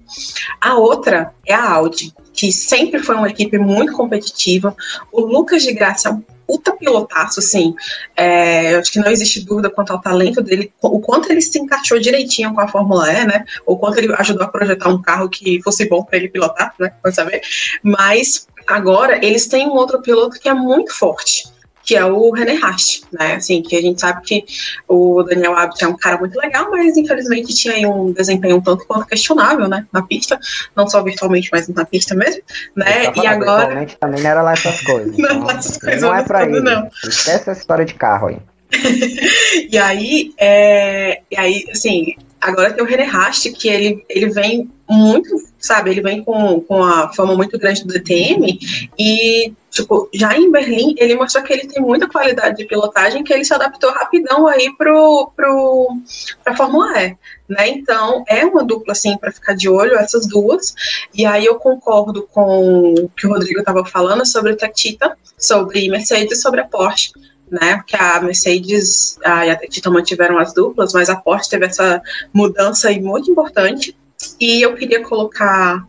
A 0.60 0.76
outra 0.76 1.34
é 1.46 1.52
a 1.52 1.70
Audi, 1.70 2.14
que 2.32 2.50
sempre 2.50 3.02
foi 3.02 3.16
uma 3.16 3.28
equipe 3.28 3.58
muito 3.58 3.92
competitiva. 3.92 4.74
O 5.12 5.20
Lucas 5.20 5.62
de 5.62 5.72
Graça 5.72 6.08
é 6.08 6.12
um 6.12 6.22
puta 6.50 6.72
pilotaço, 6.72 7.38
assim. 7.38 7.76
É, 8.16 8.74
acho 8.74 8.90
que 8.90 8.98
não 8.98 9.08
existe 9.08 9.44
dúvida 9.44 9.70
quanto 9.70 9.92
ao 9.92 10.00
talento 10.00 10.42
dele, 10.42 10.72
o 10.82 10.98
quanto 10.98 11.30
ele 11.30 11.40
se 11.40 11.56
encaixou 11.60 12.00
direitinho 12.00 12.52
com 12.52 12.60
a 12.60 12.66
Fórmula 12.66 13.08
E, 13.12 13.24
né? 13.24 13.44
O 13.64 13.76
quanto 13.76 13.98
ele 13.98 14.12
ajudou 14.14 14.42
a 14.42 14.48
projetar 14.48 14.88
um 14.88 15.00
carro 15.00 15.28
que 15.28 15.62
fosse 15.62 15.88
bom 15.88 16.02
para 16.02 16.18
ele 16.18 16.28
pilotar, 16.28 16.74
né? 16.76 16.92
Pode 17.00 17.14
saber. 17.14 17.40
Mas 17.84 18.48
agora 18.66 19.24
eles 19.24 19.46
têm 19.46 19.68
um 19.68 19.74
outro 19.74 20.02
piloto 20.02 20.40
que 20.40 20.48
é 20.48 20.54
muito 20.54 20.92
forte 20.92 21.44
que 21.84 21.96
é 21.96 22.04
o 22.04 22.30
René 22.30 22.54
Rast, 22.54 23.02
né? 23.12 23.34
Assim, 23.34 23.62
que 23.62 23.76
a 23.76 23.80
gente 23.80 24.00
sabe 24.00 24.22
que 24.22 24.44
o 24.86 25.22
Daniel 25.22 25.56
Abt 25.56 25.82
é 25.82 25.88
um 25.88 25.96
cara 25.96 26.18
muito 26.18 26.38
legal, 26.38 26.70
mas 26.70 26.96
infelizmente 26.96 27.54
tinha 27.54 27.74
aí 27.74 27.86
um 27.86 28.12
desempenho 28.12 28.56
um 28.56 28.60
tanto 28.60 28.86
quanto 28.86 29.06
questionável, 29.06 29.68
né? 29.68 29.86
Na 29.92 30.02
pista, 30.02 30.38
não 30.76 30.88
só 30.88 31.02
virtualmente, 31.02 31.48
mas 31.52 31.68
na 31.68 31.84
pista 31.84 32.14
mesmo, 32.14 32.42
né? 32.76 33.12
E 33.14 33.26
agora. 33.26 33.60
Virtualmente 33.60 33.96
também 33.98 34.22
não 34.22 34.30
era 34.30 34.42
lá 34.42 34.52
essas 34.52 34.80
coisas. 34.82 35.16
não, 35.18 35.36
então, 35.36 35.50
essas 35.50 35.76
coisas 35.78 36.02
não 36.02 36.14
é 36.14 36.22
pra 36.22 36.44
ele. 36.44 36.60
Não. 36.60 36.90
Esquece 37.04 37.50
essa 37.50 37.52
história 37.52 37.84
de 37.84 37.94
carro 37.94 38.28
aí. 38.28 38.38
e 39.70 39.76
aí, 39.76 40.32
é, 40.38 41.22
e 41.30 41.36
aí, 41.36 41.64
assim, 41.72 42.14
agora 42.40 42.72
tem 42.72 42.82
o 42.82 42.86
René 42.86 43.04
Rast, 43.04 43.50
que 43.52 43.68
ele, 43.68 44.04
ele 44.08 44.30
vem 44.30 44.70
muito, 44.88 45.28
sabe, 45.58 45.90
ele 45.90 46.00
vem 46.00 46.24
com, 46.24 46.60
com 46.62 46.82
a 46.82 47.12
fama 47.12 47.36
muito 47.36 47.56
grande 47.58 47.84
do 47.84 47.92
DTM 47.92 48.58
e, 48.98 49.52
tipo, 49.70 50.08
já 50.12 50.36
em 50.36 50.50
Berlim, 50.50 50.94
ele 50.98 51.14
mostrou 51.14 51.44
que 51.44 51.52
ele 51.52 51.68
tem 51.68 51.80
muita 51.80 52.08
qualidade 52.08 52.56
de 52.56 52.64
pilotagem, 52.64 53.22
que 53.22 53.32
ele 53.32 53.44
se 53.44 53.54
adaptou 53.54 53.92
rapidão 53.92 54.48
aí 54.48 54.74
pro, 54.76 55.30
pro, 55.36 55.96
pra 56.42 56.56
Fórmula 56.56 57.00
E, 57.00 57.16
né, 57.48 57.68
então 57.68 58.24
é 58.26 58.44
uma 58.44 58.64
dupla, 58.64 58.92
assim, 58.92 59.16
para 59.16 59.30
ficar 59.30 59.54
de 59.54 59.68
olho, 59.68 59.94
essas 59.94 60.26
duas, 60.26 60.74
e 61.14 61.24
aí 61.24 61.44
eu 61.44 61.56
concordo 61.56 62.26
com 62.32 62.94
o 62.94 63.08
que 63.10 63.26
o 63.26 63.30
Rodrigo 63.30 63.60
estava 63.60 63.84
falando 63.84 64.26
sobre 64.26 64.52
o 64.52 64.56
Tactita, 64.56 65.16
sobre 65.38 65.88
Mercedes, 65.88 66.40
sobre 66.40 66.60
a 66.60 66.64
Porsche, 66.64 67.12
né? 67.50 67.82
Que 67.86 67.96
a 67.96 68.20
Mercedes 68.20 69.18
a, 69.24 69.46
e 69.46 69.50
a 69.50 69.56
Tita 69.56 69.90
mantiveram 69.90 70.38
as 70.38 70.52
duplas, 70.52 70.92
mas 70.92 71.08
a 71.08 71.16
Porsche 71.16 71.50
teve 71.50 71.66
essa 71.66 72.00
mudança 72.32 72.88
aí 72.88 73.00
muito 73.00 73.30
importante. 73.30 73.96
E 74.38 74.62
eu 74.62 74.74
queria 74.74 75.02
colocar 75.02 75.86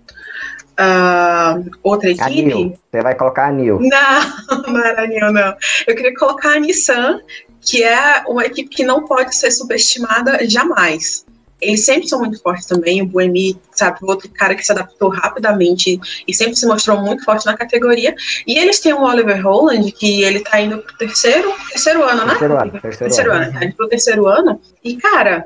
uh, 0.72 1.72
outra 1.84 2.10
equipe. 2.10 2.78
Você 2.92 3.02
vai 3.02 3.16
colocar 3.16 3.48
a 3.48 3.52
Nil? 3.52 3.80
Não, 3.80 4.64
não 4.68 4.84
era 4.84 5.04
a 5.04 5.08
Nil, 5.08 5.32
não. 5.32 5.56
Eu 5.88 5.96
queria 5.96 6.16
colocar 6.16 6.56
a 6.56 6.60
Nissan, 6.60 7.20
que 7.60 7.84
é 7.84 8.24
uma 8.28 8.46
equipe 8.46 8.70
que 8.70 8.84
não 8.84 9.06
pode 9.06 9.36
ser 9.36 9.52
subestimada 9.52 10.48
jamais 10.48 11.26
eles 11.62 11.86
sempre 11.86 12.08
são 12.08 12.20
muito 12.20 12.42
fortes 12.42 12.66
também. 12.66 13.02
O 13.02 13.06
Buemi, 13.06 13.60
sabe, 13.72 14.00
outro 14.02 14.30
cara 14.30 14.56
que 14.56 14.66
se 14.66 14.72
adaptou 14.72 15.10
rapidamente 15.10 16.00
e 16.28 16.34
sempre 16.34 16.56
se 16.56 16.66
mostrou 16.66 17.00
muito 17.00 17.24
forte 17.24 17.46
na 17.46 17.56
categoria. 17.56 18.16
E 18.48 18.58
eles 18.58 18.80
têm 18.80 18.94
o 18.94 19.02
Oliver 19.02 19.46
Holland, 19.46 19.92
que 19.92 20.24
ele 20.24 20.40
tá 20.40 20.60
indo 20.60 20.80
pro 20.80 20.98
terceiro, 20.98 21.54
terceiro 21.70 22.04
ano, 22.04 22.26
né? 22.26 22.32
Terceiro 22.32 22.58
ano. 22.58 22.72
Terceiro, 22.72 22.98
terceiro 22.98 23.32
ano. 23.32 23.44
ano. 23.44 23.54
Tá 23.54 23.66
indo 23.66 23.76
pro 23.76 23.90
terceiro 23.90 24.28
ano. 24.28 24.62
E, 24.84 24.98
cara, 24.98 25.46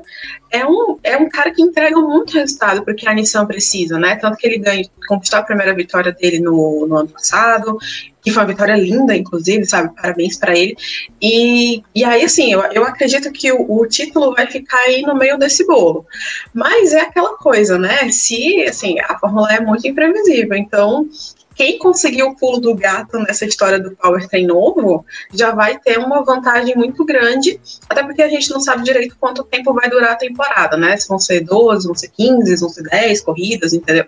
é 0.50 0.64
um, 0.64 0.98
é 1.02 1.16
um 1.16 1.28
cara 1.28 1.50
que 1.50 1.60
entrega 1.60 2.00
muito 2.00 2.32
resultado 2.32 2.84
porque 2.84 3.06
a 3.06 3.12
Nissan 3.12 3.46
precisa, 3.46 3.98
né? 3.98 4.16
Tanto 4.16 4.38
que 4.38 4.46
ele 4.46 4.58
ganha, 4.58 4.82
conquistou 5.08 5.38
a 5.38 5.42
primeira 5.42 5.74
vitória 5.74 6.12
dele 6.12 6.40
no, 6.40 6.86
no 6.86 6.96
ano 6.96 7.08
passado, 7.08 7.78
que 8.26 8.32
foi 8.32 8.42
uma 8.42 8.48
vitória 8.48 8.74
linda, 8.74 9.14
inclusive, 9.14 9.64
sabe? 9.64 9.94
Parabéns 9.94 10.36
para 10.36 10.58
ele. 10.58 10.76
E, 11.22 11.80
e 11.94 12.02
aí, 12.02 12.24
assim, 12.24 12.52
eu, 12.52 12.60
eu 12.72 12.82
acredito 12.82 13.30
que 13.30 13.52
o, 13.52 13.70
o, 13.70 13.86
título 13.86 14.34
vai 14.34 14.48
ficar 14.48 14.78
aí 14.78 15.02
no 15.02 15.14
meio 15.14 15.38
desse 15.38 15.64
bolo. 15.64 16.04
Mas 16.52 16.92
é 16.92 17.02
aquela 17.02 17.36
coisa, 17.36 17.78
né? 17.78 18.10
Se, 18.10 18.64
assim, 18.64 18.98
a 18.98 19.16
Fórmula 19.16 19.52
é 19.52 19.60
muito 19.60 19.86
imprevisível, 19.86 20.56
então 20.56 21.08
quem 21.56 21.78
conseguiu 21.78 22.28
o 22.28 22.36
pulo 22.36 22.60
do 22.60 22.74
gato 22.74 23.18
nessa 23.18 23.46
história 23.46 23.80
do 23.80 23.96
powertrain 23.96 24.46
novo 24.46 25.04
já 25.32 25.52
vai 25.52 25.78
ter 25.78 25.98
uma 25.98 26.22
vantagem 26.22 26.76
muito 26.76 27.02
grande, 27.04 27.58
até 27.88 28.02
porque 28.04 28.22
a 28.22 28.28
gente 28.28 28.50
não 28.50 28.60
sabe 28.60 28.84
direito 28.84 29.16
quanto 29.18 29.42
tempo 29.42 29.72
vai 29.72 29.88
durar 29.88 30.12
a 30.12 30.16
temporada, 30.16 30.76
né? 30.76 30.96
Se 30.98 31.08
vão 31.08 31.18
ser 31.18 31.40
12, 31.40 31.86
vão 31.86 31.94
ser 31.94 32.08
15, 32.08 32.56
vão 32.56 32.68
ser 32.68 32.82
10 32.82 33.22
corridas, 33.22 33.72
entendeu? 33.72 34.04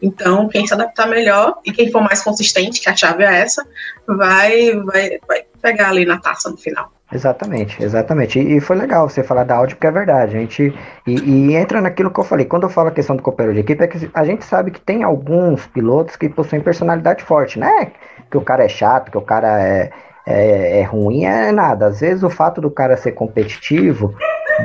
Então, 0.00 0.48
quem 0.48 0.66
se 0.66 0.72
adaptar 0.72 1.06
melhor 1.06 1.58
e 1.64 1.70
quem 1.70 1.92
for 1.92 2.00
mais 2.00 2.22
consistente, 2.22 2.80
que 2.80 2.88
a 2.88 2.96
chave 2.96 3.24
é 3.24 3.40
essa, 3.40 3.66
vai, 4.06 4.72
vai, 4.84 5.18
vai 5.26 5.44
pegar 5.60 5.88
ali 5.90 6.04
na 6.04 6.18
taça 6.18 6.50
no 6.50 6.56
final. 6.56 6.90
Exatamente, 7.12 7.80
exatamente. 7.82 8.40
E, 8.40 8.56
e 8.56 8.60
foi 8.60 8.76
legal 8.76 9.08
você 9.08 9.22
falar 9.22 9.44
da 9.44 9.56
Audi, 9.56 9.74
porque 9.76 9.86
é 9.86 9.92
verdade. 9.92 10.36
A 10.36 10.40
gente. 10.40 10.74
E, 11.06 11.14
e, 11.14 11.54
entra 11.54 11.80
naquilo 11.80 12.10
que 12.10 12.18
eu 12.18 12.24
falei. 12.24 12.44
Quando 12.44 12.64
eu 12.64 12.68
falo 12.68 12.88
a 12.88 12.92
questão 12.92 13.14
do 13.14 13.22
companheiro 13.22 13.54
de 13.54 13.60
equipe, 13.60 13.84
é 13.84 13.86
que 13.86 14.10
a 14.12 14.24
gente 14.24 14.44
sabe 14.44 14.72
que 14.72 14.80
tem 14.80 15.04
alguns 15.04 15.66
pilotos 15.68 16.16
que 16.16 16.28
possuem 16.28 16.60
personalidade 16.60 17.22
forte, 17.22 17.58
né? 17.58 17.92
Que 18.30 18.36
o 18.36 18.40
cara 18.40 18.64
é 18.64 18.68
chato, 18.68 19.10
que 19.10 19.18
o 19.18 19.22
cara 19.22 19.62
é, 19.62 19.90
é, 20.26 20.80
é 20.80 20.82
ruim, 20.82 21.24
é 21.24 21.52
nada. 21.52 21.86
Às 21.86 22.00
vezes 22.00 22.24
o 22.24 22.30
fato 22.30 22.60
do 22.60 22.70
cara 22.70 22.96
ser 22.96 23.12
competitivo 23.12 24.12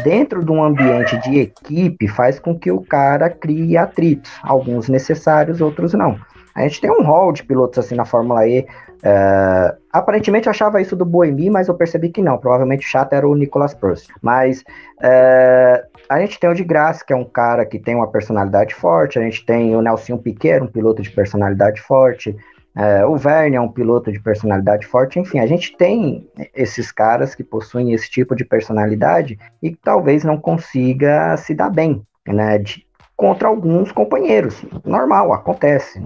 dentro 0.04 0.44
de 0.44 0.52
um 0.52 0.64
ambiente 0.64 1.18
de 1.20 1.40
equipe 1.40 2.08
faz 2.08 2.40
com 2.40 2.58
que 2.58 2.72
o 2.72 2.82
cara 2.82 3.30
crie 3.30 3.78
atritos, 3.78 4.32
alguns 4.42 4.90
necessários, 4.90 5.62
outros 5.62 5.94
não. 5.94 6.18
A 6.56 6.62
gente 6.62 6.82
tem 6.82 6.92
um 6.92 7.04
hall 7.04 7.32
de 7.32 7.44
pilotos 7.44 7.80
assim 7.80 7.96
na 7.96 8.06
Fórmula 8.06 8.48
E. 8.48 8.66
Uh, 9.04 9.76
aparentemente 9.92 10.48
eu 10.48 10.52
achava 10.52 10.82
isso 10.82 10.96
do 10.96 11.06
Boemi, 11.06 11.50
mas 11.50 11.68
eu 11.68 11.74
percebi 11.74 12.10
que 12.10 12.22
não. 12.22 12.38
Provavelmente 12.38 12.86
o 12.86 12.90
chato 12.90 13.14
era 13.14 13.28
o 13.28 13.36
Nicolas 13.36 13.74
Prost. 13.74 14.10
Mas 14.22 14.62
uh, 14.62 15.86
a 16.10 16.20
gente 16.20 16.40
tem 16.40 16.50
o 16.50 16.54
de 16.54 16.64
Graça, 16.64 17.04
que 17.06 17.14
é 17.14 17.16
um 17.16 17.26
cara 17.26 17.66
que 17.66 17.80
tem 17.80 17.96
uma 17.96 18.12
personalidade 18.12 18.76
forte. 18.76 19.18
A 19.18 19.22
gente 19.22 19.46
tem 19.46 19.76
o 19.76 19.82
Nelson 19.82 20.18
Piquet, 20.18 20.62
um 20.62 20.68
piloto 20.68 21.02
de 21.02 21.10
personalidade 21.10 21.82
forte. 21.82 22.36
Uh, 22.76 23.06
o 23.10 23.18
Verne 23.18 23.58
é 23.58 23.62
um 23.62 23.72
piloto 23.72 24.12
de 24.12 24.20
personalidade 24.20 24.86
forte. 24.86 25.20
Enfim, 25.20 25.40
a 25.40 25.48
gente 25.48 25.76
tem 25.76 26.30
esses 26.56 26.92
caras 26.92 27.36
que 27.36 27.44
possuem 27.44 27.94
esse 27.94 28.10
tipo 28.10 28.36
de 28.36 28.46
personalidade 28.46 29.38
e 29.62 29.72
que 29.72 29.78
talvez 29.84 30.24
não 30.24 30.38
consiga 30.38 31.36
se 31.38 31.54
dar 31.54 31.70
bem. 31.70 32.02
Né, 32.28 32.60
de, 32.60 32.86
contra 33.22 33.50
alguns 33.50 33.92
companheiros. 33.92 34.66
Normal, 34.84 35.32
acontece. 35.32 36.02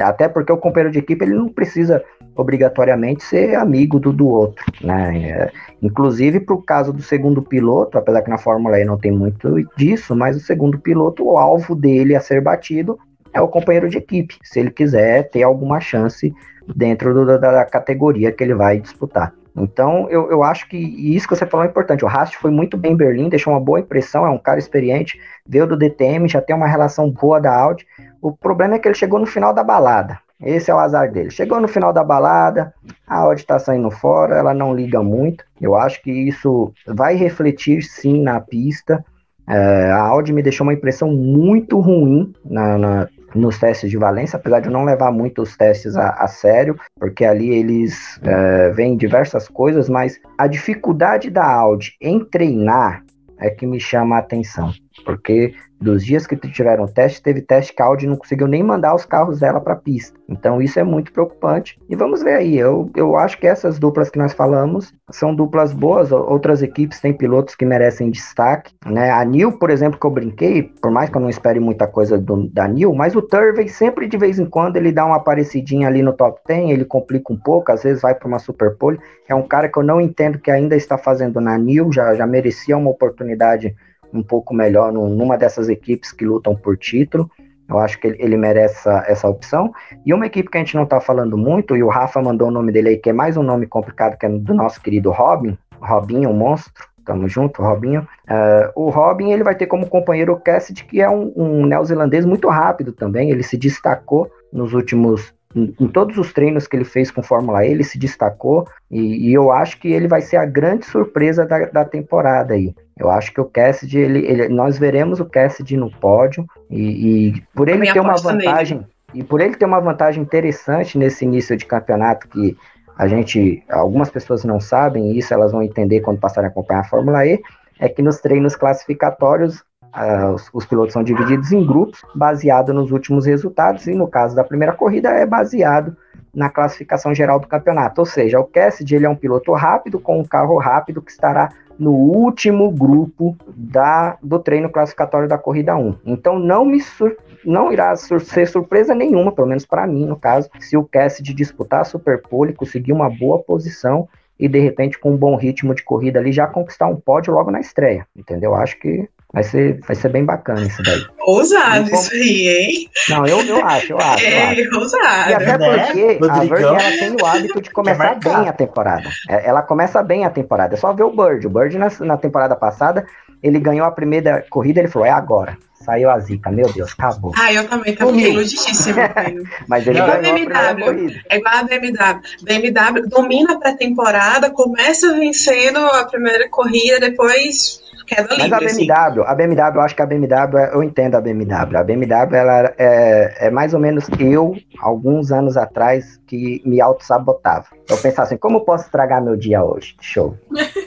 Até 0.00 0.28
porque 0.28 0.52
o 0.52 0.56
companheiro 0.56 0.90
de 0.90 0.98
equipe 0.98 1.24
ele 1.24 1.36
não 1.36 1.48
precisa 1.48 2.02
obrigatoriamente 2.34 3.22
ser 3.22 3.54
amigo 3.54 4.00
do, 4.00 4.12
do 4.12 4.26
outro. 4.26 4.64
Né? 4.82 5.22
É, 5.22 5.52
inclusive, 5.80 6.40
para 6.40 6.56
o 6.56 6.60
caso 6.60 6.92
do 6.92 7.00
segundo 7.00 7.42
piloto, 7.42 7.96
apesar 7.96 8.22
que 8.22 8.30
na 8.30 8.38
Fórmula 8.38 8.80
E 8.80 8.84
não 8.84 8.98
tem 8.98 9.12
muito 9.12 9.54
disso, 9.76 10.16
mas 10.16 10.36
o 10.36 10.40
segundo 10.40 10.80
piloto, 10.80 11.24
o 11.24 11.38
alvo 11.38 11.76
dele 11.76 12.16
a 12.16 12.20
ser 12.20 12.40
batido 12.40 12.98
é 13.32 13.40
o 13.40 13.46
companheiro 13.46 13.88
de 13.88 13.98
equipe, 13.98 14.36
se 14.42 14.58
ele 14.58 14.72
quiser 14.72 15.30
ter 15.30 15.44
alguma 15.44 15.78
chance 15.78 16.34
dentro 16.74 17.14
do, 17.14 17.24
da, 17.24 17.38
da 17.38 17.64
categoria 17.64 18.32
que 18.32 18.42
ele 18.42 18.54
vai 18.54 18.80
disputar. 18.80 19.32
Então, 19.56 20.08
eu, 20.08 20.30
eu 20.30 20.42
acho 20.42 20.68
que 20.68 20.76
isso 20.76 21.28
que 21.28 21.36
você 21.36 21.44
falou 21.44 21.66
é 21.66 21.68
importante. 21.68 22.04
O 22.04 22.08
Rast 22.08 22.36
foi 22.36 22.50
muito 22.50 22.76
bem 22.76 22.92
em 22.92 22.96
Berlim, 22.96 23.28
deixou 23.28 23.52
uma 23.52 23.60
boa 23.60 23.80
impressão, 23.80 24.26
é 24.26 24.30
um 24.30 24.38
cara 24.38 24.58
experiente, 24.58 25.20
veio 25.46 25.66
do 25.66 25.76
DTM, 25.76 26.28
já 26.28 26.40
tem 26.40 26.56
uma 26.56 26.66
relação 26.66 27.10
boa 27.10 27.40
da 27.40 27.54
Audi. 27.54 27.86
O 28.20 28.32
problema 28.32 28.74
é 28.74 28.78
que 28.78 28.88
ele 28.88 28.94
chegou 28.94 29.18
no 29.18 29.26
final 29.26 29.52
da 29.52 29.62
balada. 29.62 30.18
Esse 30.42 30.70
é 30.70 30.74
o 30.74 30.78
azar 30.78 31.10
dele. 31.10 31.30
Chegou 31.30 31.60
no 31.60 31.68
final 31.68 31.92
da 31.92 32.02
balada, 32.02 32.74
a 33.06 33.18
Audi 33.18 33.42
está 33.42 33.58
saindo 33.58 33.90
fora, 33.90 34.36
ela 34.36 34.52
não 34.52 34.74
liga 34.74 35.02
muito. 35.02 35.44
Eu 35.60 35.76
acho 35.76 36.02
que 36.02 36.10
isso 36.10 36.72
vai 36.86 37.14
refletir 37.14 37.82
sim 37.82 38.20
na 38.20 38.40
pista. 38.40 39.04
É, 39.48 39.90
a 39.90 40.00
Audi 40.00 40.32
me 40.32 40.42
deixou 40.42 40.66
uma 40.66 40.72
impressão 40.72 41.12
muito 41.12 41.78
ruim 41.78 42.32
na, 42.44 42.78
na, 42.78 43.08
nos 43.34 43.58
testes 43.58 43.90
de 43.90 43.96
Valência, 43.96 44.36
apesar 44.36 44.60
de 44.60 44.68
não 44.68 44.84
levar 44.84 45.10
muito 45.10 45.42
os 45.42 45.56
testes 45.56 45.96
a, 45.96 46.10
a 46.10 46.26
sério, 46.26 46.78
porque 46.98 47.24
ali 47.24 47.50
eles 47.50 48.20
é, 48.22 48.70
veem 48.70 48.96
diversas 48.96 49.48
coisas, 49.48 49.88
mas 49.88 50.18
a 50.38 50.46
dificuldade 50.46 51.30
da 51.30 51.46
Audi 51.46 51.94
em 52.00 52.24
treinar 52.24 53.02
é 53.38 53.50
que 53.50 53.66
me 53.66 53.80
chama 53.80 54.16
a 54.16 54.18
atenção, 54.20 54.72
porque 55.04 55.54
dos 55.82 56.04
dias 56.04 56.26
que 56.26 56.36
tiveram 56.36 56.86
teste, 56.86 57.20
teve 57.20 57.42
teste 57.42 57.74
que 57.74 57.82
Audi 57.82 58.06
não 58.06 58.16
conseguiu 58.16 58.46
nem 58.46 58.62
mandar 58.62 58.94
os 58.94 59.04
carros 59.04 59.40
dela 59.40 59.60
para 59.60 59.72
a 59.72 59.76
pista. 59.76 60.18
Então 60.28 60.62
isso 60.62 60.78
é 60.78 60.84
muito 60.84 61.12
preocupante. 61.12 61.78
E 61.88 61.96
vamos 61.96 62.22
ver 62.22 62.34
aí, 62.34 62.56
eu, 62.56 62.88
eu 62.94 63.16
acho 63.16 63.38
que 63.38 63.46
essas 63.46 63.78
duplas 63.78 64.08
que 64.08 64.18
nós 64.18 64.32
falamos 64.32 64.94
são 65.10 65.34
duplas 65.34 65.72
boas, 65.72 66.12
outras 66.12 66.62
equipes 66.62 67.00
têm 67.00 67.12
pilotos 67.12 67.54
que 67.54 67.66
merecem 67.66 68.10
destaque. 68.10 68.72
Né? 68.86 69.10
A 69.10 69.24
Nil, 69.24 69.58
por 69.58 69.70
exemplo, 69.70 69.98
que 69.98 70.06
eu 70.06 70.10
brinquei, 70.10 70.62
por 70.62 70.90
mais 70.90 71.10
que 71.10 71.16
eu 71.16 71.20
não 71.20 71.28
espere 71.28 71.58
muita 71.58 71.86
coisa 71.86 72.16
do, 72.16 72.48
da 72.48 72.68
Nil, 72.68 72.94
mas 72.94 73.16
o 73.16 73.22
Turvey 73.22 73.68
sempre 73.68 74.06
de 74.06 74.16
vez 74.16 74.38
em 74.38 74.46
quando 74.46 74.76
ele 74.76 74.92
dá 74.92 75.04
uma 75.04 75.16
aparecidinha 75.16 75.88
ali 75.88 76.02
no 76.02 76.12
top 76.12 76.40
10, 76.46 76.70
ele 76.70 76.84
complica 76.84 77.32
um 77.32 77.36
pouco, 77.36 77.72
às 77.72 77.82
vezes 77.82 78.02
vai 78.02 78.14
para 78.14 78.28
uma 78.28 78.38
super 78.38 78.76
pole. 78.76 79.00
É 79.28 79.34
um 79.34 79.42
cara 79.42 79.68
que 79.68 79.78
eu 79.78 79.82
não 79.82 80.00
entendo 80.00 80.38
que 80.38 80.50
ainda 80.50 80.76
está 80.76 80.96
fazendo 80.96 81.40
na 81.40 81.58
Nil, 81.58 81.92
já, 81.92 82.14
já 82.14 82.26
merecia 82.26 82.76
uma 82.76 82.90
oportunidade 82.90 83.74
um 84.12 84.22
pouco 84.22 84.54
melhor 84.54 84.92
numa 84.92 85.36
dessas 85.36 85.68
equipes 85.68 86.12
que 86.12 86.24
lutam 86.24 86.54
por 86.54 86.76
título. 86.76 87.30
Eu 87.68 87.78
acho 87.78 87.98
que 87.98 88.08
ele, 88.08 88.16
ele 88.20 88.36
merece 88.36 88.76
essa, 88.76 89.04
essa 89.06 89.28
opção. 89.28 89.72
E 90.04 90.12
uma 90.12 90.26
equipe 90.26 90.50
que 90.50 90.58
a 90.58 90.60
gente 90.60 90.74
não 90.74 90.82
está 90.84 91.00
falando 91.00 91.38
muito, 91.38 91.76
e 91.76 91.82
o 91.82 91.88
Rafa 91.88 92.20
mandou 92.20 92.48
o 92.48 92.50
nome 92.50 92.70
dele 92.72 92.90
aí, 92.90 92.96
que 92.96 93.10
é 93.10 93.12
mais 93.12 93.36
um 93.36 93.42
nome 93.42 93.66
complicado, 93.66 94.18
que 94.18 94.26
é 94.26 94.28
do 94.28 94.54
nosso 94.54 94.80
querido 94.80 95.10
Robin, 95.10 95.56
Robinho, 95.80 96.30
o 96.30 96.34
monstro. 96.34 96.90
Tamo 97.04 97.28
junto, 97.28 97.62
Robinho. 97.62 98.06
Uh, 98.28 98.70
o 98.76 98.88
Robin 98.88 99.32
ele 99.32 99.42
vai 99.42 99.56
ter 99.56 99.66
como 99.66 99.88
companheiro 99.88 100.32
o 100.32 100.40
Cassidy, 100.40 100.84
que 100.84 101.00
é 101.00 101.10
um, 101.10 101.32
um 101.34 101.66
neozelandês 101.66 102.24
muito 102.24 102.48
rápido 102.48 102.92
também. 102.92 103.30
Ele 103.30 103.42
se 103.42 103.56
destacou 103.56 104.30
nos 104.52 104.72
últimos 104.72 105.34
em, 105.54 105.88
todos 105.88 106.16
os 106.18 106.32
treinos 106.32 106.66
que 106.66 106.76
ele 106.76 106.84
fez 106.84 107.10
com 107.10 107.22
Fórmula 107.22 107.64
E, 107.64 107.70
ele 107.70 107.84
se 107.84 107.98
destacou 107.98 108.66
e, 108.90 109.28
e, 109.28 109.34
eu 109.34 109.50
acho 109.50 109.78
que 109.78 109.92
ele 109.92 110.08
vai 110.08 110.20
ser 110.20 110.36
a 110.36 110.46
grande 110.46 110.86
surpresa 110.86 111.44
da, 111.46 111.66
da 111.66 111.84
temporada 111.84 112.54
aí. 112.54 112.74
Eu 112.98 113.10
acho 113.10 113.32
que 113.32 113.40
o 113.40 113.44
Cassidy, 113.44 113.98
ele, 113.98 114.26
ele, 114.26 114.48
nós 114.48 114.78
veremos 114.78 115.20
o 115.20 115.24
Cassidy 115.24 115.76
no 115.76 115.90
pódio 115.90 116.46
e, 116.70 117.28
e 117.28 117.42
por 117.54 117.68
ele 117.68 117.90
ter 117.92 118.00
uma 118.00 118.16
vantagem 118.16 118.78
nele. 118.78 118.90
e 119.14 119.24
por 119.24 119.40
ele 119.40 119.56
ter 119.56 119.64
uma 119.64 119.80
vantagem 119.80 120.22
interessante 120.22 120.98
nesse 120.98 121.24
início 121.24 121.56
de 121.56 121.66
campeonato 121.66 122.28
que 122.28 122.56
a 122.96 123.08
gente, 123.08 123.62
algumas 123.70 124.10
pessoas 124.10 124.44
não 124.44 124.60
sabem 124.60 125.16
isso 125.16 125.32
elas 125.32 125.52
vão 125.52 125.62
entender 125.62 126.00
quando 126.00 126.20
passarem 126.20 126.48
a 126.48 126.50
acompanhar 126.50 126.80
a 126.80 126.84
Fórmula 126.84 127.26
E, 127.26 127.40
é 127.82 127.88
que 127.88 128.00
nos 128.00 128.18
treinos 128.20 128.56
classificatórios 128.56 129.62
Uh, 129.94 130.32
os, 130.32 130.48
os, 130.54 130.64
pilotos 130.64 130.94
são 130.94 131.04
divididos 131.04 131.52
em 131.52 131.66
grupos, 131.66 132.00
baseado 132.14 132.72
nos 132.72 132.90
últimos 132.90 133.26
resultados, 133.26 133.86
e 133.86 133.94
no 133.94 134.08
caso 134.08 134.34
da 134.34 134.42
primeira 134.42 134.72
corrida 134.72 135.10
é 135.10 135.26
baseado 135.26 135.94
na 136.34 136.48
classificação 136.48 137.14
geral 137.14 137.38
do 137.38 137.46
campeonato. 137.46 138.00
Ou 138.00 138.06
seja, 138.06 138.40
o 138.40 138.44
Cassidy 138.44 138.94
ele 138.94 139.04
é 139.04 139.10
um 139.10 139.14
piloto 139.14 139.52
rápido 139.52 140.00
com 140.00 140.18
um 140.18 140.24
carro 140.24 140.56
rápido 140.56 141.02
que 141.02 141.10
estará 141.10 141.50
no 141.78 141.92
último 141.92 142.70
grupo 142.70 143.36
da, 143.54 144.16
do 144.22 144.38
treino 144.38 144.70
classificatório 144.70 145.28
da 145.28 145.36
corrida 145.36 145.76
1. 145.76 145.96
Então 146.06 146.38
não 146.38 146.64
me 146.64 146.80
sur, 146.80 147.14
não 147.44 147.70
irá 147.70 147.94
sur, 147.94 148.18
ser 148.22 148.46
surpresa 148.46 148.94
nenhuma, 148.94 149.30
pelo 149.30 149.48
menos 149.48 149.66
para 149.66 149.86
mim, 149.86 150.06
no 150.06 150.16
caso, 150.16 150.48
se 150.58 150.74
o 150.74 150.84
Cassidy 150.84 151.34
disputar 151.34 151.82
a 151.82 151.84
Superpole, 151.84 152.54
conseguir 152.54 152.94
uma 152.94 153.10
boa 153.10 153.40
posição 153.40 154.08
e 154.42 154.48
de 154.48 154.58
repente 154.58 154.98
com 154.98 155.12
um 155.12 155.16
bom 155.16 155.36
ritmo 155.36 155.72
de 155.72 155.84
corrida 155.84 156.18
ali 156.18 156.32
já 156.32 156.48
conquistar 156.48 156.88
um 156.88 156.96
pódio 156.96 157.32
logo 157.32 157.52
na 157.52 157.60
estreia, 157.60 158.04
entendeu? 158.16 158.56
Acho 158.56 158.76
que 158.76 159.08
Vai 159.32 159.42
ser, 159.44 159.80
vai 159.86 159.96
ser 159.96 160.10
bem 160.10 160.26
bacana 160.26 160.60
isso 160.60 160.82
daí. 160.82 161.06
Ousado 161.20 161.88
como... 161.88 162.02
isso 162.02 162.12
aí, 162.12 162.48
hein? 162.48 162.90
Não, 163.08 163.24
eu, 163.24 163.40
eu 163.40 163.64
acho, 163.64 163.92
eu 163.94 163.98
acho. 163.98 164.26
É, 164.26 164.60
eu 164.60 164.68
acho. 164.68 164.78
ousado. 164.78 165.30
E 165.30 165.34
até 165.34 165.56
né? 165.56 165.86
porque 165.86 166.18
Rodrigão. 166.20 166.34
a 166.34 166.40
Bird 166.40 166.64
ela 166.64 166.98
tem 166.98 167.16
o 167.18 167.26
hábito 167.26 167.60
de 167.62 167.70
começar 167.70 168.14
bem 168.16 168.46
a 168.46 168.52
temporada. 168.52 169.08
É, 169.30 169.48
ela 169.48 169.62
começa 169.62 170.02
bem 170.02 170.26
a 170.26 170.30
temporada. 170.30 170.74
É 170.74 170.76
só 170.76 170.92
ver 170.92 171.04
o 171.04 171.16
Bird. 171.16 171.46
O 171.46 171.50
Bird 171.50 171.78
na, 171.78 171.88
na 172.00 172.18
temporada 172.18 172.54
passada, 172.54 173.06
ele 173.42 173.58
ganhou 173.58 173.86
a 173.86 173.90
primeira 173.90 174.44
corrida, 174.50 174.80
ele 174.80 174.88
falou, 174.88 175.08
é 175.08 175.10
agora. 175.10 175.56
Saiu 175.84 176.10
a 176.10 176.18
zica, 176.18 176.50
meu 176.50 176.72
Deus, 176.72 176.92
acabou. 176.92 177.32
Ah, 177.36 177.52
eu 177.52 177.68
também, 177.68 177.94
tá 177.94 178.06
iludíssimo. 178.06 178.98
Mas 179.68 179.86
ele 179.86 179.98
é 179.98 180.06
ganhou 180.06 180.16
a 180.16 180.74
BMW, 180.74 181.20
É 181.28 181.36
igual 181.36 181.54
a 181.54 181.62
BMW. 181.64 182.20
BMW 182.42 183.08
domina 183.08 183.54
a 183.54 183.58
pré-temporada, 183.58 184.50
começa 184.50 185.14
vencendo 185.14 185.78
a 185.78 186.04
primeira 186.04 186.48
corrida, 186.48 187.00
depois 187.00 187.82
queda 188.06 188.34
livre. 188.34 188.50
Mas 188.50 188.52
a 188.52 188.58
BMW, 188.58 189.22
assim. 189.22 189.30
a 189.30 189.34
BMW, 189.34 189.76
eu 189.76 189.80
acho 189.80 189.96
que 189.96 190.02
a 190.02 190.06
BMW, 190.06 190.58
eu 190.72 190.82
entendo 190.82 191.14
a 191.16 191.20
BMW. 191.20 191.76
A 191.76 191.84
BMW, 191.84 192.34
ela 192.36 192.74
é, 192.78 193.46
é 193.46 193.50
mais 193.50 193.74
ou 193.74 193.80
menos 193.80 194.06
eu, 194.18 194.54
alguns 194.78 195.32
anos 195.32 195.56
atrás, 195.56 196.20
que 196.26 196.62
me 196.64 196.80
auto-sabotava. 196.80 197.66
Eu 197.88 197.96
pensava 197.98 198.22
assim, 198.22 198.36
como 198.36 198.58
eu 198.58 198.60
posso 198.60 198.84
estragar 198.84 199.22
meu 199.22 199.36
dia 199.36 199.64
hoje? 199.64 199.96
Show. 200.00 200.36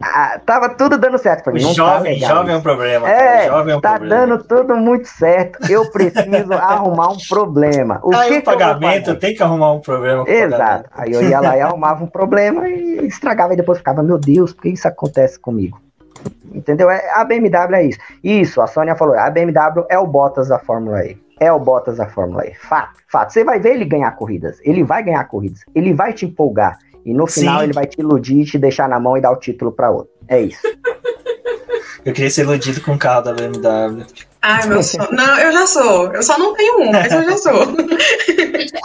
Ah, 0.00 0.40
tava 0.44 0.68
tudo 0.70 0.98
dando 0.98 1.18
certo 1.18 1.44
pra 1.44 1.52
mim. 1.52 1.64
O 1.64 1.74
jovem, 1.74 2.20
tá 2.20 2.28
jovem 2.28 2.54
é 2.54 2.58
um 2.58 2.60
problema. 2.60 3.08
É, 3.08 3.46
jovem 3.46 3.74
é 3.74 3.76
um 3.76 3.80
tá 3.80 3.98
problema. 3.98 4.26
dando 4.26 4.44
tudo 4.44 4.76
muito 4.76 5.08
certo. 5.08 5.58
Eu 5.70 5.90
preciso 5.90 6.52
arrumar 6.54 7.10
um 7.10 7.16
problema. 7.28 8.00
O 8.02 8.14
Aí 8.14 8.30
que 8.30 8.38
o 8.38 8.42
pagamento 8.44 9.14
tem 9.16 9.34
que 9.34 9.42
arrumar 9.42 9.72
um 9.72 9.80
problema. 9.80 10.28
Exato. 10.28 10.90
Aí 10.92 11.12
eu 11.12 11.22
ia 11.22 11.40
lá 11.40 11.56
e 11.56 11.60
arrumava 11.60 12.04
um 12.04 12.08
problema 12.08 12.68
e 12.68 13.06
estragava 13.06 13.54
e 13.54 13.56
depois 13.56 13.78
ficava, 13.78 14.02
meu 14.02 14.18
Deus, 14.18 14.52
por 14.52 14.62
que 14.62 14.70
isso 14.70 14.86
acontece 14.86 15.38
comigo? 15.38 15.80
Entendeu? 16.52 16.90
É, 16.90 17.10
a 17.12 17.24
BMW 17.24 17.74
é 17.74 17.84
isso. 17.84 17.98
Isso, 18.22 18.60
a 18.60 18.66
Sônia 18.66 18.96
falou, 18.96 19.18
a 19.18 19.30
BMW 19.30 19.86
é 19.88 19.98
o 19.98 20.06
Bottas 20.06 20.48
da 20.48 20.58
Fórmula 20.58 21.04
E. 21.04 21.25
É 21.38 21.52
o 21.52 21.58
Bottas 21.58 21.98
da 21.98 22.08
Fórmula 22.08 22.46
E. 22.46 22.54
Fato, 22.54 22.98
fato. 23.08 23.32
Você 23.32 23.44
vai 23.44 23.60
ver 23.60 23.74
ele 23.74 23.84
ganhar 23.84 24.10
corridas. 24.12 24.58
Ele 24.62 24.82
vai 24.82 25.02
ganhar 25.02 25.24
corridas. 25.24 25.60
Ele 25.74 25.92
vai 25.92 26.12
te 26.12 26.24
empolgar. 26.24 26.78
E 27.04 27.12
no 27.12 27.26
final 27.26 27.58
Sim. 27.58 27.64
ele 27.64 27.72
vai 27.72 27.86
te 27.86 28.00
iludir, 28.00 28.44
te 28.44 28.58
deixar 28.58 28.88
na 28.88 28.98
mão 28.98 29.16
e 29.16 29.20
dar 29.20 29.30
o 29.30 29.36
título 29.36 29.70
para 29.70 29.90
outro. 29.90 30.10
É 30.26 30.40
isso. 30.40 30.60
Eu 32.04 32.12
queria 32.12 32.30
ser 32.30 32.42
iludido 32.42 32.80
com 32.82 32.94
o 32.94 32.98
carro 32.98 33.22
da 33.22 33.32
BMW. 33.32 34.06
Ai, 34.40 34.64
meu 34.68 34.80
sonho. 34.80 35.08
Não, 35.10 35.38
eu 35.40 35.52
já 35.52 35.66
sou. 35.66 36.12
Eu 36.12 36.22
só 36.22 36.38
não 36.38 36.54
tenho 36.54 36.82
um, 36.82 36.92
mas 36.92 37.12
eu 37.12 37.24
já 37.24 37.36
sou. 37.36 37.62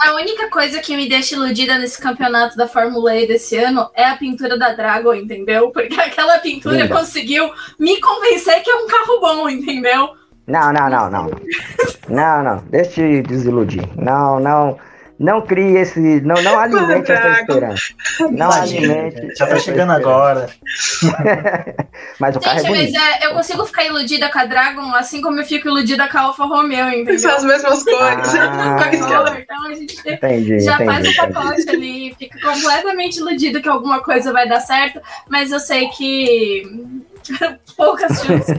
a 0.00 0.14
única 0.16 0.50
coisa 0.50 0.80
que 0.80 0.96
me 0.96 1.08
deixa 1.08 1.36
iludida 1.36 1.78
nesse 1.78 2.00
campeonato 2.00 2.56
da 2.56 2.66
Fórmula 2.66 3.14
E 3.14 3.28
desse 3.28 3.56
ano 3.56 3.88
é 3.94 4.04
a 4.04 4.16
pintura 4.16 4.58
da 4.58 4.72
Dragon, 4.72 5.14
entendeu? 5.14 5.70
Porque 5.70 6.00
aquela 6.00 6.38
pintura 6.38 6.82
Linda. 6.82 6.92
conseguiu 6.92 7.48
me 7.78 8.00
convencer 8.00 8.60
que 8.62 8.70
é 8.70 8.74
um 8.74 8.88
carro 8.88 9.20
bom, 9.20 9.48
entendeu? 9.48 10.10
Não, 10.52 10.72
não, 10.72 10.90
não, 10.90 11.10
não. 11.10 11.30
Não, 12.08 12.42
não. 12.42 12.56
Deixa 12.70 13.00
eu 13.00 13.22
te 13.22 13.28
desiludir. 13.28 13.88
Não, 13.96 14.38
não. 14.38 14.78
Não 15.18 15.40
crie 15.40 15.76
esse. 15.76 16.20
Não, 16.22 16.34
não 16.42 16.58
alimente 16.58 17.12
essa 17.12 17.22
Dragon. 17.22 17.40
esperança. 17.40 17.82
Não 18.20 18.28
Imagina, 18.50 18.92
alimente. 18.94 19.34
já 19.38 19.46
tá 19.46 19.54
essa 19.54 19.64
chegando 19.64 19.92
agora. 19.92 20.48
Mas 22.18 22.34
o 22.36 22.40
carro 22.40 22.58
Gente, 22.58 22.66
é 22.96 22.98
mas 23.00 23.22
é, 23.22 23.26
eu 23.26 23.34
consigo 23.34 23.64
ficar 23.64 23.84
iludida 23.84 24.28
com 24.30 24.38
a 24.40 24.44
Dragon 24.46 24.94
assim 24.96 25.20
como 25.22 25.38
eu 25.38 25.44
fico 25.44 25.68
iludida 25.68 26.08
com 26.08 26.18
a 26.18 26.20
Alfa 26.22 26.44
Romeo, 26.44 26.88
entendeu? 26.88 27.18
São 27.20 27.36
as 27.36 27.44
mesmas 27.44 27.84
cores. 27.84 28.34
Ah. 28.34 28.76
Cores 28.82 29.00
ela- 29.10 29.38
Então 29.40 29.66
a 29.66 29.74
gente 29.74 29.96
Entendi, 30.08 30.60
já 30.60 30.74
entendi. 30.74 30.90
faz 30.92 31.06
o 31.06 31.10
entendi. 31.10 31.32
pacote 31.34 31.70
ali, 31.70 32.16
fica 32.18 32.40
completamente 32.40 33.16
iludido 33.18 33.62
que 33.62 33.68
alguma 33.68 34.02
coisa 34.02 34.32
vai 34.32 34.48
dar 34.48 34.60
certo, 34.60 35.00
mas 35.28 35.52
eu 35.52 35.60
sei 35.60 35.88
que 35.88 36.62
poucas 37.76 38.22
chances. 38.24 38.58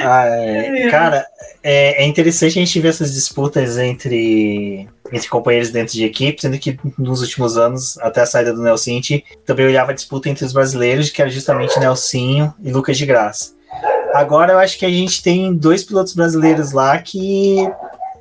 Ah, 0.00 0.26
é, 0.26 0.90
cara, 0.90 1.26
é, 1.62 2.02
é 2.02 2.06
interessante 2.06 2.58
a 2.58 2.64
gente 2.64 2.80
ver 2.80 2.88
essas 2.88 3.12
disputas 3.12 3.78
entre, 3.78 4.88
entre 5.12 5.28
companheiros 5.28 5.70
dentro 5.70 5.94
de 5.94 6.04
equipe, 6.04 6.40
sendo 6.40 6.58
que 6.58 6.78
nos 6.98 7.20
últimos 7.20 7.56
anos, 7.56 7.96
até 7.98 8.22
a 8.22 8.26
saída 8.26 8.52
do 8.52 8.62
gente 8.76 9.24
também 9.46 9.66
olhava 9.66 9.92
a 9.92 9.94
disputa 9.94 10.28
entre 10.28 10.44
os 10.44 10.52
brasileiros, 10.52 11.10
que 11.10 11.22
era 11.22 11.30
justamente 11.30 11.78
Nelsinho 11.78 12.52
e 12.62 12.72
Lucas 12.72 12.98
de 12.98 13.06
Graça. 13.06 13.56
Agora 14.14 14.52
eu 14.52 14.58
acho 14.58 14.78
que 14.78 14.86
a 14.86 14.90
gente 14.90 15.22
tem 15.22 15.54
dois 15.54 15.84
pilotos 15.84 16.14
brasileiros 16.14 16.72
lá 16.72 16.98
que. 16.98 17.58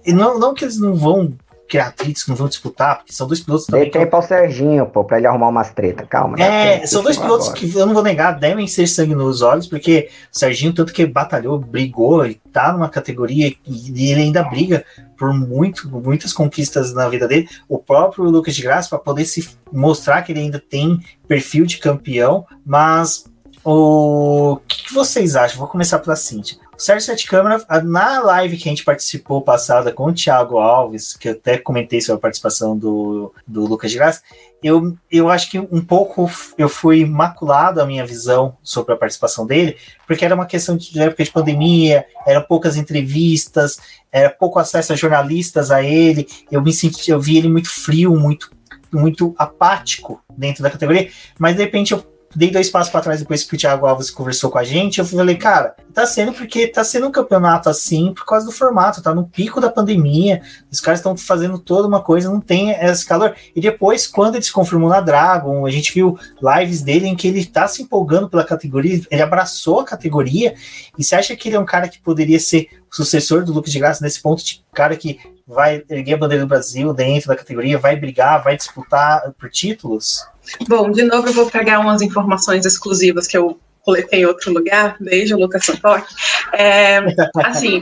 e 0.06 0.14
Não, 0.14 0.38
não 0.38 0.54
que 0.54 0.66
eles 0.66 0.78
não 0.78 0.94
vão 0.94 1.34
criar 1.68 1.88
atritos, 1.88 2.24
que 2.24 2.30
não 2.30 2.36
vão 2.36 2.48
disputar, 2.48 2.98
porque 2.98 3.14
são 3.14 3.28
dois 3.28 3.40
pilotos 3.40 3.66
também. 3.66 3.84
Dei 3.84 3.92
tempo 3.92 4.16
ao 4.16 4.22
Serginho, 4.22 4.86
pô, 4.86 5.04
pra 5.04 5.18
ele 5.18 5.28
arrumar 5.28 5.50
umas 5.50 5.72
tretas. 5.72 6.08
Calma. 6.08 6.38
dá 6.38 6.44
É, 6.44 6.86
são 6.86 7.04
dois 7.04 7.18
pilotos 7.18 7.48
agora. 7.48 7.60
que 7.60 7.76
eu 7.76 7.86
não 7.86 7.94
vou 7.94 8.04
negar, 8.04 8.32
devem 8.40 8.68
ser 8.68 8.88
sangue 8.88 9.14
nos 9.14 9.42
olhos, 9.42 9.68
porque 9.68 10.10
o 10.34 10.38
Serginho, 10.38 10.74
tanto 10.74 10.94
que 10.94 11.06
batalhou, 11.06 11.60
brigou, 11.60 12.26
ele 12.26 12.40
tá 12.52 12.72
numa 12.72 12.90
categoria 12.90 13.54
e 13.66 14.12
ele 14.12 14.22
ainda 14.22 14.44
briga 14.44 14.86
por 15.18 15.34
muito, 15.34 15.90
muitas 15.90 16.32
conquistas 16.32 16.94
na 16.94 17.10
vida 17.10 17.28
dele. 17.28 17.50
O 17.68 17.78
próprio 17.78 18.26
Lucas 18.26 18.56
de 18.56 18.62
Graça, 18.62 18.90
para 18.90 19.00
poder 19.00 19.26
se 19.26 19.50
mostrar 19.72 20.22
que 20.22 20.32
ele 20.32 20.42
ainda 20.42 20.60
tem 20.60 21.00
perfil 21.28 21.66
de 21.66 21.78
campeão, 21.78 22.46
mas 22.66 23.26
o 23.64 24.60
que, 24.68 24.86
que 24.86 24.94
vocês 24.94 25.36
acham? 25.36 25.60
Vou 25.60 25.68
começar 25.68 26.00
pela 26.00 26.16
Cintia. 26.16 26.67
Sérgio 26.78 27.08
Sete 27.08 27.26
Câmara, 27.26 27.66
na 27.84 28.22
live 28.22 28.56
que 28.56 28.70
a 28.70 28.72
gente 28.72 28.84
participou 28.84 29.42
passada 29.42 29.92
com 29.92 30.06
o 30.06 30.14
Thiago 30.14 30.60
Alves, 30.60 31.16
que 31.18 31.30
eu 31.30 31.32
até 31.32 31.58
comentei 31.58 32.00
sobre 32.00 32.20
a 32.20 32.22
participação 32.22 32.78
do, 32.78 33.34
do 33.48 33.66
Lucas 33.66 33.90
de 33.90 33.98
Graça, 33.98 34.22
eu, 34.62 34.96
eu 35.12 35.28
acho 35.28 35.50
que 35.50 35.60
um 35.60 35.82
pouco 35.84 36.30
eu 36.56 36.70
fui 36.70 37.04
maculado 37.04 37.82
a 37.82 37.86
minha 37.86 38.06
visão 38.06 38.56
sobre 38.62 38.94
a 38.94 38.98
participação 38.98 39.46
dele, 39.46 39.76
porque 40.06 40.24
era 40.24 40.36
uma 40.36 40.46
questão 40.46 40.78
de 40.78 41.00
época 41.02 41.24
de 41.24 41.32
pandemia, 41.32 42.06
eram 42.28 42.44
poucas 42.44 42.78
entrevistas, 42.78 43.80
era 44.12 44.30
pouco 44.30 44.60
acesso 44.60 44.94
a 44.94 44.96
jornalistas 44.96 45.72
a 45.72 45.82
ele, 45.82 46.28
eu 46.52 46.62
me 46.62 46.72
senti, 46.72 47.10
eu 47.10 47.20
vi 47.20 47.38
ele 47.38 47.50
muito 47.50 47.70
frio, 47.70 48.16
muito, 48.16 48.52
muito 48.92 49.34
apático 49.36 50.22
dentro 50.38 50.62
da 50.62 50.70
categoria, 50.70 51.10
mas 51.40 51.56
de 51.56 51.64
repente 51.64 51.94
eu 51.94 52.17
dei 52.36 52.52
dois 52.52 52.70
passos 52.70 52.92
para 52.92 53.02
trás 53.02 53.20
depois 53.20 53.44
que 53.44 53.56
o 53.56 53.58
Thiago 53.58 53.86
Alves 53.86 54.10
conversou 54.10 54.52
com 54.52 54.58
a 54.58 54.64
gente, 54.64 55.00
eu 55.00 55.06
falei, 55.06 55.36
cara, 55.36 55.76
tá 55.94 56.06
sendo 56.06 56.34
porque 56.34 56.68
tá 56.68 56.84
sendo 56.84 57.08
um 57.08 57.12
campeonato 57.12 57.70
assim 57.70 58.14
por 58.14 58.26
causa 58.26 58.46
do 58.46 58.52
formato, 58.52 59.02
tá 59.02 59.14
no 59.14 59.28
pico 59.28 59.60
da 59.60 59.70
pandemia, 59.70 60.42
os 60.72 60.80
caras 60.80 61.00
estão 61.00 61.16
fazendo 61.18 61.58
toda 61.58 61.88
uma 61.88 62.02
coisa, 62.02 62.30
não 62.30 62.42
tem 62.42 62.72
esse 62.72 63.06
calor. 63.06 63.36
E 63.56 63.62
depois, 63.62 64.06
quando 64.06 64.36
ele 64.36 64.44
se 64.44 64.52
confirmou 64.52 64.90
na 64.90 65.02
Dragon, 65.02 65.66
a 65.66 65.72
gente 65.72 65.94
viu 65.94 66.18
lives 66.42 66.82
dele 66.82 67.08
em 67.08 67.16
que 67.16 67.28
ele 67.28 67.46
tá 67.46 67.68
se 67.68 67.82
empolgando 67.82 68.30
pela 68.30 68.44
categoria, 68.44 69.02
ele 69.10 69.22
abraçou 69.22 69.80
a 69.80 69.86
categoria, 69.86 70.56
e 70.98 71.04
você 71.04 71.16
acha 71.16 71.36
que 71.36 71.50
ele 71.50 71.56
é 71.56 71.60
um 71.60 71.66
cara 71.66 71.88
que 71.88 72.00
poderia 72.00 72.40
ser 72.40 72.68
o 72.92 72.96
sucessor 72.96 73.44
do 73.44 73.54
Lucas 73.54 73.72
de 73.72 73.80
Graça 73.80 74.04
nesse 74.04 74.22
ponto, 74.22 74.44
de 74.44 74.64
cara 74.74 74.96
que 74.96 75.20
vai 75.48 75.84
erguer 75.90 76.16
a 76.16 76.18
bandeira 76.18 76.44
do 76.44 76.50
Brasil 76.50 76.94
dentro 76.94 77.30
da 77.30 77.36
categoria, 77.36 77.78
vai 77.78 77.96
brigar, 77.96 78.44
vai 78.44 78.58
disputar 78.58 79.32
por 79.40 79.50
títulos? 79.50 80.28
Bom, 80.68 80.92
de 80.92 81.04
novo 81.04 81.28
eu 81.28 81.34
vou 81.34 81.50
pegar 81.50 81.80
umas 81.80 82.02
informações 82.02 82.66
exclusivas 82.66 83.28
que 83.28 83.38
eu 83.38 83.58
coletei 83.82 84.22
em 84.22 84.26
outro 84.26 84.52
lugar. 84.52 84.98
Beijo, 85.00 85.38
Lucas 85.38 85.66
Santoque. 85.66 86.14
É, 86.54 87.00
assim, 87.46 87.82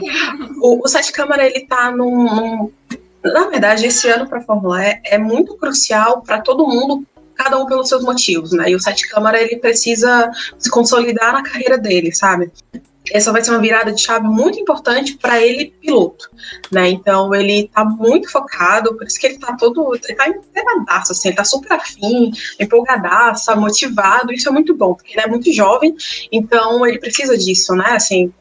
o, 0.62 0.84
o 0.84 0.88
Sete 0.88 1.10
Câmara, 1.12 1.44
ele 1.44 1.66
tá 1.66 1.90
num, 1.90 2.24
num- 2.34 2.72
Na 3.24 3.48
verdade, 3.48 3.84
esse 3.86 4.08
ano 4.08 4.28
para 4.28 4.38
a 4.38 4.42
Fórmula 4.42 4.86
E 4.86 5.00
é 5.04 5.18
muito 5.18 5.56
crucial 5.56 6.22
para 6.22 6.40
todo 6.40 6.66
mundo, 6.66 7.04
cada 7.34 7.58
um 7.58 7.66
pelos 7.66 7.88
seus 7.88 8.04
motivos, 8.04 8.52
né? 8.52 8.70
E 8.70 8.76
o 8.76 8.80
Sete 8.80 9.08
Câmara, 9.08 9.42
ele 9.42 9.56
precisa 9.56 10.30
se 10.56 10.70
consolidar 10.70 11.32
na 11.32 11.42
carreira 11.42 11.76
dele, 11.76 12.14
sabe? 12.14 12.52
Essa 13.12 13.32
vai 13.32 13.42
ser 13.42 13.50
uma 13.50 13.60
virada 13.60 13.92
de 13.92 14.00
chave 14.00 14.26
muito 14.26 14.58
importante 14.58 15.16
para 15.16 15.40
ele, 15.40 15.72
piloto, 15.80 16.28
né? 16.72 16.88
Então 16.88 17.34
ele 17.34 17.68
tá 17.72 17.84
muito 17.84 18.30
focado, 18.30 18.96
por 18.96 19.06
isso 19.06 19.18
que 19.18 19.26
ele 19.26 19.38
tá 19.38 19.56
todo, 19.56 19.94
ele 19.94 20.14
tá 20.14 20.28
empolgadaço, 20.28 21.12
assim, 21.12 21.28
ele 21.28 21.36
tá 21.36 21.44
super 21.44 21.72
afim, 21.72 22.32
empolgadaço, 22.58 23.56
motivado, 23.56 24.32
isso 24.32 24.48
é 24.48 24.52
muito 24.52 24.74
bom, 24.74 24.94
porque 24.94 25.12
ele 25.12 25.22
é 25.22 25.28
muito 25.28 25.52
jovem, 25.52 25.94
então 26.32 26.86
ele 26.86 26.98
precisa 26.98 27.36
disso, 27.36 27.74
né? 27.74 27.90
Assim, 27.90 28.32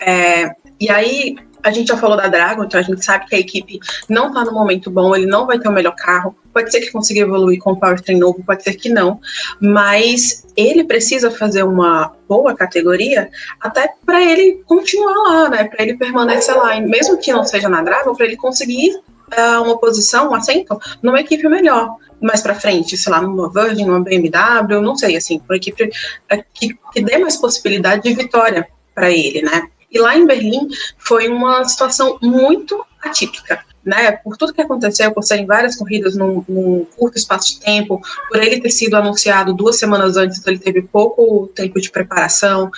é, 0.00 0.50
e 0.80 0.90
aí 0.90 1.36
a 1.64 1.70
gente 1.70 1.88
já 1.88 1.96
falou 1.96 2.16
da 2.16 2.28
Dragon, 2.28 2.64
então 2.64 2.78
a 2.78 2.82
gente 2.82 3.02
sabe 3.02 3.26
que 3.26 3.34
a 3.34 3.38
equipe 3.38 3.80
não 4.06 4.32
tá 4.32 4.44
no 4.44 4.52
momento 4.52 4.90
bom, 4.90 5.16
ele 5.16 5.24
não 5.24 5.46
vai 5.46 5.58
ter 5.58 5.66
o 5.66 5.72
melhor 5.72 5.96
carro. 5.96 6.36
Pode 6.52 6.70
ser 6.70 6.80
que 6.80 6.92
consiga 6.92 7.20
evoluir 7.20 7.58
com 7.58 7.72
o 7.72 7.80
powertrain 7.80 8.18
novo, 8.18 8.44
pode 8.44 8.62
ser 8.62 8.74
que 8.74 8.90
não, 8.90 9.18
mas 9.60 10.46
ele 10.54 10.84
precisa 10.84 11.30
fazer 11.30 11.64
uma 11.64 12.12
boa 12.28 12.54
categoria 12.54 13.30
até 13.60 13.90
para 14.04 14.22
ele 14.22 14.62
continuar 14.66 15.14
lá, 15.14 15.48
né? 15.48 15.64
Para 15.64 15.82
ele 15.82 15.96
permanecer 15.96 16.54
lá, 16.54 16.78
mesmo 16.80 17.16
que 17.16 17.32
não 17.32 17.44
seja 17.44 17.68
na 17.68 17.82
Dragon, 17.82 18.14
para 18.14 18.26
ele 18.26 18.36
conseguir 18.36 19.00
ah, 19.32 19.62
uma 19.62 19.78
posição, 19.78 20.30
um 20.30 20.34
assento 20.34 20.78
numa 21.02 21.20
equipe 21.20 21.48
melhor 21.48 21.96
mais 22.20 22.40
para 22.40 22.54
frente, 22.54 22.96
sei 22.96 23.10
lá, 23.10 23.20
numa 23.20 23.50
Virgin, 23.50 23.86
numa 23.86 24.00
BMW, 24.00 24.80
não 24.80 24.96
sei, 24.96 25.16
assim, 25.16 25.40
uma 25.46 25.56
equipe 25.56 25.90
eh, 26.30 26.44
que, 26.54 26.74
que 26.92 27.02
dê 27.02 27.18
mais 27.18 27.36
possibilidade 27.36 28.02
de 28.02 28.14
vitória 28.14 28.66
para 28.94 29.10
ele, 29.10 29.42
né? 29.42 29.68
E 29.94 29.98
lá 29.98 30.16
em 30.18 30.26
Berlim 30.26 30.68
foi 30.98 31.28
uma 31.28 31.64
situação 31.64 32.18
muito 32.20 32.84
atípica, 33.00 33.64
né? 33.84 34.12
Por 34.12 34.36
tudo 34.36 34.52
que 34.52 34.60
aconteceu, 34.60 35.12
por 35.12 35.22
serem 35.22 35.46
várias 35.46 35.76
corridas 35.76 36.16
num, 36.16 36.44
num 36.48 36.84
curto 36.96 37.16
espaço 37.16 37.54
de 37.54 37.60
tempo, 37.60 38.00
por 38.28 38.42
ele 38.42 38.60
ter 38.60 38.70
sido 38.70 38.96
anunciado 38.96 39.54
duas 39.54 39.78
semanas 39.78 40.16
antes, 40.16 40.38
então 40.38 40.52
ele 40.52 40.60
teve 40.60 40.82
pouco 40.82 41.46
tempo 41.54 41.80
de 41.80 41.90
preparação. 41.90 42.70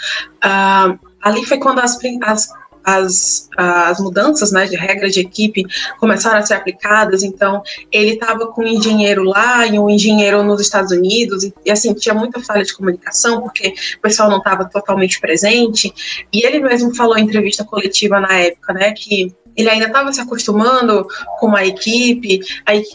Ah, 0.43 0.99
ali 1.23 1.47
foi 1.47 1.59
quando 1.59 1.79
as, 1.79 1.99
as 2.23 2.49
as, 2.87 3.49
as 3.57 3.99
mudanças 3.99 4.53
né, 4.53 4.65
de 4.67 4.77
regra 4.77 5.11
de 5.11 5.19
equipe 5.19 5.65
começaram 5.99 6.39
a 6.39 6.43
ser 6.43 6.55
aplicadas, 6.55 7.25
então 7.25 7.61
ele 7.91 8.13
estava 8.13 8.47
com 8.47 8.63
um 8.63 8.67
engenheiro 8.67 9.25
lá 9.25 9.67
e 9.67 9.77
um 9.77 9.91
engenheiro 9.91 10.45
nos 10.45 10.61
Estados 10.61 10.93
Unidos, 10.93 11.43
e, 11.43 11.53
e, 11.65 11.71
assim, 11.73 11.93
tinha 11.95 12.15
muita 12.15 12.41
falha 12.41 12.63
de 12.63 12.73
comunicação, 12.73 13.43
porque 13.43 13.75
o 13.99 14.01
pessoal 14.01 14.31
não 14.31 14.39
estava 14.39 14.65
totalmente 14.65 15.21
presente, 15.21 15.93
e 16.33 16.47
ele 16.47 16.61
mesmo 16.61 16.95
falou 16.95 17.19
em 17.19 17.25
entrevista 17.25 17.65
coletiva 17.65 18.21
na 18.21 18.33
época, 18.35 18.73
né, 18.73 18.93
que 18.93 19.35
ele 19.57 19.71
ainda 19.71 19.87
estava 19.87 20.13
se 20.13 20.21
acostumando 20.21 21.07
com 21.39 21.55
a 21.57 21.65
equipe, 21.65 22.41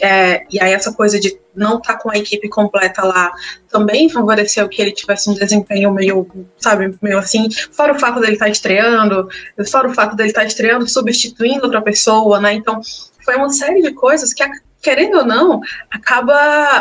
é, 0.01 0.45
e 0.49 0.61
aí 0.61 0.73
essa 0.73 0.93
coisa 0.93 1.19
de 1.19 1.39
não 1.55 1.77
estar 1.77 1.95
tá 1.95 1.99
com 1.99 2.09
a 2.09 2.17
equipe 2.17 2.47
completa 2.47 3.03
lá 3.03 3.31
também 3.69 4.09
favoreceu 4.09 4.69
que 4.69 4.81
ele 4.81 4.91
tivesse 4.91 5.29
um 5.29 5.33
desempenho 5.33 5.91
meio, 5.91 6.27
sabe, 6.57 6.95
meio 7.01 7.17
assim, 7.17 7.49
fora 7.71 7.93
o 7.93 7.99
fato 7.99 8.19
dele 8.19 8.33
estar 8.33 8.45
tá 8.45 8.51
estreando, 8.51 9.27
fora 9.69 9.89
o 9.89 9.93
fato 9.93 10.15
dele 10.15 10.29
estar 10.29 10.41
tá 10.41 10.47
estreando, 10.47 10.87
substituindo 10.87 11.65
outra 11.65 11.81
pessoa, 11.81 12.39
né, 12.39 12.53
então 12.53 12.79
foi 13.23 13.35
uma 13.35 13.49
série 13.49 13.81
de 13.81 13.93
coisas 13.93 14.33
que, 14.33 14.43
querendo 14.81 15.19
ou 15.19 15.25
não, 15.25 15.61
acaba 15.89 16.35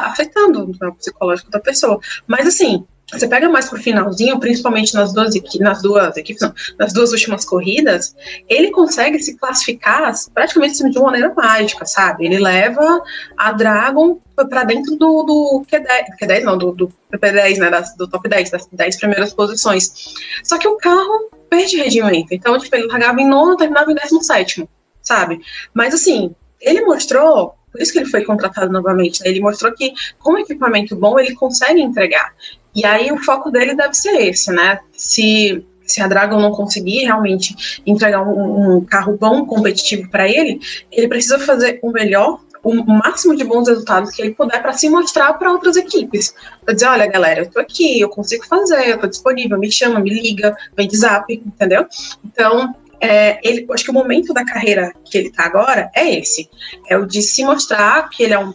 afetando 0.07 0.71
o 0.71 0.95
psicológico 0.95 1.51
da 1.51 1.61
pessoa, 1.61 1.99
mas 2.27 2.47
assim, 2.47 2.85
você 3.13 3.27
pega 3.27 3.49
mais 3.49 3.69
pro 3.69 3.81
finalzinho, 3.81 4.39
principalmente 4.39 4.95
nas 4.95 5.13
duas, 5.13 5.35
nas 5.59 5.83
duas 5.83 6.17
equipes, 6.17 6.43
não, 6.43 6.55
nas 6.79 6.93
duas 6.93 7.13
últimas 7.13 7.45
corridas, 7.45 8.15
ele 8.49 8.71
consegue 8.71 9.19
se 9.19 9.37
classificar 9.37 10.13
praticamente 10.33 10.89
de 10.89 10.99
uma 10.99 11.07
maneira 11.07 11.35
mágica, 11.35 11.85
sabe? 11.85 12.27
Ele 12.27 12.39
leva 12.39 13.03
a 13.37 13.53
Dragon 13.53 14.21
para 14.49 14.65
dentro 14.65 14.97
do, 14.97 15.23
do 15.23 15.65
Q10, 15.71 16.07
Q10 16.21 16.43
não, 16.43 16.57
do, 16.57 16.73
do 16.73 16.93
PP10, 17.13 17.59
né, 17.59 17.71
das, 17.71 17.95
do 17.97 18.09
top 18.09 18.29
10, 18.29 18.51
das 18.51 18.69
10 18.71 18.97
primeiras 18.97 19.35
posições. 19.35 20.15
Só 20.45 20.57
que 20.57 20.69
o 20.69 20.77
carro 20.77 21.31
perde 21.49 21.77
rendimento, 21.77 22.29
então, 22.33 22.59
tipo, 22.59 22.75
ele 22.77 22.87
largava 22.87 23.21
em 23.21 23.29
nono, 23.29 23.57
terminava 23.57 23.91
em 23.91 23.95
17, 23.97 24.69
sabe? 25.03 25.41
Mas, 25.75 25.93
assim, 25.95 26.35
ele 26.61 26.83
mostrou 26.83 27.55
por 27.71 27.81
isso 27.81 27.93
que 27.93 27.99
ele 27.99 28.11
foi 28.11 28.25
contratado 28.25 28.73
novamente. 28.73 29.23
Né? 29.23 29.29
Ele 29.29 29.41
mostrou 29.41 29.73
que 29.73 29.93
com 30.19 30.37
equipamento 30.39 30.97
bom 30.97 31.19
ele 31.19 31.35
consegue 31.35 31.81
entregar. 31.81 32.35
E 32.75 32.85
aí 32.85 33.11
o 33.11 33.19
foco 33.19 33.51
dele 33.51 33.75
deve 33.75 33.95
ser 33.95 34.17
esse, 34.29 34.53
né? 34.53 34.79
Se, 34.93 35.65
se 35.83 36.01
a 36.01 36.09
Dragon 36.09 36.41
não 36.41 36.53
conseguir 36.53 37.05
realmente 37.05 37.83
entregar 37.87 38.23
um, 38.23 38.77
um 38.77 38.85
carro 38.85 39.17
bom, 39.17 39.45
competitivo 39.45 40.09
para 40.11 40.29
ele, 40.29 40.61
ele 40.91 41.09
precisa 41.09 41.39
fazer 41.39 41.81
o 41.83 41.91
melhor 41.91 42.41
o 42.63 42.75
máximo 42.85 43.35
de 43.35 43.45
bons 43.45 43.69
resultados 43.69 44.11
que 44.11 44.23
ele 44.23 44.35
puder 44.35 44.61
para 44.61 44.73
se 44.73 44.89
mostrar 44.89 45.33
para 45.35 45.51
outras 45.51 45.77
equipes. 45.77 46.35
Para 46.65 46.75
dizer, 46.75 46.87
olha, 46.87 47.07
galera, 47.07 47.41
eu 47.41 47.51
tô 47.51 47.59
aqui, 47.59 48.01
eu 48.01 48.09
consigo 48.09 48.45
fazer, 48.47 48.89
eu 48.89 48.99
tô 48.99 49.07
disponível, 49.07 49.59
me 49.59 49.71
chama, 49.71 50.01
me 50.01 50.11
liga, 50.11 50.55
vem 50.77 50.87
de 50.87 50.97
zap, 50.97 51.33
entendeu? 51.33 51.87
Então, 52.25 52.75
é, 53.01 53.41
ele, 53.43 53.67
acho 53.73 53.85
que 53.85 53.91
o 53.91 53.95
momento 53.95 54.35
da 54.35 54.45
carreira 54.45 54.93
que 55.05 55.17
ele 55.17 55.29
está 55.29 55.45
agora 55.45 55.91
é 55.95 56.19
esse. 56.19 56.51
É 56.89 56.97
o 56.99 57.07
de 57.07 57.23
se 57.23 57.43
mostrar 57.45 58.09
que 58.11 58.23
ele 58.23 58.35
é 58.35 58.39
um 58.39 58.53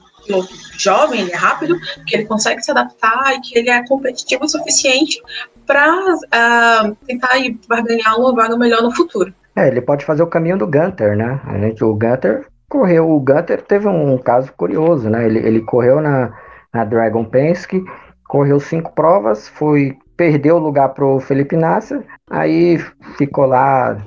jovem, 0.78 1.22
ele 1.22 1.32
é 1.32 1.36
rápido, 1.36 1.76
que 2.06 2.16
ele 2.16 2.26
consegue 2.26 2.62
se 2.64 2.72
adaptar 2.72 3.34
e 3.36 3.42
que 3.42 3.58
ele 3.58 3.70
é 3.70 3.86
competitivo 3.88 4.46
o 4.46 4.50
suficiente 4.50 5.22
para 5.66 5.90
uh, 5.90 6.20
ah, 6.32 6.92
tentar 7.08 7.38
ir 7.38 7.58
ganhar 7.70 8.16
uma 8.16 8.34
vaga 8.34 8.58
melhor 8.58 8.82
no 8.82 8.96
futuro. 8.96 9.34
É, 9.56 9.68
ele 9.68 9.82
pode 9.82 10.06
fazer 10.06 10.22
o 10.22 10.28
caminho 10.28 10.58
do 10.58 10.68
Gunter, 10.68 11.16
né? 11.16 11.40
A 11.46 11.58
gente, 11.58 11.84
o 11.84 11.94
Gunter 11.94 12.46
correu, 12.70 13.10
o 13.10 13.20
Gunter 13.20 13.62
teve 13.62 13.88
um 13.88 14.18
caso 14.18 14.52
curioso, 14.54 15.10
né? 15.10 15.26
Ele, 15.26 15.40
ele 15.40 15.62
correu 15.62 16.02
na, 16.02 16.34
na 16.74 16.84
Dragon 16.84 17.24
Penske, 17.24 17.84
correu 18.28 18.60
cinco 18.60 18.94
provas, 18.94 19.48
foi 19.48 19.98
perdeu 20.18 20.56
o 20.56 20.60
lugar 20.60 20.90
pro 20.90 21.20
Felipe 21.20 21.58
Nasser, 21.58 22.02
aí 22.30 22.78
ficou 23.18 23.46
lá 23.46 23.98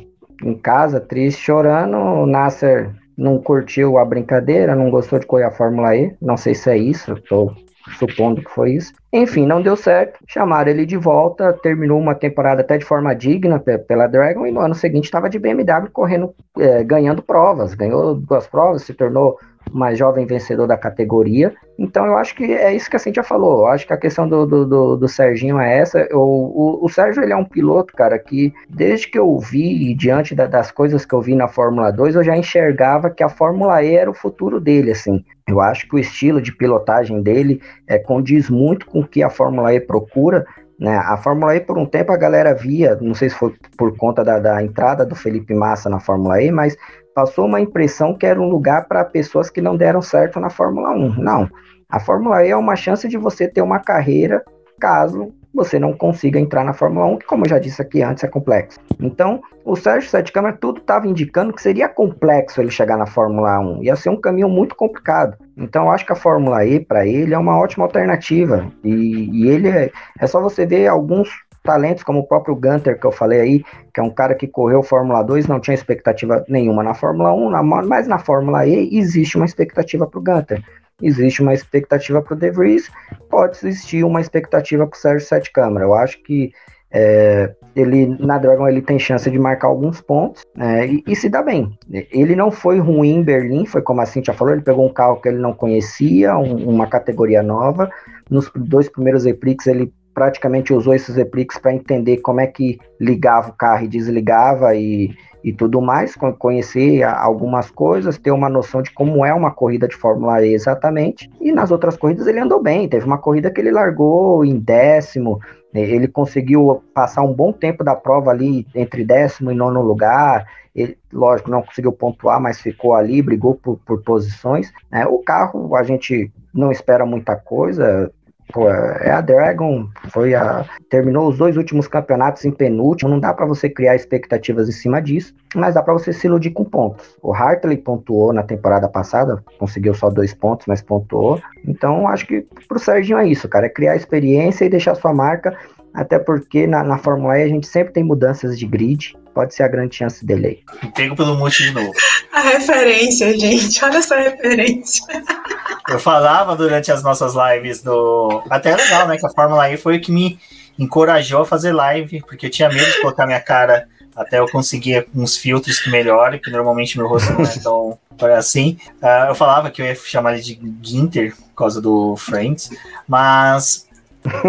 em 0.43 0.55
casa, 0.55 1.01
triste, 1.01 1.43
chorando. 1.43 1.97
O 1.97 2.27
Nasser 2.27 2.91
não 3.19 3.39
curtiu 3.39 3.99
a 3.99 4.05
brincadeira, 4.05 4.77
não 4.77 4.91
gostou 4.91 5.19
de 5.19 5.27
correr 5.27 5.45
a 5.45 5.51
Fórmula 5.51 5.97
E. 5.97 6.15
Não 6.23 6.37
sei 6.37 6.55
se 6.55 6.71
é 6.71 6.79
isso, 6.79 7.15
estou 7.15 7.53
supondo 7.99 8.43
que 8.43 8.51
foi 8.51 8.73
isso. 8.73 8.93
Enfim, 9.13 9.45
não 9.45 9.61
deu 9.61 9.75
certo. 9.75 10.21
Chamaram 10.27 10.71
ele 10.71 10.87
de 10.87 10.97
volta, 10.97 11.53
terminou 11.53 11.99
uma 11.99 12.15
temporada 12.15 12.61
até 12.61 12.79
de 12.79 12.85
forma 12.85 13.15
digna 13.15 13.59
pela 13.59 14.07
Dragon 14.07 14.47
e 14.47 14.53
no 14.53 14.61
ano 14.61 14.75
seguinte 14.75 15.07
estava 15.07 15.29
de 15.29 15.39
BMW 15.39 15.91
correndo, 15.93 16.33
é, 16.59 16.85
ganhando 16.85 17.23
provas. 17.23 17.75
Ganhou 17.75 18.15
duas 18.15 18.47
provas, 18.47 18.83
se 18.83 18.95
tornou 18.95 19.39
mais 19.73 19.99
jovem 19.99 20.27
vencedor 20.27 20.67
da 20.67 20.77
categoria. 20.77 21.55
Então 21.79 22.05
eu 22.07 22.17
acho 22.17 22.35
que 22.35 22.45
é 22.45 22.75
isso 22.75 22.91
que 22.91 22.97
a 22.97 22.99
Cintia 22.99 23.23
falou. 23.23 23.61
Eu 23.61 23.67
acho 23.69 23.87
que 23.87 23.93
a 23.93 23.97
questão 23.97 24.29
do, 24.29 24.47
do, 24.47 24.67
do, 24.67 24.97
do 24.97 25.09
Serginho 25.09 25.59
é 25.59 25.79
essa. 25.79 26.09
O, 26.13 26.19
o, 26.19 26.85
o, 26.85 26.89
Sérgio 26.89 27.23
ele 27.23 27.33
é 27.33 27.37
um 27.37 27.45
piloto, 27.45 27.93
cara, 27.95 28.19
que 28.19 28.53
desde 28.69 29.09
que 29.09 29.19
eu 29.19 29.39
vi, 29.39 29.95
diante 29.95 30.35
da, 30.35 30.47
das 30.47 30.71
coisas 30.71 31.05
que 31.05 31.15
eu 31.15 31.21
vi 31.21 31.35
na 31.35 31.49
Fórmula 31.49 31.91
2, 31.91 32.17
eu 32.17 32.25
já 32.25 32.37
enxergava 32.37 33.11
que 33.11 33.23
a 33.23 33.29
Fórmula 33.29 33.83
E 33.83 33.95
era 33.95 34.11
o 34.11 34.15
futuro 34.15 34.61
dele, 34.61 34.91
assim. 34.91 35.25
Eu 35.47 35.61
acho 35.61 35.89
que 35.89 35.97
o 35.97 35.99
estilo 35.99 36.43
de 36.43 36.55
pilotagem 36.55 37.23
dele 37.23 37.61
é, 37.87 37.99
condiz 37.99 38.51
muito 38.51 38.87
com 38.87 39.01
o 39.01 39.07
que 39.07 39.23
a 39.23 39.31
Fórmula 39.31 39.73
E 39.73 39.81
procura. 39.81 40.45
Né? 40.79 40.97
A 40.97 41.17
Fórmula 41.17 41.57
E, 41.57 41.61
por 41.61 41.77
um 41.77 41.85
tempo, 41.85 42.13
a 42.13 42.17
galera 42.17 42.55
via, 42.55 42.97
não 43.01 43.15
sei 43.15 43.29
se 43.29 43.35
foi 43.35 43.53
por 43.77 43.97
conta 43.97 44.23
da, 44.23 44.39
da 44.39 44.63
entrada 44.63 45.05
do 45.05 45.17
Felipe 45.17 45.53
Massa 45.53 45.91
na 45.91 45.99
Fórmula 45.99 46.41
E, 46.41 46.53
mas 46.53 46.77
passou 47.19 47.47
uma 47.47 47.61
impressão 47.61 48.15
que 48.15 48.25
era 48.25 48.41
um 48.41 48.49
lugar 48.49 48.87
para 48.87 49.05
pessoas 49.05 49.51
que 49.51 49.61
não 49.61 49.77
deram 49.77 50.01
certo 50.01 50.39
na 50.39 50.49
Fórmula 50.49 50.91
1. 50.91 51.21
Não. 51.21 51.51
A 51.89 51.99
Fórmula 51.99 52.47
E 52.47 52.51
é 52.51 52.57
uma 52.57 52.77
chance 52.77 53.09
de 53.09 53.19
você 53.19 53.49
ter 53.49 53.61
uma 53.61 53.81
carreira 53.81 54.45
caso 54.79 55.35
você 55.53 55.81
não 55.81 55.93
consiga 55.93 56.39
entrar 56.39 56.63
na 56.63 56.73
Fórmula 56.73 57.07
1, 57.07 57.17
que, 57.17 57.27
como 57.27 57.45
eu 57.45 57.49
já 57.49 57.59
disse 57.59 57.83
aqui 57.83 58.03
antes, 58.03 58.23
é 58.23 58.29
complexo. 58.29 58.79
Então, 59.01 59.41
o 59.65 59.75
Sérgio 59.75 60.09
Sete 60.09 60.31
Câmara 60.31 60.57
tudo 60.57 60.79
estava 60.79 61.09
indicando 61.09 61.53
que 61.53 61.61
seria 61.61 61.89
complexo 61.89 62.61
ele 62.61 62.71
chegar 62.71 62.97
na 62.97 63.07
Fórmula 63.07 63.59
1. 63.59 63.83
Ia 63.83 63.97
ser 63.97 64.11
um 64.11 64.21
caminho 64.21 64.49
muito 64.49 64.77
complicado. 64.77 65.37
Então, 65.57 65.87
eu 65.87 65.91
acho 65.91 66.07
que 66.07 66.13
a 66.13 66.17
Fórmula 66.17 66.65
E, 66.65 66.79
para 66.79 67.05
ele, 67.05 67.35
é 67.35 67.39
uma 67.39 67.59
ótima 67.59 67.85
alternativa. 67.85 68.71
E, 68.85 69.29
e 69.33 69.49
ele 69.49 69.69
é, 69.69 69.91
é 70.21 70.27
só 70.29 70.41
você 70.41 70.65
ver 70.65 70.87
alguns 70.87 71.29
talentos 71.69 72.03
como 72.03 72.21
o 72.21 72.27
próprio 72.27 72.57
Gunter, 72.57 72.99
que 72.99 73.07
eu 73.07 73.13
falei 73.13 73.41
aí, 73.43 73.65
que 73.93 74.01
é 74.01 74.03
um 74.03 74.09
cara 74.09 74.35
que 74.35 74.49
correu 74.49 74.83
Fórmula 74.83 75.23
2, 75.23 75.47
não 75.47 75.61
tinha 75.61 75.75
expectativa 75.75 76.43
nenhuma 76.49 76.83
na 76.83 76.95
Fórmula 76.95 77.31
1, 77.35 77.51
na, 77.51 77.63
mas 77.63 78.09
na 78.09 78.19
Fórmula 78.19 78.67
E 78.67 78.97
existe 78.97 79.37
uma 79.37 79.45
expectativa 79.45 80.07
para 80.07 80.19
o 80.19 80.23
Gunter. 80.23 80.65
Existe 81.03 81.43
uma 81.43 81.53
expectativa 81.53 82.23
para 82.23 82.33
o 82.33 82.39
De 82.39 82.51
Vries, 82.51 82.91
pode 83.29 83.59
existir 83.59 84.03
uma 84.03 84.23
expectativa 84.23 84.87
para 84.87 84.97
o 84.97 84.99
Sérgio 84.99 85.29
Sete 85.29 85.53
Câmara. 85.53 85.85
Eu 85.85 85.93
acho 85.93 86.23
que 86.23 86.53
é, 86.91 87.55
ele 87.77 88.07
na 88.19 88.39
Dragon 88.39 88.67
ele 88.67 88.81
tem 88.81 88.99
chance 88.99 89.31
de 89.31 89.39
marcar 89.39 89.69
alguns 89.69 90.01
pontos 90.01 90.43
né, 90.57 90.87
e, 90.87 91.05
e, 91.07 91.15
se 91.15 91.29
dá 91.29 91.43
bem. 91.43 91.79
Ele 92.11 92.35
não 92.35 92.51
foi 92.51 92.79
ruim 92.79 93.17
em 93.17 93.23
Berlim, 93.23 93.67
foi 93.67 93.83
como 93.83 94.01
a 94.01 94.07
Cintia 94.07 94.33
falou, 94.33 94.55
ele 94.55 94.63
pegou 94.63 94.87
um 94.87 94.93
carro 94.93 95.21
que 95.21 95.29
ele 95.29 95.37
não 95.37 95.53
conhecia, 95.53 96.35
um, 96.39 96.67
uma 96.67 96.87
categoria 96.87 97.43
nova. 97.43 97.91
Nos 98.31 98.51
dois 98.57 98.89
primeiros 98.89 99.27
Eprix 99.27 99.67
ele 99.67 99.93
praticamente 100.19 100.73
usou 100.73 100.95
esses 100.95 101.15
repliques 101.15 101.59
para 101.59 101.73
entender 101.73 102.17
como 102.17 102.41
é 102.41 102.47
que 102.49 102.77
ligava 103.01 103.51
o 103.51 103.53
carro 103.53 103.85
e 103.85 103.89
desligava 103.89 104.75
e, 104.75 105.15
e 105.45 105.53
tudo 105.53 105.81
mais, 105.81 106.17
conhecer 106.41 107.05
algumas 107.05 107.71
coisas, 107.71 108.19
ter 108.19 108.33
uma 108.33 108.49
noção 108.49 108.83
de 108.83 108.91
como 108.91 109.25
é 109.25 109.33
uma 109.33 109.53
corrida 109.53 109.87
de 109.87 109.95
Fórmula 109.95 110.45
E 110.45 110.53
exatamente. 110.53 111.31
E 111.41 111.53
nas 111.53 111.71
outras 111.71 111.97
corridas 111.97 112.27
ele 112.27 112.41
andou 112.41 112.61
bem, 112.61 112.89
teve 112.89 113.07
uma 113.07 113.19
corrida 113.19 113.49
que 113.49 113.61
ele 113.61 113.71
largou 113.71 114.45
em 114.45 114.59
décimo, 114.59 115.39
né, 115.73 115.83
ele 115.83 116.09
conseguiu 116.09 116.83
passar 116.93 117.23
um 117.23 117.33
bom 117.33 117.53
tempo 117.53 117.85
da 117.85 117.95
prova 117.95 118.33
ali 118.33 118.67
entre 118.75 119.05
décimo 119.05 119.53
e 119.53 119.55
nono 119.55 119.81
lugar. 119.81 120.49
Ele, 120.75 120.99
lógico, 121.13 121.49
não 121.49 121.63
conseguiu 121.63 121.93
pontuar, 121.93 122.41
mas 122.41 122.61
ficou 122.61 122.93
ali, 122.93 123.23
brigou 123.23 123.55
por, 123.55 123.79
por 123.87 124.03
posições. 124.03 124.73
Né? 124.91 125.07
O 125.07 125.19
carro, 125.19 125.77
a 125.77 125.85
gente 125.85 126.33
não 126.53 126.73
espera 126.73 127.07
muita 127.07 127.37
coisa. 127.37 128.11
Pô, 128.53 128.69
é 128.71 129.11
a 129.11 129.21
Dragon, 129.21 129.89
foi 130.11 130.35
a 130.35 130.65
terminou 130.89 131.29
os 131.29 131.37
dois 131.37 131.57
últimos 131.57 131.87
campeonatos 131.87 132.45
em 132.45 132.51
penúltimo, 132.51 133.11
não 133.11 133.21
dá 133.21 133.33
para 133.35 133.45
você 133.45 133.69
criar 133.69 133.95
expectativas 133.95 134.69
em 134.69 134.73
cima 134.73 135.03
disso, 135.03 135.35
mas 135.55 135.75
dá 135.75 135.83
para 135.83 135.93
você 135.93 136.13
se 136.13 136.27
iludir 136.27 136.51
com 136.51 136.65
pontos. 136.65 137.17
O 137.23 137.35
Hartley 137.35 137.77
pontuou 137.77 138.33
na 138.33 138.43
temporada 138.43 138.89
passada, 138.89 139.43
conseguiu 139.59 139.93
só 139.93 140.09
dois 140.09 140.33
pontos, 140.33 140.67
mas 140.67 140.81
pontuou. 140.81 141.41
Então, 141.67 142.09
acho 142.09 142.27
que 142.27 142.47
pro 142.67 142.79
Serginho 142.79 143.19
é 143.19 143.29
isso, 143.29 143.49
cara, 143.49 143.67
é 143.67 143.71
criar 143.71 143.97
experiência 143.97 144.65
e 144.65 144.71
deixar 144.71 144.95
sua 144.95 145.13
marca, 145.13 145.57
até 145.93 146.19
porque 146.19 146.67
na, 146.67 146.83
na 146.83 146.97
Fórmula 146.97 147.39
E 147.39 147.43
a 147.43 147.49
gente 147.49 147.67
sempre 147.67 147.93
tem 147.93 148.05
mudanças 148.05 148.59
de 148.59 148.67
grid, 148.67 149.15
pode 149.35 149.55
ser 149.55 149.63
a 149.63 149.69
grande 149.69 149.97
chance 149.97 150.25
dele 150.25 150.47
aí. 150.47 150.91
Pego 150.95 151.15
pelo 151.15 151.37
monte 151.37 151.65
de 151.65 151.73
novo. 151.73 151.93
A 152.33 152.41
referência, 152.41 153.37
gente, 153.39 153.85
olha 153.85 153.99
essa 153.99 154.17
referência. 154.17 155.05
Eu 155.89 155.99
falava 155.99 156.55
durante 156.55 156.93
as 156.93 157.03
nossas 157.03 157.35
lives 157.35 157.83
do. 157.83 158.43
Até 158.51 158.71
é 158.71 158.77
legal, 158.77 159.09
né? 159.09 159.17
Que 159.17 159.27
a 159.27 159.31
Fórmula 159.31 159.71
E 159.71 159.77
foi 159.77 159.97
o 159.97 160.01
que 160.01 160.13
me 160.13 160.39
encorajou 160.79 161.43
a 161.43 161.47
fazer 161.47 161.73
live, 161.73 162.23
porque 162.23 162.47
eu 162.47 162.51
tinha 162.51 162.69
medo 162.69 162.91
de 162.91 163.01
colocar 163.01 163.27
minha 163.27 163.41
cara 163.41 163.89
até 164.15 164.39
eu 164.39 164.49
conseguir 164.49 165.07
uns 165.15 165.37
filtros 165.37 165.79
que 165.79 165.91
melhorem, 165.91 166.41
que 166.41 166.51
normalmente 166.51 166.99
meu 166.99 167.07
rosto 167.07 167.33
não 167.33 167.45
é 167.45 167.59
tão 167.59 167.99
assim. 168.37 168.77
Uh, 169.01 169.29
eu 169.29 169.35
falava 169.35 169.71
que 169.71 169.81
eu 169.81 169.87
ia 169.87 169.95
chamar 169.95 170.35
ele 170.35 170.43
de 170.43 170.61
Ginter 170.83 171.37
por 171.37 171.55
causa 171.55 171.81
do 171.81 172.17
Friends, 172.17 172.71
mas 173.07 173.87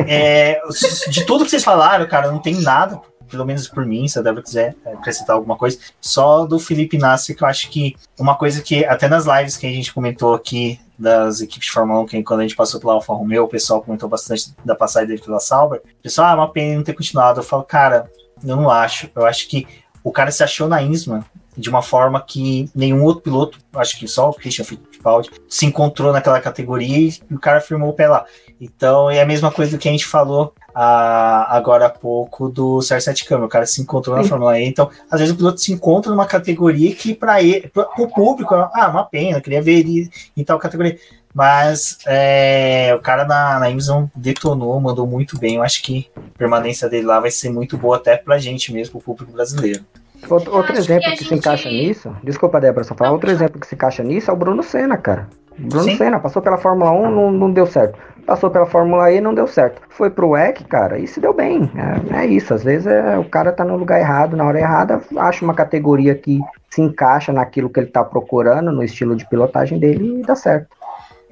é, 0.07 0.59
de 1.07 1.23
tudo 1.23 1.43
que 1.43 1.51
vocês 1.51 1.63
falaram, 1.63 2.07
cara, 2.07 2.31
não 2.31 2.39
tem 2.39 2.55
nada 2.55 2.99
pelo 3.29 3.45
menos 3.45 3.67
por 3.67 3.85
mim, 3.85 4.07
se 4.07 4.17
a 4.17 4.21
Débora 4.21 4.43
quiser 4.43 4.75
é, 4.83 4.93
acrescentar 4.93 5.35
alguma 5.35 5.55
coisa, 5.55 5.77
só 6.01 6.45
do 6.45 6.59
Felipe 6.59 6.97
Nassi, 6.97 7.35
que 7.35 7.43
eu 7.43 7.47
acho 7.47 7.69
que 7.69 7.95
uma 8.19 8.35
coisa 8.35 8.61
que 8.61 8.83
até 8.83 9.07
nas 9.07 9.25
lives 9.25 9.55
que 9.55 9.67
a 9.67 9.69
gente 9.69 9.93
comentou 9.93 10.33
aqui 10.33 10.79
das 10.99 11.39
equipes 11.39 11.67
de 11.67 11.71
Fórmula 11.71 12.01
1, 12.01 12.05
que 12.07 12.23
quando 12.23 12.41
a 12.41 12.43
gente 12.43 12.55
passou 12.55 12.79
pela 12.79 12.93
Alfa 12.93 13.13
Romeo, 13.13 13.45
o 13.45 13.47
pessoal 13.47 13.81
comentou 13.81 14.09
bastante 14.09 14.53
da 14.65 14.75
passagem 14.75 15.07
dele 15.07 15.21
pela 15.21 15.39
Sauber. 15.39 15.79
O 15.79 16.03
pessoal, 16.03 16.27
ah, 16.27 16.31
é 16.31 16.35
uma 16.35 16.51
pena 16.51 16.75
não 16.75 16.83
ter 16.83 16.93
continuado. 16.93 17.39
Eu 17.39 17.43
falo, 17.43 17.63
cara, 17.63 18.11
eu 18.43 18.55
não 18.55 18.69
acho. 18.69 19.09
Eu 19.15 19.25
acho 19.25 19.47
que 19.47 19.65
o 20.03 20.11
cara 20.11 20.31
se 20.31 20.43
achou 20.43 20.67
na 20.67 20.81
Isma 20.81 21.25
de 21.57 21.69
uma 21.69 21.81
forma 21.81 22.21
que 22.21 22.69
nenhum 22.73 23.03
outro 23.03 23.23
piloto, 23.23 23.59
acho 23.73 23.97
que 23.99 24.07
só 24.07 24.29
o 24.29 24.33
Christian 24.33 24.63
Fittipaldi, 24.63 25.29
se 25.47 25.65
encontrou 25.65 26.13
naquela 26.13 26.39
categoria 26.39 27.09
e 27.29 27.33
o 27.33 27.39
cara 27.39 27.59
firmou 27.59 27.89
o 27.89 27.93
pé 27.93 28.07
lá. 28.07 28.25
Então 28.59 29.09
é 29.09 29.21
a 29.21 29.25
mesma 29.25 29.51
coisa 29.51 29.77
que 29.77 29.87
a 29.87 29.91
gente 29.91 30.05
falou 30.05 30.53
a, 30.81 31.57
agora 31.57 31.87
há 31.87 31.89
pouco 31.89 32.47
do 32.47 32.77
CR7 32.77 33.27
Câmara. 33.27 33.47
O 33.47 33.49
cara 33.49 33.65
se 33.65 33.81
encontrou 33.81 34.15
na. 34.15 34.23
Fórmula 34.23 34.57
E. 34.57 34.65
Então, 34.65 34.89
às 35.11 35.19
vezes 35.19 35.35
o 35.35 35.37
piloto 35.37 35.59
se 35.59 35.73
encontra 35.73 36.09
numa 36.09 36.25
categoria 36.25 36.95
que 36.95 37.13
para 37.13 37.43
ele, 37.43 37.67
para 37.67 37.85
o 37.97 38.07
público, 38.07 38.55
ah, 38.55 38.89
uma 38.89 39.03
pena, 39.03 39.41
queria 39.41 39.61
ver 39.61 39.79
ele 39.79 40.09
em 40.37 40.43
tal 40.43 40.57
categoria. 40.57 40.97
Mas 41.33 41.97
é, 42.07 42.95
o 42.95 42.99
cara 42.99 43.25
na, 43.25 43.59
na 43.59 43.67
Amazon 43.67 44.05
detonou, 44.15 44.79
mandou 44.79 45.05
muito 45.05 45.37
bem. 45.37 45.55
Eu 45.55 45.63
acho 45.63 45.83
que 45.83 46.09
a 46.15 46.37
permanência 46.37 46.87
dele 46.87 47.05
lá 47.05 47.19
vai 47.19 47.29
ser 47.29 47.49
muito 47.49 47.77
boa 47.77 47.97
até 47.97 48.15
pra 48.15 48.37
gente 48.37 48.71
mesmo, 48.71 48.93
pro 48.93 49.01
público 49.01 49.33
brasileiro. 49.33 49.83
Outro, 50.29 50.55
outro 50.55 50.77
exemplo 50.77 51.09
que, 51.09 51.17
que 51.17 51.23
gente... 51.23 51.27
se 51.27 51.35
encaixa 51.35 51.69
nisso, 51.69 52.15
desculpa, 52.23 52.59
Débora, 52.59 52.85
só 52.85 52.95
falar, 52.95 53.11
outro 53.11 53.29
exemplo 53.29 53.59
que 53.59 53.67
se 53.67 53.75
encaixa 53.75 54.03
nisso 54.03 54.29
é 54.29 54.33
o 54.33 54.37
Bruno 54.37 54.63
Senna, 54.63 54.97
cara. 54.97 55.27
Bruno 55.59 55.83
Sim. 55.83 55.97
Senna 55.97 56.19
passou 56.19 56.41
pela 56.41 56.57
Fórmula 56.57 56.91
1, 56.91 57.11
não, 57.11 57.31
não 57.31 57.51
deu 57.51 57.65
certo. 57.65 57.99
Passou 58.25 58.49
pela 58.49 58.65
Fórmula 58.65 59.11
E, 59.11 59.19
não 59.19 59.33
deu 59.33 59.47
certo. 59.47 59.81
Foi 59.89 60.09
pro 60.09 60.29
WEC, 60.29 60.63
cara, 60.65 60.99
e 60.99 61.07
se 61.07 61.19
deu 61.19 61.33
bem. 61.33 61.69
É, 62.13 62.21
é 62.21 62.25
isso, 62.27 62.53
às 62.53 62.63
vezes 62.63 62.87
é, 62.87 63.17
o 63.17 63.25
cara 63.25 63.51
tá 63.51 63.65
no 63.65 63.75
lugar 63.75 63.99
errado, 63.99 64.37
na 64.37 64.45
hora 64.45 64.59
errada, 64.59 65.01
acha 65.17 65.43
uma 65.43 65.53
categoria 65.53 66.15
que 66.15 66.39
se 66.69 66.81
encaixa 66.81 67.33
naquilo 67.33 67.69
que 67.69 67.79
ele 67.79 67.87
tá 67.87 68.03
procurando, 68.03 68.71
no 68.71 68.83
estilo 68.83 69.15
de 69.15 69.27
pilotagem 69.27 69.79
dele 69.79 70.19
e 70.19 70.21
dá 70.21 70.35
certo. 70.35 70.67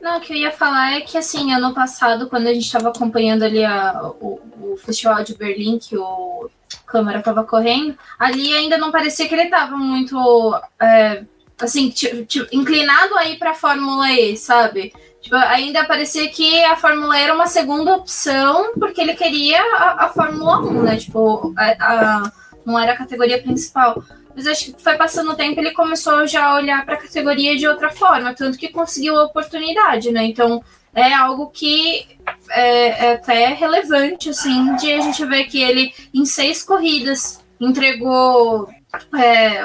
Não, 0.02 0.18
o 0.18 0.22
que 0.22 0.34
eu 0.34 0.38
ia 0.38 0.52
falar 0.52 0.94
é 0.94 1.02
que, 1.02 1.18
assim, 1.18 1.54
ano 1.54 1.74
passado, 1.74 2.30
quando 2.30 2.48
a 2.48 2.54
gente 2.54 2.66
estava 2.66 2.90
acompanhando 2.90 3.44
ali 3.44 3.64
a, 3.64 4.12
o, 4.20 4.40
o, 4.62 4.78
Festival 4.78 5.24
de 5.24 5.36
Berlim, 5.36 5.80
que 5.80 5.98
o 5.98 6.50
Câmara 6.86 7.20
estava 7.20 7.44
correndo, 7.44 7.96
ali 8.18 8.54
ainda 8.54 8.78
não 8.78 8.92
parecia 8.92 9.28
que 9.28 9.36
ele 9.36 9.44
estava 9.44 9.76
muito 9.76 10.18
é, 10.80 11.24
assim, 11.60 11.94
inclinado 12.52 13.16
aí 13.16 13.38
para 13.38 13.54
Fórmula 13.54 14.12
E, 14.12 14.38
sabe? 14.38 14.94
Tipo, 15.22 15.36
ainda 15.36 15.86
parecia 15.86 16.30
que 16.30 16.64
a 16.64 16.76
Fórmula 16.76 17.18
E 17.18 17.24
era 17.24 17.34
uma 17.34 17.48
segunda 17.48 17.96
opção, 17.96 18.74
porque 18.80 19.02
ele 19.02 19.16
queria 19.16 19.62
a, 19.76 20.06
a 20.06 20.10
Fórmula 20.10 20.60
1, 20.60 20.84
né? 20.84 20.98
Tipo, 20.98 21.54
a, 21.58 21.66
a, 21.80 22.32
não 22.66 22.80
era 22.80 22.94
a 22.94 22.98
categoria 22.98 23.42
principal. 23.42 24.04
Mas 24.36 24.46
acho 24.46 24.72
que 24.72 24.84
foi 24.84 24.96
passando 24.96 25.32
o 25.32 25.36
tempo 25.36 25.60
ele 25.60 25.72
começou 25.72 26.28
já 26.28 26.46
a 26.46 26.56
olhar 26.56 26.86
para 26.86 26.94
a 26.94 27.02
categoria 27.02 27.58
de 27.58 27.68
outra 27.68 27.90
forma, 27.90 28.36
tanto 28.36 28.58
que 28.58 28.70
conseguiu 28.70 29.18
a 29.18 29.24
oportunidade, 29.24 30.12
né? 30.12 30.26
Então 30.26 30.64
é 30.94 31.12
algo 31.14 31.48
que 31.48 32.06
é, 32.52 33.06
é 33.06 33.14
até 33.14 33.48
relevante, 33.48 34.30
assim, 34.30 34.76
de 34.76 34.94
a 34.94 35.02
gente 35.02 35.26
ver 35.26 35.46
que 35.46 35.62
ele 35.62 35.92
em 36.14 36.24
seis 36.24 36.64
corridas 36.64 37.44
entregou 37.60 38.70
é, 39.16 39.62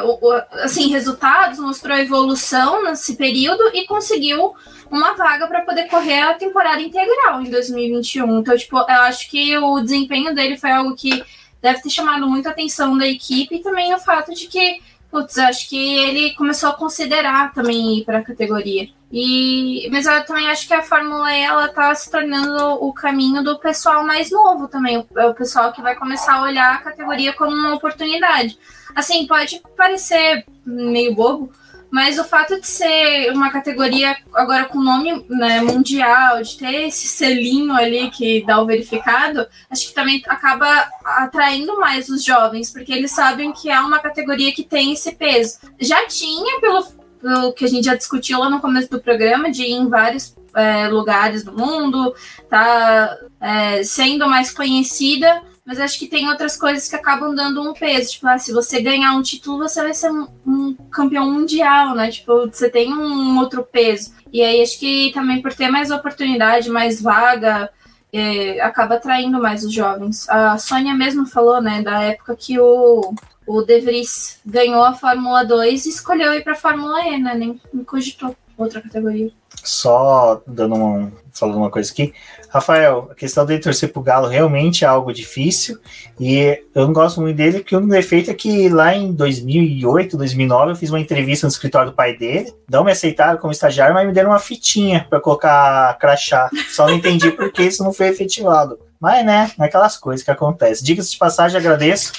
assim, 0.62 0.88
resultados, 0.90 1.58
mostrou 1.58 1.96
evolução 1.96 2.84
nesse 2.84 3.16
período 3.16 3.62
e 3.72 3.86
conseguiu 3.86 4.54
uma 4.90 5.14
vaga 5.14 5.46
para 5.46 5.62
poder 5.62 5.88
correr 5.88 6.20
a 6.20 6.34
temporada 6.34 6.80
integral 6.80 7.40
em 7.40 7.50
2021. 7.50 8.38
Então, 8.38 8.56
tipo, 8.56 8.76
eu 8.76 9.02
acho 9.02 9.30
que 9.30 9.56
o 9.56 9.80
desempenho 9.80 10.34
dele 10.34 10.58
foi 10.58 10.70
algo 10.70 10.94
que 10.94 11.24
deve 11.62 11.80
ter 11.80 11.90
chamado 11.90 12.28
muita 12.28 12.50
atenção 12.50 12.98
da 12.98 13.06
equipe 13.06 13.56
e 13.56 13.62
também 13.62 13.94
o 13.94 13.98
fato 13.98 14.34
de 14.34 14.48
que, 14.48 14.82
putz, 15.10 15.38
acho 15.38 15.68
que 15.68 15.98
ele 15.98 16.34
começou 16.34 16.70
a 16.70 16.74
considerar 16.74 17.54
também 17.54 17.98
ir 17.98 18.04
para 18.04 18.18
a 18.18 18.24
categoria. 18.24 18.88
E, 19.12 19.88
mas 19.92 20.06
eu 20.06 20.24
também 20.24 20.48
acho 20.48 20.66
que 20.66 20.72
a 20.72 20.82
Fórmula 20.82 21.30
E 21.36 21.42
ela 21.42 21.68
tá 21.68 21.94
se 21.94 22.10
tornando 22.10 22.82
o 22.82 22.92
caminho 22.94 23.44
do 23.44 23.58
pessoal 23.58 24.04
mais 24.04 24.30
novo 24.30 24.68
também, 24.68 25.06
é 25.16 25.26
o 25.26 25.34
pessoal 25.34 25.70
que 25.70 25.82
vai 25.82 25.94
começar 25.94 26.36
a 26.36 26.42
olhar 26.42 26.74
a 26.74 26.78
categoria 26.78 27.32
como 27.34 27.54
uma 27.54 27.74
oportunidade. 27.74 28.58
Assim, 28.94 29.26
pode 29.26 29.60
parecer 29.76 30.44
meio 30.64 31.14
bobo, 31.14 31.52
mas 31.92 32.18
o 32.18 32.24
fato 32.24 32.58
de 32.58 32.66
ser 32.66 33.30
uma 33.32 33.50
categoria 33.50 34.16
agora 34.32 34.64
com 34.64 34.80
nome 34.80 35.26
né, 35.28 35.60
mundial, 35.60 36.42
de 36.42 36.56
ter 36.56 36.86
esse 36.86 37.06
selinho 37.06 37.74
ali 37.74 38.10
que 38.10 38.42
dá 38.46 38.62
o 38.62 38.66
verificado, 38.66 39.46
acho 39.70 39.88
que 39.88 39.94
também 39.94 40.22
acaba 40.26 40.88
atraindo 41.04 41.78
mais 41.78 42.08
os 42.08 42.24
jovens, 42.24 42.72
porque 42.72 42.94
eles 42.94 43.10
sabem 43.10 43.52
que 43.52 43.70
é 43.70 43.78
uma 43.78 43.98
categoria 43.98 44.52
que 44.52 44.62
tem 44.62 44.94
esse 44.94 45.12
peso. 45.12 45.58
Já 45.78 46.06
tinha, 46.06 46.60
pelo, 46.60 46.82
pelo 47.20 47.52
que 47.52 47.66
a 47.66 47.68
gente 47.68 47.84
já 47.84 47.94
discutiu 47.94 48.38
lá 48.38 48.48
no 48.48 48.58
começo 48.58 48.88
do 48.88 48.98
programa, 48.98 49.50
de 49.50 49.62
ir 49.64 49.72
em 49.72 49.86
vários 49.86 50.34
é, 50.54 50.88
lugares 50.88 51.44
do 51.44 51.52
mundo, 51.52 52.14
tá 52.48 53.18
é, 53.38 53.82
sendo 53.82 54.26
mais 54.26 54.50
conhecida 54.50 55.42
mas 55.64 55.78
acho 55.78 55.98
que 55.98 56.08
tem 56.08 56.28
outras 56.28 56.56
coisas 56.56 56.88
que 56.88 56.96
acabam 56.96 57.34
dando 57.34 57.62
um 57.62 57.72
peso. 57.72 58.12
Tipo, 58.12 58.26
ah, 58.26 58.38
se 58.38 58.52
você 58.52 58.80
ganhar 58.82 59.14
um 59.14 59.22
título, 59.22 59.58
você 59.58 59.80
vai 59.80 59.94
ser 59.94 60.10
um, 60.10 60.26
um, 60.46 60.74
campeão 60.90 61.30
mundial, 61.30 61.94
né? 61.94 62.10
Tipo, 62.10 62.48
você 62.48 62.68
tem 62.68 62.92
um 62.92 63.38
outro 63.38 63.62
peso. 63.62 64.12
E 64.32 64.42
aí 64.42 64.60
acho 64.60 64.78
que 64.78 65.12
também 65.12 65.40
por 65.40 65.54
ter 65.54 65.68
mais 65.68 65.90
oportunidade, 65.90 66.68
mais 66.68 67.00
vaga, 67.00 67.70
é, 68.12 68.60
acaba 68.60 68.96
atraindo 68.96 69.40
mais 69.40 69.64
os 69.64 69.72
jovens. 69.72 70.28
A 70.28 70.58
Sônia 70.58 70.94
mesmo 70.94 71.26
falou, 71.26 71.62
né, 71.62 71.80
da 71.80 72.02
época 72.02 72.36
que 72.36 72.58
o, 72.58 73.14
o 73.46 73.62
De 73.62 73.80
Vries 73.80 74.40
ganhou 74.44 74.82
a 74.82 74.94
Fórmula 74.94 75.44
2 75.44 75.86
e 75.86 75.88
escolheu 75.88 76.34
ir 76.34 76.42
para 76.42 76.52
a 76.54 76.56
Fórmula 76.56 77.06
E, 77.06 77.18
né? 77.18 77.34
Nem 77.34 77.60
cogitou 77.84 78.36
outra 78.56 78.80
categoria. 78.80 79.32
Só 79.64 80.42
dando 80.46 80.74
um, 80.74 81.12
falando 81.32 81.56
uma 81.56 81.70
coisa 81.70 81.90
aqui. 81.90 82.12
Rafael, 82.48 83.08
a 83.10 83.14
questão 83.14 83.46
dele 83.46 83.62
torcer 83.62 83.90
pro 83.90 84.02
Galo 84.02 84.28
realmente 84.28 84.84
é 84.84 84.86
algo 84.86 85.12
difícil. 85.12 85.78
E 86.20 86.62
eu 86.74 86.86
não 86.86 86.92
gosto 86.92 87.20
muito 87.20 87.36
dele, 87.36 87.60
porque 87.60 87.74
um 87.74 87.88
defeito 87.88 88.30
é 88.30 88.34
que 88.34 88.68
lá 88.68 88.94
em 88.94 89.12
2008, 89.12 90.16
2009, 90.16 90.72
eu 90.72 90.76
fiz 90.76 90.90
uma 90.90 91.00
entrevista 91.00 91.46
no 91.46 91.50
escritório 91.50 91.90
do 91.90 91.96
pai 91.96 92.16
dele. 92.16 92.52
Não 92.70 92.84
me 92.84 92.92
aceitaram 92.92 93.38
como 93.38 93.52
estagiário, 93.52 93.94
mas 93.94 94.06
me 94.06 94.12
deram 94.12 94.30
uma 94.30 94.38
fitinha 94.38 95.06
para 95.08 95.20
colocar 95.20 95.96
crachá. 95.98 96.50
Só 96.68 96.86
não 96.86 96.94
entendi 96.94 97.30
por 97.30 97.50
que 97.50 97.62
isso 97.62 97.82
não 97.82 97.92
foi 97.92 98.08
efetivado. 98.08 98.78
Mas, 99.00 99.24
né, 99.24 99.50
aquelas 99.58 99.96
coisas 99.96 100.24
que 100.24 100.30
acontecem. 100.30 100.84
Dicas 100.84 101.10
de 101.10 101.16
passagem, 101.16 101.58
agradeço. 101.58 102.12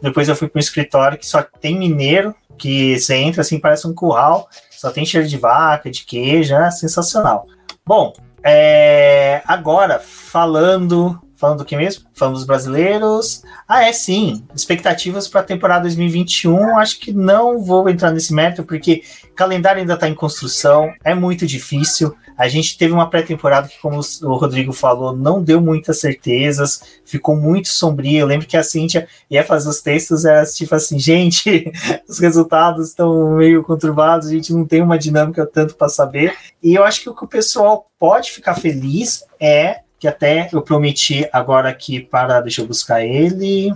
Depois 0.00 0.28
eu 0.28 0.36
fui 0.36 0.48
para 0.48 0.58
um 0.58 0.60
escritório 0.60 1.18
que 1.18 1.26
só 1.26 1.42
tem 1.60 1.76
mineiro, 1.76 2.34
que 2.56 2.98
você 2.98 3.16
entra 3.16 3.40
assim, 3.40 3.58
parece 3.58 3.86
um 3.86 3.94
curral, 3.94 4.48
só 4.80 4.90
tem 4.90 5.04
cheiro 5.04 5.28
de 5.28 5.36
vaca, 5.36 5.90
de 5.90 6.06
queijo, 6.06 6.54
é 6.54 6.70
sensacional. 6.70 7.46
Bom, 7.84 8.14
é, 8.42 9.42
agora, 9.46 9.98
falando. 9.98 11.20
Falando 11.40 11.60
do 11.60 11.64
que 11.64 11.74
mesmo? 11.74 12.04
Falando 12.12 12.34
dos 12.34 12.44
brasileiros. 12.44 13.42
Ah, 13.66 13.82
é 13.88 13.94
sim. 13.94 14.44
Expectativas 14.54 15.26
para 15.26 15.40
a 15.40 15.44
temporada 15.44 15.84
2021. 15.84 16.78
Acho 16.78 17.00
que 17.00 17.14
não 17.14 17.64
vou 17.64 17.88
entrar 17.88 18.10
nesse 18.10 18.34
mérito, 18.34 18.62
porque 18.62 19.02
calendário 19.34 19.80
ainda 19.80 19.94
está 19.94 20.06
em 20.06 20.14
construção. 20.14 20.92
É 21.02 21.14
muito 21.14 21.46
difícil. 21.46 22.14
A 22.36 22.46
gente 22.46 22.76
teve 22.76 22.92
uma 22.92 23.08
pré-temporada 23.08 23.68
que, 23.68 23.78
como 23.78 24.00
o 24.22 24.34
Rodrigo 24.34 24.70
falou, 24.70 25.16
não 25.16 25.42
deu 25.42 25.62
muitas 25.62 25.98
certezas, 25.98 26.82
ficou 27.06 27.34
muito 27.34 27.68
sombria. 27.68 28.20
Eu 28.20 28.26
lembro 28.26 28.46
que 28.46 28.56
a 28.58 28.62
Cíntia 28.62 29.08
ia 29.30 29.42
fazer 29.42 29.70
os 29.70 29.80
textos, 29.80 30.26
era 30.26 30.44
tipo 30.44 30.74
assim, 30.74 30.98
gente, 31.00 31.72
os 32.06 32.18
resultados 32.18 32.88
estão 32.88 33.36
meio 33.36 33.62
conturbados, 33.62 34.28
a 34.28 34.30
gente 34.30 34.52
não 34.52 34.66
tem 34.66 34.82
uma 34.82 34.98
dinâmica 34.98 35.46
tanto 35.46 35.74
para 35.74 35.88
saber. 35.88 36.34
E 36.62 36.74
eu 36.74 36.84
acho 36.84 37.00
que 37.00 37.08
o 37.08 37.14
que 37.14 37.24
o 37.24 37.28
pessoal 37.28 37.90
pode 37.98 38.30
ficar 38.30 38.54
feliz 38.54 39.24
é 39.40 39.80
que 40.00 40.08
até 40.08 40.48
eu 40.50 40.62
prometi 40.62 41.28
agora 41.30 41.68
aqui 41.68 42.00
para. 42.00 42.40
Deixa 42.40 42.62
eu 42.62 42.66
buscar 42.66 43.04
ele. 43.04 43.72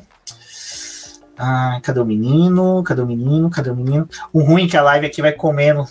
Ah, 1.37 1.79
cadê 1.83 2.01
o 2.01 2.05
menino? 2.07 2.83
Cadê 2.83 3.03
o 3.03 3.07
menino? 3.07 3.51
Cadê 3.51 3.71
o 3.71 3.77
menino? 3.77 4.09
O 4.33 4.43
ruim 4.43 4.65
é 4.65 4.69
que 4.69 4.77
a 4.77 4.83
live 4.83 5.07
aqui 5.07 5.21
vai 5.21 5.33
comendo 5.33 5.87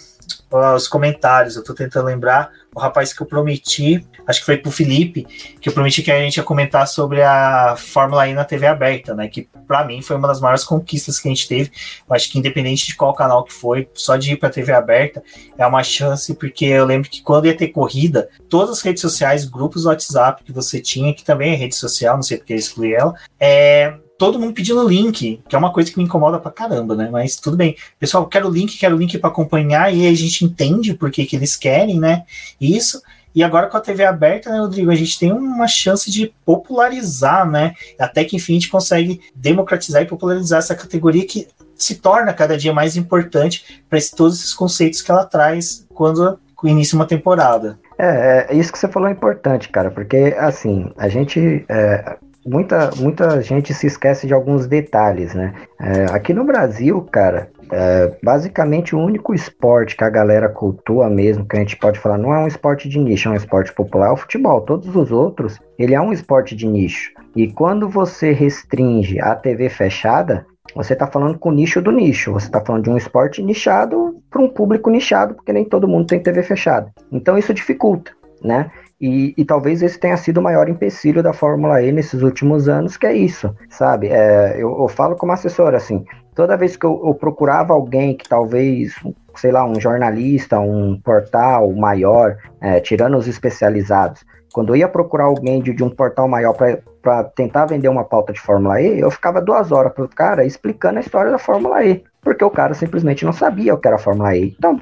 os 0.75 0.87
comentários. 0.87 1.55
Eu 1.55 1.63
tô 1.63 1.75
tentando 1.75 2.07
lembrar 2.07 2.51
o 2.73 2.79
rapaz 2.79 3.13
que 3.13 3.21
eu 3.21 3.27
prometi, 3.27 4.05
acho 4.27 4.39
que 4.39 4.45
foi 4.45 4.57
pro 4.57 4.71
Felipe, 4.71 5.25
que 5.59 5.69
eu 5.69 5.73
prometi 5.73 6.01
que 6.01 6.11
a 6.11 6.19
gente 6.19 6.37
ia 6.37 6.43
comentar 6.43 6.87
sobre 6.87 7.21
a 7.21 7.75
Fórmula 7.77 8.27
E 8.27 8.33
na 8.33 8.45
TV 8.45 8.67
aberta, 8.67 9.13
né? 9.13 9.27
Que 9.27 9.47
para 9.67 9.83
mim 9.83 10.01
foi 10.01 10.15
uma 10.15 10.27
das 10.27 10.39
maiores 10.39 10.63
conquistas 10.63 11.19
que 11.19 11.27
a 11.27 11.31
gente 11.31 11.47
teve. 11.47 11.71
Eu 12.07 12.15
acho 12.15 12.31
que 12.31 12.39
independente 12.39 12.87
de 12.87 12.95
qual 12.95 13.13
canal 13.13 13.43
que 13.43 13.53
foi, 13.53 13.87
só 13.93 14.15
de 14.15 14.33
ir 14.33 14.37
pra 14.37 14.49
TV 14.49 14.71
aberta 14.71 15.23
é 15.57 15.65
uma 15.65 15.83
chance, 15.83 16.33
porque 16.35 16.65
eu 16.65 16.85
lembro 16.85 17.09
que 17.09 17.21
quando 17.21 17.45
ia 17.45 17.55
ter 17.55 17.69
corrida, 17.69 18.29
todas 18.49 18.77
as 18.77 18.81
redes 18.81 19.01
sociais, 19.01 19.45
grupos 19.45 19.83
do 19.83 19.89
WhatsApp 19.89 20.43
que 20.43 20.51
você 20.51 20.79
tinha, 20.79 21.13
que 21.13 21.23
também 21.23 21.53
é 21.53 21.55
rede 21.55 21.75
social, 21.75 22.15
não 22.15 22.23
sei 22.23 22.37
porque 22.37 22.53
eu 22.53 22.57
excluí 22.57 22.93
ela, 22.93 23.13
é, 23.39 23.93
todo 24.17 24.39
mundo 24.39 24.53
pedindo 24.53 24.87
link, 24.87 25.41
que 25.47 25.55
é 25.55 25.59
uma 25.59 25.73
coisa 25.73 25.91
que 25.91 25.97
me 25.97 26.03
incomoda 26.05 26.39
pra 26.39 26.51
caramba, 26.51 26.95
né? 26.95 27.09
Mas 27.11 27.35
tudo 27.35 27.57
bem. 27.57 27.75
Pessoal, 27.99 28.25
quero 28.27 28.49
link, 28.49 28.77
quero 28.77 28.97
link 28.97 29.17
para 29.17 29.29
acompanhar, 29.29 29.93
e 29.93 30.07
a 30.07 30.13
gente 30.13 30.45
entende 30.45 30.93
por 30.93 31.11
que, 31.11 31.25
que 31.25 31.35
eles 31.35 31.57
querem, 31.57 31.99
né? 31.99 32.23
Isso. 32.59 33.01
E 33.35 33.43
agora 33.43 33.67
com 33.67 33.77
a 33.77 33.81
TV 33.81 34.03
aberta, 34.05 34.49
né, 34.49 34.59
Rodrigo, 34.59 34.91
a 34.91 34.95
gente 34.95 35.19
tem 35.19 35.31
uma 35.31 35.67
chance 35.67 36.11
de 36.11 36.33
popularizar, 36.45 37.49
né? 37.49 37.73
Até 37.99 38.23
que 38.23 38.35
enfim 38.35 38.53
a 38.53 38.59
gente 38.59 38.69
consegue 38.69 39.21
democratizar 39.35 40.01
e 40.01 40.07
popularizar 40.07 40.59
essa 40.59 40.75
categoria 40.75 41.25
que 41.25 41.47
se 41.75 41.95
torna 41.95 42.33
cada 42.33 42.57
dia 42.57 42.73
mais 42.73 42.95
importante 42.95 43.83
para 43.89 43.99
todos 44.15 44.39
esses 44.39 44.53
conceitos 44.53 45.01
que 45.01 45.11
ela 45.11 45.25
traz 45.25 45.85
quando 45.93 46.39
inicia 46.63 46.97
uma 46.97 47.07
temporada. 47.07 47.77
É, 47.97 48.47
é, 48.49 48.55
isso 48.55 48.71
que 48.71 48.79
você 48.79 48.87
falou 48.87 49.09
é 49.09 49.11
importante, 49.11 49.69
cara, 49.69 49.91
porque 49.91 50.35
assim, 50.37 50.91
a 50.97 51.07
gente. 51.07 51.65
É, 51.69 52.17
muita, 52.45 52.91
muita 52.97 53.41
gente 53.41 53.73
se 53.73 53.87
esquece 53.87 54.27
de 54.27 54.33
alguns 54.33 54.67
detalhes, 54.67 55.33
né? 55.33 55.53
É, 55.79 56.05
aqui 56.05 56.33
no 56.33 56.43
Brasil, 56.43 57.01
cara, 57.11 57.49
é, 57.73 58.17
basicamente 58.21 58.95
o 58.95 58.99
único 58.99 59.33
esporte 59.33 59.97
que 59.97 60.03
a 60.03 60.09
galera 60.09 60.47
cultua 60.47 61.09
mesmo, 61.09 61.45
que 61.45 61.57
a 61.57 61.59
gente 61.59 61.75
pode 61.75 61.99
falar, 61.99 62.17
não 62.17 62.33
é 62.33 62.39
um 62.39 62.47
esporte 62.47 62.87
de 62.87 62.99
nicho, 62.99 63.27
é 63.27 63.31
um 63.31 63.35
esporte 63.35 63.73
popular, 63.73 64.09
é 64.09 64.11
o 64.11 64.17
futebol. 64.17 64.61
Todos 64.61 64.95
os 64.95 65.11
outros, 65.11 65.59
ele 65.77 65.95
é 65.95 65.99
um 65.99 66.13
esporte 66.13 66.55
de 66.55 66.67
nicho. 66.67 67.11
E 67.35 67.51
quando 67.51 67.89
você 67.89 68.31
restringe 68.31 69.19
a 69.19 69.35
TV 69.35 69.69
fechada, 69.69 70.45
você 70.75 70.93
está 70.93 71.07
falando 71.07 71.39
com 71.39 71.49
o 71.49 71.53
nicho 71.53 71.81
do 71.81 71.91
nicho. 71.91 72.31
Você 72.31 72.45
está 72.45 72.63
falando 72.63 72.83
de 72.83 72.89
um 72.91 72.97
esporte 72.97 73.41
nichado 73.41 74.21
para 74.29 74.41
um 74.41 74.49
público 74.49 74.89
nichado, 74.89 75.33
porque 75.33 75.51
nem 75.51 75.65
todo 75.65 75.87
mundo 75.87 76.07
tem 76.07 76.21
TV 76.21 76.43
fechada. 76.43 76.91
Então 77.11 77.37
isso 77.37 77.53
dificulta, 77.53 78.11
né? 78.43 78.71
E, 78.99 79.33
e, 79.37 79.43
talvez 79.43 79.81
esse 79.81 79.99
tenha 79.99 80.15
sido 80.15 80.37
o 80.37 80.41
maior 80.41 80.69
empecilho 80.69 81.21
da 81.21 81.33
Fórmula 81.33 81.81
E 81.81 81.91
nesses 81.91 82.21
últimos 82.21 82.69
anos, 82.69 82.95
que 82.95 83.05
é 83.05 83.13
isso, 83.13 83.53
sabe? 83.69 84.07
É, 84.07 84.53
eu, 84.55 84.77
eu, 84.79 84.87
falo 84.87 85.15
como 85.15 85.31
assessor, 85.33 85.75
assim, 85.75 86.05
toda 86.33 86.55
vez 86.55 86.77
que 86.77 86.85
eu, 86.85 87.01
eu, 87.05 87.13
procurava 87.13 87.73
alguém 87.73 88.15
que 88.15 88.27
talvez, 88.27 88.93
sei 89.35 89.51
lá, 89.51 89.65
um 89.65 89.79
jornalista, 89.79 90.59
um 90.59 90.99
portal 91.03 91.71
maior, 91.73 92.37
é, 92.61 92.79
tirando 92.79 93.17
os 93.17 93.27
especializados, 93.27 94.23
quando 94.53 94.69
eu 94.69 94.77
ia 94.77 94.87
procurar 94.87 95.25
alguém 95.25 95.61
de, 95.61 95.73
de 95.73 95.83
um 95.83 95.89
portal 95.89 96.27
maior 96.27 96.55
para 97.01 97.23
tentar 97.23 97.65
vender 97.65 97.89
uma 97.89 98.05
pauta 98.05 98.31
de 98.31 98.39
Fórmula 98.39 98.79
E, 98.79 98.99
eu 98.99 99.09
ficava 99.09 99.41
duas 99.41 99.71
horas 99.71 99.91
para 99.91 100.05
o 100.05 100.07
cara 100.07 100.45
explicando 100.45 100.99
a 100.99 101.01
história 101.01 101.31
da 101.31 101.39
Fórmula 101.39 101.83
E, 101.83 102.03
porque 102.21 102.45
o 102.45 102.51
cara 102.51 102.73
simplesmente 102.73 103.25
não 103.25 103.33
sabia 103.33 103.73
o 103.73 103.77
que 103.77 103.87
era 103.87 103.97
a 103.97 103.99
Fórmula 103.99 104.35
E. 104.35 104.55
Então, 104.57 104.79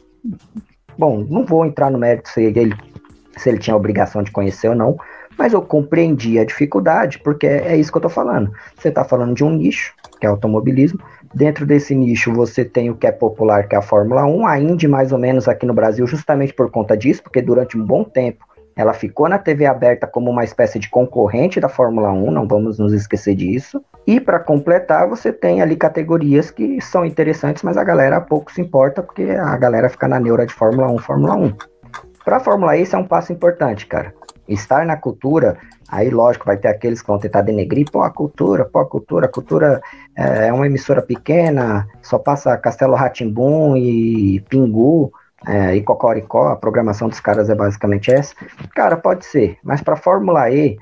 bom, 0.98 1.26
não 1.28 1.46
vou 1.46 1.66
entrar 1.66 1.90
no 1.90 1.98
mérito 1.98 2.30
se 2.30 2.44
ele 2.44 2.76
se 3.38 3.50
ele 3.50 3.58
tinha 3.58 3.74
a 3.74 3.78
obrigação 3.78 4.24
de 4.24 4.32
conhecer 4.32 4.70
ou 4.70 4.76
não, 4.76 4.98
mas 5.38 5.54
eu 5.54 5.62
compreendi 5.62 6.38
a 6.38 6.46
dificuldade, 6.46 7.20
porque 7.20 7.48
é, 7.48 7.76
isso 7.78 7.92
que 7.92 7.98
eu 7.98 8.02
estou 8.02 8.12
falando. 8.12 8.52
Você 8.76 8.90
está 8.90 9.04
falando 9.04 9.34
de 9.34 9.44
um 9.44 9.50
nicho, 9.50 9.94
que 10.20 10.26
é 10.26 10.30
automobilismo, 10.30 11.00
Dentro 11.34 11.66
desse 11.66 11.96
nicho 11.96 12.34
você 12.34 12.66
tem 12.66 12.90
o 12.90 12.96
que 12.96 13.08
é 13.08 13.12
popular, 13.12 13.68
que 13.68 13.76
é 13.76 13.78
a 13.78 13.82
Fórmula 13.82 14.26
1, 14.26 14.46
a 14.46 14.60
Indy 14.60 14.88
mais 14.88 15.12
ou 15.12 15.18
menos 15.18 15.48
aqui 15.48 15.66
no 15.66 15.74
Brasil, 15.74 16.06
justamente 16.06 16.54
por 16.54 16.70
conta 16.70 16.98
disso, 16.98 17.24
porque 17.24 17.42
durante 17.42 17.78
um 17.78 17.86
bom 17.86 18.04
tempo 18.04 18.46
ela 18.76 18.94
ficou 18.94 19.28
na 19.30 19.38
TV 19.38 19.66
aberta 19.66 20.08
como 20.08 20.30
uma 20.30 20.44
espécie 20.44 20.80
de 20.80 20.90
concorrente 20.90 21.60
da 21.60 21.70
Fórmula 21.70 22.12
1, 22.12 22.32
não 22.32 22.48
vamos 22.48 22.80
nos 22.80 22.94
esquecer 22.94 23.36
disso. 23.36 23.84
E 24.08 24.20
para 24.20 24.40
completar, 24.40 25.08
você 25.08 25.32
tem 25.32 25.62
ali 25.62 25.76
categorias 25.76 26.50
que 26.50 26.82
são 26.82 27.06
interessantes, 27.06 27.64
mas 27.64 27.78
a 27.78 27.84
galera 27.84 28.20
pouco 28.20 28.52
se 28.52 28.62
importa, 28.62 29.04
porque 29.04 29.24
a 29.24 29.56
galera 29.58 29.90
fica 29.90 30.08
na 30.08 30.20
neura 30.20 30.46
de 30.46 30.54
Fórmula 30.54 30.90
1, 30.90 30.98
Fórmula 31.00 31.36
1. 31.36 31.54
Para 32.24 32.38
a 32.38 32.40
Fórmula 32.40 32.78
E, 32.78 32.84
isso 32.84 32.96
é 32.96 33.00
um 33.00 33.08
passo 33.08 33.34
importante, 33.34 33.86
cara. 33.86 34.14
Estar 34.48 34.86
na 34.86 34.98
cultura, 34.98 35.58
aí 35.88 36.10
lógico, 36.10 36.46
vai 36.46 36.58
ter 36.58 36.68
aqueles 36.68 37.02
que 37.02 37.08
vão 37.08 37.20
tentar 37.20 37.42
denegrir, 37.42 37.90
pô, 37.90 38.02
a 38.04 38.10
cultura, 38.10 38.66
pô, 38.66 38.80
a 38.80 38.86
cultura, 38.86 39.26
a 39.26 39.30
cultura 39.30 39.82
é, 40.16 40.48
é 40.48 40.54
uma 40.54 40.66
emissora 40.66 41.02
pequena, 41.02 41.88
só 42.02 42.18
passa 42.18 42.58
Castelo 42.58 42.96
Ratimbum 42.96 43.78
e 43.78 44.40
Pingu, 44.50 45.12
é, 45.48 45.76
e 45.76 45.82
Cocoricó, 45.82 46.50
a 46.50 46.56
programação 46.56 47.10
dos 47.10 47.20
caras 47.20 47.50
é 47.50 47.56
basicamente 47.56 48.12
essa. 48.12 48.36
Cara, 48.76 48.96
pode 48.96 49.26
ser, 49.26 49.58
mas 49.64 49.82
para 49.82 49.96
Fórmula 49.96 50.50
E, 50.52 50.78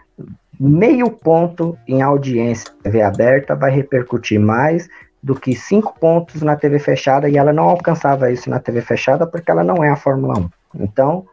meio 0.60 1.10
ponto 1.10 1.78
em 1.88 2.02
audiência 2.02 2.72
TV 2.84 3.02
aberta 3.02 3.56
vai 3.56 3.72
repercutir 3.72 4.40
mais 4.40 4.90
do 5.22 5.36
que 5.36 5.56
cinco 5.56 5.98
pontos 5.99 6.41
na 6.41 6.56
TV 6.56 6.80
fechada 6.80 7.30
e 7.30 7.38
ela 7.38 7.53
não 7.53 7.66
alcançava 7.70 8.32
isso 8.32 8.49
na 8.49 8.60
TV 8.60 8.82
fechada 8.82 9.26
porque 9.26 9.52
ela 9.52 9.64
não 9.64 9.84
é 9.84 9.90
a 9.90 9.95
Fórmula 9.95 10.40
1. 10.40 10.49
Então, 10.76 11.26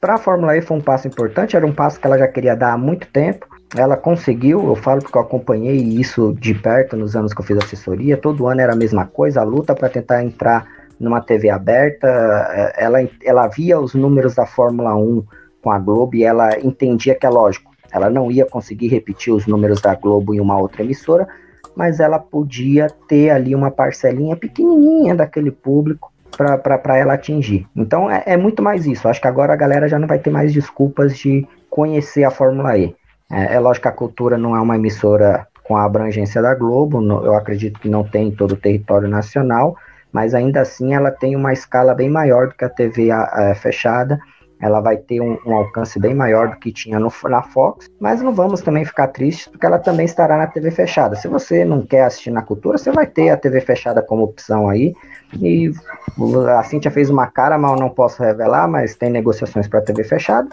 para 0.00 0.14
a 0.14 0.18
Fórmula 0.18 0.56
E 0.56 0.62
foi 0.62 0.76
um 0.76 0.80
passo 0.80 1.08
importante, 1.08 1.56
era 1.56 1.66
um 1.66 1.72
passo 1.72 2.00
que 2.00 2.06
ela 2.06 2.18
já 2.18 2.28
queria 2.28 2.54
dar 2.54 2.72
há 2.72 2.78
muito 2.78 3.06
tempo. 3.08 3.46
Ela 3.76 3.96
conseguiu, 3.96 4.66
eu 4.66 4.74
falo 4.74 5.02
porque 5.02 5.18
eu 5.18 5.22
acompanhei 5.22 5.76
isso 5.76 6.34
de 6.40 6.54
perto 6.54 6.96
nos 6.96 7.14
anos 7.14 7.34
que 7.34 7.40
eu 7.40 7.44
fiz 7.44 7.58
assessoria. 7.58 8.16
Todo 8.16 8.46
ano 8.46 8.60
era 8.60 8.72
a 8.72 8.76
mesma 8.76 9.06
coisa, 9.06 9.40
a 9.40 9.44
luta 9.44 9.74
para 9.74 9.88
tentar 9.88 10.24
entrar 10.24 10.66
numa 10.98 11.20
TV 11.20 11.50
aberta. 11.50 12.06
É, 12.06 12.84
ela, 12.84 12.98
ela 13.22 13.48
via 13.48 13.78
os 13.78 13.94
números 13.94 14.34
da 14.34 14.46
Fórmula 14.46 14.94
1 14.96 15.22
com 15.62 15.70
a 15.70 15.78
Globo 15.78 16.14
e 16.14 16.24
ela 16.24 16.58
entendia 16.60 17.14
que 17.14 17.26
é 17.26 17.28
lógico, 17.28 17.72
ela 17.92 18.08
não 18.08 18.30
ia 18.30 18.46
conseguir 18.46 18.88
repetir 18.88 19.32
os 19.32 19.46
números 19.46 19.80
da 19.80 19.94
Globo 19.94 20.34
em 20.34 20.40
uma 20.40 20.58
outra 20.58 20.82
emissora, 20.82 21.26
mas 21.74 22.00
ela 22.00 22.18
podia 22.18 22.88
ter 23.08 23.30
ali 23.30 23.54
uma 23.54 23.70
parcelinha 23.70 24.36
pequenininha 24.36 25.14
daquele 25.14 25.50
público 25.50 26.12
para 26.36 26.96
ela 26.96 27.14
atingir. 27.14 27.66
Então 27.74 28.10
é, 28.10 28.22
é, 28.26 28.36
muito 28.36 28.62
mais 28.62 28.86
isso. 28.86 29.08
Acho 29.08 29.20
que 29.20 29.28
agora 29.28 29.52
a 29.52 29.56
galera 29.56 29.88
já 29.88 29.98
não 29.98 30.06
vai 30.06 30.18
ter 30.18 30.30
mais 30.30 30.52
desculpas 30.52 31.16
de 31.16 31.46
conhecer 31.70 32.24
a 32.24 32.30
Fórmula 32.30 32.76
E. 32.76 32.94
É, 33.30 33.54
é 33.54 33.60
lógico 33.60 33.82
que 33.82 33.88
a 33.88 33.92
cultura 33.92 34.38
não 34.38 34.56
é 34.56 34.60
uma 34.60 34.76
emissora 34.76 35.46
com 35.68 35.76
a 35.76 35.84
abrangência 35.84 36.40
da 36.40 36.54
Globo, 36.54 37.02
eu 37.22 37.34
acredito 37.34 37.78
que 37.78 37.90
não 37.90 38.02
tem 38.02 38.28
em 38.28 38.34
todo 38.34 38.52
o 38.52 38.56
território 38.56 39.06
nacional, 39.06 39.76
mas 40.10 40.34
ainda 40.34 40.62
assim 40.62 40.94
ela 40.94 41.10
tem 41.10 41.36
uma 41.36 41.52
escala 41.52 41.94
bem 41.94 42.08
maior 42.08 42.48
do 42.48 42.54
que 42.54 42.64
a 42.64 42.70
TV 42.70 43.10
a, 43.10 43.50
a, 43.50 43.54
fechada. 43.54 44.18
Ela 44.60 44.80
vai 44.80 44.96
ter 44.96 45.20
um, 45.20 45.38
um, 45.46 45.54
alcance 45.54 45.98
bem 45.98 46.14
maior 46.14 46.48
do 46.48 46.56
que 46.56 46.72
tinha 46.72 46.98
no, 46.98 47.12
na 47.24 47.42
Fox, 47.42 47.88
mas 48.00 48.20
não 48.20 48.34
vamos 48.34 48.60
também 48.60 48.84
ficar 48.84 49.08
tristes, 49.08 49.46
porque 49.46 49.64
ela 49.64 49.78
também 49.78 50.04
estará 50.04 50.36
na 50.36 50.46
TV 50.46 50.70
fechada. 50.70 51.16
Se 51.16 51.28
você 51.28 51.64
não 51.64 51.82
quer 51.82 52.04
assistir 52.04 52.30
na 52.30 52.42
cultura, 52.42 52.78
você 52.78 52.90
vai 52.90 53.06
ter 53.06 53.30
a 53.30 53.36
TV 53.36 53.60
fechada 53.60 54.02
como 54.02 54.24
opção 54.24 54.68
aí. 54.68 54.94
E 55.40 55.72
a 56.56 56.62
Cintia 56.64 56.90
fez 56.90 57.08
uma 57.10 57.26
cara, 57.26 57.58
mal 57.58 57.76
não 57.76 57.90
posso 57.90 58.22
revelar, 58.22 58.66
mas 58.66 58.96
tem 58.96 59.10
negociações 59.10 59.68
para 59.68 59.80
TV 59.80 60.02
fechada. 60.04 60.48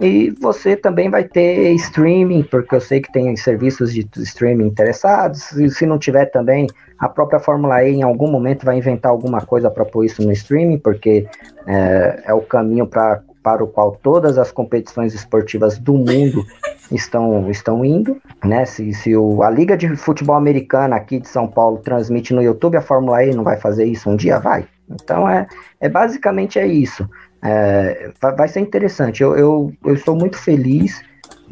E 0.00 0.30
você 0.40 0.76
também 0.76 1.10
vai 1.10 1.24
ter 1.24 1.72
streaming, 1.72 2.44
porque 2.44 2.74
eu 2.74 2.80
sei 2.80 3.00
que 3.00 3.10
tem 3.10 3.34
serviços 3.36 3.92
de 3.92 4.08
streaming 4.18 4.66
interessados. 4.66 5.50
E 5.52 5.68
se 5.70 5.86
não 5.86 5.98
tiver 5.98 6.26
também, 6.26 6.68
a 6.98 7.08
própria 7.08 7.40
Fórmula 7.40 7.82
E 7.82 7.94
em 7.94 8.02
algum 8.02 8.30
momento 8.30 8.64
vai 8.64 8.76
inventar 8.76 9.10
alguma 9.10 9.40
coisa 9.40 9.68
para 9.68 9.84
pôr 9.84 10.04
isso 10.04 10.22
no 10.22 10.30
streaming, 10.30 10.78
porque 10.78 11.26
é, 11.66 12.22
é 12.26 12.34
o 12.34 12.40
caminho 12.40 12.86
pra, 12.86 13.22
para 13.42 13.62
o 13.62 13.68
qual 13.68 13.92
todas 14.02 14.38
as 14.38 14.50
competições 14.50 15.14
esportivas 15.14 15.78
do 15.78 15.94
mundo 15.94 16.44
estão, 16.90 17.50
estão 17.50 17.84
indo. 17.84 18.20
Né? 18.44 18.64
Se, 18.64 18.92
se 18.92 19.16
o, 19.16 19.42
a 19.42 19.50
Liga 19.50 19.76
de 19.76 19.94
Futebol 19.96 20.36
Americana 20.36 20.96
aqui 20.96 21.18
de 21.18 21.28
São 21.28 21.46
Paulo 21.46 21.78
transmite 21.78 22.34
no 22.34 22.42
YouTube, 22.42 22.76
a 22.76 22.82
Fórmula 22.82 23.24
E 23.24 23.34
não 23.34 23.44
vai 23.44 23.56
fazer 23.56 23.84
isso 23.84 24.10
um 24.10 24.16
dia? 24.16 24.38
Vai. 24.38 24.66
Então 24.90 25.28
é, 25.28 25.46
é 25.80 25.88
basicamente 25.88 26.58
é 26.58 26.66
isso. 26.66 27.08
É, 27.42 28.10
vai 28.20 28.48
ser 28.48 28.60
interessante. 28.60 29.22
Eu, 29.22 29.36
eu, 29.36 29.72
eu 29.84 29.94
estou 29.94 30.16
muito 30.16 30.36
feliz 30.36 31.02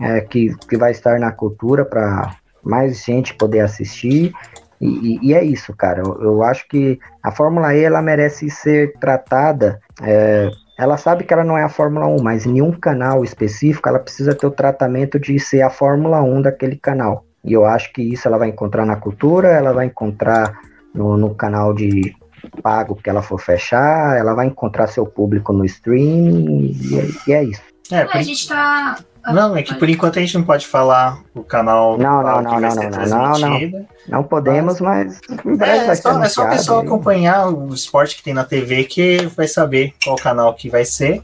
é, 0.00 0.20
que, 0.20 0.54
que 0.68 0.76
vai 0.76 0.90
estar 0.90 1.18
na 1.18 1.30
cultura 1.30 1.84
para 1.84 2.36
mais 2.62 3.04
gente 3.04 3.34
poder 3.34 3.60
assistir. 3.60 4.32
E, 4.80 4.86
e, 4.86 5.28
e 5.28 5.34
é 5.34 5.44
isso, 5.44 5.74
cara. 5.74 6.02
Eu, 6.02 6.22
eu, 6.22 6.42
acho 6.42 6.68
que 6.68 6.98
a 7.22 7.30
Fórmula 7.30 7.74
E 7.74 7.82
ela 7.82 8.02
merece 8.02 8.50
ser 8.50 8.94
tratada. 8.98 9.80
É, 10.02 10.50
ela 10.78 10.96
sabe 10.96 11.24
que 11.24 11.32
ela 11.32 11.44
não 11.44 11.56
é 11.56 11.64
a 11.64 11.68
Fórmula 11.68 12.06
1, 12.06 12.22
mas 12.22 12.46
em 12.46 12.60
um 12.60 12.72
canal 12.72 13.24
específico 13.24 13.88
ela 13.88 13.98
precisa 13.98 14.34
ter 14.34 14.46
o 14.46 14.50
tratamento 14.50 15.18
de 15.18 15.38
ser 15.38 15.62
a 15.62 15.70
Fórmula 15.70 16.22
1 16.22 16.42
daquele 16.42 16.76
canal. 16.76 17.24
E 17.42 17.52
eu 17.52 17.64
acho 17.64 17.92
que 17.92 18.02
isso 18.02 18.28
ela 18.28 18.38
vai 18.38 18.48
encontrar 18.48 18.84
na 18.84 18.96
cultura, 18.96 19.48
ela 19.48 19.72
vai 19.72 19.86
encontrar 19.86 20.58
no, 20.94 21.16
no 21.16 21.34
canal 21.34 21.72
de 21.72 22.14
pago 22.62 22.96
que 22.96 23.08
ela 23.08 23.22
for 23.22 23.40
fechar, 23.40 24.16
ela 24.18 24.34
vai 24.34 24.46
encontrar 24.46 24.86
seu 24.88 25.06
público 25.06 25.52
no 25.52 25.64
streaming 25.64 26.72
e, 26.72 26.98
é, 26.98 27.04
e 27.26 27.32
é 27.32 27.44
isso. 27.44 27.62
É. 27.90 28.02
A 28.02 28.22
gente 28.22 28.48
tá. 28.48 28.98
Não, 29.32 29.56
é 29.56 29.62
que 29.62 29.74
por 29.74 29.88
enquanto 29.88 30.18
a 30.18 30.22
gente 30.22 30.36
não 30.36 30.44
pode 30.44 30.66
falar 30.66 31.20
o 31.34 31.42
canal. 31.42 31.98
Não, 31.98 32.22
não, 32.22 32.42
não, 32.42 32.60
não, 32.60 32.74
não, 32.74 33.06
não, 33.06 33.38
não, 33.38 33.86
não. 34.08 34.24
podemos, 34.24 34.80
mas. 34.80 35.20
É, 35.60 35.88
é, 35.88 35.94
só, 35.94 36.22
é 36.22 36.28
só 36.28 36.46
o 36.46 36.50
pessoal 36.50 36.80
acompanhar 36.80 37.48
o 37.48 37.72
esporte 37.74 38.16
que 38.16 38.22
tem 38.22 38.34
na 38.34 38.44
TV 38.44 38.84
que 38.84 39.26
vai 39.36 39.48
saber 39.48 39.94
qual 40.04 40.16
canal 40.16 40.54
que 40.54 40.70
vai 40.70 40.84
ser. 40.84 41.22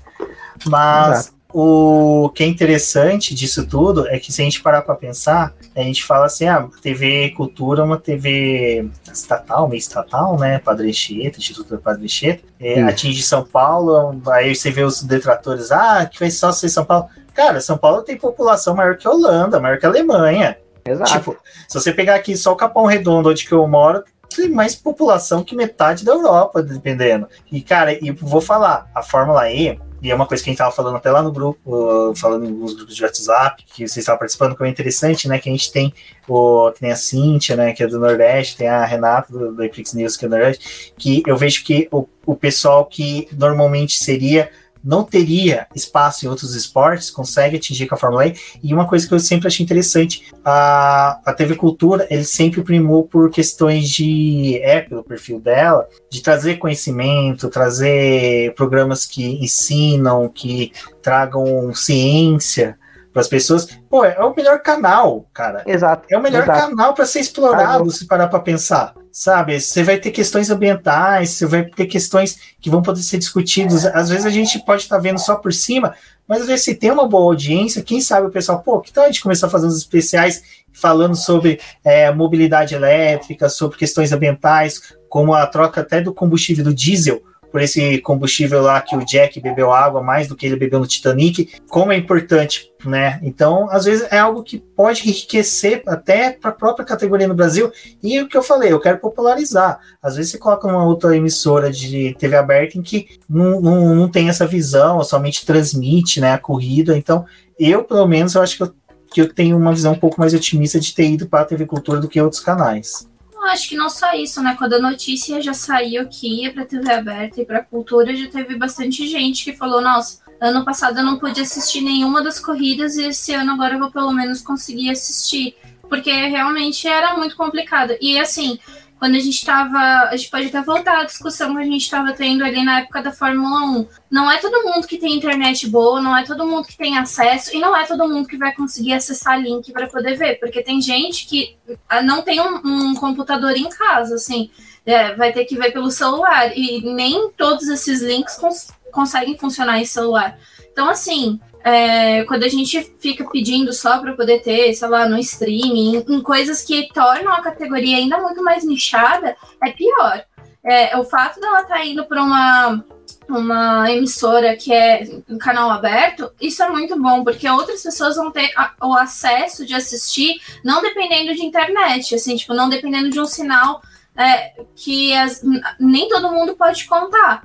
Mas 0.66 1.26
Exato. 1.26 1.42
O 1.54 2.30
que 2.34 2.42
é 2.42 2.46
interessante 2.46 3.34
disso 3.34 3.66
tudo 3.66 4.08
é 4.08 4.18
que 4.18 4.32
se 4.32 4.40
a 4.40 4.44
gente 4.44 4.62
parar 4.62 4.80
para 4.80 4.94
pensar, 4.94 5.52
a 5.76 5.82
gente 5.82 6.02
fala 6.02 6.24
assim, 6.24 6.46
ah, 6.46 6.66
TV 6.80 7.30
Cultura 7.36 7.82
é 7.82 7.84
uma 7.84 7.98
TV 7.98 8.88
estatal, 9.12 9.68
meio 9.68 9.78
estatal, 9.78 10.38
né? 10.38 10.58
Padre 10.58 10.88
Anchieta, 10.88 11.38
Instituto 11.38 11.76
Padre 11.76 12.04
Anchieta, 12.04 12.42
é, 12.58 12.82
atinge 12.82 13.22
São 13.22 13.44
Paulo, 13.44 14.18
aí 14.28 14.54
você 14.54 14.70
vê 14.70 14.82
os 14.82 15.02
detratores, 15.02 15.70
ah, 15.70 16.06
que 16.06 16.18
vai 16.18 16.30
só 16.30 16.50
ser 16.52 16.70
São 16.70 16.86
Paulo. 16.86 17.06
Cara, 17.34 17.60
São 17.60 17.78
Paulo 17.78 18.02
tem 18.02 18.16
população 18.16 18.74
maior 18.74 18.96
que 18.96 19.06
a 19.06 19.10
Holanda, 19.10 19.60
maior 19.60 19.78
que 19.78 19.86
a 19.86 19.88
Alemanha. 19.88 20.58
Exato. 20.84 21.12
Tipo, 21.12 21.36
se 21.68 21.80
você 21.80 21.92
pegar 21.92 22.16
aqui 22.16 22.36
só 22.36 22.52
o 22.52 22.56
Capão 22.56 22.86
Redondo, 22.86 23.30
onde 23.30 23.46
que 23.46 23.52
eu 23.52 23.66
moro, 23.66 24.02
tem 24.34 24.48
mais 24.48 24.74
população 24.74 25.44
que 25.44 25.54
metade 25.54 26.04
da 26.04 26.12
Europa, 26.12 26.62
dependendo. 26.62 27.28
E, 27.50 27.60
cara, 27.60 27.92
e 27.92 28.10
vou 28.10 28.40
falar, 28.40 28.90
a 28.94 29.02
Fórmula 29.02 29.50
E, 29.50 29.78
e 30.02 30.10
é 30.10 30.14
uma 30.14 30.26
coisa 30.26 30.42
que 30.42 30.50
a 30.50 30.52
gente 30.52 30.56
estava 30.56 30.74
falando 30.74 30.96
até 30.96 31.12
lá 31.12 31.22
no 31.22 31.30
grupo, 31.30 32.12
falando 32.16 32.48
nos 32.48 32.74
grupos 32.74 32.96
de 32.96 33.04
WhatsApp, 33.04 33.64
que 33.64 33.86
vocês 33.86 33.98
estavam 33.98 34.18
participando, 34.18 34.56
que 34.56 34.64
é 34.64 34.68
interessante, 34.68 35.28
né? 35.28 35.38
Que 35.38 35.48
a 35.48 35.52
gente 35.52 35.70
tem 35.70 35.94
o, 36.26 36.72
que 36.72 36.82
nem 36.82 36.90
a 36.90 36.96
Cíntia, 36.96 37.54
né? 37.54 37.72
Que 37.72 37.84
é 37.84 37.86
do 37.86 38.00
Nordeste, 38.00 38.56
tem 38.56 38.68
a 38.68 38.84
Renata 38.84 39.32
do, 39.32 39.54
do 39.54 39.62
Epix 39.62 39.94
News, 39.94 40.16
que 40.16 40.24
é 40.24 40.28
do 40.28 40.32
Nordeste, 40.32 40.92
que 40.98 41.22
eu 41.24 41.36
vejo 41.36 41.62
que 41.62 41.86
o, 41.92 42.08
o 42.26 42.34
pessoal 42.34 42.84
que 42.86 43.28
normalmente 43.32 44.02
seria 44.02 44.50
não 44.84 45.04
teria 45.04 45.66
espaço 45.74 46.24
em 46.24 46.28
outros 46.28 46.54
esportes, 46.54 47.10
consegue 47.10 47.56
atingir 47.56 47.86
com 47.86 47.94
a 47.94 47.98
Fórmula 47.98 48.26
E. 48.26 48.34
E 48.62 48.74
uma 48.74 48.86
coisa 48.86 49.06
que 49.06 49.14
eu 49.14 49.20
sempre 49.20 49.48
achei 49.48 49.64
interessante, 49.64 50.32
a, 50.44 51.20
a 51.24 51.32
TV 51.32 51.54
Cultura, 51.54 52.06
ele 52.10 52.24
sempre 52.24 52.62
primou 52.62 53.04
por 53.04 53.30
questões 53.30 53.88
de, 53.88 54.58
é, 54.62 54.80
pelo 54.80 55.04
perfil 55.04 55.40
dela, 55.40 55.86
de 56.10 56.22
trazer 56.22 56.56
conhecimento, 56.56 57.48
trazer 57.48 58.54
programas 58.54 59.06
que 59.06 59.42
ensinam, 59.42 60.28
que 60.28 60.72
tragam 61.00 61.72
ciência 61.74 62.78
para 63.12 63.20
as 63.20 63.28
pessoas. 63.28 63.66
Pô, 63.88 64.04
é 64.04 64.18
o 64.24 64.34
melhor 64.34 64.60
canal, 64.62 65.26
cara. 65.32 65.62
Exato. 65.66 66.06
É 66.10 66.16
o 66.16 66.22
melhor 66.22 66.42
exato. 66.42 66.70
canal 66.70 66.94
para 66.94 67.04
ser 67.04 67.20
explorado, 67.20 67.90
se 67.90 68.06
parar 68.06 68.28
para 68.28 68.40
pensar 68.40 68.94
sabe? 69.12 69.60
Você 69.60 69.84
vai 69.84 69.98
ter 69.98 70.10
questões 70.10 70.50
ambientais, 70.50 71.30
você 71.30 71.46
vai 71.46 71.64
ter 71.64 71.86
questões 71.86 72.38
que 72.60 72.70
vão 72.70 72.80
poder 72.80 73.02
ser 73.02 73.18
discutidas. 73.18 73.84
Às 73.84 74.08
vezes 74.08 74.24
a 74.24 74.30
gente 74.30 74.58
pode 74.64 74.82
estar 74.82 74.96
tá 74.96 75.02
vendo 75.02 75.18
só 75.18 75.36
por 75.36 75.52
cima, 75.52 75.94
mas 76.26 76.40
às 76.40 76.46
vezes 76.46 76.64
se 76.64 76.74
tem 76.74 76.90
uma 76.90 77.06
boa 77.06 77.24
audiência, 77.24 77.82
quem 77.82 78.00
sabe 78.00 78.26
o 78.26 78.30
pessoal, 78.30 78.60
pô, 78.60 78.80
que 78.80 78.92
tal 78.92 79.04
a 79.04 79.06
gente 79.08 79.22
começar 79.22 79.50
fazer 79.50 79.66
uns 79.66 79.76
especiais 79.76 80.42
falando 80.72 81.14
sobre 81.14 81.60
é, 81.84 82.10
mobilidade 82.10 82.74
elétrica, 82.74 83.50
sobre 83.50 83.76
questões 83.76 84.12
ambientais, 84.12 84.94
como 85.08 85.34
a 85.34 85.46
troca 85.46 85.82
até 85.82 86.00
do 86.00 86.14
combustível 86.14 86.64
do 86.64 86.74
diesel 86.74 87.22
por 87.52 87.60
esse 87.60 87.98
combustível 87.98 88.62
lá 88.62 88.80
que 88.80 88.96
o 88.96 89.04
Jack 89.04 89.38
bebeu 89.38 89.70
água 89.70 90.02
mais 90.02 90.26
do 90.26 90.34
que 90.34 90.46
ele 90.46 90.56
bebeu 90.56 90.80
no 90.80 90.86
Titanic, 90.86 91.52
como 91.68 91.92
é 91.92 91.96
importante, 91.96 92.72
né? 92.82 93.20
Então, 93.22 93.68
às 93.70 93.84
vezes 93.84 94.08
é 94.10 94.18
algo 94.18 94.42
que 94.42 94.58
pode 94.58 95.02
enriquecer 95.02 95.82
até 95.86 96.30
para 96.30 96.50
a 96.50 96.54
própria 96.54 96.86
categoria 96.86 97.28
no 97.28 97.34
Brasil. 97.34 97.70
E 98.02 98.18
o 98.20 98.26
que 98.26 98.36
eu 98.36 98.42
falei, 98.42 98.72
eu 98.72 98.80
quero 98.80 98.98
popularizar. 98.98 99.78
Às 100.02 100.16
vezes 100.16 100.32
você 100.32 100.38
coloca 100.38 100.66
uma 100.66 100.84
outra 100.84 101.14
emissora 101.14 101.70
de 101.70 102.16
TV 102.18 102.36
aberta 102.36 102.78
em 102.78 102.82
que 102.82 103.06
não, 103.28 103.60
não, 103.60 103.94
não 103.94 104.08
tem 104.08 104.30
essa 104.30 104.46
visão, 104.46 105.04
somente 105.04 105.44
transmite 105.44 106.20
né, 106.20 106.32
a 106.32 106.38
corrida. 106.38 106.96
Então, 106.96 107.26
eu, 107.58 107.84
pelo 107.84 108.06
menos, 108.08 108.34
eu 108.34 108.40
acho 108.40 108.56
que 108.56 108.62
eu, 108.62 108.74
que 109.12 109.20
eu 109.20 109.32
tenho 109.32 109.58
uma 109.58 109.72
visão 109.72 109.92
um 109.92 109.98
pouco 109.98 110.18
mais 110.18 110.32
otimista 110.32 110.80
de 110.80 110.94
ter 110.94 111.10
ido 111.10 111.26
para 111.26 111.40
a 111.40 111.44
TV 111.44 111.66
Cultura 111.66 112.00
do 112.00 112.08
que 112.08 112.20
outros 112.20 112.40
canais. 112.40 113.11
Acho 113.46 113.68
que 113.68 113.76
não 113.76 113.88
só 113.88 114.12
isso, 114.14 114.42
né? 114.42 114.54
Quando 114.56 114.74
a 114.74 114.78
notícia 114.78 115.40
já 115.40 115.54
saiu 115.54 116.08
que 116.08 116.42
ia 116.42 116.52
para 116.52 116.64
TV 116.64 116.92
aberta 116.92 117.40
e 117.40 117.44
para 117.44 117.62
cultura, 117.62 118.14
já 118.14 118.28
teve 118.28 118.56
bastante 118.56 119.06
gente 119.06 119.44
que 119.44 119.56
falou: 119.56 119.80
nossa, 119.80 120.20
ano 120.40 120.64
passado 120.64 120.98
eu 120.98 121.04
não 121.04 121.18
pude 121.18 121.40
assistir 121.40 121.80
nenhuma 121.80 122.22
das 122.22 122.38
corridas 122.38 122.96
e 122.96 123.04
esse 123.04 123.32
ano 123.32 123.52
agora 123.52 123.74
eu 123.74 123.78
vou 123.78 123.90
pelo 123.90 124.12
menos 124.12 124.42
conseguir 124.42 124.90
assistir. 124.90 125.56
Porque 125.88 126.10
realmente 126.10 126.88
era 126.88 127.16
muito 127.16 127.36
complicado. 127.36 127.94
E 128.00 128.18
assim, 128.18 128.58
quando 129.02 129.16
a 129.16 129.18
gente 129.18 129.34
estava. 129.34 129.78
A 130.10 130.16
gente 130.16 130.30
pode 130.30 130.46
até 130.46 130.62
voltar 130.62 131.00
à 131.00 131.04
discussão 131.04 131.56
que 131.56 131.60
a 131.60 131.64
gente 131.64 131.82
estava 131.82 132.12
tendo 132.12 132.44
ali 132.44 132.62
na 132.62 132.82
época 132.82 133.02
da 133.02 133.10
Fórmula 133.10 133.64
1. 133.64 133.88
Não 134.08 134.30
é 134.30 134.38
todo 134.38 134.62
mundo 134.62 134.86
que 134.86 134.96
tem 134.96 135.16
internet 135.16 135.68
boa, 135.68 136.00
não 136.00 136.16
é 136.16 136.22
todo 136.22 136.46
mundo 136.46 136.68
que 136.68 136.76
tem 136.76 136.96
acesso, 136.96 137.52
e 137.52 137.58
não 137.58 137.76
é 137.76 137.84
todo 137.84 138.08
mundo 138.08 138.28
que 138.28 138.36
vai 138.36 138.54
conseguir 138.54 138.92
acessar 138.92 139.40
link 139.40 139.72
para 139.72 139.88
poder 139.88 140.14
ver, 140.14 140.38
porque 140.38 140.62
tem 140.62 140.80
gente 140.80 141.26
que 141.26 141.56
ah, 141.88 142.00
não 142.00 142.22
tem 142.22 142.40
um, 142.40 142.60
um 142.64 142.94
computador 142.94 143.56
em 143.56 143.68
casa, 143.68 144.14
assim. 144.14 144.52
É, 144.86 145.16
vai 145.16 145.32
ter 145.32 145.46
que 145.46 145.56
ver 145.56 145.72
pelo 145.72 145.90
celular. 145.90 146.56
E 146.56 146.80
nem 146.94 147.28
todos 147.32 147.68
esses 147.68 148.02
links 148.02 148.36
cons 148.36 148.68
conseguem 148.92 149.36
funcionar 149.36 149.80
em 149.80 149.84
celular. 149.84 150.38
Então, 150.70 150.88
assim, 150.88 151.40
é, 151.64 152.24
quando 152.24 152.44
a 152.44 152.48
gente 152.48 152.82
fica 152.98 153.28
pedindo 153.30 153.72
só 153.72 153.98
para 153.98 154.14
poder 154.14 154.40
ter, 154.42 154.72
sei 154.74 154.88
lá, 154.88 155.08
no 155.08 155.18
streaming, 155.18 156.04
em, 156.08 156.20
coisas 156.20 156.62
que 156.62 156.88
tornam 156.92 157.32
a 157.32 157.42
categoria 157.42 157.96
ainda 157.96 158.18
muito 158.18 158.42
mais 158.42 158.64
nichada, 158.64 159.36
é 159.62 159.70
pior. 159.70 160.24
É, 160.64 160.96
o 160.96 161.04
fato 161.04 161.40
dela 161.40 161.62
estar 161.62 161.74
tá 161.74 161.84
indo 161.84 162.04
para 162.04 162.22
uma, 162.22 162.84
uma 163.28 163.90
emissora 163.90 164.56
que 164.56 164.72
é 164.72 165.08
um 165.28 165.38
canal 165.38 165.70
aberto, 165.70 166.30
isso 166.40 166.62
é 166.62 166.68
muito 166.68 167.00
bom, 167.00 167.24
porque 167.24 167.48
outras 167.48 167.82
pessoas 167.82 168.16
vão 168.16 168.30
ter 168.30 168.50
a, 168.56 168.72
o 168.80 168.94
acesso 168.94 169.64
de 169.64 169.74
assistir, 169.74 170.40
não 170.64 170.82
dependendo 170.82 171.34
de 171.34 171.44
internet, 171.44 172.14
assim, 172.14 172.36
tipo, 172.36 172.54
não 172.54 172.68
dependendo 172.68 173.10
de 173.10 173.20
um 173.20 173.26
sinal 173.26 173.82
é, 174.16 174.64
que 174.76 175.14
as, 175.14 175.42
nem 175.78 176.08
todo 176.08 176.32
mundo 176.32 176.54
pode 176.54 176.84
contar 176.84 177.42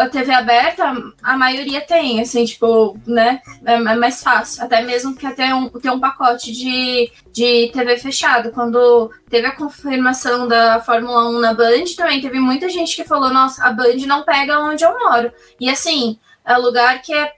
a 0.00 0.08
TV 0.08 0.32
aberta, 0.32 0.94
a 1.22 1.36
maioria 1.36 1.82
tem, 1.82 2.20
assim, 2.20 2.46
tipo, 2.46 2.98
né? 3.06 3.42
É, 3.66 3.74
é 3.74 3.94
mais 3.94 4.22
fácil. 4.22 4.64
Até 4.64 4.80
mesmo 4.80 5.14
que 5.14 5.26
até 5.26 5.54
um, 5.54 5.68
ter 5.68 5.90
um 5.90 6.00
pacote 6.00 6.50
de, 6.50 7.12
de 7.32 7.70
TV 7.70 7.98
fechado. 7.98 8.50
Quando 8.50 9.10
teve 9.28 9.46
a 9.46 9.54
confirmação 9.54 10.48
da 10.48 10.80
Fórmula 10.80 11.28
1 11.28 11.38
na 11.38 11.52
Band, 11.52 11.84
também 11.96 12.20
teve 12.20 12.40
muita 12.40 12.70
gente 12.70 12.96
que 12.96 13.04
falou: 13.04 13.30
nossa, 13.30 13.62
a 13.62 13.72
Band 13.72 13.98
não 14.06 14.22
pega 14.22 14.58
onde 14.60 14.84
eu 14.84 14.98
moro. 14.98 15.30
E 15.60 15.68
assim, 15.68 16.18
é 16.42 16.56
lugar 16.56 17.02
que 17.02 17.12
é, 17.12 17.30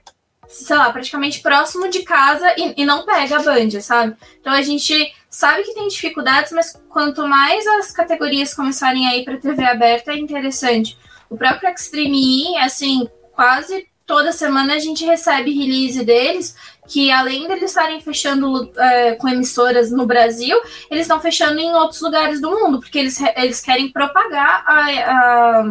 sei 0.47 0.77
lá, 0.77 0.93
praticamente 0.93 1.41
próximo 1.41 1.89
de 1.89 2.03
casa 2.03 2.49
e, 2.57 2.81
e 2.81 2.85
não 2.85 3.05
pega 3.05 3.39
a 3.39 3.43
Band, 3.43 3.81
sabe? 3.81 4.15
Então 4.39 4.53
a 4.53 4.61
gente 4.61 5.13
sabe 5.29 5.63
que 5.63 5.73
tem 5.73 5.87
dificuldades, 5.87 6.51
mas 6.51 6.73
quanto 6.89 7.27
mais 7.27 7.65
as 7.67 7.91
categorias 7.91 8.53
começarem 8.53 9.07
a 9.07 9.15
ir 9.15 9.23
para 9.23 9.37
TV 9.37 9.63
aberta, 9.63 10.11
é 10.11 10.17
interessante. 10.17 10.97
O 11.29 11.37
próprio 11.37 11.69
Extreme 11.69 12.53
E, 12.53 12.57
assim, 12.57 13.07
quase 13.33 13.87
toda 14.05 14.31
semana 14.31 14.73
a 14.73 14.79
gente 14.79 15.05
recebe 15.05 15.51
release 15.51 16.03
deles, 16.03 16.55
que 16.87 17.11
além 17.11 17.45
de 17.45 17.53
eles 17.53 17.69
estarem 17.69 18.01
fechando 18.01 18.71
é, 18.75 19.13
com 19.13 19.29
emissoras 19.29 19.91
no 19.91 20.07
Brasil, 20.07 20.59
eles 20.89 21.03
estão 21.03 21.21
fechando 21.21 21.59
em 21.59 21.71
outros 21.75 22.01
lugares 22.01 22.41
do 22.41 22.49
mundo, 22.49 22.79
porque 22.79 22.97
eles, 22.97 23.21
eles 23.35 23.61
querem 23.61 23.91
propagar 23.91 24.63
a, 24.65 25.61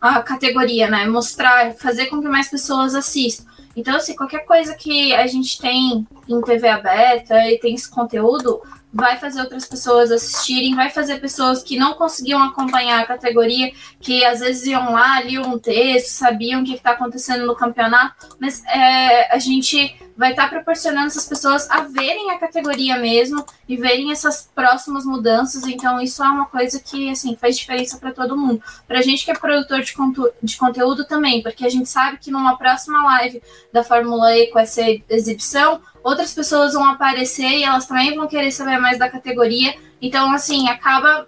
a, 0.00 0.14
a 0.16 0.22
categoria, 0.22 0.88
né? 0.88 1.06
Mostrar, 1.06 1.74
fazer 1.74 2.06
com 2.06 2.22
que 2.22 2.28
mais 2.28 2.48
pessoas 2.48 2.94
assistam. 2.94 3.44
Então, 3.76 3.94
assim, 3.94 4.16
qualquer 4.16 4.46
coisa 4.46 4.74
que 4.74 5.14
a 5.14 5.26
gente 5.26 5.60
tem 5.60 6.06
em 6.26 6.40
TV 6.40 6.68
aberta 6.68 7.34
e 7.48 7.58
tem 7.58 7.74
esse 7.74 7.88
conteúdo, 7.88 8.62
vai 8.92 9.18
fazer 9.18 9.40
outras 9.40 9.66
pessoas 9.66 10.10
assistirem, 10.10 10.74
vai 10.74 10.90
fazer 10.90 11.20
pessoas 11.20 11.62
que 11.62 11.78
não 11.78 11.94
conseguiam 11.94 12.42
acompanhar 12.42 13.00
a 13.00 13.06
categoria, 13.06 13.72
que 14.00 14.24
às 14.24 14.40
vezes 14.40 14.66
iam 14.66 14.92
lá, 14.92 15.20
liam 15.20 15.44
um 15.44 15.58
texto, 15.58 16.08
sabiam 16.08 16.62
o 16.62 16.64
que 16.64 16.74
está 16.74 16.92
acontecendo 16.92 17.46
no 17.46 17.54
campeonato, 17.54 18.36
mas 18.40 18.64
é, 18.66 19.32
a 19.32 19.38
gente 19.38 19.94
vai 20.18 20.30
estar 20.30 20.44
tá 20.44 20.48
proporcionando 20.48 21.06
essas 21.06 21.26
pessoas 21.26 21.70
a 21.70 21.82
verem 21.82 22.32
a 22.32 22.38
categoria 22.40 22.98
mesmo 22.98 23.44
e 23.68 23.76
verem 23.76 24.10
essas 24.10 24.50
próximas 24.52 25.04
mudanças. 25.04 25.64
Então, 25.64 26.00
isso 26.00 26.24
é 26.24 26.28
uma 26.28 26.46
coisa 26.46 26.80
que 26.80 27.08
assim 27.08 27.36
faz 27.36 27.56
diferença 27.56 27.98
para 27.98 28.10
todo 28.10 28.36
mundo. 28.36 28.60
Para 28.86 28.98
a 28.98 29.02
gente 29.02 29.24
que 29.24 29.30
é 29.30 29.34
produtor 29.34 29.80
de, 29.80 29.94
de 30.42 30.56
conteúdo 30.56 31.06
também, 31.06 31.40
porque 31.40 31.64
a 31.64 31.68
gente 31.70 31.88
sabe 31.88 32.18
que 32.18 32.32
numa 32.32 32.56
próxima 32.56 33.00
live 33.04 33.40
da 33.72 33.84
Fórmula 33.84 34.36
E 34.36 34.48
com 34.48 34.58
essa 34.58 34.82
exibição, 35.08 35.80
outras 36.08 36.34
pessoas 36.34 36.72
vão 36.72 36.84
aparecer 36.84 37.48
e 37.48 37.64
elas 37.64 37.86
também 37.86 38.16
vão 38.16 38.26
querer 38.26 38.50
saber 38.50 38.78
mais 38.78 38.98
da 38.98 39.10
categoria. 39.10 39.74
Então, 40.00 40.32
assim, 40.32 40.68
acaba 40.68 41.26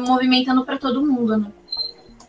movimentando 0.00 0.64
para 0.64 0.78
todo 0.78 1.04
mundo, 1.04 1.36
né? 1.36 1.46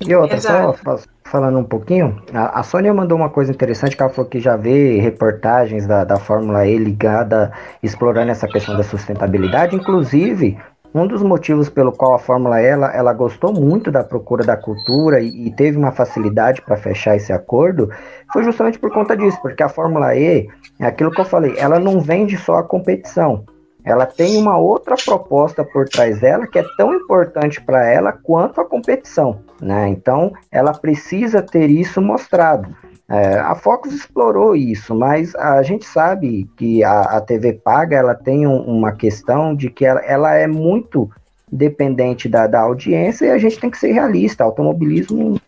E 0.06 0.14
outra, 0.16 0.40
só 0.40 0.76
falando 1.24 1.58
um 1.58 1.64
pouquinho, 1.64 2.22
a, 2.34 2.60
a 2.60 2.64
Sônia 2.64 2.94
mandou 2.94 3.18
uma 3.18 3.30
coisa 3.30 3.52
interessante, 3.52 3.96
que 3.96 4.04
ela 4.04 4.12
falou 4.12 4.30
que 4.30 4.40
já 4.40 4.58
vê 4.58 5.00
reportagens 5.00 5.88
da, 5.88 6.04
da 6.04 6.18
Fórmula 6.18 6.68
E 6.68 6.78
ligada, 6.78 7.52
explorando 7.82 8.32
essa 8.32 8.48
questão 8.48 8.76
da 8.76 8.84
sustentabilidade, 8.84 9.76
inclusive 9.76 10.58
um 10.94 11.08
dos 11.08 11.24
motivos 11.24 11.70
pelo 11.70 11.92
qual 11.92 12.14
a 12.14 12.20
Fórmula 12.20 12.62
E 12.62 12.66
ela, 12.66 12.94
ela 12.96 13.14
gostou 13.14 13.52
muito 13.52 13.92
da 13.92 14.04
procura 14.04 14.44
da 14.44 14.56
cultura 14.56 15.20
e, 15.20 15.48
e 15.48 15.52
teve 15.52 15.78
uma 15.78 15.92
facilidade 15.92 16.62
para 16.62 16.78
fechar 16.78 17.16
esse 17.16 17.34
acordo 17.34 17.90
foi 18.32 18.44
justamente 18.44 18.80
por 18.80 18.92
conta 18.92 19.16
disso, 19.16 19.40
porque 19.42 19.64
a 19.64 19.70
Fórmula 19.70 20.16
E, 20.16 20.48
é 20.80 20.86
aquilo 20.86 21.12
que 21.12 21.22
eu 21.22 21.26
falei, 21.26 21.56
ela 21.58 21.80
não 21.80 22.00
vende 22.00 22.38
só 22.38 22.56
a 22.56 22.64
competição, 22.64 23.46
ela 23.86 24.06
tem 24.06 24.38
uma 24.38 24.58
outra 24.58 24.96
proposta 24.96 25.64
por 25.64 25.88
trás 25.90 26.20
dela 26.20 26.48
que 26.48 26.58
é 26.58 26.66
tão 26.78 26.94
importante 26.94 27.62
para 27.62 27.86
ela 27.86 28.14
quanto 28.14 28.62
a 28.62 28.66
competição, 28.66 29.40
né? 29.62 29.90
Então, 29.90 30.32
ela 30.50 30.72
precisa 30.72 31.42
ter 31.42 31.70
isso 31.70 32.02
mostrado. 32.02 32.74
É, 33.10 33.38
a 33.40 33.54
Fox 33.54 33.92
explorou 33.92 34.56
isso, 34.56 34.96
mas 34.96 35.36
a 35.36 35.62
gente 35.62 35.86
sabe 35.86 36.50
que 36.56 36.84
a, 36.84 37.02
a 37.02 37.22
TV 37.22 37.54
paga 37.54 37.98
ela 37.98 38.16
tem 38.16 38.48
um, 38.48 38.62
uma 38.62 38.94
questão 38.94 39.54
de 39.54 39.70
que 39.70 39.86
ela, 39.86 40.00
ela 40.02 40.34
é 40.36 40.48
muito 40.48 41.10
dependente 41.52 42.28
da, 42.28 42.48
da, 42.48 42.62
audiência 42.62 43.26
e 43.26 43.32
a 43.32 43.38
gente 43.38 43.60
tem 43.60 43.70
que 43.70 43.78
ser 43.78 43.92
realista. 43.92 44.44
Automobilismo 44.44 45.40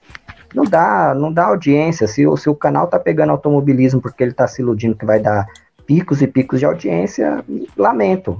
não 0.53 0.63
dá, 0.65 1.15
não 1.15 1.31
dá 1.31 1.45
audiência. 1.45 2.07
Se, 2.07 2.23
se 2.37 2.49
o 2.49 2.55
canal 2.55 2.87
tá 2.87 2.99
pegando 2.99 3.31
automobilismo 3.31 4.01
porque 4.01 4.23
ele 4.23 4.33
tá 4.33 4.47
se 4.47 4.61
iludindo 4.61 4.95
que 4.95 5.05
vai 5.05 5.19
dar 5.19 5.47
picos 5.87 6.21
e 6.21 6.27
picos 6.27 6.59
de 6.59 6.65
audiência, 6.65 7.43
lamento. 7.77 8.39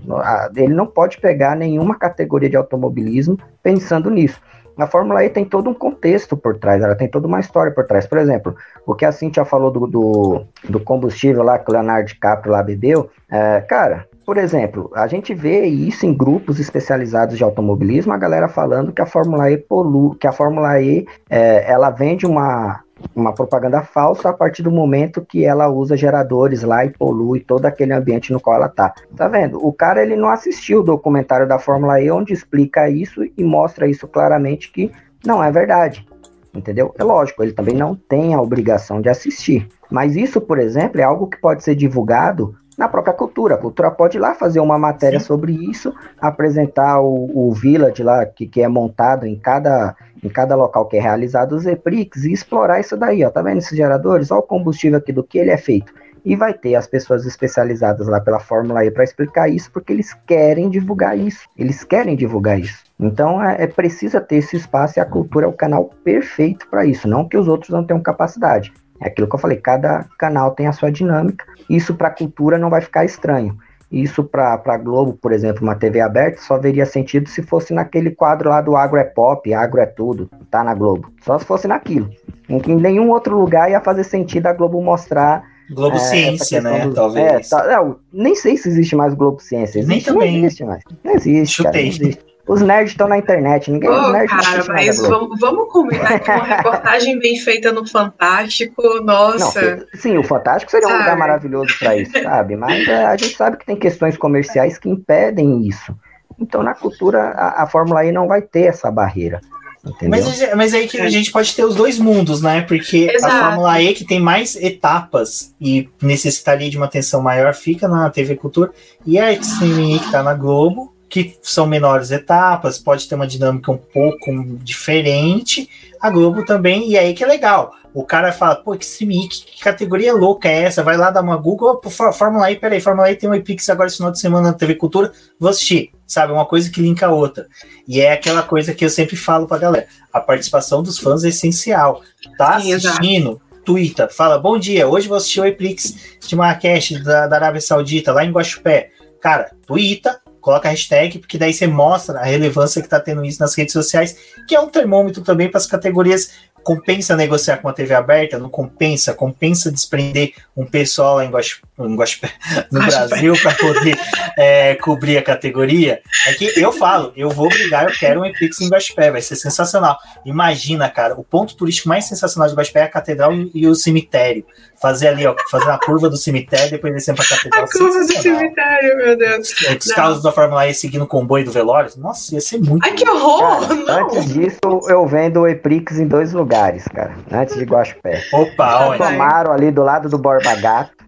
Ele 0.56 0.74
não 0.74 0.86
pode 0.86 1.20
pegar 1.20 1.56
nenhuma 1.56 1.96
categoria 1.96 2.50
de 2.50 2.58
automobilismo 2.58 3.40
pensando 3.64 4.10
nisso. 4.10 4.40
A 4.78 4.88
Fórmula 4.88 5.24
E 5.24 5.30
tem 5.30 5.46
todo 5.46 5.70
um 5.70 5.74
contexto 5.74 6.36
por 6.36 6.58
trás, 6.58 6.82
ela 6.82 6.96
tem 6.96 7.08
toda 7.08 7.28
uma 7.28 7.40
história 7.40 7.72
por 7.72 7.86
trás. 7.86 8.06
Por 8.06 8.18
exemplo, 8.18 8.56
o 8.86 8.94
que 8.94 9.06
a 9.06 9.12
Cintia 9.12 9.46
falou 9.46 9.72
do, 9.72 9.88
do, 9.88 10.46
do 10.68 10.80
combustível 10.80 11.44
lá 11.44 11.58
que 11.58 11.70
o 11.70 11.74
Leonardo 11.74 12.08
DiCaprio 12.08 12.52
lá 12.52 12.62
bebeu, 12.62 13.10
é, 13.30 13.62
cara, 13.62 14.08
por 14.26 14.38
exemplo, 14.38 14.90
a 14.96 15.06
gente 15.08 15.34
vê 15.34 15.66
isso 15.66 16.06
em 16.06 16.14
grupos 16.14 16.60
especializados 16.60 17.38
de 17.38 17.44
automobilismo, 17.44 18.12
a 18.12 18.18
galera 18.18 18.48
falando 18.48 18.92
que 18.92 19.02
a 19.02 19.06
Fórmula 19.06 19.52
E 19.52 19.58
polui, 19.58 20.18
que 20.18 20.26
a 20.26 20.32
Fórmula 20.32 20.82
E 20.82 21.06
é, 21.30 21.72
ela 21.72 21.92
vende 21.92 22.26
uma, 22.26 22.82
uma 23.16 23.34
propaganda 23.34 23.84
falsa 23.84 24.30
a 24.30 24.34
partir 24.34 24.64
do 24.64 24.72
momento 24.72 25.24
que 25.24 25.46
ela 25.46 25.70
usa 25.70 25.96
geradores 25.96 26.64
lá 26.64 26.84
e 26.84 26.90
polui 26.90 27.40
todo 27.40 27.68
aquele 27.68 27.94
ambiente 27.94 28.34
no 28.34 28.40
qual 28.40 28.56
ela 28.56 28.68
tá. 28.68 28.94
Tá 29.16 29.28
vendo? 29.28 29.64
O 29.64 29.72
cara 29.72 30.02
ele 30.02 30.16
não 30.16 30.30
assistiu 30.30 30.80
o 30.80 30.84
documentário 30.84 31.48
da 31.48 31.60
Fórmula 31.60 32.02
E 32.02 32.10
onde 32.10 32.34
explica 32.34 32.90
isso 32.90 33.24
e 33.24 33.44
mostra 33.44 33.88
isso 33.88 34.08
claramente 34.08 34.72
que 34.72 34.92
não 35.24 35.44
é 35.44 35.52
verdade. 35.52 36.06
Entendeu? 36.52 36.96
É 36.98 37.04
lógico, 37.04 37.44
ele 37.44 37.52
também 37.52 37.76
não 37.76 37.96
tem 37.96 38.34
a 38.34 38.42
obrigação 38.42 39.02
de 39.02 39.10
assistir. 39.10 39.68
Mas 39.92 40.16
isso, 40.16 40.40
por 40.40 40.58
exemplo, 40.58 41.00
é 41.00 41.04
algo 41.04 41.28
que 41.28 41.40
pode 41.40 41.64
ser 41.64 41.76
divulgado 41.76 42.56
na 42.78 42.88
própria 42.88 43.14
cultura. 43.14 43.56
A 43.56 43.58
cultura 43.58 43.92
pode 43.92 44.18
ir 44.18 44.20
lá 44.20 44.34
fazer 44.34 44.60
uma 44.60 44.78
matéria 44.78 45.20
Sim. 45.20 45.26
sobre 45.26 45.54
isso, 45.54 45.94
apresentar 46.20 47.00
o, 47.02 47.32
o 47.34 47.54
village 47.54 48.04
lá 48.04 48.26
que, 48.26 48.48
que 48.48 48.62
é 48.62 48.68
montado 48.68 49.26
em 49.26 49.36
cada, 49.36 49.96
em 50.24 50.30
cada 50.30 50.56
local 50.56 50.86
que 50.86 50.98
é 50.98 51.02
realizado 51.02 51.54
os 51.54 51.66
EPRIX 51.66 52.26
e 52.26 52.34
explorar 52.34 52.80
isso 52.80 52.98
daí, 52.98 53.24
ó. 53.24 53.30
Tá 53.30 53.42
vendo 53.42 53.58
esses 53.58 53.78
geradores? 53.78 54.32
Olha 54.32 54.40
o 54.40 54.44
combustível 54.44 54.98
aqui 54.98 55.12
do 55.12 55.24
que 55.24 55.38
ele 55.38 55.52
é 55.52 55.58
feito. 55.58 55.94
E 56.24 56.36
vai 56.36 56.56
ter 56.56 56.74
as 56.74 56.88
pessoas 56.88 57.24
especializadas 57.24 58.08
lá 58.08 58.20
pela 58.20 58.40
Fórmula 58.40 58.84
E 58.84 58.90
para 58.90 59.04
explicar 59.04 59.48
isso, 59.48 59.72
porque 59.72 59.94
eles 59.94 60.12
querem 60.26 60.72
divulgar 60.72 61.16
isso. 61.16 61.48
Eles 61.56 61.84
querem 61.84 62.16
divulgar 62.16 62.60
isso. 62.60 62.84
Então 63.00 63.42
é, 63.44 63.64
é 63.64 63.68
precisa 63.68 64.20
ter 64.20 64.38
esse 64.38 64.56
espaço 64.58 64.98
e 64.98 65.02
a 65.02 65.06
cultura 65.06 65.46
é 65.46 65.50
o 65.50 65.54
canal 65.54 65.92
perfeito 66.04 66.68
para 66.68 66.84
isso. 66.84 67.08
Não 67.08 67.30
que 67.30 67.38
os 67.38 67.48
outros 67.48 67.70
não 67.70 67.84
tenham 67.84 68.02
capacidade. 68.02 68.74
É 69.02 69.08
aquilo 69.08 69.28
que 69.28 69.36
eu 69.36 69.40
falei, 69.40 69.58
cada 69.58 70.06
canal 70.18 70.52
tem 70.52 70.68
a 70.68 70.72
sua 70.72 70.92
dinâmica. 70.92 71.46
Isso 71.70 71.96
para 71.96 72.08
a 72.08 72.12
cultura 72.12 72.58
não 72.58 72.70
vai 72.70 72.82
ficar 72.82 73.06
estranho. 73.06 73.58
Isso 73.92 74.24
para 74.24 74.62
a 74.66 74.78
Globo, 74.78 75.14
por 75.14 75.32
exemplo, 75.32 75.64
uma 75.64 75.76
TV 75.76 76.02
aberta, 76.02 76.42
só 76.42 76.58
veria 76.58 76.86
sentido 76.86 77.30
se 77.30 77.42
fosse 77.44 77.74
naquele 77.74 78.12
quadro 78.12 78.50
lá 78.50 78.60
do 78.60 78.76
Agro 78.76 78.98
é 78.98 79.04
Pop, 79.04 79.54
Agro 79.54 79.80
é 79.80 79.86
Tudo, 79.86 80.30
tá 80.50 80.64
na 80.64 80.74
Globo. 80.74 81.12
Só 81.22 81.38
se 81.38 81.46
fosse 81.46 81.68
naquilo. 81.68 82.10
Em, 82.50 82.62
em 82.68 82.76
nenhum 82.76 83.10
outro 83.10 83.40
lugar 83.40 83.70
ia 83.70 83.80
fazer 83.80 84.04
sentido 84.04 84.48
a 84.48 84.54
Globo 84.54 84.82
mostrar. 84.82 85.44
Globo 85.70 85.96
é, 85.96 86.00
Ciência, 86.00 86.62
né? 86.62 86.88
Do, 86.88 86.94
Talvez. 86.94 87.52
É, 87.52 87.58
tá, 87.58 87.96
nem 88.12 88.36
sei 88.36 88.58
se 88.58 88.70
existe 88.70 88.96
mais 88.96 89.14
Globo 89.14 89.40
Ciência. 89.40 89.80
Existe, 89.80 89.90
Nem 89.90 90.02
também. 90.02 90.32
Não 90.32 90.40
existe 90.40 90.66
mais. 90.66 90.84
Não 91.04 91.14
existe. 91.14 91.56
Chutei. 91.56 91.72
Cara, 91.72 91.84
não 91.84 91.88
existe. 91.88 92.35
Os 92.48 92.62
nerds 92.62 92.92
estão 92.92 93.08
na 93.08 93.18
internet, 93.18 93.72
ninguém 93.72 93.90
Ô, 93.90 94.12
nerds 94.12 94.32
não 94.32 94.44
cara, 94.44 94.66
mas 94.68 95.00
vamos, 95.00 95.40
vamos 95.40 95.72
combinar 95.72 96.14
aqui 96.14 96.30
uma 96.30 96.44
reportagem 96.56 97.18
bem 97.18 97.38
feita 97.38 97.72
no 97.72 97.88
Fantástico. 97.88 98.82
Não, 99.04 99.32
Nossa. 99.32 99.88
sim, 99.96 100.18
o 100.18 100.24
Fantástico 100.24 100.70
seria 100.70 100.88
um 100.88 100.92
Sabe? 100.92 101.04
lugar 101.04 101.18
maravilhoso 101.18 101.76
para 101.80 101.98
isso, 101.98 102.12
sabe? 102.22 102.56
Mas 102.56 102.88
é, 102.88 103.06
a 103.06 103.18
gente 103.18 103.36
sabe 103.36 103.58
que 103.58 103.66
tem 103.66 103.76
questões 103.76 104.16
comerciais 104.16 104.78
que 104.78 104.88
impedem 104.88 105.68
isso. 105.68 105.96
Então, 106.40 106.62
na 106.62 106.76
cultura, 106.76 107.30
a, 107.32 107.64
a 107.64 107.68
Fórmula 107.68 108.06
E 108.06 108.12
não 108.12 108.28
vai 108.28 108.42
ter 108.42 108.64
essa 108.64 108.92
barreira. 108.92 109.42
Entendeu? 109.86 110.24
Mas, 110.24 110.56
mas 110.56 110.74
aí 110.74 110.88
que 110.88 111.00
a 111.00 111.10
gente 111.10 111.32
pode 111.32 111.56
ter 111.56 111.64
os 111.64 111.76
dois 111.76 112.00
mundos, 112.00 112.42
né? 112.42 112.62
Porque 112.62 113.10
Exato. 113.12 113.34
a 113.34 113.40
Fórmula 113.40 113.82
E, 113.82 113.94
que 113.94 114.04
tem 114.04 114.20
mais 114.20 114.56
etapas 114.56 115.54
e 115.62 115.90
necessitaria 116.02 116.70
de 116.70 116.78
uma 116.78 116.88
atenção 116.88 117.22
maior, 117.22 117.54
fica 117.54 117.88
na 117.88 118.10
TV 118.10 118.36
Cultura. 118.36 118.72
E 119.06 119.20
a 119.20 119.32
Extreme 119.32 119.96
E, 119.96 120.00
que 120.00 120.12
tá 120.12 120.24
na 120.24 120.34
Globo, 120.34 120.95
que 121.24 121.38
são 121.42 121.66
menores 121.66 122.12
etapas, 122.12 122.78
pode 122.78 123.08
ter 123.08 123.16
uma 123.16 123.26
dinâmica 123.26 123.72
um 123.72 123.78
pouco 123.78 124.32
diferente. 124.62 125.70
A 126.02 126.10
Globo 126.10 126.44
também, 126.44 126.90
e 126.90 126.98
aí 126.98 127.14
que 127.14 127.24
é 127.24 127.28
legal. 127.28 127.72
O 127.94 128.04
cara 128.04 128.34
fala, 128.34 128.56
pô, 128.56 128.76
Extreme 128.76 129.24
E, 129.26 129.30
que 129.30 129.62
categoria 129.62 130.14
louca 130.14 130.50
é 130.50 130.64
essa? 130.64 130.84
Vai 130.84 130.98
lá 130.98 131.10
dar 131.10 131.22
uma 131.22 131.38
Google, 131.38 131.78
pô, 131.78 131.90
Fó- 131.90 132.12
Fórmula 132.12 132.52
E, 132.52 132.58
peraí, 132.58 132.82
Fórmula 132.82 133.10
E 133.10 133.16
tem 133.16 133.30
um 133.30 133.34
Epix 133.34 133.70
agora 133.70 133.88
esse 133.88 133.96
final 133.96 134.12
de 134.12 134.20
semana 134.20 134.50
na 134.50 134.54
TV 134.54 134.76
Cultura, 134.76 135.14
vou 135.40 135.50
assistir. 135.50 135.92
Sabe, 136.06 136.34
uma 136.34 136.46
coisa 136.46 136.70
que 136.70 136.82
linka 136.82 137.08
a 137.08 137.12
outra. 137.12 137.48
E 137.88 138.02
é 138.02 138.12
aquela 138.12 138.44
coisa 138.44 138.74
que 138.74 138.84
eu 138.84 138.90
sempre 138.90 139.16
falo 139.16 139.48
pra 139.48 139.58
galera. 139.58 139.88
A 140.12 140.20
participação 140.20 140.84
dos 140.84 141.00
fãs 141.00 141.24
é 141.24 141.30
essencial. 141.30 142.02
Tá 142.38 142.60
Sim, 142.60 142.74
exato. 142.74 142.98
assistindo, 143.00 143.42
Twitter, 143.64 144.14
fala, 144.14 144.38
bom 144.38 144.60
dia, 144.60 144.86
hoje 144.88 145.08
vou 145.08 145.16
assistir 145.18 145.40
o 145.40 145.46
Epix 145.46 145.96
de 146.28 146.36
Marrakech 146.36 147.02
da, 147.02 147.26
da 147.28 147.38
Arábia 147.38 147.62
Saudita, 147.62 148.12
lá 148.12 148.26
em 148.26 148.32
Guaxupé. 148.32 148.90
Cara, 149.22 149.50
Twitter, 149.66 150.14
coloca 150.46 150.68
a 150.68 150.72
hashtag, 150.72 151.18
porque 151.18 151.40
daí 151.40 151.52
você 151.52 151.66
mostra 151.66 152.20
a 152.20 152.24
relevância 152.24 152.80
que 152.80 152.88
tá 152.88 153.00
tendo 153.00 153.26
isso 153.26 153.42
nas 153.42 153.56
redes 153.56 153.74
sociais, 153.74 154.16
que 154.48 154.56
é 154.56 154.60
um 154.60 154.70
termômetro 154.70 155.24
também 155.24 155.50
para 155.50 155.58
as 155.58 155.66
categorias. 155.66 156.34
Compensa 156.64 157.16
negociar 157.16 157.58
com 157.58 157.68
a 157.68 157.74
TV 157.74 157.96
aberta? 157.96 158.38
Não 158.38 158.48
compensa? 158.48 159.16
Compensa 159.16 159.72
desprender 159.72 160.34
um 160.56 160.64
pessoal 160.64 161.16
lá 161.16 161.26
em, 161.26 161.32
No 161.86 161.96
Guaxupé. 161.98 162.32
Brasil 162.72 163.34
para 163.42 163.54
poder 163.54 164.00
é, 164.38 164.76
cobrir 164.76 165.18
a 165.18 165.22
categoria? 165.22 166.02
É 166.26 166.34
que 166.34 166.60
eu 166.60 166.72
falo, 166.72 167.12
eu 167.16 167.30
vou 167.30 167.50
brigar, 167.50 167.84
eu 167.86 167.92
quero 167.92 168.22
um 168.22 168.26
Epix 168.26 168.62
em 168.62 168.70
Guaxupé, 168.70 169.12
vai 169.12 169.22
ser 169.22 169.36
sensacional. 169.36 169.98
Imagina, 170.26 170.90
cara, 170.90 171.16
o 171.16 171.24
ponto 171.24 171.56
turístico 171.56 171.90
mais 171.90 172.06
sensacional 172.06 172.50
de 172.50 172.56
Guaxupé 172.56 172.80
é 172.80 172.84
a 172.84 172.90
catedral 172.90 173.34
e, 173.34 173.52
e 173.54 173.68
o 173.68 173.76
cemitério. 173.76 174.46
Fazer 174.82 175.08
ali, 175.08 175.26
ó, 175.26 175.36
fazer 175.50 175.70
a 175.70 175.78
curva 175.78 176.10
do 176.10 176.18
cemitério, 176.18 176.72
depois 176.72 176.94
descer 176.94 177.16
pra 177.16 177.26
catedral. 177.26 177.64
A 177.64 177.68
curva 177.68 178.00
do 178.00 178.08
cemitério, 178.08 178.98
meu 178.98 179.18
Deus. 179.18 179.54
É, 179.66 179.74
Os 179.76 179.88
carros 179.88 180.24
da 180.24 180.32
Fórmula 180.32 180.68
E 180.68 180.74
seguindo 180.74 181.04
o 181.04 181.08
comboio 181.08 181.46
do 181.46 181.52
velório. 181.52 181.92
Nossa, 181.98 182.36
ia 182.36 182.42
ser 182.42 182.60
muito. 182.60 182.86
Ai, 182.86 182.94
que 182.94 183.08
horror! 183.10 183.68
Cara, 183.68 183.76
não. 183.76 184.06
antes 184.06 184.34
disso, 184.34 184.60
eu 184.88 185.06
vendo 185.08 185.42
o 185.42 185.48
Eprix 185.48 185.98
em 185.98 186.08
dois 186.08 186.34
lugares, 186.34 186.86
cara. 186.94 187.16
Antes 187.32 187.56
de 187.56 187.64
Guaxupé. 187.64 188.24
Opa, 188.34 188.88
olha. 188.88 188.98
Tomaro 188.98 189.52
ali 189.52 189.72
do 189.72 189.84
lado 189.84 190.10
do 190.10 190.18
Borba 190.18 190.56
Gato. 190.56 191.05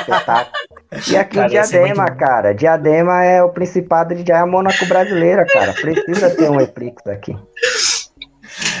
Espetáculo. 0.00 0.52
E 1.08 1.16
aqui 1.16 1.34
Cara, 1.36 1.46
em 1.46 1.50
Diadema, 1.50 1.86
muito 1.86 2.12
bom. 2.12 2.16
cara. 2.16 2.54
Diadema 2.54 3.24
é 3.24 3.42
o 3.42 3.50
Principado 3.50 4.14
de 4.14 4.22
Diadema 4.22 4.46
Mônaco 4.46 4.86
brasileira, 4.86 5.44
cara. 5.44 5.72
Precisa 5.72 6.30
ter 6.30 6.50
um 6.50 6.60
Eprix 6.60 7.06
aqui. 7.06 7.36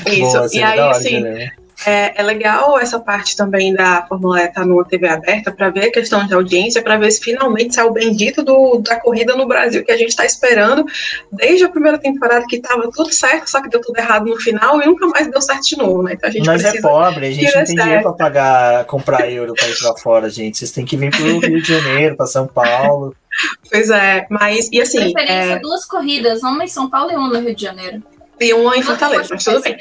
Isso. 0.06 0.38
Boa, 0.38 0.48
e 0.52 0.62
aí, 0.62 0.78
hora, 0.78 0.90
assim, 0.96 1.20
né? 1.20 1.50
É, 1.86 2.20
é 2.20 2.22
legal 2.22 2.76
essa 2.76 2.98
parte 2.98 3.36
também 3.36 3.72
da 3.72 4.04
Fórmula 4.08 4.42
E 4.42 4.46
estar 4.46 4.66
numa 4.66 4.84
TV 4.84 5.06
aberta 5.06 5.52
para 5.52 5.70
ver 5.70 5.84
a 5.84 5.92
questão 5.92 6.26
de 6.26 6.34
audiência, 6.34 6.82
para 6.82 6.96
ver 6.96 7.12
se 7.12 7.20
finalmente 7.20 7.76
sai 7.76 7.84
o 7.84 7.92
bendito 7.92 8.42
do, 8.42 8.78
da 8.78 8.98
corrida 8.98 9.36
no 9.36 9.46
Brasil 9.46 9.84
que 9.84 9.92
a 9.92 9.96
gente 9.96 10.08
está 10.08 10.26
esperando 10.26 10.84
desde 11.30 11.64
a 11.64 11.68
primeira 11.68 11.96
temporada 11.96 12.44
que 12.48 12.56
estava 12.56 12.90
tudo 12.90 13.12
certo, 13.12 13.48
só 13.48 13.62
que 13.62 13.68
deu 13.68 13.80
tudo 13.80 13.96
errado 13.98 14.26
no 14.26 14.36
final 14.36 14.82
e 14.82 14.86
nunca 14.86 15.06
mais 15.06 15.30
deu 15.30 15.40
certo 15.40 15.62
de 15.62 15.78
novo, 15.78 16.02
né? 16.02 16.14
Então 16.14 16.28
a 16.28 16.32
gente 16.32 16.44
Nós 16.44 16.64
é 16.64 16.80
pobre, 16.80 17.28
a 17.28 17.30
gente 17.30 17.56
não 17.56 17.64
tem 17.64 17.76
dinheiro 17.76 18.02
pra 18.02 18.12
pagar, 18.12 18.84
comprar 18.86 19.30
euro 19.30 19.54
pra 19.54 19.68
ir 19.68 19.78
pra 19.78 19.96
fora, 19.96 20.28
gente. 20.28 20.58
Vocês 20.58 20.72
têm 20.72 20.84
que 20.84 20.96
vir 20.96 21.10
pro 21.10 21.38
Rio 21.38 21.62
de 21.62 21.68
Janeiro, 21.68 22.16
pra 22.16 22.26
São 22.26 22.48
Paulo. 22.48 23.14
Pois 23.70 23.90
é, 23.90 24.26
mas 24.28 24.68
e 24.72 24.80
assim, 24.80 25.12
Preferência 25.12 25.52
é, 25.52 25.58
duas 25.60 25.84
corridas, 25.84 26.42
uma 26.42 26.64
em 26.64 26.68
São 26.68 26.90
Paulo 26.90 27.12
e 27.12 27.14
uma 27.14 27.28
no 27.28 27.38
Rio 27.38 27.54
de 27.54 27.62
Janeiro. 27.62 28.02
e 28.40 28.52
uma 28.54 28.76
em 28.76 28.82
Fortaleza, 28.82 29.28
mas 29.30 29.44
tudo 29.44 29.60
bem. 29.60 29.76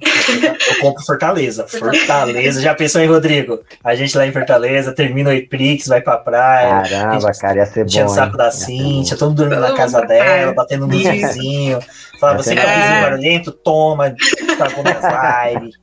Eu 0.00 0.80
compro 0.80 1.04
Fortaleza. 1.04 1.66
Fortaleza. 1.68 2.60
Já 2.60 2.74
pensou 2.74 3.00
em 3.00 3.06
Rodrigo? 3.06 3.60
A 3.84 3.94
gente 3.94 4.16
lá 4.16 4.26
em 4.26 4.32
Fortaleza, 4.32 4.92
termina 4.92 5.30
o 5.30 5.32
Eprix, 5.32 5.86
vai 5.86 6.00
pra 6.00 6.16
praia. 6.16 6.82
Caramba, 6.88 7.32
cara, 7.32 7.58
ia 7.58 7.66
ser 7.66 7.84
bom. 7.84 7.90
Tinha 7.90 8.06
o 8.06 8.08
saco 8.08 8.32
hein? 8.32 8.38
da 8.38 8.50
Cintia, 8.50 9.16
todo 9.16 9.28
mundo 9.30 9.38
dormindo 9.38 9.60
na 9.60 9.74
casa 9.74 10.00
dela, 10.02 10.52
batendo 10.52 10.86
no 10.86 10.96
vizinho. 10.96 11.80
Fala, 12.20 12.36
você 12.36 12.54
que 12.54 12.60
é 12.60 12.66
um 12.66 12.80
vizinho 12.80 13.00
barulhento, 13.00 13.52
toma, 13.52 14.14
pagou 14.58 14.84
minhas 14.84 15.04
lives. 15.04 15.74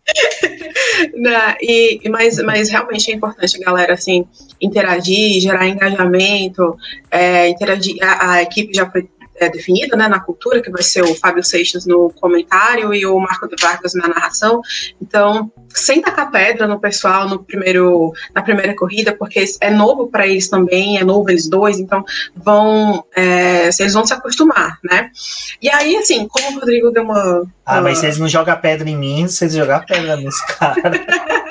Né, 1.15 1.55
E, 1.61 1.99
e 2.03 2.09
mas, 2.09 2.37
mas 2.37 2.69
realmente 2.69 3.11
é 3.11 3.15
importante 3.15 3.57
a 3.61 3.65
galera 3.65 3.93
assim, 3.93 4.25
interagir, 4.61 5.39
gerar 5.41 5.67
engajamento, 5.67 6.75
é, 7.09 7.47
interagir. 7.49 7.97
A, 8.01 8.33
a 8.33 8.41
equipe 8.43 8.73
já 8.73 8.89
foi 8.89 9.07
é, 9.39 9.49
definida 9.49 9.95
né, 9.95 10.07
na 10.07 10.19
cultura, 10.19 10.61
que 10.61 10.69
vai 10.71 10.81
ser 10.83 11.03
o 11.03 11.15
Fábio 11.15 11.43
Seixas 11.43 11.85
no 11.85 12.11
comentário 12.19 12.93
e 12.93 13.05
o 13.05 13.19
Marco 13.19 13.47
de 13.47 13.55
Vargas 13.61 13.93
na 13.93 14.07
narração. 14.07 14.61
Então, 15.01 15.51
sem 15.69 16.01
tacar 16.01 16.31
pedra 16.31 16.67
no 16.67 16.79
pessoal 16.79 17.27
no 17.27 17.43
primeiro, 17.43 18.11
na 18.33 18.41
primeira 18.41 18.75
corrida, 18.75 19.15
porque 19.15 19.43
é 19.61 19.69
novo 19.69 20.07
para 20.07 20.27
eles 20.27 20.47
também, 20.49 20.97
é 20.97 21.03
novo 21.03 21.29
eles 21.29 21.47
dois, 21.47 21.79
então 21.79 22.03
vão 22.35 23.03
é, 23.15 23.69
eles 23.79 23.93
vão 23.93 24.05
se 24.05 24.13
acostumar, 24.13 24.79
né? 24.83 25.09
E 25.61 25.69
aí, 25.69 25.95
assim, 25.97 26.27
como 26.27 26.57
o 26.57 26.59
Rodrigo 26.59 26.91
deu 26.91 27.03
uma. 27.03 27.43
Ah, 27.65 27.75
uma- 27.75 27.81
mas 27.81 27.99
vocês 27.99 28.17
não 28.17 28.27
jogam 28.27 28.55
pedra 28.59 28.89
em 28.89 28.97
mim, 28.97 29.27
vocês 29.27 29.53
jogar 29.53 29.85
pedra 29.85 30.15
nos 30.17 30.39
caras. 30.41 30.83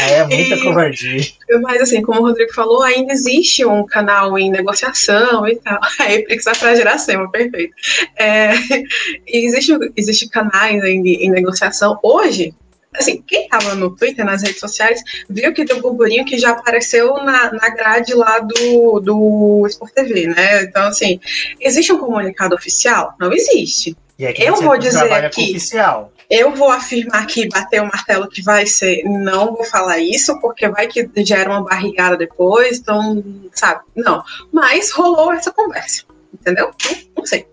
É 0.00 0.24
muita 0.24 0.54
E- 0.56 0.62
covardia. 0.62 1.22
Mas 1.62 1.82
assim, 1.82 2.02
como 2.02 2.20
o 2.20 2.24
Rodrigo 2.24 2.52
falou, 2.52 2.82
ainda 2.82 3.12
existe 3.12 3.64
um 3.64 3.84
canal 3.86 4.38
em 4.38 4.50
negociação 4.50 5.46
e 5.46 5.56
tal. 5.56 5.78
Aí 6.00 6.22
precisa 6.24 6.52
para 6.52 6.74
geração, 6.74 7.30
perfeito. 7.30 7.74
É, 8.18 8.52
existe, 9.26 9.72
existe 9.96 10.28
canais 10.28 10.82
ainda 10.82 11.08
em 11.08 11.30
negociação. 11.30 11.98
Hoje, 12.02 12.54
assim, 12.94 13.22
quem 13.26 13.44
estava 13.44 13.74
no 13.74 13.94
Twitter, 13.96 14.24
nas 14.24 14.42
redes 14.42 14.60
sociais, 14.60 15.00
viu 15.28 15.52
que 15.52 15.64
deu 15.64 15.80
burburinho 15.80 16.24
que 16.24 16.38
já 16.38 16.50
apareceu 16.50 17.14
na, 17.24 17.52
na 17.52 17.70
grade 17.70 18.14
lá 18.14 18.38
do, 18.40 19.00
do 19.00 19.66
Sport 19.68 19.92
TV, 19.92 20.26
né? 20.26 20.64
Então, 20.64 20.88
assim, 20.88 21.18
existe 21.60 21.92
um 21.92 21.98
comunicado 21.98 22.54
oficial? 22.54 23.14
Não 23.18 23.32
existe. 23.32 23.96
E 24.18 24.26
aqui 24.26 24.42
Eu 24.44 24.56
vou 24.56 24.76
dizer 24.78 25.10
aqui. 25.12 25.50
oficial. 25.50 26.12
Eu 26.34 26.54
vou 26.54 26.70
afirmar 26.70 27.26
que 27.26 27.46
bater 27.46 27.82
o 27.82 27.84
martelo 27.84 28.26
que 28.26 28.40
vai 28.40 28.64
ser, 28.64 29.04
não 29.04 29.54
vou 29.54 29.66
falar 29.66 29.98
isso, 29.98 30.40
porque 30.40 30.66
vai 30.66 30.86
que 30.86 31.06
gera 31.18 31.50
uma 31.50 31.62
barrigada 31.62 32.16
depois, 32.16 32.78
então, 32.78 33.22
sabe? 33.52 33.82
Não. 33.94 34.24
Mas 34.50 34.90
rolou 34.92 35.30
essa 35.34 35.52
conversa, 35.52 36.04
entendeu? 36.32 36.70
Não, 37.14 37.26
sei. 37.26 37.46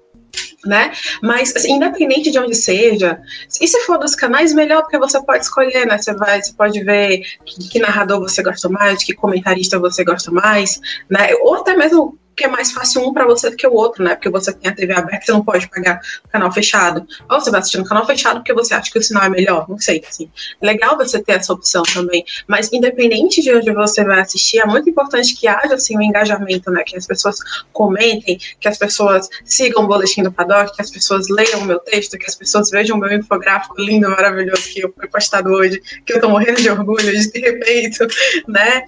Né? 0.65 0.93
Mas, 1.22 1.53
assim, 1.53 1.73
independente 1.73 2.31
de 2.31 2.39
onde 2.39 2.56
seja, 2.56 3.19
e 3.60 3.68
se 3.68 3.81
for 3.81 3.97
dos 3.97 4.15
canais, 4.15 4.53
melhor, 4.53 4.81
porque 4.84 4.97
você 4.97 5.22
pode 5.26 5.43
escolher, 5.43 5.85
né? 5.85 5.97
Você, 5.97 6.14
vai, 6.14 6.41
você 6.41 6.53
pode 6.53 6.81
ver 6.81 7.22
que, 7.45 7.68
que 7.68 7.80
narrador 7.80 8.22
você 8.22 8.41
gosta 8.41 8.69
mais, 8.69 9.03
que 9.03 9.14
comentarista 9.14 9.77
você 9.77 10.06
gosta 10.06 10.31
mais, 10.31 10.80
né? 11.10 11.34
Ou 11.41 11.56
até 11.56 11.76
mesmo 11.76 12.18
que 12.40 12.45
é 12.45 12.48
mais 12.48 12.72
fácil 12.72 13.06
um 13.06 13.11
para 13.11 13.26
você 13.26 13.49
do 13.49 13.57
que 13.57 13.68
o 13.68 13.74
outro, 13.74 14.02
né? 14.02 14.16
Porque 14.16 14.30
você 14.30 14.53
tem 14.53 14.72
a 14.72 14.74
TV 14.74 14.94
aberta, 14.94 15.26
você 15.26 15.32
não 15.34 15.44
pode 15.44 15.68
pagar 15.68 15.99
o 16.24 16.30
canal 16.30 16.49
fechado. 16.49 17.06
Ou 17.30 17.38
você 17.38 17.52
vai 17.52 17.60
assistir 17.60 17.78
no 17.78 17.84
canal 17.84 18.06
fechado 18.06 18.38
porque 18.38 18.53
você 18.53 18.74
acha 18.74 18.90
que 18.90 18.98
o 18.98 19.03
sinal 19.03 19.26
é 19.26 19.30
melhor, 19.30 19.68
não 19.68 19.78
sei, 19.78 20.02
assim. 20.07 20.32
É 20.61 20.66
legal 20.66 20.95
você 20.95 21.22
ter 21.22 21.34
essa 21.34 21.52
opção 21.52 21.84
também, 21.94 22.24
mas 22.48 22.72
independente 22.72 23.41
de 23.41 23.53
onde 23.53 23.74
você 23.74 24.06
vai 24.06 24.22
assistir, 24.22 24.60
é 24.60 24.66
muito 24.66 24.90
importante 24.90 25.36
que 25.36 25.49
haja, 25.49 25.74
assim, 25.74 25.98
um 25.98 26.02
engajamento, 26.02 26.72
né? 26.72 26.82
Que 26.86 26.95
as 26.95 27.06
pessoas 27.06 27.36
comentem, 27.74 28.40
que 28.57 28.70
as 28.70 28.78
pessoas 28.78 29.28
sigam 29.44 29.84
o 29.84 29.88
boletim 29.88 30.24
do 30.24 30.32
Paddock, 30.32 30.74
que 30.74 30.82
as 30.82 30.90
pessoas 30.90 31.28
leiam 31.28 31.60
o 31.60 31.66
meu 31.66 31.80
texto, 31.80 32.18
que 32.18 32.26
as 32.26 32.36
pessoas 32.36 32.70
vejam 32.70 32.95
o 32.95 32.99
meu 33.02 33.11
infográfico 33.11 33.76
lindo, 33.82 34.10
maravilhoso 34.10 34.64
que 34.70 34.82
foi 34.82 35.10
postado 35.10 35.49
hoje, 35.49 35.82
que 36.06 36.14
eu 36.14 36.22
tô 36.22 36.30
morrendo 36.30 36.61
de 36.61 36.70
orgulho 36.70 37.11
de 37.11 37.32
ter 37.32 37.61
feito, 37.66 38.07
né? 38.48 38.86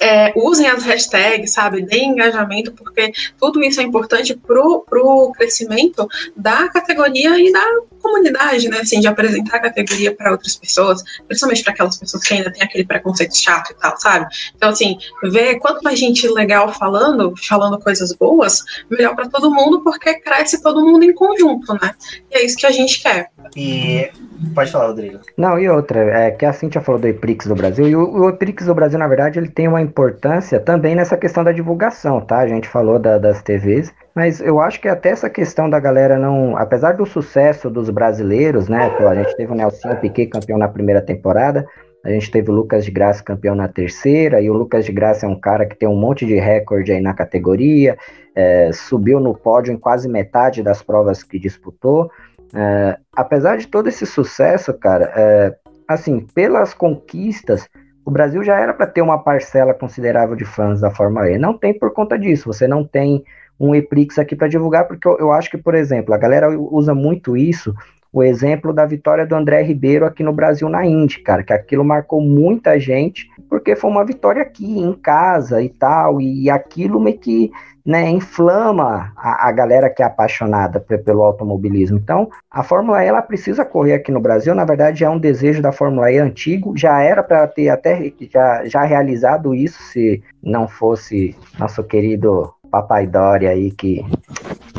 É, 0.00 0.32
usem 0.36 0.66
as 0.68 0.84
hashtags, 0.84 1.52
sabe? 1.52 1.82
Deem 1.82 2.10
engajamento, 2.10 2.72
porque 2.72 3.12
tudo 3.38 3.62
isso 3.62 3.80
é 3.80 3.84
importante 3.84 4.34
pro, 4.34 4.80
pro 4.88 5.32
crescimento 5.36 6.08
da 6.36 6.68
categoria 6.68 7.38
e 7.38 7.52
da 7.52 7.64
comunidade, 8.02 8.68
né? 8.68 8.80
Assim, 8.80 9.00
de 9.00 9.06
apresentar 9.06 9.56
a 9.56 9.60
categoria 9.60 10.14
para 10.14 10.32
outras 10.32 10.56
pessoas, 10.56 11.02
principalmente 11.26 11.62
para 11.62 11.72
aquelas 11.72 11.96
pessoas 11.96 12.24
que 12.24 12.34
ainda 12.34 12.52
têm 12.52 12.62
aquele 12.62 12.84
preconceito 12.84 13.36
chato 13.36 13.70
e 13.70 13.74
tal, 13.74 13.96
sabe? 13.98 14.26
Então, 14.54 14.70
assim, 14.70 14.98
ver 15.22 15.58
quanto 15.60 15.82
mais 15.82 15.98
gente 15.98 16.26
legal 16.28 16.72
falando, 16.74 17.32
falando 17.48 17.78
coisas 17.78 18.12
boas, 18.12 18.62
melhor 18.90 19.14
para 19.14 19.28
todo 19.28 19.50
mundo, 19.50 19.82
porque 19.82 20.14
cresce 20.14 20.60
todo 20.62 20.84
mundo 20.84 21.04
em 21.04 21.14
conjunto, 21.14 21.72
né? 21.74 21.94
E 22.30 22.38
é 22.38 22.44
isso 22.44 22.56
que 22.56 22.66
a 22.66 22.70
gente 22.70 23.00
quer. 23.00 23.30
E 23.56 24.10
pode 24.54 24.70
falar, 24.70 24.88
Rodrigo. 24.88 25.20
Não, 25.36 25.58
e 25.58 25.68
outra, 25.68 26.00
é 26.00 26.30
que 26.30 26.44
a 26.44 26.52
Cintia 26.52 26.80
falou 26.80 27.00
do 27.00 27.06
Eprix 27.06 27.46
do 27.46 27.54
Brasil, 27.54 27.88
e 27.88 27.94
o, 27.94 28.10
o 28.10 28.28
Eprix 28.28 28.66
do 28.66 28.74
Brasil, 28.74 28.98
na 28.98 29.08
verdade, 29.08 29.38
ele 29.38 29.48
tem 29.48 29.68
uma 29.72 29.82
importância 29.82 30.60
também 30.60 30.94
nessa 30.94 31.16
questão 31.16 31.42
da 31.42 31.52
divulgação, 31.52 32.20
tá? 32.20 32.38
A 32.38 32.46
gente 32.46 32.68
falou 32.68 32.98
da, 32.98 33.18
das 33.18 33.42
TVs, 33.42 33.92
mas 34.14 34.40
eu 34.40 34.60
acho 34.60 34.80
que 34.80 34.88
até 34.88 35.10
essa 35.10 35.28
questão 35.28 35.68
da 35.68 35.80
galera 35.80 36.18
não. 36.18 36.56
Apesar 36.56 36.92
do 36.92 37.04
sucesso 37.04 37.68
dos 37.68 37.90
brasileiros, 37.90 38.68
né? 38.68 38.90
A 39.08 39.14
gente 39.14 39.36
teve 39.36 39.52
o 39.52 39.54
Nelson 39.54 39.96
Piquet 39.96 40.26
campeão 40.26 40.58
na 40.58 40.68
primeira 40.68 41.00
temporada, 41.00 41.66
a 42.04 42.10
gente 42.10 42.30
teve 42.30 42.50
o 42.50 42.54
Lucas 42.54 42.84
de 42.84 42.90
Graça 42.90 43.22
campeão 43.22 43.54
na 43.54 43.68
terceira, 43.68 44.40
e 44.40 44.50
o 44.50 44.54
Lucas 44.54 44.84
de 44.84 44.92
Graça 44.92 45.26
é 45.26 45.28
um 45.28 45.38
cara 45.38 45.64
que 45.64 45.76
tem 45.76 45.88
um 45.88 45.96
monte 45.96 46.26
de 46.26 46.34
recorde 46.34 46.92
aí 46.92 47.00
na 47.00 47.14
categoria, 47.14 47.96
é, 48.34 48.70
subiu 48.72 49.20
no 49.20 49.34
pódio 49.34 49.72
em 49.72 49.78
quase 49.78 50.08
metade 50.08 50.62
das 50.62 50.82
provas 50.82 51.22
que 51.22 51.38
disputou. 51.38 52.10
É, 52.54 52.98
apesar 53.14 53.56
de 53.56 53.66
todo 53.66 53.88
esse 53.88 54.04
sucesso, 54.04 54.74
cara, 54.74 55.12
é, 55.16 55.54
assim, 55.88 56.26
pelas 56.34 56.74
conquistas, 56.74 57.68
o 58.04 58.10
Brasil 58.10 58.42
já 58.42 58.58
era 58.58 58.74
para 58.74 58.86
ter 58.86 59.02
uma 59.02 59.18
parcela 59.18 59.72
considerável 59.72 60.34
de 60.36 60.44
fãs 60.44 60.80
da 60.80 60.90
Fórmula 60.90 61.30
E. 61.30 61.38
Não 61.38 61.56
tem 61.56 61.72
por 61.72 61.92
conta 61.92 62.18
disso. 62.18 62.52
Você 62.52 62.66
não 62.66 62.84
tem 62.84 63.24
um 63.58 63.74
Eprix 63.74 64.18
aqui 64.18 64.34
para 64.34 64.48
divulgar, 64.48 64.86
porque 64.86 65.06
eu, 65.06 65.18
eu, 65.18 65.32
acho 65.32 65.50
que, 65.50 65.56
por 65.56 65.74
exemplo, 65.74 66.12
a 66.12 66.18
galera 66.18 66.50
usa 66.50 66.94
muito 66.94 67.36
isso, 67.36 67.74
o 68.12 68.22
exemplo 68.22 68.72
da 68.72 68.84
vitória 68.84 69.24
do 69.24 69.34
André 69.34 69.62
Ribeiro 69.62 70.04
aqui 70.04 70.22
no 70.22 70.32
Brasil 70.32 70.68
na 70.68 70.84
Indy, 70.84 71.20
cara, 71.20 71.42
que 71.42 71.52
aquilo 71.52 71.84
marcou 71.84 72.20
muita 72.20 72.78
gente, 72.78 73.28
porque 73.48 73.76
foi 73.76 73.90
uma 73.90 74.04
vitória 74.04 74.42
aqui, 74.42 74.78
em 74.78 74.92
casa 74.92 75.62
e 75.62 75.68
tal, 75.68 76.20
e 76.20 76.50
aquilo 76.50 77.00
meio 77.00 77.18
que 77.18 77.52
né, 77.84 78.08
inflama 78.08 79.12
a, 79.16 79.48
a, 79.48 79.52
galera 79.52 79.90
que 79.90 80.02
é 80.02 80.06
apaixonada 80.06 80.80
pelo 80.80 81.22
automobilismo. 81.22 81.98
Então, 81.98 82.30
a 82.50 82.62
Fórmula 82.62 83.04
E 83.04 83.08
ela 83.08 83.22
precisa 83.22 83.64
correr 83.64 83.94
aqui 83.94 84.12
no 84.12 84.20
Brasil. 84.20 84.54
Na 84.54 84.64
verdade, 84.64 85.04
é 85.04 85.10
um 85.10 85.18
desejo 85.18 85.60
da 85.60 85.72
Fórmula 85.72 86.10
E 86.10 86.18
antigo. 86.18 86.76
Já 86.76 87.00
era 87.00 87.22
para 87.22 87.46
ter 87.46 87.68
até 87.68 88.12
já, 88.30 88.64
já 88.66 88.82
realizado 88.84 89.54
isso 89.54 89.82
se 89.82 90.22
não 90.42 90.68
fosse 90.68 91.36
nosso 91.58 91.82
querido 91.82 92.54
Papai 92.70 93.06
Dória 93.06 93.50
aí 93.50 93.70
que 93.70 94.04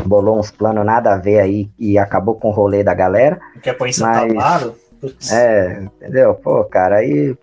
bolou 0.06 0.40
uns 0.40 0.50
planos 0.50 0.86
nada 0.86 1.14
a 1.14 1.18
ver 1.18 1.40
aí 1.40 1.70
e 1.78 1.98
acabou 1.98 2.36
com 2.36 2.50
o 2.50 2.52
rolê 2.52 2.84
da 2.84 2.94
galera. 2.94 3.40
Quer 3.62 3.74
pôr 3.74 3.88
em 3.88 3.94
Santa 3.94 4.22
Amaro? 4.22 4.76
É, 5.32 5.84
entendeu? 5.84 6.34
Pô, 6.36 6.64
cara, 6.64 6.98
aí. 6.98 7.36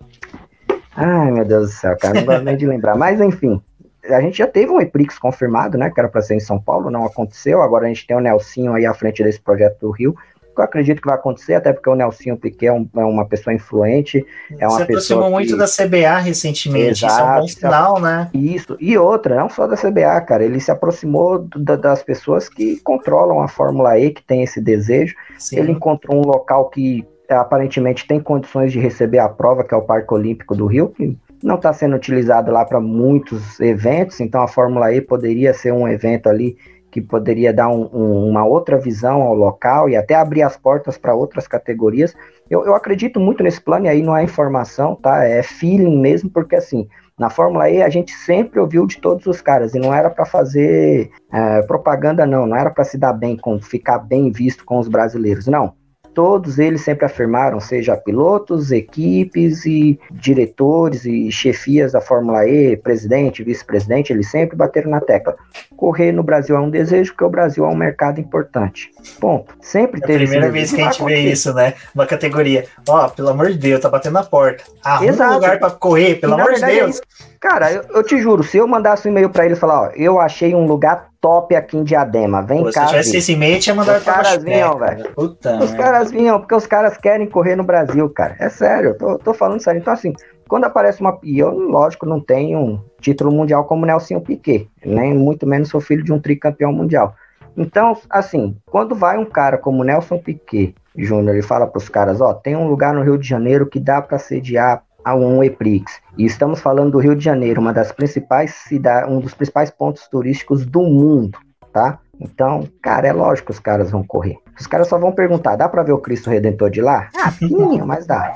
Ai, 0.95 1.31
meu 1.31 1.45
Deus 1.45 1.69
do 1.69 1.73
céu, 1.73 1.95
cara, 1.97 2.15
não 2.15 2.25
gosto 2.25 2.43
nem 2.43 2.57
de 2.57 2.65
lembrar. 2.65 2.97
Mas, 2.97 3.21
enfim, 3.21 3.61
a 4.05 4.21
gente 4.21 4.37
já 4.37 4.47
teve 4.47 4.71
um 4.71 4.81
EPRIX 4.81 5.19
confirmado, 5.19 5.77
né? 5.77 5.89
Que 5.89 5.99
era 5.99 6.09
para 6.09 6.21
ser 6.21 6.35
em 6.35 6.39
São 6.39 6.59
Paulo, 6.59 6.89
não 6.89 7.05
aconteceu. 7.05 7.61
Agora 7.61 7.85
a 7.85 7.87
gente 7.87 8.05
tem 8.05 8.15
o 8.15 8.19
Nelsinho 8.19 8.73
aí 8.73 8.85
à 8.85 8.93
frente 8.93 9.23
desse 9.23 9.39
projeto 9.39 9.79
do 9.79 9.91
Rio. 9.91 10.15
Que 10.53 10.59
eu 10.59 10.65
acredito 10.65 11.01
que 11.01 11.07
vai 11.07 11.15
acontecer, 11.15 11.53
até 11.53 11.71
porque 11.71 11.89
o 11.89 11.95
Nelsinho 11.95 12.35
Piquet 12.35 12.67
é, 12.67 12.73
um, 12.73 12.87
é 12.97 13.05
uma 13.05 13.25
pessoa 13.25 13.53
influente. 13.53 14.25
É 14.59 14.67
uma 14.67 14.77
Se 14.77 14.83
aproximou 14.83 15.25
que... 15.25 15.31
muito 15.31 15.57
da 15.57 15.65
CBA 15.65 16.17
recentemente, 16.17 17.05
Exato, 17.05 17.13
isso 17.13 17.21
é 17.21 17.23
um 17.23 17.39
bom 17.39 17.47
sinal, 17.47 18.01
né? 18.01 18.29
Isso, 18.33 18.75
e 18.77 18.97
outra, 18.97 19.37
não 19.37 19.49
só 19.49 19.65
da 19.65 19.77
CBA, 19.77 20.19
cara, 20.27 20.43
ele 20.43 20.59
se 20.59 20.69
aproximou 20.69 21.47
da, 21.55 21.77
das 21.77 22.03
pessoas 22.03 22.49
que 22.49 22.81
controlam 22.81 23.41
a 23.41 23.47
Fórmula 23.47 23.97
E, 23.97 24.11
que 24.11 24.21
tem 24.23 24.43
esse 24.43 24.59
desejo. 24.59 25.15
Sim. 25.37 25.57
Ele 25.57 25.71
encontrou 25.71 26.17
um 26.17 26.27
local 26.27 26.69
que 26.69 27.05
aparentemente 27.29 28.05
tem 28.05 28.19
condições 28.19 28.73
de 28.73 28.79
receber 28.79 29.19
a 29.19 29.29
prova, 29.29 29.63
que 29.63 29.73
é 29.73 29.77
o 29.77 29.83
Parque 29.83 30.13
Olímpico 30.13 30.53
do 30.53 30.65
Rio, 30.65 30.89
que 30.89 31.17
não 31.43 31.55
está 31.55 31.73
sendo 31.73 31.95
utilizado 31.95 32.51
lá 32.51 32.65
para 32.65 32.79
muitos 32.79 33.59
eventos, 33.59 34.19
então 34.19 34.41
a 34.41 34.47
Fórmula 34.47 34.93
E 34.93 35.01
poderia 35.01 35.53
ser 35.53 35.71
um 35.71 35.87
evento 35.87 36.27
ali 36.27 36.57
que 36.91 37.01
poderia 37.01 37.53
dar 37.53 37.69
um, 37.69 37.89
um, 37.93 38.29
uma 38.29 38.45
outra 38.45 38.77
visão 38.77 39.21
ao 39.21 39.33
local 39.33 39.89
e 39.89 39.95
até 39.95 40.13
abrir 40.13 40.43
as 40.43 40.57
portas 40.57 40.97
para 40.97 41.15
outras 41.15 41.47
categorias. 41.47 42.13
Eu, 42.49 42.65
eu, 42.65 42.75
acredito 42.75 43.17
muito 43.17 43.41
nesse 43.41 43.61
plano, 43.61 43.85
e 43.85 43.89
aí 43.89 44.03
não 44.03 44.15
é 44.15 44.23
informação, 44.23 44.93
tá? 44.93 45.23
É 45.23 45.41
feeling 45.41 45.97
mesmo, 45.97 46.29
porque 46.29 46.55
assim, 46.55 46.87
na 47.17 47.29
Fórmula 47.29 47.69
E 47.69 47.81
a 47.81 47.87
gente 47.87 48.11
sempre 48.11 48.59
ouviu 48.59 48.85
de 48.85 48.99
todos 48.99 49.25
os 49.25 49.39
caras, 49.39 49.73
e 49.73 49.79
não 49.79 49.93
era 49.93 50.09
para 50.09 50.25
fazer 50.25 51.09
é, 51.31 51.61
propaganda, 51.61 52.25
não, 52.25 52.45
não 52.45 52.57
era 52.57 52.69
para 52.69 52.83
se 52.83 52.97
dar 52.97 53.13
bem, 53.13 53.37
com 53.37 53.59
ficar 53.61 53.99
bem 53.99 54.29
visto 54.29 54.65
com 54.65 54.77
os 54.77 54.89
brasileiros, 54.89 55.47
não 55.47 55.73
todos 56.13 56.59
eles 56.59 56.81
sempre 56.81 57.05
afirmaram, 57.05 57.59
seja 57.59 57.95
pilotos, 57.95 58.71
equipes 58.71 59.65
e 59.65 59.99
diretores 60.11 61.05
e 61.05 61.31
chefias 61.31 61.91
da 61.93 62.01
Fórmula 62.01 62.47
E, 62.47 62.75
presidente, 62.77 63.43
vice-presidente, 63.43 64.11
eles 64.11 64.29
sempre 64.29 64.55
bateram 64.55 64.91
na 64.91 65.01
tecla. 65.01 65.35
Correr 65.75 66.11
no 66.11 66.23
Brasil 66.23 66.55
é 66.55 66.59
um 66.59 66.69
desejo, 66.69 67.11
porque 67.11 67.23
o 67.23 67.29
Brasil 67.29 67.65
é 67.65 67.67
um 67.67 67.75
mercado 67.75 68.19
importante. 68.19 68.91
Ponto. 69.19 69.53
Sempre 69.61 70.01
é 70.03 70.07
teve 70.07 70.23
a 70.23 70.27
primeira 70.27 70.51
vez 70.51 70.71
que 70.71 70.81
a 70.81 70.91
gente 70.91 71.03
vê 71.03 71.19
isso, 71.21 71.53
né? 71.53 71.73
Uma 71.93 72.05
categoria. 72.05 72.65
Ó, 72.87 73.05
oh, 73.05 73.09
pelo 73.09 73.29
amor 73.29 73.51
de 73.51 73.57
Deus, 73.57 73.81
tá 73.81 73.89
batendo 73.89 74.13
na 74.13 74.23
porta. 74.23 74.63
Arruma 74.83 75.09
Exato. 75.09 75.31
um 75.31 75.35
lugar 75.35 75.59
para 75.59 75.71
correr, 75.71 76.15
pelo 76.15 76.33
amor 76.33 76.53
de 76.53 76.61
Deus. 76.61 76.99
É 76.99 77.30
Cara, 77.41 77.71
eu, 77.71 77.83
eu, 77.95 78.03
te 78.03 78.21
juro, 78.21 78.43
se 78.43 78.57
eu 78.57 78.67
mandasse 78.67 79.07
um 79.07 79.11
e-mail 79.11 79.27
para 79.27 79.47
eles 79.47 79.57
falar, 79.57 79.81
ó, 79.81 79.91
eu 79.95 80.21
achei 80.21 80.53
um 80.53 80.67
lugar 80.67 81.09
top 81.19 81.55
aqui 81.55 81.75
em 81.75 81.83
Diadema, 81.83 82.39
vem 82.43 82.63
Pô, 82.63 82.71
cá. 82.71 82.83
Se 82.83 82.87
tivesse 82.89 83.17
esse 83.17 83.31
e-mail, 83.33 83.59
tinha 83.59 83.73
mandado 83.73 83.97
Os 83.97 84.03
caras 84.03 84.43
vinham, 84.43 84.77
velho. 84.77 85.11
Os 85.17 85.71
caras 85.73 86.11
vinham, 86.11 86.39
porque 86.39 86.53
os 86.53 86.67
caras 86.67 86.97
querem 86.97 87.27
correr 87.27 87.55
no 87.55 87.63
Brasil, 87.63 88.07
cara. 88.11 88.35
É 88.39 88.47
sério, 88.47 88.89
eu 88.89 88.97
tô, 88.97 89.17
tô 89.17 89.33
falando 89.33 89.59
sério. 89.59 89.79
Então, 89.79 89.91
assim, 89.91 90.13
quando 90.47 90.65
aparece 90.65 91.01
uma. 91.01 91.17
E 91.23 91.39
eu, 91.39 91.49
lógico, 91.49 92.05
não 92.05 92.19
tenho 92.19 92.59
um 92.59 92.79
título 92.99 93.31
mundial 93.31 93.65
como 93.65 93.87
Nelson 93.87 94.19
Piquet, 94.19 94.69
nem 94.85 95.11
muito 95.11 95.47
menos 95.47 95.69
sou 95.69 95.81
filho 95.81 96.03
de 96.03 96.13
um 96.13 96.19
tricampeão 96.19 96.71
mundial. 96.71 97.15
Então, 97.57 97.97
assim, 98.07 98.55
quando 98.67 98.93
vai 98.93 99.17
um 99.17 99.25
cara 99.25 99.57
como 99.57 99.83
Nelson 99.83 100.19
Piquet 100.19 100.75
Júnior 100.95 101.35
e 101.35 101.41
fala 101.41 101.65
para 101.65 101.79
os 101.79 101.89
caras, 101.89 102.21
ó, 102.21 102.33
tem 102.33 102.55
um 102.55 102.67
lugar 102.67 102.93
no 102.93 103.01
Rio 103.01 103.17
de 103.17 103.27
Janeiro 103.27 103.65
que 103.65 103.79
dá 103.79 103.99
para 103.99 104.19
sediar 104.19 104.83
a 105.03 105.15
um 105.15 105.43
EPRIX. 105.43 105.99
E 106.17 106.25
estamos 106.25 106.59
falando 106.59 106.91
do 106.91 106.99
Rio 106.99 107.15
de 107.15 107.23
Janeiro, 107.23 107.61
uma 107.61 107.73
das 107.73 107.91
principais 107.91 108.53
cidades, 108.53 109.09
um 109.09 109.19
dos 109.19 109.33
principais 109.33 109.69
pontos 109.69 110.07
turísticos 110.07 110.65
do 110.65 110.81
mundo, 110.81 111.37
tá? 111.71 111.99
Então, 112.19 112.67
cara, 112.81 113.07
é 113.07 113.13
lógico 113.13 113.47
que 113.47 113.51
os 113.51 113.59
caras 113.59 113.89
vão 113.89 114.03
correr. 114.03 114.37
Os 114.59 114.67
caras 114.67 114.87
só 114.87 114.97
vão 114.99 115.11
perguntar: 115.11 115.55
dá 115.55 115.67
para 115.67 115.81
ver 115.83 115.93
o 115.93 115.97
Cristo 115.97 116.29
Redentor 116.29 116.69
de 116.69 116.81
lá? 116.81 117.09
Ah, 117.17 117.31
sim, 117.33 117.81
mas 117.81 118.05
dá. 118.05 118.33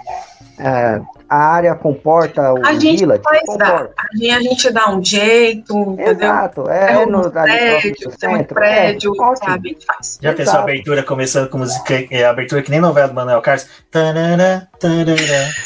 É, 0.58 1.02
a 1.30 1.38
área 1.38 1.76
comporta 1.76 2.54
o 2.54 2.66
a 2.66 2.74
gente 2.74 3.00
village? 3.00 3.22
Faz 3.24 3.42
comporta. 3.46 3.94
A, 3.98 4.18
gente, 4.18 4.32
a 4.32 4.40
gente 4.40 4.72
dá 4.72 4.92
um 4.92 5.04
jeito, 5.04 5.96
Exato, 6.00 6.62
entendeu? 6.62 6.74
é, 6.74 7.02
é 7.02 7.06
no, 7.06 7.32
prédio, 7.32 8.12
tem 8.20 8.36
um 8.36 8.44
prédio, 8.44 9.14
é, 9.14 9.36
sabe? 9.36 9.78
Faz. 9.86 10.20
Já 10.22 10.34
pensou 10.34 10.60
a 10.60 10.64
abertura 10.64 11.04
começando 11.04 11.50
com 11.50 11.58
música, 11.58 12.06
é, 12.12 12.24
a 12.24 12.30
abertura 12.30 12.62
que 12.62 12.72
nem 12.72 12.80
novela 12.80 13.08
do 13.08 13.14
Manuel 13.14 13.42
Carlos? 13.42 13.68
Tarará, 13.92 14.68
tarará, 14.80 15.16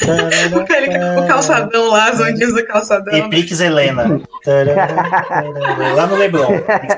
tarará, 0.00 1.20
o 1.20 1.26
calçadão 1.26 1.88
lá, 1.88 2.10
as 2.10 2.20
ondinhas 2.20 2.54
do 2.54 2.64
calçadão. 2.66 3.14
E 3.14 3.28
Pix 3.28 3.60
Helena. 3.60 4.20
Lá 5.94 6.06
no 6.06 6.16
Leblon. 6.16 6.48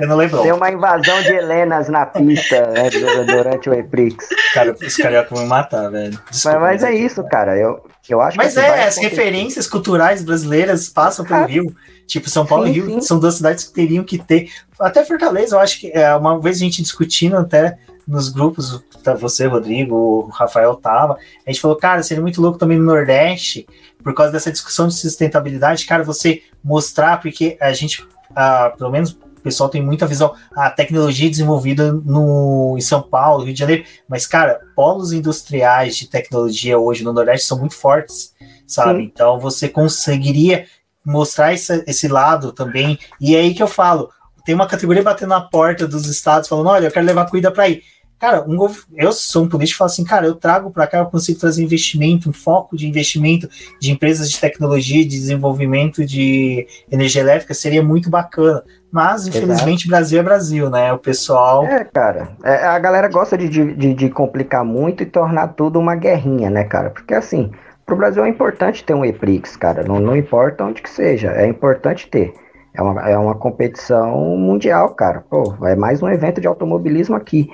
no 0.00 0.16
Leblon. 0.16 0.42
Tem 0.42 0.52
uma 0.52 0.70
invasão 0.70 1.22
de 1.22 1.32
Helenas 1.32 1.88
na 1.88 2.06
pista 2.06 2.66
né, 2.68 2.90
durante 3.26 3.68
o 3.68 3.74
Eprix. 3.74 4.28
Cara, 4.54 4.72
os 4.72 4.96
carioca 4.96 5.34
vão 5.34 5.44
me 5.44 5.48
matar, 5.48 5.90
velho. 5.90 6.18
Desculpa, 6.30 6.58
mas, 6.60 6.82
mas 6.82 6.84
é 6.84 6.94
isso, 6.94 7.22
cara. 7.24 7.56
Eu, 7.56 7.82
eu 8.08 8.20
acho 8.20 8.36
Mas 8.36 8.56
é, 8.56 8.84
as 8.84 8.96
referências 8.96 9.66
culturais 9.66 10.24
brasileiras 10.24 10.88
passam 10.88 11.24
pelo 11.24 11.40
ah, 11.40 11.46
Rio. 11.46 11.74
Tipo, 12.06 12.28
São 12.28 12.44
Paulo 12.44 12.64
sim, 12.64 12.70
e 12.70 12.74
Rio 12.74 12.86
sim. 12.86 13.00
são 13.00 13.18
duas 13.18 13.36
cidades 13.36 13.64
que 13.64 13.72
teriam 13.72 14.02
que 14.02 14.18
ter. 14.18 14.50
Até 14.78 15.04
Fortaleza, 15.04 15.54
eu 15.54 15.60
acho 15.60 15.78
que 15.78 15.90
é, 15.92 16.14
uma 16.16 16.40
vez 16.40 16.56
a 16.56 16.60
gente 16.60 16.82
discutindo 16.82 17.36
até 17.36 17.78
nos 18.06 18.28
grupos, 18.28 18.82
tá, 19.02 19.14
você, 19.14 19.46
Rodrigo, 19.46 19.94
o 19.94 20.28
Rafael 20.28 20.74
tava, 20.74 21.16
a 21.46 21.50
gente 21.50 21.60
falou, 21.60 21.76
cara, 21.76 22.02
seria 22.02 22.20
muito 22.20 22.42
louco 22.42 22.58
também 22.58 22.76
no 22.76 22.84
Nordeste, 22.84 23.66
por 24.02 24.12
causa 24.14 24.32
dessa 24.32 24.50
discussão 24.50 24.88
de 24.88 24.94
sustentabilidade, 24.94 25.86
cara, 25.86 26.02
você 26.02 26.42
mostrar, 26.62 27.20
porque 27.20 27.56
a 27.60 27.72
gente, 27.72 28.04
ah, 28.34 28.72
pelo 28.76 28.90
menos 28.90 29.16
o 29.42 29.44
pessoal 29.44 29.68
tem 29.68 29.82
muita 29.82 30.06
visão, 30.06 30.32
a 30.54 30.70
tecnologia 30.70 31.28
desenvolvida 31.28 31.92
no, 31.92 32.76
em 32.78 32.80
São 32.80 33.02
Paulo, 33.02 33.42
Rio 33.42 33.52
de 33.52 33.58
Janeiro, 33.58 33.84
mas, 34.08 34.24
cara, 34.24 34.60
polos 34.76 35.12
industriais 35.12 35.96
de 35.96 36.06
tecnologia 36.06 36.78
hoje 36.78 37.02
no 37.02 37.12
Nordeste 37.12 37.48
são 37.48 37.58
muito 37.58 37.74
fortes, 37.74 38.32
sabe? 38.68 39.00
Sim. 39.00 39.10
Então 39.12 39.40
você 39.40 39.68
conseguiria 39.68 40.66
mostrar 41.04 41.52
esse, 41.52 41.82
esse 41.88 42.06
lado 42.06 42.52
também, 42.52 42.96
e 43.20 43.34
é 43.34 43.40
aí 43.40 43.52
que 43.52 43.62
eu 43.62 43.66
falo, 43.66 44.10
tem 44.44 44.54
uma 44.54 44.68
categoria 44.68 45.02
batendo 45.02 45.30
na 45.30 45.40
porta 45.40 45.88
dos 45.88 46.06
estados 46.06 46.48
falando, 46.48 46.68
olha, 46.68 46.86
eu 46.86 46.92
quero 46.92 47.04
levar 47.04 47.28
cuida 47.28 47.50
para 47.50 47.64
aí. 47.64 47.82
Cara, 48.16 48.48
um, 48.48 48.56
eu 48.94 49.12
sou 49.12 49.42
um 49.42 49.48
político 49.48 49.74
e 49.74 49.78
falo 49.78 49.90
assim, 49.90 50.04
cara, 50.04 50.28
eu 50.28 50.36
trago 50.36 50.70
para 50.70 50.86
cá, 50.86 50.98
eu 50.98 51.06
consigo 51.06 51.40
trazer 51.40 51.64
investimento, 51.64 52.30
um 52.30 52.32
foco 52.32 52.76
de 52.76 52.86
investimento 52.86 53.48
de 53.80 53.90
empresas 53.90 54.30
de 54.30 54.38
tecnologia, 54.38 55.02
de 55.02 55.10
desenvolvimento 55.10 56.06
de 56.06 56.64
energia 56.88 57.20
elétrica, 57.20 57.52
seria 57.52 57.82
muito 57.82 58.08
bacana. 58.08 58.62
Mas, 58.92 59.26
infelizmente, 59.26 59.86
Exato. 59.86 59.88
Brasil 59.88 60.20
é 60.20 60.22
Brasil, 60.22 60.70
né? 60.70 60.92
O 60.92 60.98
pessoal. 60.98 61.64
É, 61.64 61.82
cara. 61.82 62.28
É, 62.44 62.66
a 62.66 62.78
galera 62.78 63.08
gosta 63.08 63.38
de, 63.38 63.48
de, 63.48 63.94
de, 63.94 64.10
complicar 64.10 64.62
muito 64.62 65.02
e 65.02 65.06
tornar 65.06 65.48
tudo 65.48 65.78
uma 65.78 65.96
guerrinha, 65.96 66.50
né, 66.50 66.64
cara? 66.64 66.90
Porque, 66.90 67.14
assim, 67.14 67.50
pro 67.86 67.96
Brasil 67.96 68.22
é 68.22 68.28
importante 68.28 68.84
ter 68.84 68.92
um 68.92 69.02
EPRIX, 69.02 69.56
cara. 69.56 69.82
Não, 69.82 69.98
não 69.98 70.14
importa 70.14 70.64
onde 70.64 70.82
que 70.82 70.90
seja, 70.90 71.32
é 71.32 71.46
importante 71.46 72.06
ter. 72.06 72.34
É 72.74 72.82
uma, 72.82 73.08
é 73.08 73.16
uma 73.16 73.34
competição 73.34 74.36
mundial, 74.36 74.90
cara. 74.90 75.24
Pô, 75.28 75.54
é 75.66 75.74
mais 75.74 76.02
um 76.02 76.08
evento 76.08 76.38
de 76.38 76.46
automobilismo 76.46 77.16
aqui. 77.16 77.48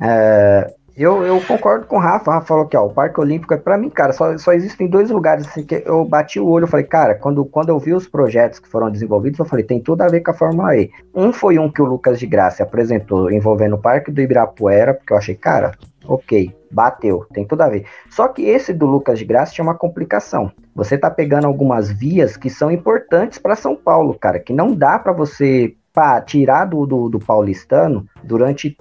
É, 0.00 0.72
Eu, 0.96 1.24
eu 1.24 1.40
concordo 1.40 1.86
com 1.86 1.96
o 1.96 1.98
Rafa. 1.98 2.30
O 2.30 2.34
Rafa 2.34 2.46
falou 2.46 2.66
que 2.66 2.76
ó, 2.76 2.86
o 2.86 2.92
Parque 2.92 3.18
Olímpico 3.20 3.52
é 3.52 3.56
para 3.56 3.76
mim, 3.76 3.90
cara, 3.90 4.12
só, 4.12 4.36
só 4.38 4.52
existem 4.52 4.86
dois 4.86 5.10
lugares 5.10 5.46
assim 5.46 5.64
que 5.64 5.82
eu 5.84 6.04
bati 6.04 6.38
o 6.38 6.46
olho 6.46 6.66
e 6.66 6.68
falei, 6.68 6.86
cara, 6.86 7.16
quando, 7.16 7.44
quando 7.44 7.70
eu 7.70 7.78
vi 7.78 7.92
os 7.92 8.06
projetos 8.06 8.60
que 8.60 8.68
foram 8.68 8.90
desenvolvidos, 8.90 9.38
eu 9.38 9.44
falei, 9.44 9.64
tem 9.64 9.80
tudo 9.80 10.02
a 10.02 10.08
ver 10.08 10.20
com 10.20 10.30
a 10.30 10.34
Fórmula 10.34 10.76
E. 10.76 10.90
Um 11.12 11.32
foi 11.32 11.58
um 11.58 11.70
que 11.70 11.82
o 11.82 11.84
Lucas 11.84 12.18
de 12.18 12.26
Graça 12.26 12.62
apresentou 12.62 13.30
envolvendo 13.30 13.74
o 13.74 13.80
Parque 13.80 14.12
do 14.12 14.20
Ibirapuera, 14.20 14.94
porque 14.94 15.12
eu 15.12 15.16
achei, 15.16 15.34
cara, 15.34 15.72
ok, 16.06 16.54
bateu, 16.70 17.26
tem 17.32 17.44
tudo 17.44 17.62
a 17.62 17.68
ver. 17.68 17.86
Só 18.08 18.28
que 18.28 18.42
esse 18.42 18.72
do 18.72 18.86
Lucas 18.86 19.18
de 19.18 19.24
Graça 19.24 19.52
tinha 19.52 19.64
uma 19.64 19.74
complicação. 19.74 20.52
Você 20.76 20.96
tá 20.96 21.10
pegando 21.10 21.46
algumas 21.46 21.90
vias 21.90 22.36
que 22.36 22.48
são 22.48 22.70
importantes 22.70 23.38
para 23.38 23.56
São 23.56 23.74
Paulo, 23.74 24.14
cara, 24.14 24.38
que 24.38 24.52
não 24.52 24.72
dá 24.72 24.98
para 24.98 25.12
você 25.12 25.74
tirar 26.26 26.64
do, 26.64 26.86
do, 26.86 27.08
do 27.08 27.18
paulistano 27.20 28.06
durante 28.22 28.76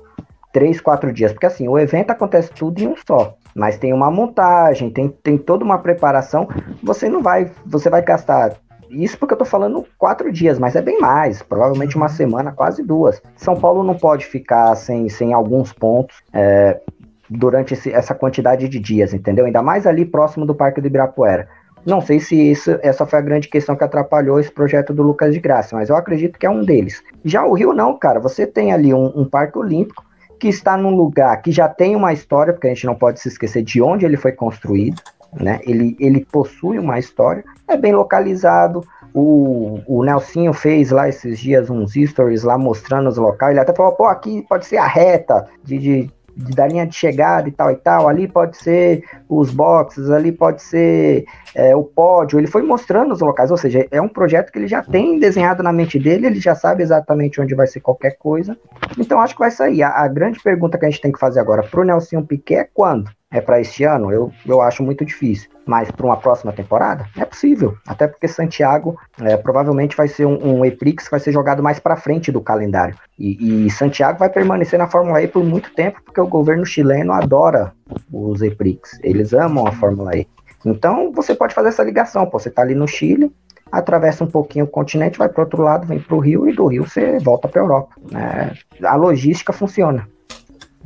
três, 0.54 0.80
quatro 0.80 1.12
dias. 1.12 1.34
Porque 1.34 1.48
assim, 1.48 1.68
o 1.68 1.78
evento 1.78 2.12
acontece 2.12 2.52
tudo 2.52 2.80
em 2.80 2.88
um 2.88 2.96
só. 3.06 3.36
Mas 3.54 3.78
tem 3.78 3.92
uma 3.92 4.10
montagem, 4.10 4.90
tem, 4.90 5.10
tem 5.10 5.38
toda 5.38 5.66
uma 5.66 5.80
preparação. 5.80 6.48
Você 6.82 7.10
não 7.10 7.22
vai, 7.22 7.52
você 7.66 7.90
vai 7.90 8.02
gastar. 8.02 8.54
Isso 8.90 9.18
porque 9.18 9.34
eu 9.34 9.38
tô 9.38 9.46
falando 9.46 9.86
quatro 9.98 10.32
dias, 10.32 10.60
mas 10.60 10.76
é 10.76 10.82
bem 10.82 11.00
mais, 11.00 11.42
provavelmente 11.42 11.96
uma 11.96 12.08
semana, 12.08 12.52
quase 12.52 12.84
duas. 12.84 13.22
São 13.36 13.60
Paulo 13.60 13.84
não 13.84 13.96
pode 13.96 14.26
ficar 14.26 14.76
sem, 14.76 15.10
sem 15.10 15.34
alguns 15.34 15.74
pontos 15.74 16.18
é, 16.32 16.80
durante 17.28 17.74
esse, 17.74 17.92
essa 17.92 18.14
quantidade 18.14 18.70
de 18.70 18.80
dias, 18.80 19.12
entendeu? 19.12 19.46
Ainda 19.46 19.64
mais 19.64 19.88
ali 19.88 20.06
próximo 20.06 20.46
do 20.46 20.54
Parque 20.54 20.80
do 20.80 20.86
Ibirapuera. 20.86 21.48
Não 21.86 22.02
sei 22.02 22.20
se 22.20 22.36
isso, 22.36 22.78
essa 22.82 23.06
foi 23.06 23.20
a 23.20 23.22
grande 23.22 23.50
questão 23.50 23.76
que 23.76 23.84
atrapalhou 23.84 24.40
esse 24.40 24.52
projeto 24.52 24.94
do 24.94 25.04
Lucas 25.04 25.34
de 25.34 25.40
Graça, 25.40 25.76
mas 25.76 25.90
eu 25.90 25.96
acredito 25.96 26.38
que 26.38 26.46
é 26.46 26.50
um 26.50 26.64
deles. 26.64 27.04
Já 27.26 27.44
o 27.46 27.54
Rio 27.54 27.74
não, 27.74 27.98
cara. 27.98 28.20
Você 28.20 28.48
tem 28.48 28.72
ali 28.72 28.94
um, 28.94 29.12
um 29.16 29.26
parque 29.26 29.58
olímpico 29.58 30.06
que 30.44 30.49
está 30.49 30.76
num 30.76 30.94
lugar 30.94 31.41
que 31.41 31.53
já 31.53 31.70
tem 31.70 31.95
uma 31.95 32.11
história, 32.11 32.52
porque 32.52 32.68
a 32.68 32.74
gente 32.74 32.86
não 32.86 32.95
pode 32.95 33.18
se 33.22 33.30
esquecer 33.30 33.64
de 33.64 33.82
onde 33.82 34.06
ele 34.06 34.18
foi 34.18 34.34
construído, 34.34 35.02
né? 35.40 35.61
Ele, 35.64 35.95
ele 35.98 36.26
possui 36.30 36.78
uma 36.78 36.99
história, 36.99 37.45
é 37.65 37.78
bem 37.78 37.94
localizado. 37.94 38.86
O, 39.14 39.80
o 39.88 40.03
Nelsinho 40.03 40.52
fez 40.52 40.91
lá 40.91 41.07
esses 41.07 41.40
dias 41.40 41.70
uns 41.70 41.94
stories 41.94 42.44
lá 42.44 42.57
mostrando 42.57 43.07
os 43.07 43.15
locais. 43.15 43.52
Ele 43.52 43.61
até 43.61 43.74
falou: 43.74 43.94
pô, 43.94 44.03
aqui 44.03 44.41
pode 44.49 44.65
ser 44.65 44.76
a 44.76 44.86
reta 44.86 45.48
de, 45.64 45.78
de 45.78 46.11
da 46.36 46.68
linha 46.68 46.86
de 46.86 46.96
chegada 46.96 47.48
e 47.48 47.52
tal 47.52 47.72
e 47.72 47.76
tal, 47.76 48.08
ali 48.08 48.28
pode 48.28 48.58
ser 48.58 49.04
os 49.30 49.52
boxes, 49.52 50.10
ali 50.10 50.32
pode 50.32 50.62
ser 50.62 51.26
é, 51.56 51.76
o 51.76 51.84
pódio, 51.84 52.40
ele 52.40 52.48
foi 52.48 52.64
mostrando 52.64 53.14
os 53.14 53.22
locais, 53.22 53.52
ou 53.52 53.58
seja, 53.58 53.88
é 53.92 54.02
um 54.02 54.08
projeto 54.08 54.52
que 54.52 54.60
ele 54.60 54.68
já 54.68 54.82
tem 54.82 55.20
desenhado 55.20 55.62
na 55.62 55.72
mente 55.72 56.00
dele, 56.00 56.28
ele 56.28 56.40
já 56.40 56.56
sabe 56.56 56.84
exatamente 56.84 57.40
onde 57.40 57.56
vai 57.56 57.68
ser 57.68 57.80
qualquer 57.80 58.18
coisa, 58.18 58.58
então 58.98 59.20
acho 59.20 59.34
que 59.34 59.40
vai 59.40 59.52
sair. 59.52 59.84
A, 59.84 59.90
a 59.90 60.08
grande 60.08 60.40
pergunta 60.42 60.78
que 60.78 60.86
a 60.86 60.90
gente 60.90 61.02
tem 61.02 61.12
que 61.12 61.20
fazer 61.20 61.40
agora 61.40 61.64
pro 61.64 61.84
Nelson 61.84 62.24
Piquet 62.24 62.56
é 62.56 62.68
quando? 62.74 63.10
é 63.34 63.42
para 63.42 63.60
este 63.60 63.84
ano, 63.84 64.12
eu, 64.12 64.32
eu 64.46 64.62
acho 64.62 64.84
muito 64.84 65.04
difícil. 65.04 65.50
Mas 65.65 65.90
para 65.90 66.06
uma 66.06 66.18
próxima 66.18 66.52
temporada, 66.52 67.06
é 67.18 67.23
possível. 67.23 67.77
Até 67.88 68.07
porque 68.07 68.27
Santiago 68.27 68.98
é, 69.22 69.38
provavelmente 69.38 69.95
vai 69.95 70.07
ser 70.07 70.26
um, 70.26 70.60
um 70.60 70.65
Eprix 70.65 71.06
que 71.06 71.11
vai 71.11 71.19
ser 71.19 71.31
jogado 71.31 71.64
mais 71.64 71.80
para 71.80 71.95
frente 71.95 72.31
do 72.31 72.41
calendário. 72.41 72.95
E, 73.18 73.65
e, 73.65 73.69
Santiago 73.69 74.19
vai 74.19 74.30
permanecer 74.30 74.77
na 74.77 74.88
Fórmula 74.88 75.22
E 75.22 75.27
por 75.27 75.44
muito 75.44 75.73
tempo, 75.73 76.02
porque 76.03 76.19
o 76.19 76.27
governo 76.27 76.65
chileno 76.65 77.14
adora 77.14 77.73
os 78.11 78.41
Eprix. 78.41 78.99
Eles 79.02 79.34
amam 79.34 79.68
a 79.68 79.72
Fórmula 79.72 80.18
E. 80.18 80.27
Então 80.65 81.11
você 81.11 81.35
pode 81.35 81.53
fazer 81.53 81.69
essa 81.69 81.84
ligação. 81.84 82.26
Pô, 82.26 82.40
você 82.40 82.49
está 82.49 82.61
ali 82.61 82.76
no 82.76 82.88
Chile, 82.88 83.31
atravessa 83.72 84.23
um 84.23 84.27
pouquinho 84.27 84.65
o 84.65 84.68
continente, 84.68 85.18
vai 85.18 85.27
para 85.27 85.44
outro 85.44 85.64
lado, 85.64 85.88
vem 85.88 85.99
para 85.99 86.15
o 86.15 86.19
Rio 86.19 86.48
e 86.48 86.53
do 86.53 86.68
Rio 86.68 86.88
você 86.88 87.18
volta 87.19 87.48
para 87.48 87.61
a 87.61 87.64
Europa. 87.64 87.95
É, 88.14 88.88
a 88.88 88.95
logística 88.95 89.52
funciona. 89.52 90.07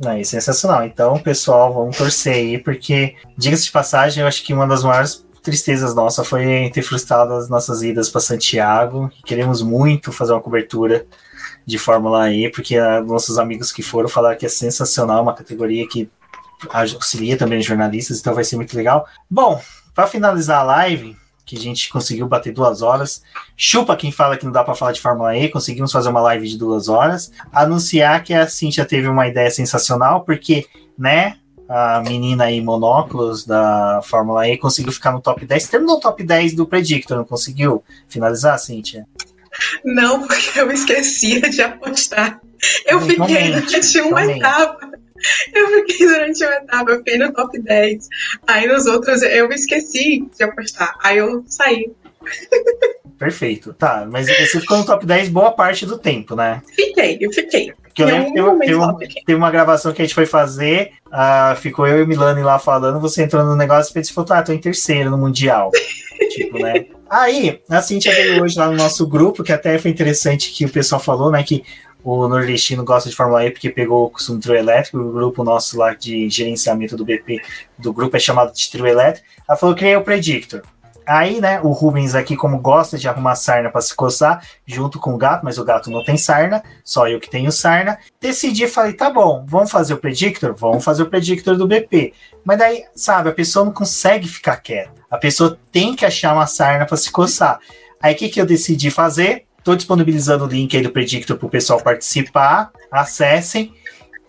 Aí, 0.04 0.24
sensacional. 0.24 0.84
Então, 0.84 1.18
pessoal, 1.18 1.72
vamos 1.74 1.96
torcer 1.96 2.34
aí, 2.34 2.58
porque, 2.58 3.16
diga-se 3.36 3.64
de 3.64 3.72
passagem, 3.72 4.22
eu 4.22 4.28
acho 4.28 4.44
que 4.44 4.54
uma 4.54 4.66
das 4.66 4.84
maiores 4.84 5.26
tristezas 5.42 5.94
nossa 5.94 6.22
foi 6.22 6.70
ter 6.72 6.82
frustrado 6.82 7.32
as 7.34 7.48
nossas 7.48 7.82
idas 7.82 8.08
para 8.08 8.20
Santiago. 8.20 9.10
Queremos 9.24 9.62
muito 9.62 10.12
fazer 10.12 10.32
uma 10.32 10.40
cobertura 10.40 11.06
de 11.66 11.78
Fórmula 11.78 12.30
E, 12.30 12.50
porque 12.50 12.76
a, 12.76 13.00
nossos 13.02 13.38
amigos 13.38 13.72
que 13.72 13.82
foram 13.82 14.08
falaram 14.08 14.38
que 14.38 14.46
é 14.46 14.48
sensacional, 14.48 15.22
uma 15.22 15.34
categoria 15.34 15.86
que 15.88 16.08
auxilia 16.70 17.36
também 17.36 17.58
os 17.58 17.66
jornalistas, 17.66 18.20
então 18.20 18.34
vai 18.34 18.44
ser 18.44 18.56
muito 18.56 18.76
legal. 18.76 19.06
Bom, 19.30 19.60
para 19.94 20.06
finalizar 20.06 20.60
a 20.60 20.64
live, 20.64 21.16
que 21.48 21.56
a 21.56 21.60
gente 21.60 21.88
conseguiu 21.88 22.28
bater 22.28 22.52
duas 22.52 22.82
horas. 22.82 23.22
Chupa 23.56 23.96
quem 23.96 24.12
fala 24.12 24.36
que 24.36 24.44
não 24.44 24.52
dá 24.52 24.62
para 24.62 24.74
falar 24.74 24.92
de 24.92 25.00
Fórmula 25.00 25.34
E, 25.34 25.48
conseguimos 25.48 25.90
fazer 25.90 26.10
uma 26.10 26.20
live 26.20 26.46
de 26.46 26.58
duas 26.58 26.90
horas. 26.90 27.32
Anunciar 27.50 28.22
que 28.22 28.34
a 28.34 28.46
Cintia 28.46 28.84
teve 28.84 29.08
uma 29.08 29.26
ideia 29.26 29.50
sensacional, 29.50 30.24
porque, 30.24 30.66
né, 30.98 31.38
a 31.66 32.02
menina 32.02 32.44
aí, 32.44 32.60
monóculos 32.60 33.46
da 33.46 34.00
Fórmula 34.04 34.46
E, 34.46 34.58
conseguiu 34.58 34.92
ficar 34.92 35.10
no 35.10 35.22
top 35.22 35.46
10. 35.46 35.68
Terminou 35.68 35.94
no 35.94 36.00
top 36.02 36.22
10 36.22 36.52
do 36.54 36.66
Predictor, 36.66 37.16
não 37.16 37.24
conseguiu 37.24 37.82
finalizar, 38.10 38.58
Cintia? 38.58 39.06
Não, 39.82 40.26
porque 40.26 40.60
eu 40.60 40.70
esquecia 40.70 41.40
de 41.48 41.62
apostar. 41.62 42.42
Eu 42.84 43.00
fiquei 43.00 43.52
durante 43.52 44.00
uma 44.02 44.24
etapa 44.24 44.87
eu 45.54 45.68
fiquei 45.68 46.06
durante 46.06 46.44
uma 46.44 46.54
etapa, 46.54 46.90
eu 46.90 46.98
fiquei 46.98 47.18
no 47.18 47.32
top 47.32 47.60
10. 47.60 48.08
Aí 48.46 48.66
nos 48.66 48.86
outros 48.86 49.22
eu 49.22 49.48
me 49.48 49.54
esqueci 49.54 50.28
de 50.36 50.44
apostar. 50.44 50.94
Aí 51.02 51.18
eu 51.18 51.44
saí. 51.46 51.90
Perfeito. 53.18 53.74
Tá, 53.74 54.06
mas 54.08 54.26
você 54.26 54.60
ficou 54.60 54.78
no 54.78 54.86
top 54.86 55.04
10 55.04 55.28
boa 55.28 55.50
parte 55.50 55.84
do 55.84 55.98
tempo, 55.98 56.36
né? 56.36 56.62
Fiquei, 56.74 57.18
eu 57.20 57.32
fiquei. 57.32 57.72
Que 57.92 58.02
eu 58.04 58.06
lembro 58.06 58.58
que 58.60 59.24
teve, 59.24 59.34
uma 59.34 59.50
gravação 59.50 59.92
que 59.92 60.00
a 60.00 60.04
gente 60.04 60.14
foi 60.14 60.24
fazer, 60.24 60.92
uh, 61.08 61.56
ficou 61.56 61.84
eu 61.84 62.00
e 62.00 62.06
Milani 62.06 62.44
lá 62.44 62.56
falando, 62.56 63.00
você 63.00 63.24
entrou 63.24 63.44
no 63.44 63.56
negócio 63.56 63.92
e 63.98 64.04
falou, 64.04 64.32
ah, 64.34 64.42
tô 64.42 64.52
em 64.52 64.58
terceiro 64.58 65.10
no 65.10 65.18
Mundial. 65.18 65.72
tipo, 66.30 66.60
né? 66.60 66.86
Aí, 67.10 67.60
a 67.68 67.82
Cintia 67.82 68.14
veio 68.14 68.42
hoje 68.42 68.56
lá 68.56 68.68
no 68.68 68.76
nosso 68.76 69.04
grupo, 69.06 69.42
que 69.42 69.52
até 69.52 69.78
foi 69.78 69.90
interessante 69.90 70.52
que 70.52 70.64
o 70.64 70.70
pessoal 70.70 71.00
falou, 71.00 71.32
né, 71.32 71.42
que 71.42 71.64
o 72.02 72.28
nordestino 72.28 72.84
gosta 72.84 73.10
de 73.10 73.16
Fórmula 73.16 73.44
E 73.44 73.50
porque 73.50 73.70
pegou 73.70 74.06
o 74.06 74.10
costume 74.10 74.40
trio 74.40 74.54
elétrico, 74.54 74.98
o 74.98 75.12
grupo 75.12 75.44
nosso 75.44 75.76
lá 75.76 75.94
de 75.94 76.28
gerenciamento 76.28 76.96
do 76.96 77.04
BP, 77.04 77.40
do 77.78 77.92
grupo 77.92 78.16
é 78.16 78.20
chamado 78.20 78.52
de 78.52 78.70
trio 78.70 78.86
elétrico. 78.86 79.26
Ela 79.48 79.58
falou 79.58 79.76
é 79.78 79.98
o 79.98 80.02
Predictor. 80.02 80.62
Aí, 81.08 81.40
né, 81.40 81.58
o 81.62 81.70
Rubens 81.70 82.14
aqui, 82.14 82.36
como 82.36 82.58
gosta 82.58 82.98
de 82.98 83.08
arrumar 83.08 83.34
sarna 83.34 83.70
para 83.70 83.80
se 83.80 83.96
coçar, 83.96 84.46
junto 84.66 85.00
com 85.00 85.14
o 85.14 85.16
gato, 85.16 85.42
mas 85.42 85.56
o 85.56 85.64
gato 85.64 85.90
não 85.90 86.04
tem 86.04 86.18
sarna, 86.18 86.62
só 86.84 87.08
eu 87.08 87.18
que 87.18 87.30
tenho 87.30 87.50
sarna, 87.50 87.98
decidi, 88.20 88.68
falei, 88.68 88.92
tá 88.92 89.08
bom, 89.08 89.42
vamos 89.48 89.70
fazer 89.70 89.94
o 89.94 89.98
Predictor? 89.98 90.54
Vamos 90.54 90.84
fazer 90.84 91.02
o 91.02 91.08
Predictor 91.08 91.56
do 91.56 91.66
BP. 91.66 92.12
Mas 92.44 92.58
daí, 92.58 92.84
sabe, 92.94 93.30
a 93.30 93.32
pessoa 93.32 93.64
não 93.64 93.72
consegue 93.72 94.28
ficar 94.28 94.58
quieta. 94.58 94.92
A 95.10 95.16
pessoa 95.16 95.58
tem 95.72 95.96
que 95.96 96.04
achar 96.04 96.34
uma 96.34 96.46
sarna 96.46 96.84
para 96.84 96.98
se 96.98 97.10
coçar. 97.10 97.58
Aí, 98.02 98.14
o 98.14 98.16
que, 98.16 98.28
que 98.28 98.38
eu 98.38 98.44
decidi 98.44 98.90
fazer? 98.90 99.47
Estou 99.68 99.76
disponibilizando 99.76 100.46
o 100.46 100.48
link 100.48 100.74
aí 100.74 100.82
do 100.82 100.90
Predictor 100.90 101.36
para 101.36 101.46
o 101.46 101.50
pessoal 101.50 101.78
participar. 101.78 102.72
Acessem. 102.90 103.74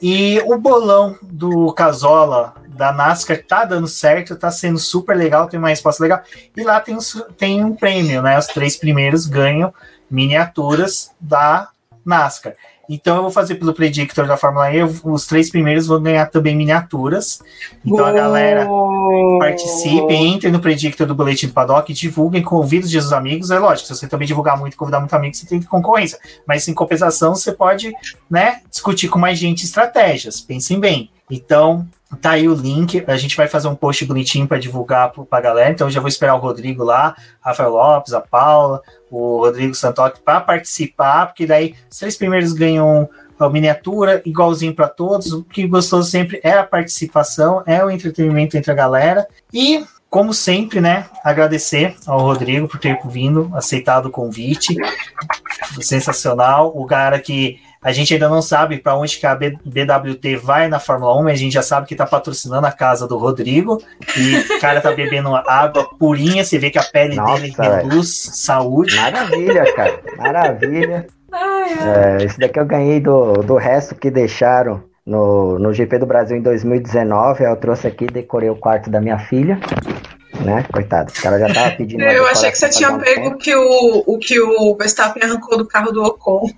E 0.01 0.37
o 0.45 0.57
bolão 0.57 1.17
do 1.21 1.71
Casola 1.71 2.55
da 2.67 2.91
NASCAR 2.91 3.41
tá 3.47 3.63
dando 3.63 3.87
certo, 3.87 4.35
tá 4.35 4.51
sendo 4.51 4.77
super 4.77 5.15
legal, 5.15 5.47
tem 5.47 5.57
uma 5.57 5.69
resposta 5.69 6.03
legal. 6.03 6.21
E 6.57 6.61
lá 6.61 6.81
tem, 6.81 6.97
tem 7.37 7.63
um 7.63 7.73
prêmio, 7.73 8.21
né? 8.21 8.37
Os 8.37 8.47
três 8.47 8.75
primeiros 8.75 9.25
ganham 9.27 9.73
miniaturas 10.11 11.11
da 11.21 11.69
NASCAR. 12.05 12.55
Então 12.89 13.17
eu 13.17 13.21
vou 13.21 13.31
fazer 13.31 13.55
pelo 13.55 13.71
Predictor 13.71 14.25
da 14.25 14.35
Fórmula 14.35 14.73
E, 14.73 14.81
os 14.81 15.27
três 15.27 15.51
primeiros 15.51 15.85
vão 15.85 16.01
ganhar 16.01 16.25
também 16.25 16.55
miniaturas. 16.55 17.39
Então 17.85 18.03
a 18.03 18.11
galera 18.11 18.67
participe, 19.37 20.11
entre 20.11 20.49
no 20.49 20.59
Predictor 20.59 21.05
do 21.05 21.13
Boletim 21.13 21.47
do 21.47 21.53
Paddock, 21.53 21.93
divulguem, 21.93 22.41
convidem 22.41 22.97
os 22.97 23.13
amigos. 23.13 23.51
É 23.51 23.59
lógico, 23.59 23.87
se 23.87 23.95
você 23.95 24.07
também 24.07 24.27
divulgar 24.27 24.57
muito, 24.57 24.75
convidar 24.75 24.99
muito 24.99 25.13
amigo, 25.13 25.35
você 25.35 25.45
tem 25.45 25.61
concorrência. 25.61 26.17
Mas 26.47 26.67
em 26.67 26.73
compensação, 26.73 27.35
você 27.35 27.51
pode 27.51 27.93
né, 28.27 28.61
discutir 28.71 29.07
com 29.07 29.19
mais 29.19 29.37
gente 29.37 29.63
estratégias. 29.63 30.41
Pensem 30.41 30.79
bem. 30.79 31.11
Então, 31.29 31.87
Tá 32.21 32.31
aí 32.31 32.49
o 32.49 32.55
link. 32.55 33.03
A 33.05 33.17
gente 33.17 33.37
vai 33.37 33.47
fazer 33.47 33.67
um 33.67 33.75
post 33.75 34.03
bonitinho 34.03 34.47
para 34.47 34.57
divulgar 34.57 35.11
para 35.11 35.41
galera. 35.41 35.69
Então, 35.69 35.89
já 35.89 35.99
vou 35.99 36.09
esperar 36.09 36.33
o 36.35 36.39
Rodrigo 36.39 36.83
lá, 36.83 37.15
Rafael 37.39 37.69
Lopes, 37.69 38.13
a 38.13 38.19
Paula, 38.19 38.81
o 39.11 39.37
Rodrigo 39.37 39.75
Santoque 39.75 40.19
para 40.19 40.41
participar, 40.41 41.27
porque 41.27 41.45
daí 41.45 41.75
os 41.89 41.99
três 41.99 42.17
primeiros 42.17 42.51
ganham 42.51 43.07
a 43.39 43.47
miniatura 43.47 44.21
igualzinho 44.25 44.73
para 44.73 44.87
todos. 44.87 45.31
O 45.31 45.43
que 45.43 45.67
gostoso 45.67 46.09
sempre 46.09 46.41
é 46.43 46.53
a 46.53 46.63
participação, 46.63 47.63
é 47.65 47.83
o 47.85 47.91
entretenimento 47.91 48.57
entre 48.57 48.71
a 48.71 48.75
galera. 48.75 49.27
E, 49.53 49.85
como 50.09 50.33
sempre, 50.33 50.81
né, 50.81 51.05
agradecer 51.23 51.95
ao 52.07 52.19
Rodrigo 52.19 52.67
por 52.67 52.79
ter 52.79 52.99
vindo, 53.05 53.51
aceitado 53.53 54.07
o 54.07 54.11
convite. 54.11 54.75
Sensacional. 55.79 56.73
O 56.75 56.87
cara 56.87 57.19
que 57.19 57.59
a 57.81 57.93
gente 57.93 58.13
ainda 58.13 58.27
não 58.27 58.41
sabe 58.41 58.77
para 58.77 58.97
onde 58.97 59.17
que 59.17 59.25
a 59.25 59.33
BWT 59.33 60.35
vai 60.43 60.67
na 60.67 60.79
Fórmula 60.79 61.17
1, 61.17 61.23
mas 61.23 61.33
a 61.33 61.37
gente 61.37 61.53
já 61.53 61.61
sabe 61.61 61.87
que 61.87 61.93
está 61.93 62.05
patrocinando 62.05 62.67
a 62.67 62.71
casa 62.71 63.07
do 63.07 63.17
Rodrigo. 63.17 63.81
E 64.17 64.35
o 64.35 64.59
cara 64.59 64.81
tá 64.81 64.91
bebendo 64.91 65.33
água 65.33 65.89
purinha, 65.97 66.43
você 66.43 66.59
vê 66.59 66.69
que 66.69 66.77
a 66.77 66.83
pele 66.83 67.15
Nossa, 67.15 67.41
dele 67.41 67.53
reduz 67.57 68.31
saúde. 68.33 68.97
Maravilha, 68.97 69.73
cara. 69.73 69.99
Maravilha. 70.17 71.07
Ai. 71.31 72.19
É, 72.19 72.25
esse 72.25 72.37
daqui 72.37 72.59
eu 72.59 72.65
ganhei 72.65 72.99
do, 72.99 73.33
do 73.43 73.55
resto 73.55 73.95
que 73.95 74.11
deixaram 74.11 74.83
no, 75.05 75.57
no 75.57 75.73
GP 75.73 75.99
do 75.99 76.05
Brasil 76.05 76.35
em 76.35 76.41
2019. 76.41 77.45
Eu 77.45 77.55
trouxe 77.55 77.87
aqui, 77.87 78.07
decorei 78.07 78.49
o 78.49 78.55
quarto 78.55 78.89
da 78.89 78.99
minha 78.99 79.19
filha. 79.19 79.57
Né? 80.43 80.65
Coitado, 80.71 81.13
o 81.17 81.21
cara 81.21 81.39
já 81.39 81.53
tava 81.53 81.71
pedindo. 81.71 82.03
Eu 82.03 82.27
achei 82.27 82.51
que 82.51 82.57
você 82.57 82.69
tinha 82.69 82.97
pego 82.97 83.37
que 83.37 83.55
o, 83.55 84.03
o 84.05 84.17
que 84.17 84.39
o 84.39 84.75
Verstappen 84.75 85.23
arrancou 85.23 85.57
do 85.57 85.65
carro 85.65 85.91
do 85.91 86.03
Ocon. 86.03 86.49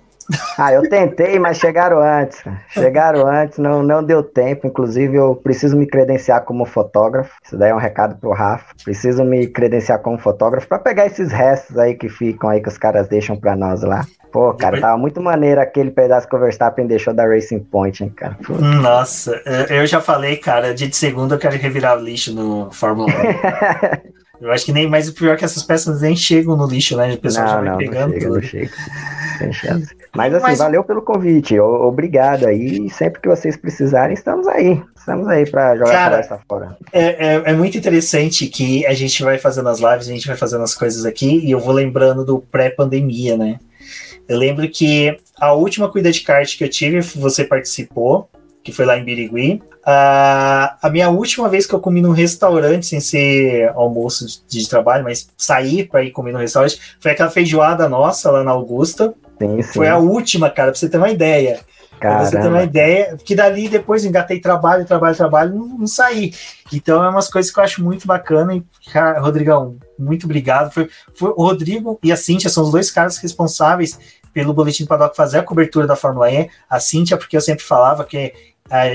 Ah, 0.58 0.72
eu 0.72 0.88
tentei, 0.88 1.38
mas 1.38 1.58
chegaram 1.58 1.98
antes. 1.98 2.42
Chegaram 2.70 3.26
antes, 3.26 3.58
não, 3.58 3.82
não 3.82 4.02
deu 4.02 4.22
tempo. 4.22 4.66
Inclusive, 4.66 5.16
eu 5.16 5.34
preciso 5.34 5.76
me 5.76 5.86
credenciar 5.86 6.42
como 6.44 6.64
fotógrafo. 6.64 7.32
Isso 7.44 7.56
daí 7.56 7.70
é 7.70 7.74
um 7.74 7.78
recado 7.78 8.16
pro 8.16 8.32
Rafa. 8.32 8.74
Preciso 8.84 9.24
me 9.24 9.46
credenciar 9.46 10.00
como 10.00 10.18
fotógrafo 10.18 10.68
para 10.68 10.78
pegar 10.78 11.06
esses 11.06 11.30
restos 11.32 11.78
aí 11.78 11.94
que 11.94 12.08
ficam 12.08 12.50
aí 12.50 12.60
que 12.60 12.68
os 12.68 12.78
caras 12.78 13.08
deixam 13.08 13.36
para 13.36 13.56
nós 13.56 13.82
lá. 13.82 14.04
Pô, 14.32 14.54
cara, 14.54 14.80
tava 14.80 14.96
muito 14.96 15.20
maneiro 15.20 15.60
aquele 15.60 15.90
pedaço 15.90 16.26
que 16.26 16.34
o 16.34 16.38
Verstappen 16.38 16.86
deixou 16.86 17.12
da 17.12 17.26
Racing 17.26 17.60
Point, 17.60 18.02
hein, 18.02 18.10
cara. 18.16 18.38
Pô. 18.42 18.54
Nossa, 18.54 19.42
eu 19.68 19.86
já 19.86 20.00
falei, 20.00 20.38
cara, 20.38 20.72
dia 20.72 20.88
de 20.88 20.96
segunda 20.96 21.34
eu 21.34 21.38
quero 21.38 21.56
revirar 21.56 21.98
lixo 21.98 22.34
no 22.34 22.70
Fórmula 22.72 23.08
1. 24.08 24.12
Eu 24.42 24.50
acho 24.50 24.64
que 24.64 24.72
nem 24.72 24.88
mais 24.88 25.08
o 25.08 25.14
pior 25.14 25.34
é 25.34 25.36
que 25.36 25.44
essas 25.44 25.62
peças 25.62 26.00
nem 26.00 26.16
chegam 26.16 26.56
no 26.56 26.66
lixo, 26.66 26.96
né? 26.96 27.14
O 27.14 27.18
pessoal 27.18 27.46
não, 27.46 27.52
já 27.52 27.60
vai 27.60 27.70
não, 27.70 27.78
pegando 27.78 28.12
não 28.12 28.18
chega. 28.18 28.28
Não 28.28 28.42
chega. 28.42 28.72
Sem 29.38 29.52
chance. 29.52 29.96
Mas 30.14 30.34
assim, 30.34 30.42
Mas... 30.42 30.58
valeu 30.58 30.82
pelo 30.82 31.00
convite. 31.00 31.58
Obrigado 31.60 32.46
aí. 32.46 32.90
Sempre 32.90 33.20
que 33.20 33.28
vocês 33.28 33.56
precisarem, 33.56 34.14
estamos 34.14 34.48
aí. 34.48 34.82
Estamos 34.96 35.28
aí 35.28 35.48
para 35.48 35.76
jogar 35.76 35.92
Cara, 35.92 36.16
a 36.16 36.22
conversa 36.22 36.40
fora. 36.48 36.76
É, 36.92 37.02
é, 37.02 37.42
é, 37.46 37.52
muito 37.52 37.78
interessante 37.78 38.46
que 38.48 38.84
a 38.86 38.94
gente 38.94 39.22
vai 39.22 39.38
fazendo 39.38 39.68
as 39.68 39.78
lives, 39.78 40.08
a 40.08 40.12
gente 40.12 40.26
vai 40.26 40.36
fazendo 40.36 40.64
as 40.64 40.74
coisas 40.74 41.04
aqui, 41.04 41.38
e 41.44 41.50
eu 41.50 41.60
vou 41.60 41.72
lembrando 41.72 42.24
do 42.24 42.40
pré-pandemia, 42.40 43.36
né? 43.36 43.58
Eu 44.28 44.38
lembro 44.38 44.68
que 44.68 45.16
a 45.40 45.52
última 45.52 45.88
cuida 45.88 46.10
de 46.10 46.20
kart 46.20 46.56
que 46.56 46.64
eu 46.64 46.68
tive, 46.68 47.00
você 47.00 47.44
participou, 47.44 48.28
que 48.62 48.72
foi 48.72 48.84
lá 48.84 48.96
em 48.96 49.04
Birigui. 49.04 49.62
Uh, 49.82 50.78
a 50.80 50.88
minha 50.90 51.10
última 51.10 51.48
vez 51.48 51.66
que 51.66 51.74
eu 51.74 51.80
comi 51.80 52.00
num 52.00 52.12
restaurante, 52.12 52.86
sem 52.86 53.00
ser 53.00 53.68
almoço 53.74 54.26
de, 54.48 54.60
de 54.60 54.68
trabalho, 54.68 55.02
mas 55.02 55.28
sair 55.36 55.88
para 55.88 56.04
ir 56.04 56.12
comer 56.12 56.32
no 56.32 56.38
restaurante, 56.38 56.80
foi 57.00 57.10
aquela 57.10 57.30
feijoada 57.30 57.88
nossa 57.88 58.30
lá 58.30 58.44
na 58.44 58.52
Augusta. 58.52 59.12
Sim, 59.38 59.60
sim. 59.60 59.72
Foi 59.72 59.88
a 59.88 59.98
última, 59.98 60.48
cara, 60.48 60.70
pra 60.70 60.78
você 60.78 60.88
ter 60.88 60.98
uma 60.98 61.10
ideia. 61.10 61.60
Caramba. 61.98 62.20
Pra 62.20 62.30
você 62.30 62.40
ter 62.40 62.48
uma 62.48 62.62
ideia, 62.62 63.16
que 63.24 63.34
dali 63.34 63.68
depois 63.68 64.04
engatei 64.04 64.40
trabalho, 64.40 64.84
trabalho, 64.84 65.16
trabalho, 65.16 65.54
não, 65.54 65.78
não 65.78 65.86
saí. 65.86 66.32
Então 66.72 67.02
é 67.02 67.08
umas 67.08 67.28
coisas 67.28 67.52
que 67.52 67.58
eu 67.58 67.64
acho 67.64 67.82
muito 67.82 68.06
bacana. 68.06 68.54
E, 68.54 68.64
cara, 68.92 69.20
Rodrigão, 69.20 69.76
muito 69.98 70.24
obrigado. 70.24 70.72
Foi, 70.72 70.88
foi 71.14 71.30
o 71.30 71.42
Rodrigo 71.42 71.98
e 72.02 72.12
a 72.12 72.16
Cíntia 72.16 72.50
são 72.50 72.64
os 72.64 72.70
dois 72.70 72.90
caras 72.90 73.18
responsáveis 73.18 73.98
pelo 74.32 74.54
Boletim 74.54 74.84
do 74.84 74.88
Paddock 74.88 75.14
fazer 75.14 75.38
a 75.38 75.42
cobertura 75.42 75.86
da 75.86 75.94
Fórmula 75.94 76.30
E. 76.30 76.48
A 76.68 76.80
Cíntia, 76.80 77.16
porque 77.16 77.36
eu 77.36 77.40
sempre 77.40 77.64
falava 77.64 78.04
que 78.04 78.16
é, 78.16 78.32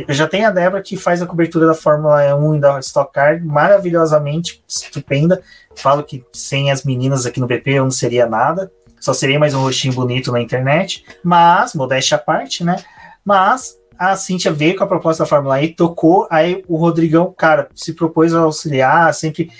eu 0.08 0.14
já 0.14 0.28
tenho 0.28 0.48
a 0.48 0.52
Débora 0.52 0.82
que 0.82 0.98
faz 0.98 1.22
a 1.22 1.26
cobertura 1.26 1.68
da 1.68 1.74
Fórmula 1.74 2.36
1 2.36 2.56
e 2.56 2.60
da 2.60 2.80
Stock 2.80 3.12
Car 3.14 3.44
maravilhosamente 3.44 4.64
estupenda. 4.68 5.42
Falo 5.76 6.04
que 6.04 6.24
sem 6.34 6.72
as 6.72 6.84
meninas 6.84 7.26
aqui 7.26 7.40
no 7.40 7.48
BP 7.48 7.72
eu 7.72 7.84
não 7.84 7.92
seria 7.92 8.26
nada. 8.26 8.72
Só 9.00 9.14
seria 9.14 9.40
mais 9.40 9.54
um 9.54 9.62
rostinho 9.62 9.94
bonito 9.94 10.32
na 10.32 10.42
internet. 10.42 11.06
Mas, 11.24 11.74
modéstia 11.74 12.16
à 12.16 12.20
parte, 12.20 12.64
né? 12.64 12.84
Mas 13.24 13.78
a 13.98 14.16
Cintia 14.16 14.52
veio 14.52 14.76
com 14.76 14.84
a 14.84 14.88
proposta 14.88 15.24
da 15.24 15.28
Fórmula 15.30 15.62
E, 15.62 15.74
tocou, 15.74 16.28
aí 16.30 16.64
o 16.68 16.78
Rodrigão, 16.78 17.34
cara, 17.36 17.70
se 17.76 17.94
propôs 17.94 18.34
a 18.34 18.40
auxiliar, 18.40 19.14
sempre 19.14 19.52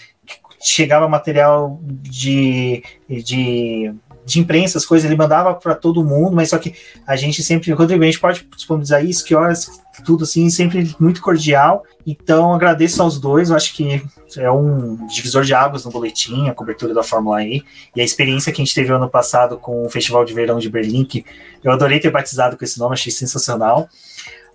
chegava 0.60 1.08
material 1.08 1.80
de, 1.84 2.84
de 3.08 3.94
de 4.28 4.42
imprensa, 4.42 4.78
as 4.78 4.86
coisas, 4.86 5.06
ele 5.06 5.18
mandava 5.18 5.54
para 5.54 5.74
todo 5.74 6.04
mundo, 6.04 6.36
mas 6.36 6.50
só 6.50 6.58
que 6.58 6.76
a 7.08 7.16
gente 7.16 7.42
sempre, 7.42 7.72
Rodrigo, 7.72 8.04
a 8.04 8.06
gente 8.06 8.20
pode 8.20 8.46
disponibilizar 8.54 9.04
isso, 9.04 9.24
que 9.24 9.34
horas, 9.34 9.82
tudo 10.04 10.26
assim, 10.26 10.50
sempre 10.50 10.94
muito 11.00 11.22
cordial. 11.22 11.86
Então, 12.06 12.54
agradeço 12.54 13.02
aos 13.02 13.18
dois, 13.18 13.50
eu 13.50 13.56
acho 13.56 13.74
que 13.74 14.04
é 14.36 14.52
um 14.52 15.08
divisor 15.08 15.46
de 15.46 15.54
águas 15.54 15.86
no 15.86 15.92
boletim, 15.92 16.50
a 16.50 16.54
cobertura 16.54 16.94
da 16.94 17.04
Fórmula 17.04 17.42
E, 17.42 17.64
e 17.96 18.02
a 18.02 18.04
experiência 18.04 18.52
que 18.52 18.62
a 18.62 18.66
gente 18.66 18.76
teve 18.76 18.92
ano 18.92 19.10
passado 19.10 19.58
com 19.58 19.86
o 19.86 19.90
Festival 19.90 20.26
de 20.26 20.34
Verão 20.34 20.60
de 20.60 20.70
Berlim, 20.70 21.06
que 21.06 21.24
eu 21.64 21.72
adorei 21.72 21.98
ter 21.98 22.12
batizado 22.12 22.58
com 22.58 22.66
esse 22.66 22.78
nome, 22.78 22.96
achei 22.96 23.14
sensacional. 23.14 23.88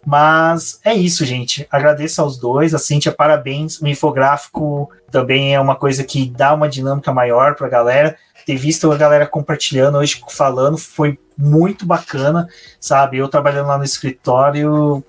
Mas 0.05 0.81
é 0.85 0.93
isso, 0.93 1.25
gente. 1.25 1.67
Agradeço 1.71 2.21
aos 2.21 2.37
dois. 2.37 2.75
A 2.75 2.79
Cíntia, 2.79 3.13
parabéns. 3.13 3.81
O 3.81 3.87
infográfico 3.87 4.91
também 5.11 5.55
é 5.55 5.61
uma 5.61 5.77
coisa 5.77 6.03
que 6.03 6.29
dá 6.29 6.53
uma 6.53 6.69
dinâmica 6.69 7.13
maior 7.13 7.55
para 7.55 7.69
a 7.69 7.71
galera 7.71 8.17
ter 8.45 8.57
visto 8.57 8.91
a 8.91 8.97
galera 8.97 9.27
compartilhando 9.27 9.99
hoje, 9.99 10.23
falando, 10.29 10.77
foi 10.79 11.19
muito 11.37 11.87
bacana, 11.87 12.47
sabe? 12.79 13.19
Eu 13.19 13.29
trabalhando 13.29 13.69
lá 13.69 13.79
no 13.79 13.85
escritório, 13.85 15.05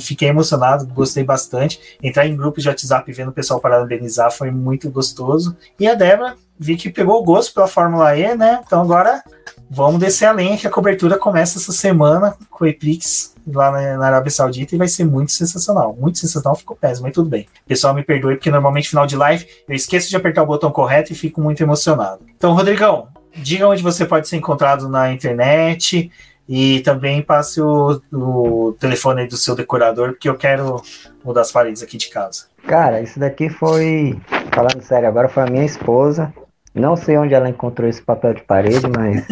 fiquei 0.00 0.28
emocionado, 0.28 0.86
gostei 0.86 1.22
bastante. 1.22 1.98
Entrar 2.02 2.26
em 2.26 2.36
grupos 2.36 2.62
de 2.62 2.68
WhatsApp 2.68 3.12
vendo 3.12 3.28
o 3.28 3.32
pessoal 3.32 3.60
parabenizar 3.60 4.32
foi 4.32 4.50
muito 4.50 4.90
gostoso. 4.90 5.56
E 5.78 5.86
a 5.86 5.94
Débora, 5.94 6.36
vi 6.58 6.76
que 6.76 6.90
pegou 6.90 7.20
o 7.20 7.24
gosto 7.24 7.54
pela 7.54 7.68
Fórmula 7.68 8.16
E, 8.16 8.34
né? 8.36 8.60
Então 8.66 8.80
agora 8.82 9.22
vamos 9.70 10.00
descer 10.00 10.26
além, 10.26 10.56
que 10.56 10.66
a 10.66 10.70
cobertura 10.70 11.16
começa 11.16 11.58
essa 11.58 11.70
semana 11.70 12.36
com 12.50 12.64
o 12.64 12.66
Eprix 12.66 13.34
lá 13.46 13.70
na, 13.70 14.06
Arábia 14.06 14.30
Saudita 14.30 14.74
e 14.74 14.78
vai 14.78 14.88
ser 14.88 15.04
muito 15.04 15.30
sensacional. 15.30 15.96
Muito 15.98 16.18
sensacional, 16.18 16.56
ficou 16.56 16.76
péssimo, 16.76 17.06
mas 17.06 17.14
tudo 17.14 17.30
bem. 17.30 17.46
Pessoal, 17.66 17.94
me 17.94 18.02
perdoe, 18.02 18.34
porque 18.34 18.50
normalmente 18.50 18.88
final 18.88 19.06
de 19.06 19.16
live 19.16 19.46
eu 19.68 19.74
esqueço 19.74 20.10
de 20.10 20.16
apertar 20.16 20.42
o 20.42 20.46
botão 20.46 20.72
correto 20.72 21.12
e 21.12 21.16
fico 21.16 21.40
muito 21.40 21.62
emocionado. 21.62 22.20
Então, 22.36 22.52
Rodrigão, 22.52 23.08
diga 23.36 23.68
onde 23.68 23.82
você 23.82 24.04
pode 24.04 24.28
ser 24.28 24.36
encontrado 24.36 24.88
na 24.88 25.12
internet 25.12 26.10
e 26.48 26.80
também 26.80 27.22
passe 27.22 27.60
o, 27.60 28.02
o 28.12 28.72
telefone 28.80 29.28
do 29.28 29.36
seu 29.36 29.54
decorador, 29.54 30.10
porque 30.10 30.28
eu 30.28 30.36
quero 30.36 30.82
mudar 31.24 31.42
as 31.42 31.52
paredes 31.52 31.80
aqui 31.80 31.96
de 31.96 32.08
casa. 32.08 32.46
Cara, 32.66 33.00
isso 33.00 33.20
daqui 33.20 33.48
foi, 33.48 34.20
falando 34.52 34.82
sério, 34.82 35.08
agora 35.08 35.28
foi 35.28 35.44
a 35.44 35.46
minha 35.46 35.64
esposa. 35.64 36.32
Não 36.74 36.94
sei 36.96 37.16
onde 37.18 37.34
ela 37.34 37.48
encontrou 37.48 37.88
esse 37.88 38.00
papel 38.00 38.34
de 38.34 38.42
parede, 38.42 38.86
mas 38.86 39.26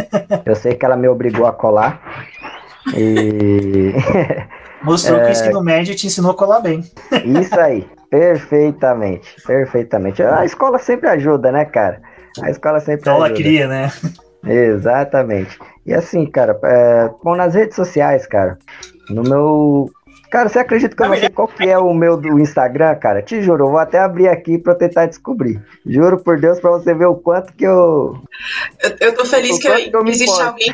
eu 0.44 0.56
sei 0.56 0.74
que 0.74 0.85
ela 0.85 0.97
me 0.97 1.09
obrigou 1.09 1.47
a 1.47 1.52
colar. 1.52 2.01
E. 2.94 3.93
Mostrou 4.82 5.19
é... 5.19 5.23
que 5.23 5.28
o 5.28 5.32
ensino 5.32 5.62
médio 5.62 5.94
te 5.94 6.06
ensinou 6.06 6.32
a 6.32 6.36
colar 6.36 6.60
bem. 6.60 6.85
Isso 7.40 7.59
aí, 7.59 7.86
perfeitamente, 8.10 9.36
perfeitamente. 9.47 10.23
A 10.23 10.44
escola 10.44 10.78
sempre 10.78 11.09
ajuda, 11.09 11.52
né, 11.52 11.65
cara? 11.65 12.01
A 12.43 12.51
escola 12.51 12.81
sempre 12.81 13.09
ajuda. 13.09 13.27
Escola 13.27 13.43
cria, 13.43 13.69
né? 13.69 13.93
Exatamente. 14.44 15.59
E 15.85 15.94
assim, 15.94 16.27
cara, 16.27 16.59
é, 16.65 17.10
bom, 17.23 17.35
nas 17.35 17.55
redes 17.55 17.74
sociais, 17.74 18.27
cara, 18.27 18.59
no 19.10 19.23
meu 19.23 19.90
Cara, 20.30 20.48
você 20.48 20.59
acredita 20.59 20.94
que 20.94 21.02
eu 21.02 21.09
não 21.09 21.16
sei 21.16 21.30
qual 21.30 21.48
que 21.48 21.68
é 21.68 21.78
o 21.78 21.94
meu 21.94 22.16
do 22.16 22.38
Instagram, 22.38 22.94
cara? 22.96 23.22
Te 23.22 23.40
juro, 23.40 23.64
eu 23.64 23.70
vou 23.70 23.78
até 23.78 23.98
abrir 23.98 24.28
aqui 24.28 24.59
pra 24.59 24.74
eu 24.74 24.78
tentar 24.78 25.06
descobrir. 25.06 25.62
Juro 25.86 26.18
por 26.18 26.38
Deus 26.38 26.60
pra 26.60 26.70
você 26.70 26.92
ver 26.92 27.06
o 27.06 27.14
quanto 27.14 27.52
que 27.55 27.64
eu. 27.64 28.20
Eu, 28.82 28.96
eu 29.00 29.14
tô 29.14 29.24
feliz 29.24 29.59
que, 29.59 29.90
que 29.90 29.96
eu 29.96 30.06
existe 30.06 30.40
alguém 30.42 30.70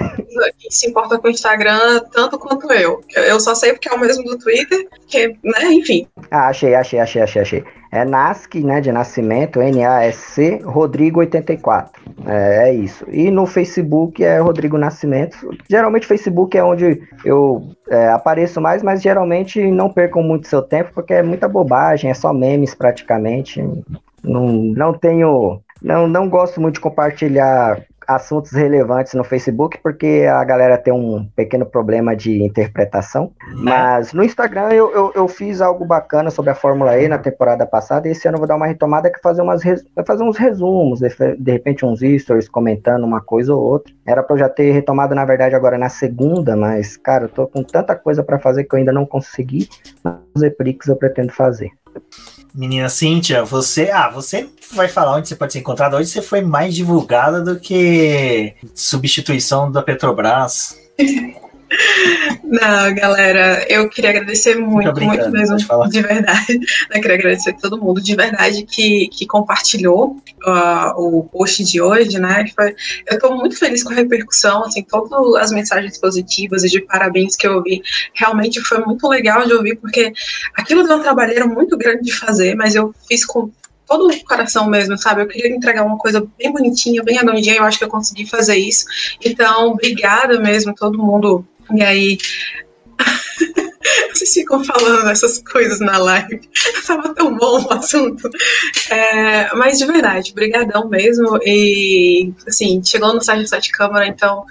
que 0.59 0.71
se 0.71 0.89
importa 0.89 1.19
com 1.19 1.29
o 1.29 1.31
Instagram 1.31 2.01
tanto 2.13 2.39
quanto 2.39 2.73
eu. 2.73 3.01
Eu 3.15 3.39
só 3.39 3.55
sei 3.55 3.73
porque 3.73 3.89
é 3.89 3.93
o 3.93 4.01
mesmo 4.01 4.25
do 4.25 4.39
Twitter, 4.39 4.89
que, 5.07 5.29
né, 5.29 5.73
enfim. 5.73 6.07
Ah, 6.31 6.49
achei, 6.49 6.75
achei, 6.75 6.99
achei, 6.99 7.23
achei, 7.23 7.43
achei. 7.43 7.65
É 7.95 8.05
NASC, 8.05 8.57
né, 8.57 8.81
de 8.81 8.91
nascimento, 8.91 9.63
N-A-S-C, 9.63 10.59
Rodrigo84. 10.65 11.91
É, 12.27 12.69
é, 12.69 12.75
isso. 12.75 13.07
E 13.09 13.31
no 13.31 13.47
Facebook 13.47 14.25
é 14.25 14.39
Rodrigo 14.39 14.77
Nascimento. 14.77 15.37
Geralmente 15.71 16.05
Facebook 16.05 16.59
é 16.59 16.65
onde 16.65 17.01
eu 17.25 17.69
é, 17.89 18.09
apareço 18.09 18.61
mais, 18.61 18.83
mas 18.83 19.01
geralmente 19.01 19.65
não 19.71 19.89
percam 19.89 20.25
muito 20.25 20.49
seu 20.49 20.61
tempo, 20.61 20.91
porque 20.93 21.15
é 21.15 21.23
muita 21.23 21.47
bobagem, 21.47 22.11
é 22.11 22.15
só 22.15 22.33
memes 22.33 22.75
praticamente. 22.75 23.63
Não, 24.25 24.49
não 24.49 24.93
tenho. 24.93 25.61
Não, 25.81 26.09
não 26.09 26.29
gosto 26.29 26.61
muito 26.61 26.75
de 26.75 26.81
compartilhar 26.81 27.81
assuntos 28.07 28.53
relevantes 28.53 29.15
no 29.15 29.25
Facebook, 29.25 29.79
porque 29.83 30.27
a 30.31 30.43
galera 30.45 30.79
tem 30.79 30.93
um 30.93 31.27
pequeno 31.37 31.67
problema 31.67 32.15
de 32.15 32.43
interpretação. 32.43 33.33
Né? 33.49 33.63
Mas 33.63 34.13
no 34.13 34.23
Instagram 34.23 34.71
eu, 34.71 34.91
eu, 34.93 35.13
eu, 35.15 35.29
fiz 35.29 35.61
algo 35.61 35.85
bacana 35.85 36.31
sobre 36.31 36.51
a 36.51 36.55
Fórmula 36.55 36.99
E 36.99 37.09
na 37.09 37.19
temporada 37.19 37.67
passada, 37.67 38.09
e 38.09 38.13
esse 38.13 38.27
ano 38.29 38.37
eu 38.37 38.41
vou 38.41 38.49
dar 38.49 38.57
uma 38.57 38.67
retomada 38.67 39.11
que 39.11 39.21
fazer 39.21 39.43
umas 39.43 39.63
fazer 40.07 40.25
uns 40.25 40.37
resumos, 40.37 41.01
de, 41.01 41.09
de 41.39 41.53
repente 41.53 41.85
uns 41.85 42.01
stories 42.01 42.49
comentando 42.49 43.05
uma 43.05 43.21
coisa 43.21 43.55
ou 43.55 43.63
outra. 43.63 43.93
Era 44.07 44.23
para 44.23 44.35
eu 44.35 44.39
já 44.39 44.49
ter 44.49 44.73
retomado, 44.73 45.15
na 45.15 45.25
verdade, 45.25 45.55
agora 45.55 45.79
na 45.79 45.89
segunda, 45.89 46.57
mas, 46.57 46.97
cara, 46.97 47.25
eu 47.25 47.29
tô 47.29 47.47
com 47.47 47.63
tanta 47.63 47.97
coisa 47.97 48.23
para 48.23 48.39
fazer 48.39 48.65
que 48.65 48.75
eu 48.75 48.79
ainda 48.79 48.93
não 48.93 49.07
consegui. 49.07 49.69
Nos 50.05 50.43
Eprix 50.43 50.87
eu 50.89 50.97
pretendo 50.97 51.33
fazer. 51.33 51.71
Menina 52.55 52.89
Cíntia, 52.89 53.45
você. 53.45 53.91
Ah, 53.91 54.09
você 54.09 54.49
vai 54.73 54.87
falar 54.87 55.17
onde 55.17 55.29
você 55.29 55.35
pode 55.35 55.53
ser 55.53 55.59
encontrada. 55.59 55.97
Hoje 55.97 56.11
você 56.11 56.23
foi 56.23 56.41
mais 56.41 56.75
divulgada 56.75 57.43
do 57.43 57.59
que 57.59 58.55
substituição 58.75 59.73
da 59.73 59.83
Petrobras. 59.83 60.79
Não, 62.43 62.95
galera, 62.95 63.65
eu 63.69 63.89
queria 63.89 64.11
agradecer 64.11 64.57
muito, 64.57 65.01
muito 65.01 65.31
mesmo, 65.31 65.57
de 65.89 66.03
verdade. 66.03 66.61
Eu 66.95 67.01
queria 67.01 67.17
agradecer 67.17 67.51
a 67.51 67.55
todo 67.55 67.79
mundo, 67.79 68.01
de 68.01 68.15
verdade, 68.15 68.65
que, 68.65 69.09
que 69.09 69.27
compartilhou 69.27 70.17
uh, 70.47 70.95
o 70.97 71.25
post 71.25 71.65
de 71.65 71.81
hoje, 71.81 72.19
né? 72.19 72.45
Eu 73.09 73.17
estou 73.17 73.37
muito 73.37 73.59
feliz 73.59 73.83
com 73.83 73.91
a 73.93 73.97
repercussão, 73.97 74.65
assim, 74.65 74.83
todas 74.83 75.35
as 75.43 75.51
mensagens 75.51 75.99
positivas 75.99 76.63
e 76.65 76.69
de 76.69 76.81
parabéns 76.81 77.37
que 77.37 77.47
eu 77.47 77.57
ouvi. 77.57 77.83
Realmente 78.15 78.61
foi 78.61 78.79
muito 78.79 79.09
legal 79.09 79.47
de 79.47 79.53
ouvir, 79.53 79.77
porque 79.77 80.13
aquilo 80.55 80.85
deu 80.85 80.97
uma 80.97 81.03
trabalheira 81.03 81.47
muito 81.47 81.77
grande 81.77 82.03
de 82.03 82.13
fazer, 82.13 82.55
mas 82.55 82.75
eu 82.75 82.95
fiz 83.09 83.25
com 83.25 83.51
todo 83.87 84.09
o 84.09 84.25
coração 84.25 84.69
mesmo, 84.69 84.97
sabe? 84.97 85.23
Eu 85.23 85.29
queria 85.29 85.55
entregar 85.55 85.85
uma 85.85 85.99
coisa 85.99 86.27
bem 86.39 86.53
bonitinha, 86.53 87.03
bem 87.03 87.17
redondinha, 87.17 87.57
eu 87.57 87.65
acho 87.65 87.79
que 87.79 87.85
eu 87.85 87.89
consegui 87.89 88.27
fazer 88.27 88.57
isso. 88.57 88.85
Então, 89.25 89.69
obrigada 89.69 90.41
mesmo, 90.41 90.75
todo 90.75 90.99
mundo. 90.99 91.45
E 91.73 91.83
aí. 91.83 92.19
Vocês 94.13 94.33
ficam 94.33 94.65
falando 94.65 95.11
essas 95.11 95.41
coisas 95.41 95.81
na 95.81 95.99
live. 95.99 96.41
Tava 96.87 97.15
tão 97.15 97.37
bom 97.37 97.63
o 97.65 97.73
assunto. 97.73 98.31
É, 98.89 99.55
mas 99.55 99.79
de 99.79 99.87
verdade, 99.87 100.33
brigadão 100.33 100.89
mesmo. 100.89 101.39
E 101.43 102.33
assim, 102.47 102.83
chegou 102.83 103.13
no 103.13 103.21
site 103.21 103.61
de 103.61 103.71
câmara, 103.73 104.07
então. 104.07 104.45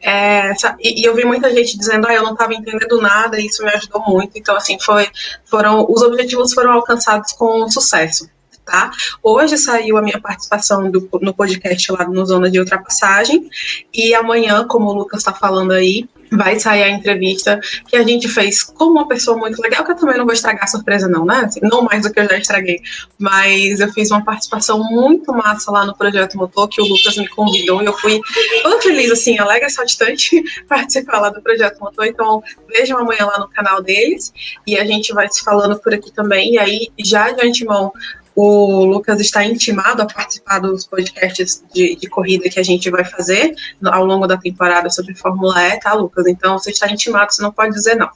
É, 0.00 0.52
e, 0.78 1.02
e, 1.02 1.04
eu 1.04 1.14
vi 1.14 1.24
muita 1.24 1.52
gente 1.52 1.76
dizendo, 1.76 2.06
ah, 2.06 2.14
eu 2.14 2.22
não 2.22 2.32
estava 2.32 2.54
entendendo 2.54 3.00
nada, 3.00 3.40
e 3.40 3.46
isso 3.46 3.64
me 3.64 3.70
ajudou 3.70 4.02
muito. 4.06 4.38
Então, 4.38 4.56
assim, 4.56 4.78
foi, 4.80 5.08
foram, 5.44 5.84
os 5.88 6.00
objetivos 6.02 6.54
foram 6.54 6.72
alcançados 6.72 7.32
com 7.32 7.68
sucesso 7.68 8.30
tá? 8.68 8.90
Hoje 9.22 9.56
saiu 9.56 9.96
a 9.96 10.02
minha 10.02 10.20
participação 10.20 10.90
do, 10.90 11.08
no 11.22 11.32
podcast 11.32 11.90
lá 11.90 12.06
no 12.06 12.24
Zona 12.26 12.50
de 12.50 12.60
Ultrapassagem, 12.60 13.48
e 13.92 14.14
amanhã, 14.14 14.66
como 14.66 14.90
o 14.90 14.92
Lucas 14.92 15.20
está 15.20 15.32
falando 15.32 15.72
aí, 15.72 16.06
vai 16.30 16.58
sair 16.58 16.82
a 16.82 16.88
entrevista 16.88 17.60
que 17.86 17.96
a 17.96 18.02
gente 18.02 18.28
fez 18.28 18.62
com 18.62 18.84
uma 18.84 19.08
pessoa 19.08 19.36
muito 19.36 19.60
legal, 19.60 19.84
que 19.84 19.92
eu 19.92 19.96
também 19.96 20.16
não 20.16 20.24
vou 20.24 20.34
estragar 20.34 20.64
a 20.64 20.66
surpresa, 20.66 21.08
não, 21.08 21.24
né? 21.24 21.42
Assim, 21.44 21.60
não 21.62 21.82
mais 21.82 22.02
do 22.02 22.12
que 22.12 22.20
eu 22.20 22.28
já 22.28 22.38
estraguei. 22.38 22.80
Mas 23.18 23.80
eu 23.80 23.92
fiz 23.92 24.10
uma 24.10 24.24
participação 24.24 24.82
muito 24.90 25.32
massa 25.32 25.70
lá 25.70 25.84
no 25.84 25.96
Projeto 25.96 26.36
Motor, 26.36 26.68
que 26.68 26.80
o 26.80 26.84
Lucas 26.84 27.16
me 27.16 27.28
convidou, 27.28 27.82
e 27.82 27.86
eu 27.86 27.92
fui 27.92 28.20
toda 28.62 28.80
feliz, 28.80 29.10
assim, 29.10 29.38
alegre, 29.38 29.70
saltitante, 29.70 30.42
participar 30.68 31.20
lá 31.20 31.30
do 31.30 31.42
Projeto 31.42 31.78
Motor. 31.80 32.06
Então, 32.06 32.42
vejam 32.68 32.98
amanhã 32.98 33.26
lá 33.26 33.38
no 33.38 33.48
canal 33.48 33.82
deles, 33.82 34.32
e 34.66 34.78
a 34.78 34.84
gente 34.84 35.12
vai 35.12 35.28
se 35.30 35.42
falando 35.42 35.78
por 35.78 35.94
aqui 35.94 36.12
também. 36.12 36.54
E 36.54 36.58
aí, 36.58 36.88
já 36.98 37.30
de 37.30 37.46
antemão, 37.46 37.92
o 38.40 38.84
Lucas 38.84 39.20
está 39.20 39.44
intimado 39.44 40.00
a 40.00 40.06
participar 40.06 40.60
dos 40.60 40.86
podcasts 40.86 41.64
de, 41.74 41.96
de, 41.96 42.08
corrida 42.08 42.48
que 42.48 42.60
a 42.60 42.62
gente 42.62 42.88
vai 42.88 43.04
fazer 43.04 43.52
ao 43.84 44.04
longo 44.04 44.28
da 44.28 44.36
temporada 44.36 44.88
sobre 44.90 45.12
Fórmula 45.12 45.60
E, 45.66 45.80
tá, 45.80 45.92
Lucas? 45.92 46.24
Então 46.28 46.56
você 46.56 46.70
está 46.70 46.88
intimado, 46.88 47.32
você 47.32 47.42
não 47.42 47.50
pode 47.50 47.74
dizer 47.74 47.96
não. 47.96 48.08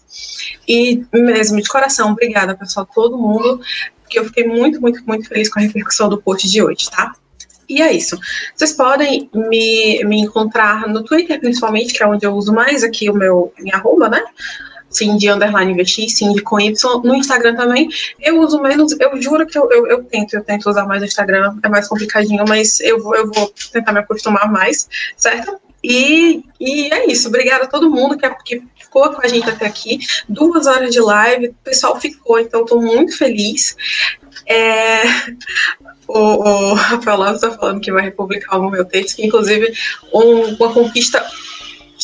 E 0.68 1.04
mesmo 1.12 1.60
de 1.60 1.68
coração, 1.68 2.12
obrigada, 2.12 2.56
pessoal, 2.56 2.86
todo 2.86 3.18
mundo, 3.18 3.60
porque 4.00 4.16
eu 4.16 4.24
fiquei 4.26 4.46
muito, 4.46 4.80
muito, 4.80 5.04
muito 5.04 5.28
feliz 5.28 5.48
com 5.48 5.58
a 5.58 5.62
repercussão 5.62 6.08
do 6.08 6.22
post 6.22 6.48
de 6.48 6.62
hoje, 6.62 6.88
tá? 6.88 7.12
E 7.68 7.82
é 7.82 7.92
isso. 7.92 8.16
Vocês 8.54 8.74
podem 8.74 9.28
me, 9.34 10.04
me 10.04 10.20
encontrar 10.20 10.86
no 10.86 11.02
Twitter, 11.02 11.40
principalmente, 11.40 11.92
que 11.92 12.00
é 12.00 12.06
onde 12.06 12.24
eu 12.24 12.32
uso 12.32 12.52
mais 12.52 12.84
aqui 12.84 13.10
o 13.10 13.14
meu 13.14 13.52
minha 13.58 13.74
arroba, 13.74 14.08
né? 14.08 14.22
Cindy 14.92 15.30
underline 15.30 15.74
VX, 15.74 16.14
Cindy 16.14 16.42
com 16.42 16.60
Y. 16.60 17.00
No 17.02 17.14
Instagram 17.14 17.56
também, 17.56 17.88
eu 18.20 18.40
uso 18.40 18.60
menos, 18.60 18.94
eu 18.98 19.20
juro 19.20 19.46
que 19.46 19.58
eu, 19.58 19.70
eu, 19.70 19.86
eu, 19.86 20.04
tento, 20.04 20.34
eu 20.34 20.44
tento 20.44 20.68
usar 20.68 20.86
mais 20.86 21.02
o 21.02 21.04
Instagram, 21.04 21.56
é 21.62 21.68
mais 21.68 21.88
complicadinho, 21.88 22.44
mas 22.46 22.80
eu 22.80 23.02
vou, 23.02 23.14
eu 23.14 23.30
vou 23.30 23.52
tentar 23.72 23.92
me 23.92 24.00
acostumar 24.00 24.50
mais, 24.50 24.88
certo? 25.16 25.60
E, 25.82 26.44
e 26.60 26.92
é 26.92 27.10
isso. 27.10 27.28
Obrigada 27.28 27.64
a 27.64 27.68
todo 27.68 27.90
mundo 27.90 28.16
que, 28.16 28.28
que 28.44 28.62
ficou 28.78 29.10
com 29.10 29.22
a 29.22 29.28
gente 29.28 29.48
até 29.50 29.66
aqui. 29.66 29.98
Duas 30.28 30.66
horas 30.66 30.92
de 30.92 31.00
live, 31.00 31.48
o 31.48 31.54
pessoal 31.64 32.00
ficou, 32.00 32.38
então 32.38 32.62
estou 32.62 32.80
muito 32.80 33.16
feliz. 33.16 33.76
É, 34.46 35.02
o, 36.06 36.18
o 36.18 36.74
Rafael 36.74 37.16
Lopes 37.16 37.42
está 37.42 37.50
falando 37.50 37.80
que 37.80 37.92
vai 37.92 38.04
republicar 38.04 38.60
o 38.60 38.70
meu 38.70 38.84
texto, 38.84 39.16
que 39.16 39.26
inclusive 39.26 39.72
um, 40.12 40.54
uma 40.54 40.72
conquista 40.72 41.24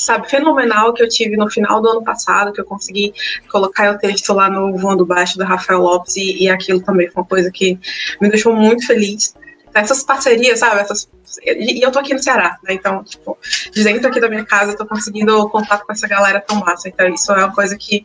sabe, 0.03 0.29
fenomenal 0.29 0.93
que 0.93 1.03
eu 1.03 1.09
tive 1.09 1.37
no 1.37 1.51
final 1.51 1.81
do 1.81 1.89
ano 1.89 2.03
passado, 2.03 2.53
que 2.53 2.61
eu 2.61 2.65
consegui 2.65 3.13
colocar 3.51 3.95
o 3.95 3.99
texto 3.99 4.33
lá 4.33 4.49
no 4.49 4.77
Voando 4.77 5.07
Baixo 5.07 5.39
do 5.39 5.45
Rafael 5.45 5.81
Lopes, 5.81 6.17
e, 6.17 6.45
e 6.45 6.49
aquilo 6.49 6.81
também 6.81 7.09
foi 7.11 7.23
uma 7.23 7.29
coisa 7.29 7.51
que 7.51 7.79
me 8.21 8.29
deixou 8.29 8.55
muito 8.55 8.87
feliz. 8.87 9.35
Essas 9.75 10.03
parcerias, 10.03 10.59
sabe, 10.61 10.81
essas 10.81 11.09
e 11.45 11.85
eu 11.85 11.91
tô 11.91 11.99
aqui 11.99 12.15
no 12.15 12.23
Ceará, 12.23 12.59
né? 12.63 12.75
Então, 12.75 13.03
tipo, 13.05 13.39
de 13.73 13.85
dentro 13.85 14.09
aqui 14.09 14.21
da 14.21 14.29
minha 14.29 14.45
casa, 14.45 14.73
eu 14.73 14.77
tô 14.77 14.87
conseguindo 14.87 15.49
contato 15.49 15.85
com 15.85 15.93
essa 15.93 16.07
galera 16.09 16.41
tão 16.41 16.59
massa. 16.59 16.89
Então, 16.89 17.09
isso 17.09 17.31
é 17.33 17.45
uma 17.45 17.55
coisa 17.55 17.77
que 17.77 18.05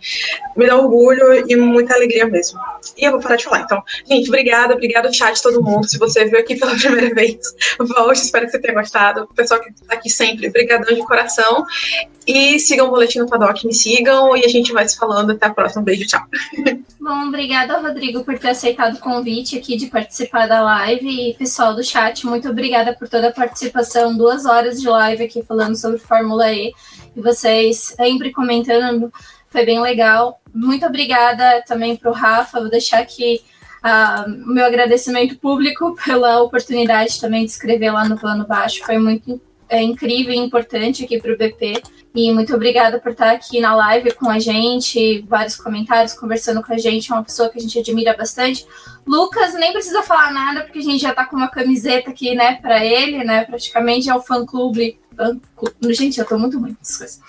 me 0.55 0.67
dá 0.67 0.77
orgulho 0.77 1.49
e 1.49 1.55
muita 1.55 1.95
alegria 1.95 2.25
mesmo. 2.27 2.59
E 2.97 3.05
eu 3.05 3.11
vou 3.11 3.19
parar 3.19 3.35
de 3.35 3.43
falar. 3.45 3.61
Então, 3.61 3.81
gente, 4.07 4.27
obrigada, 4.27 4.73
obrigada 4.73 5.11
chat, 5.11 5.41
todo 5.41 5.63
mundo. 5.63 5.87
Se 5.87 5.97
você 5.97 6.25
veio 6.25 6.43
aqui 6.43 6.55
pela 6.55 6.75
primeira 6.77 7.13
vez, 7.13 7.37
volte, 7.79 8.21
espero 8.21 8.45
que 8.45 8.51
você 8.51 8.59
tenha 8.59 8.73
gostado. 8.73 9.23
O 9.23 9.33
pessoal 9.33 9.59
que 9.59 9.71
tá 9.73 9.95
aqui 9.95 10.09
sempre, 10.09 10.49
brigadão 10.49 10.93
de 10.93 11.03
coração. 11.03 11.65
E 12.25 12.57
sigam 12.57 12.87
o 12.87 12.89
Boletim 12.89 13.19
no 13.19 13.27
Paddock, 13.27 13.65
me 13.67 13.73
sigam 13.73 14.35
e 14.37 14.45
a 14.45 14.47
gente 14.47 14.71
vai 14.71 14.87
se 14.87 14.97
falando. 14.97 15.31
Até 15.31 15.47
a 15.47 15.53
próxima. 15.53 15.83
Beijo, 15.83 16.07
tchau. 16.07 16.21
Bom, 16.99 17.27
obrigada, 17.27 17.79
Rodrigo, 17.79 18.23
por 18.23 18.39
ter 18.39 18.49
aceitado 18.49 18.95
o 18.95 18.99
convite 18.99 19.57
aqui 19.57 19.75
de 19.75 19.87
participar 19.87 20.47
da 20.47 20.61
live. 20.61 21.31
E 21.31 21.33
pessoal 21.33 21.75
do 21.75 21.83
chat, 21.83 22.25
muito 22.25 22.49
obrigada 22.49 22.93
por 22.93 23.09
toda 23.13 23.27
a 23.27 23.31
participação. 23.31 24.17
Duas 24.17 24.43
horas 24.43 24.81
de 24.81 24.89
live 24.89 25.25
aqui 25.25 25.43
falando 25.43 25.75
sobre 25.75 25.99
Fórmula 25.99 26.51
E. 26.51 26.73
E 27.15 27.21
vocês 27.21 27.93
sempre 27.95 28.31
comentando. 28.31 29.13
Foi 29.49 29.63
bem 29.63 29.79
legal. 29.79 30.41
Muito 30.51 30.83
obrigada 30.83 31.63
também 31.67 31.95
para 31.95 32.09
o 32.09 32.13
Rafa. 32.13 32.59
Vou 32.59 32.71
deixar 32.71 33.01
aqui 33.01 33.39
uh, 33.85 34.31
o 34.49 34.51
meu 34.51 34.65
agradecimento 34.65 35.37
público 35.37 35.95
pela 36.03 36.41
oportunidade 36.41 37.21
também 37.21 37.45
de 37.45 37.51
escrever 37.51 37.91
lá 37.91 38.09
no 38.09 38.17
plano 38.17 38.47
baixo. 38.47 38.83
Foi 38.83 38.97
muito 38.97 39.39
é, 39.73 39.81
incrível 39.81 40.31
e 40.33 40.37
importante 40.37 41.03
aqui 41.03 41.19
para 41.19 41.33
o 41.33 41.37
BP. 41.37 41.81
E 42.13 42.31
muito 42.31 42.53
obrigada 42.53 42.99
por 42.99 43.11
estar 43.11 43.31
aqui 43.31 43.59
na 43.59 43.75
live 43.75 44.13
com 44.13 44.29
a 44.29 44.37
gente, 44.37 45.25
vários 45.27 45.55
comentários, 45.55 46.13
conversando 46.13 46.61
com 46.61 46.71
a 46.71 46.77
gente, 46.77 47.11
é 47.11 47.15
uma 47.15 47.23
pessoa 47.23 47.49
que 47.49 47.57
a 47.57 47.61
gente 47.61 47.79
admira 47.79 48.15
bastante. 48.15 48.67
Lucas 49.05 49.55
nem 49.55 49.73
precisa 49.73 50.03
falar 50.03 50.31
nada, 50.31 50.61
porque 50.61 50.77
a 50.77 50.83
gente 50.83 51.01
já 51.01 51.09
está 51.09 51.25
com 51.25 51.35
uma 51.35 51.47
camiseta 51.47 52.11
aqui, 52.11 52.35
né, 52.35 52.59
para 52.61 52.85
ele, 52.85 53.23
né, 53.23 53.45
praticamente 53.45 54.11
é 54.11 54.15
o 54.15 54.21
fã-clube. 54.21 54.99
Gente, 55.89 56.19
eu 56.19 56.25
tô 56.25 56.37
muito 56.37 56.59
ruim 56.59 56.75
com 56.75 56.97
coisas. 56.97 57.19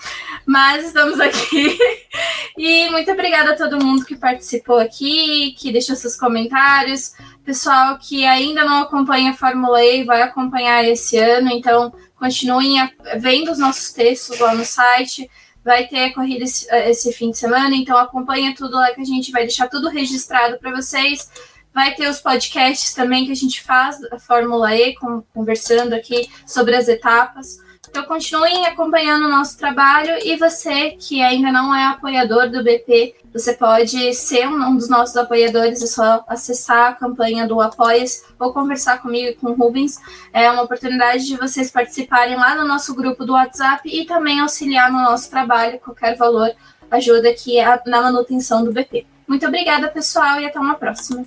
Mas 0.45 0.85
estamos 0.85 1.19
aqui. 1.19 1.77
e 2.55 2.87
muito 2.91 3.11
obrigada 3.11 3.53
a 3.53 3.55
todo 3.55 3.83
mundo 3.83 4.05
que 4.05 4.15
participou 4.15 4.77
aqui, 4.77 5.55
que 5.57 5.71
deixou 5.71 5.95
seus 5.95 6.15
comentários. 6.15 7.13
Pessoal 7.43 7.97
que 7.97 8.25
ainda 8.25 8.63
não 8.63 8.81
acompanha 8.81 9.31
a 9.31 9.35
Fórmula 9.35 9.83
E 9.83 10.03
vai 10.03 10.21
acompanhar 10.21 10.83
esse 10.83 11.17
ano, 11.17 11.49
então 11.51 11.93
continuem 12.15 12.89
vendo 13.17 13.51
os 13.51 13.59
nossos 13.59 13.91
textos 13.91 14.39
lá 14.39 14.53
no 14.53 14.65
site. 14.65 15.29
Vai 15.63 15.87
ter 15.87 16.05
a 16.05 16.13
corrida 16.13 16.43
esse, 16.43 16.67
esse 16.69 17.11
fim 17.11 17.31
de 17.31 17.37
semana, 17.37 17.75
então 17.75 17.97
acompanha 17.97 18.53
tudo 18.55 18.75
lá 18.75 18.93
que 18.93 19.01
a 19.01 19.05
gente 19.05 19.31
vai 19.31 19.43
deixar 19.43 19.67
tudo 19.67 19.89
registrado 19.89 20.59
para 20.59 20.71
vocês. 20.71 21.29
Vai 21.73 21.93
ter 21.93 22.07
os 22.07 22.21
podcasts 22.21 22.93
também 22.93 23.25
que 23.25 23.31
a 23.31 23.35
gente 23.35 23.61
faz 23.61 23.99
da 23.99 24.17
Fórmula 24.19 24.75
E, 24.75 24.95
com, 24.95 25.23
conversando 25.33 25.93
aqui 25.93 26.29
sobre 26.45 26.75
as 26.75 26.87
etapas. 26.87 27.59
Então 27.95 28.07
continuem 28.07 28.65
acompanhando 28.65 29.23
o 29.23 29.29
nosso 29.29 29.57
trabalho 29.57 30.17
e 30.21 30.35
você 30.35 30.91
que 30.99 31.21
ainda 31.21 31.49
não 31.49 31.73
é 31.73 31.85
apoiador 31.85 32.49
do 32.49 32.61
BP, 32.61 33.15
você 33.31 33.53
pode 33.53 34.13
ser 34.13 34.49
um 34.49 34.75
dos 34.75 34.89
nossos 34.89 35.15
apoiadores, 35.15 35.81
é 35.81 35.87
só 35.87 36.21
acessar 36.27 36.89
a 36.89 36.93
campanha 36.93 37.47
do 37.47 37.61
Apoias 37.61 38.25
ou 38.37 38.51
conversar 38.51 39.01
comigo 39.01 39.29
e 39.29 39.35
com 39.35 39.47
o 39.47 39.53
Rubens. 39.53 39.97
É 40.33 40.51
uma 40.51 40.63
oportunidade 40.63 41.25
de 41.25 41.37
vocês 41.37 41.71
participarem 41.71 42.35
lá 42.35 42.53
no 42.53 42.67
nosso 42.67 42.93
grupo 42.93 43.23
do 43.23 43.31
WhatsApp 43.31 43.87
e 43.87 44.03
também 44.03 44.41
auxiliar 44.41 44.91
no 44.91 44.99
nosso 44.99 45.29
trabalho. 45.29 45.79
Qualquer 45.79 46.17
valor 46.17 46.51
ajuda 46.91 47.29
aqui 47.29 47.59
na 47.85 48.01
manutenção 48.01 48.65
do 48.65 48.73
BP. 48.73 49.07
Muito 49.25 49.47
obrigada, 49.47 49.87
pessoal, 49.87 50.41
e 50.41 50.45
até 50.45 50.59
uma 50.59 50.75
próxima. 50.75 51.23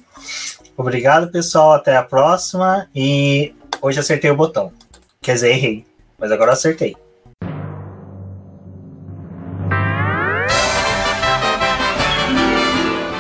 Obrigado, 0.77 1.33
pessoal. 1.33 1.73
Até 1.73 1.97
a 1.97 2.03
próxima. 2.03 2.91
E 2.95 3.55
hoje 3.81 3.99
acertei 3.99 4.31
o 4.31 4.37
botão. 4.37 4.71
Quer 5.23 5.33
dizer, 5.33 5.53
errei. 5.53 5.88
Mas 6.19 6.33
agora 6.33 6.53
acertei. 6.53 6.97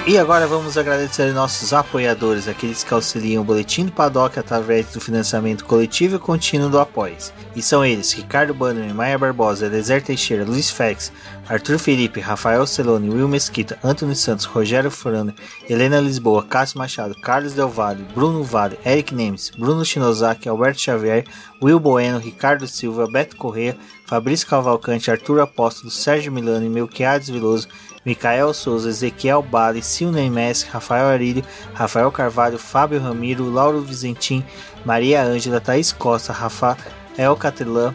E 0.08 0.16
agora 0.16 0.46
vamos 0.46 0.78
agradecer 0.78 1.34
nossos 1.34 1.74
apoiadores, 1.74 2.48
aqueles 2.48 2.82
que 2.82 2.94
auxiliam 2.94 3.42
o 3.42 3.44
Boletim 3.44 3.84
do 3.84 3.92
Paddock 3.92 4.38
através 4.38 4.86
do 4.86 5.02
financiamento 5.02 5.66
coletivo 5.66 6.16
e 6.16 6.18
contínuo 6.18 6.70
do 6.70 6.78
Apoies. 6.78 7.30
E 7.54 7.60
são 7.60 7.84
eles 7.84 8.14
Ricardo 8.14 8.54
Bannerman, 8.54 8.94
Maia 8.94 9.18
Barbosa, 9.18 9.66
Elezer 9.66 10.02
Teixeira, 10.02 10.46
Luiz 10.46 10.70
Fex, 10.70 11.12
Arthur 11.48 11.78
Felipe, 11.78 12.20
Rafael 12.20 12.66
Celone, 12.66 13.08
Will 13.08 13.26
Mesquita, 13.26 13.78
Antônio 13.82 14.14
Santos, 14.14 14.44
Rogério 14.44 14.90
Furano, 14.90 15.32
Helena 15.66 15.98
Lisboa, 15.98 16.44
Cássio 16.44 16.76
Machado, 16.76 17.14
Carlos 17.14 17.54
Del 17.54 17.68
Valle, 17.68 18.04
Bruno 18.14 18.44
Vale, 18.44 18.78
Eric 18.84 19.12
Nemes, 19.12 19.50
Bruno 19.56 19.82
Shinozaki, 19.82 20.46
Alberto 20.46 20.78
Xavier, 20.78 21.24
Will 21.62 21.80
Bueno, 21.80 22.18
Ricardo 22.18 22.66
Silva, 22.66 23.06
Beto 23.06 23.34
Corrêa, 23.34 23.74
Fabrício 24.04 24.46
Cavalcante, 24.46 25.10
Arthur 25.10 25.40
Apóstolo, 25.40 25.90
Sérgio 25.90 26.30
Milano 26.30 26.66
e 26.66 26.68
Melquiades 26.68 27.30
Veloso, 27.30 27.66
Micael 28.04 28.52
Souza, 28.52 28.90
Ezequiel 28.90 29.40
Bale, 29.40 29.80
Silney 29.80 30.28
Messi, 30.28 30.66
Rafael 30.70 31.06
Arílio, 31.06 31.44
Rafael 31.72 32.10
Carvalho, 32.10 32.58
Fábio 32.58 33.00
Ramiro, 33.00 33.50
Lauro 33.50 33.80
Vizentim, 33.80 34.44
Maria 34.84 35.22
Ângela, 35.22 35.62
Thaís 35.62 35.92
Costa, 35.92 36.30
Rafael 36.30 37.36
Catelã, 37.38 37.94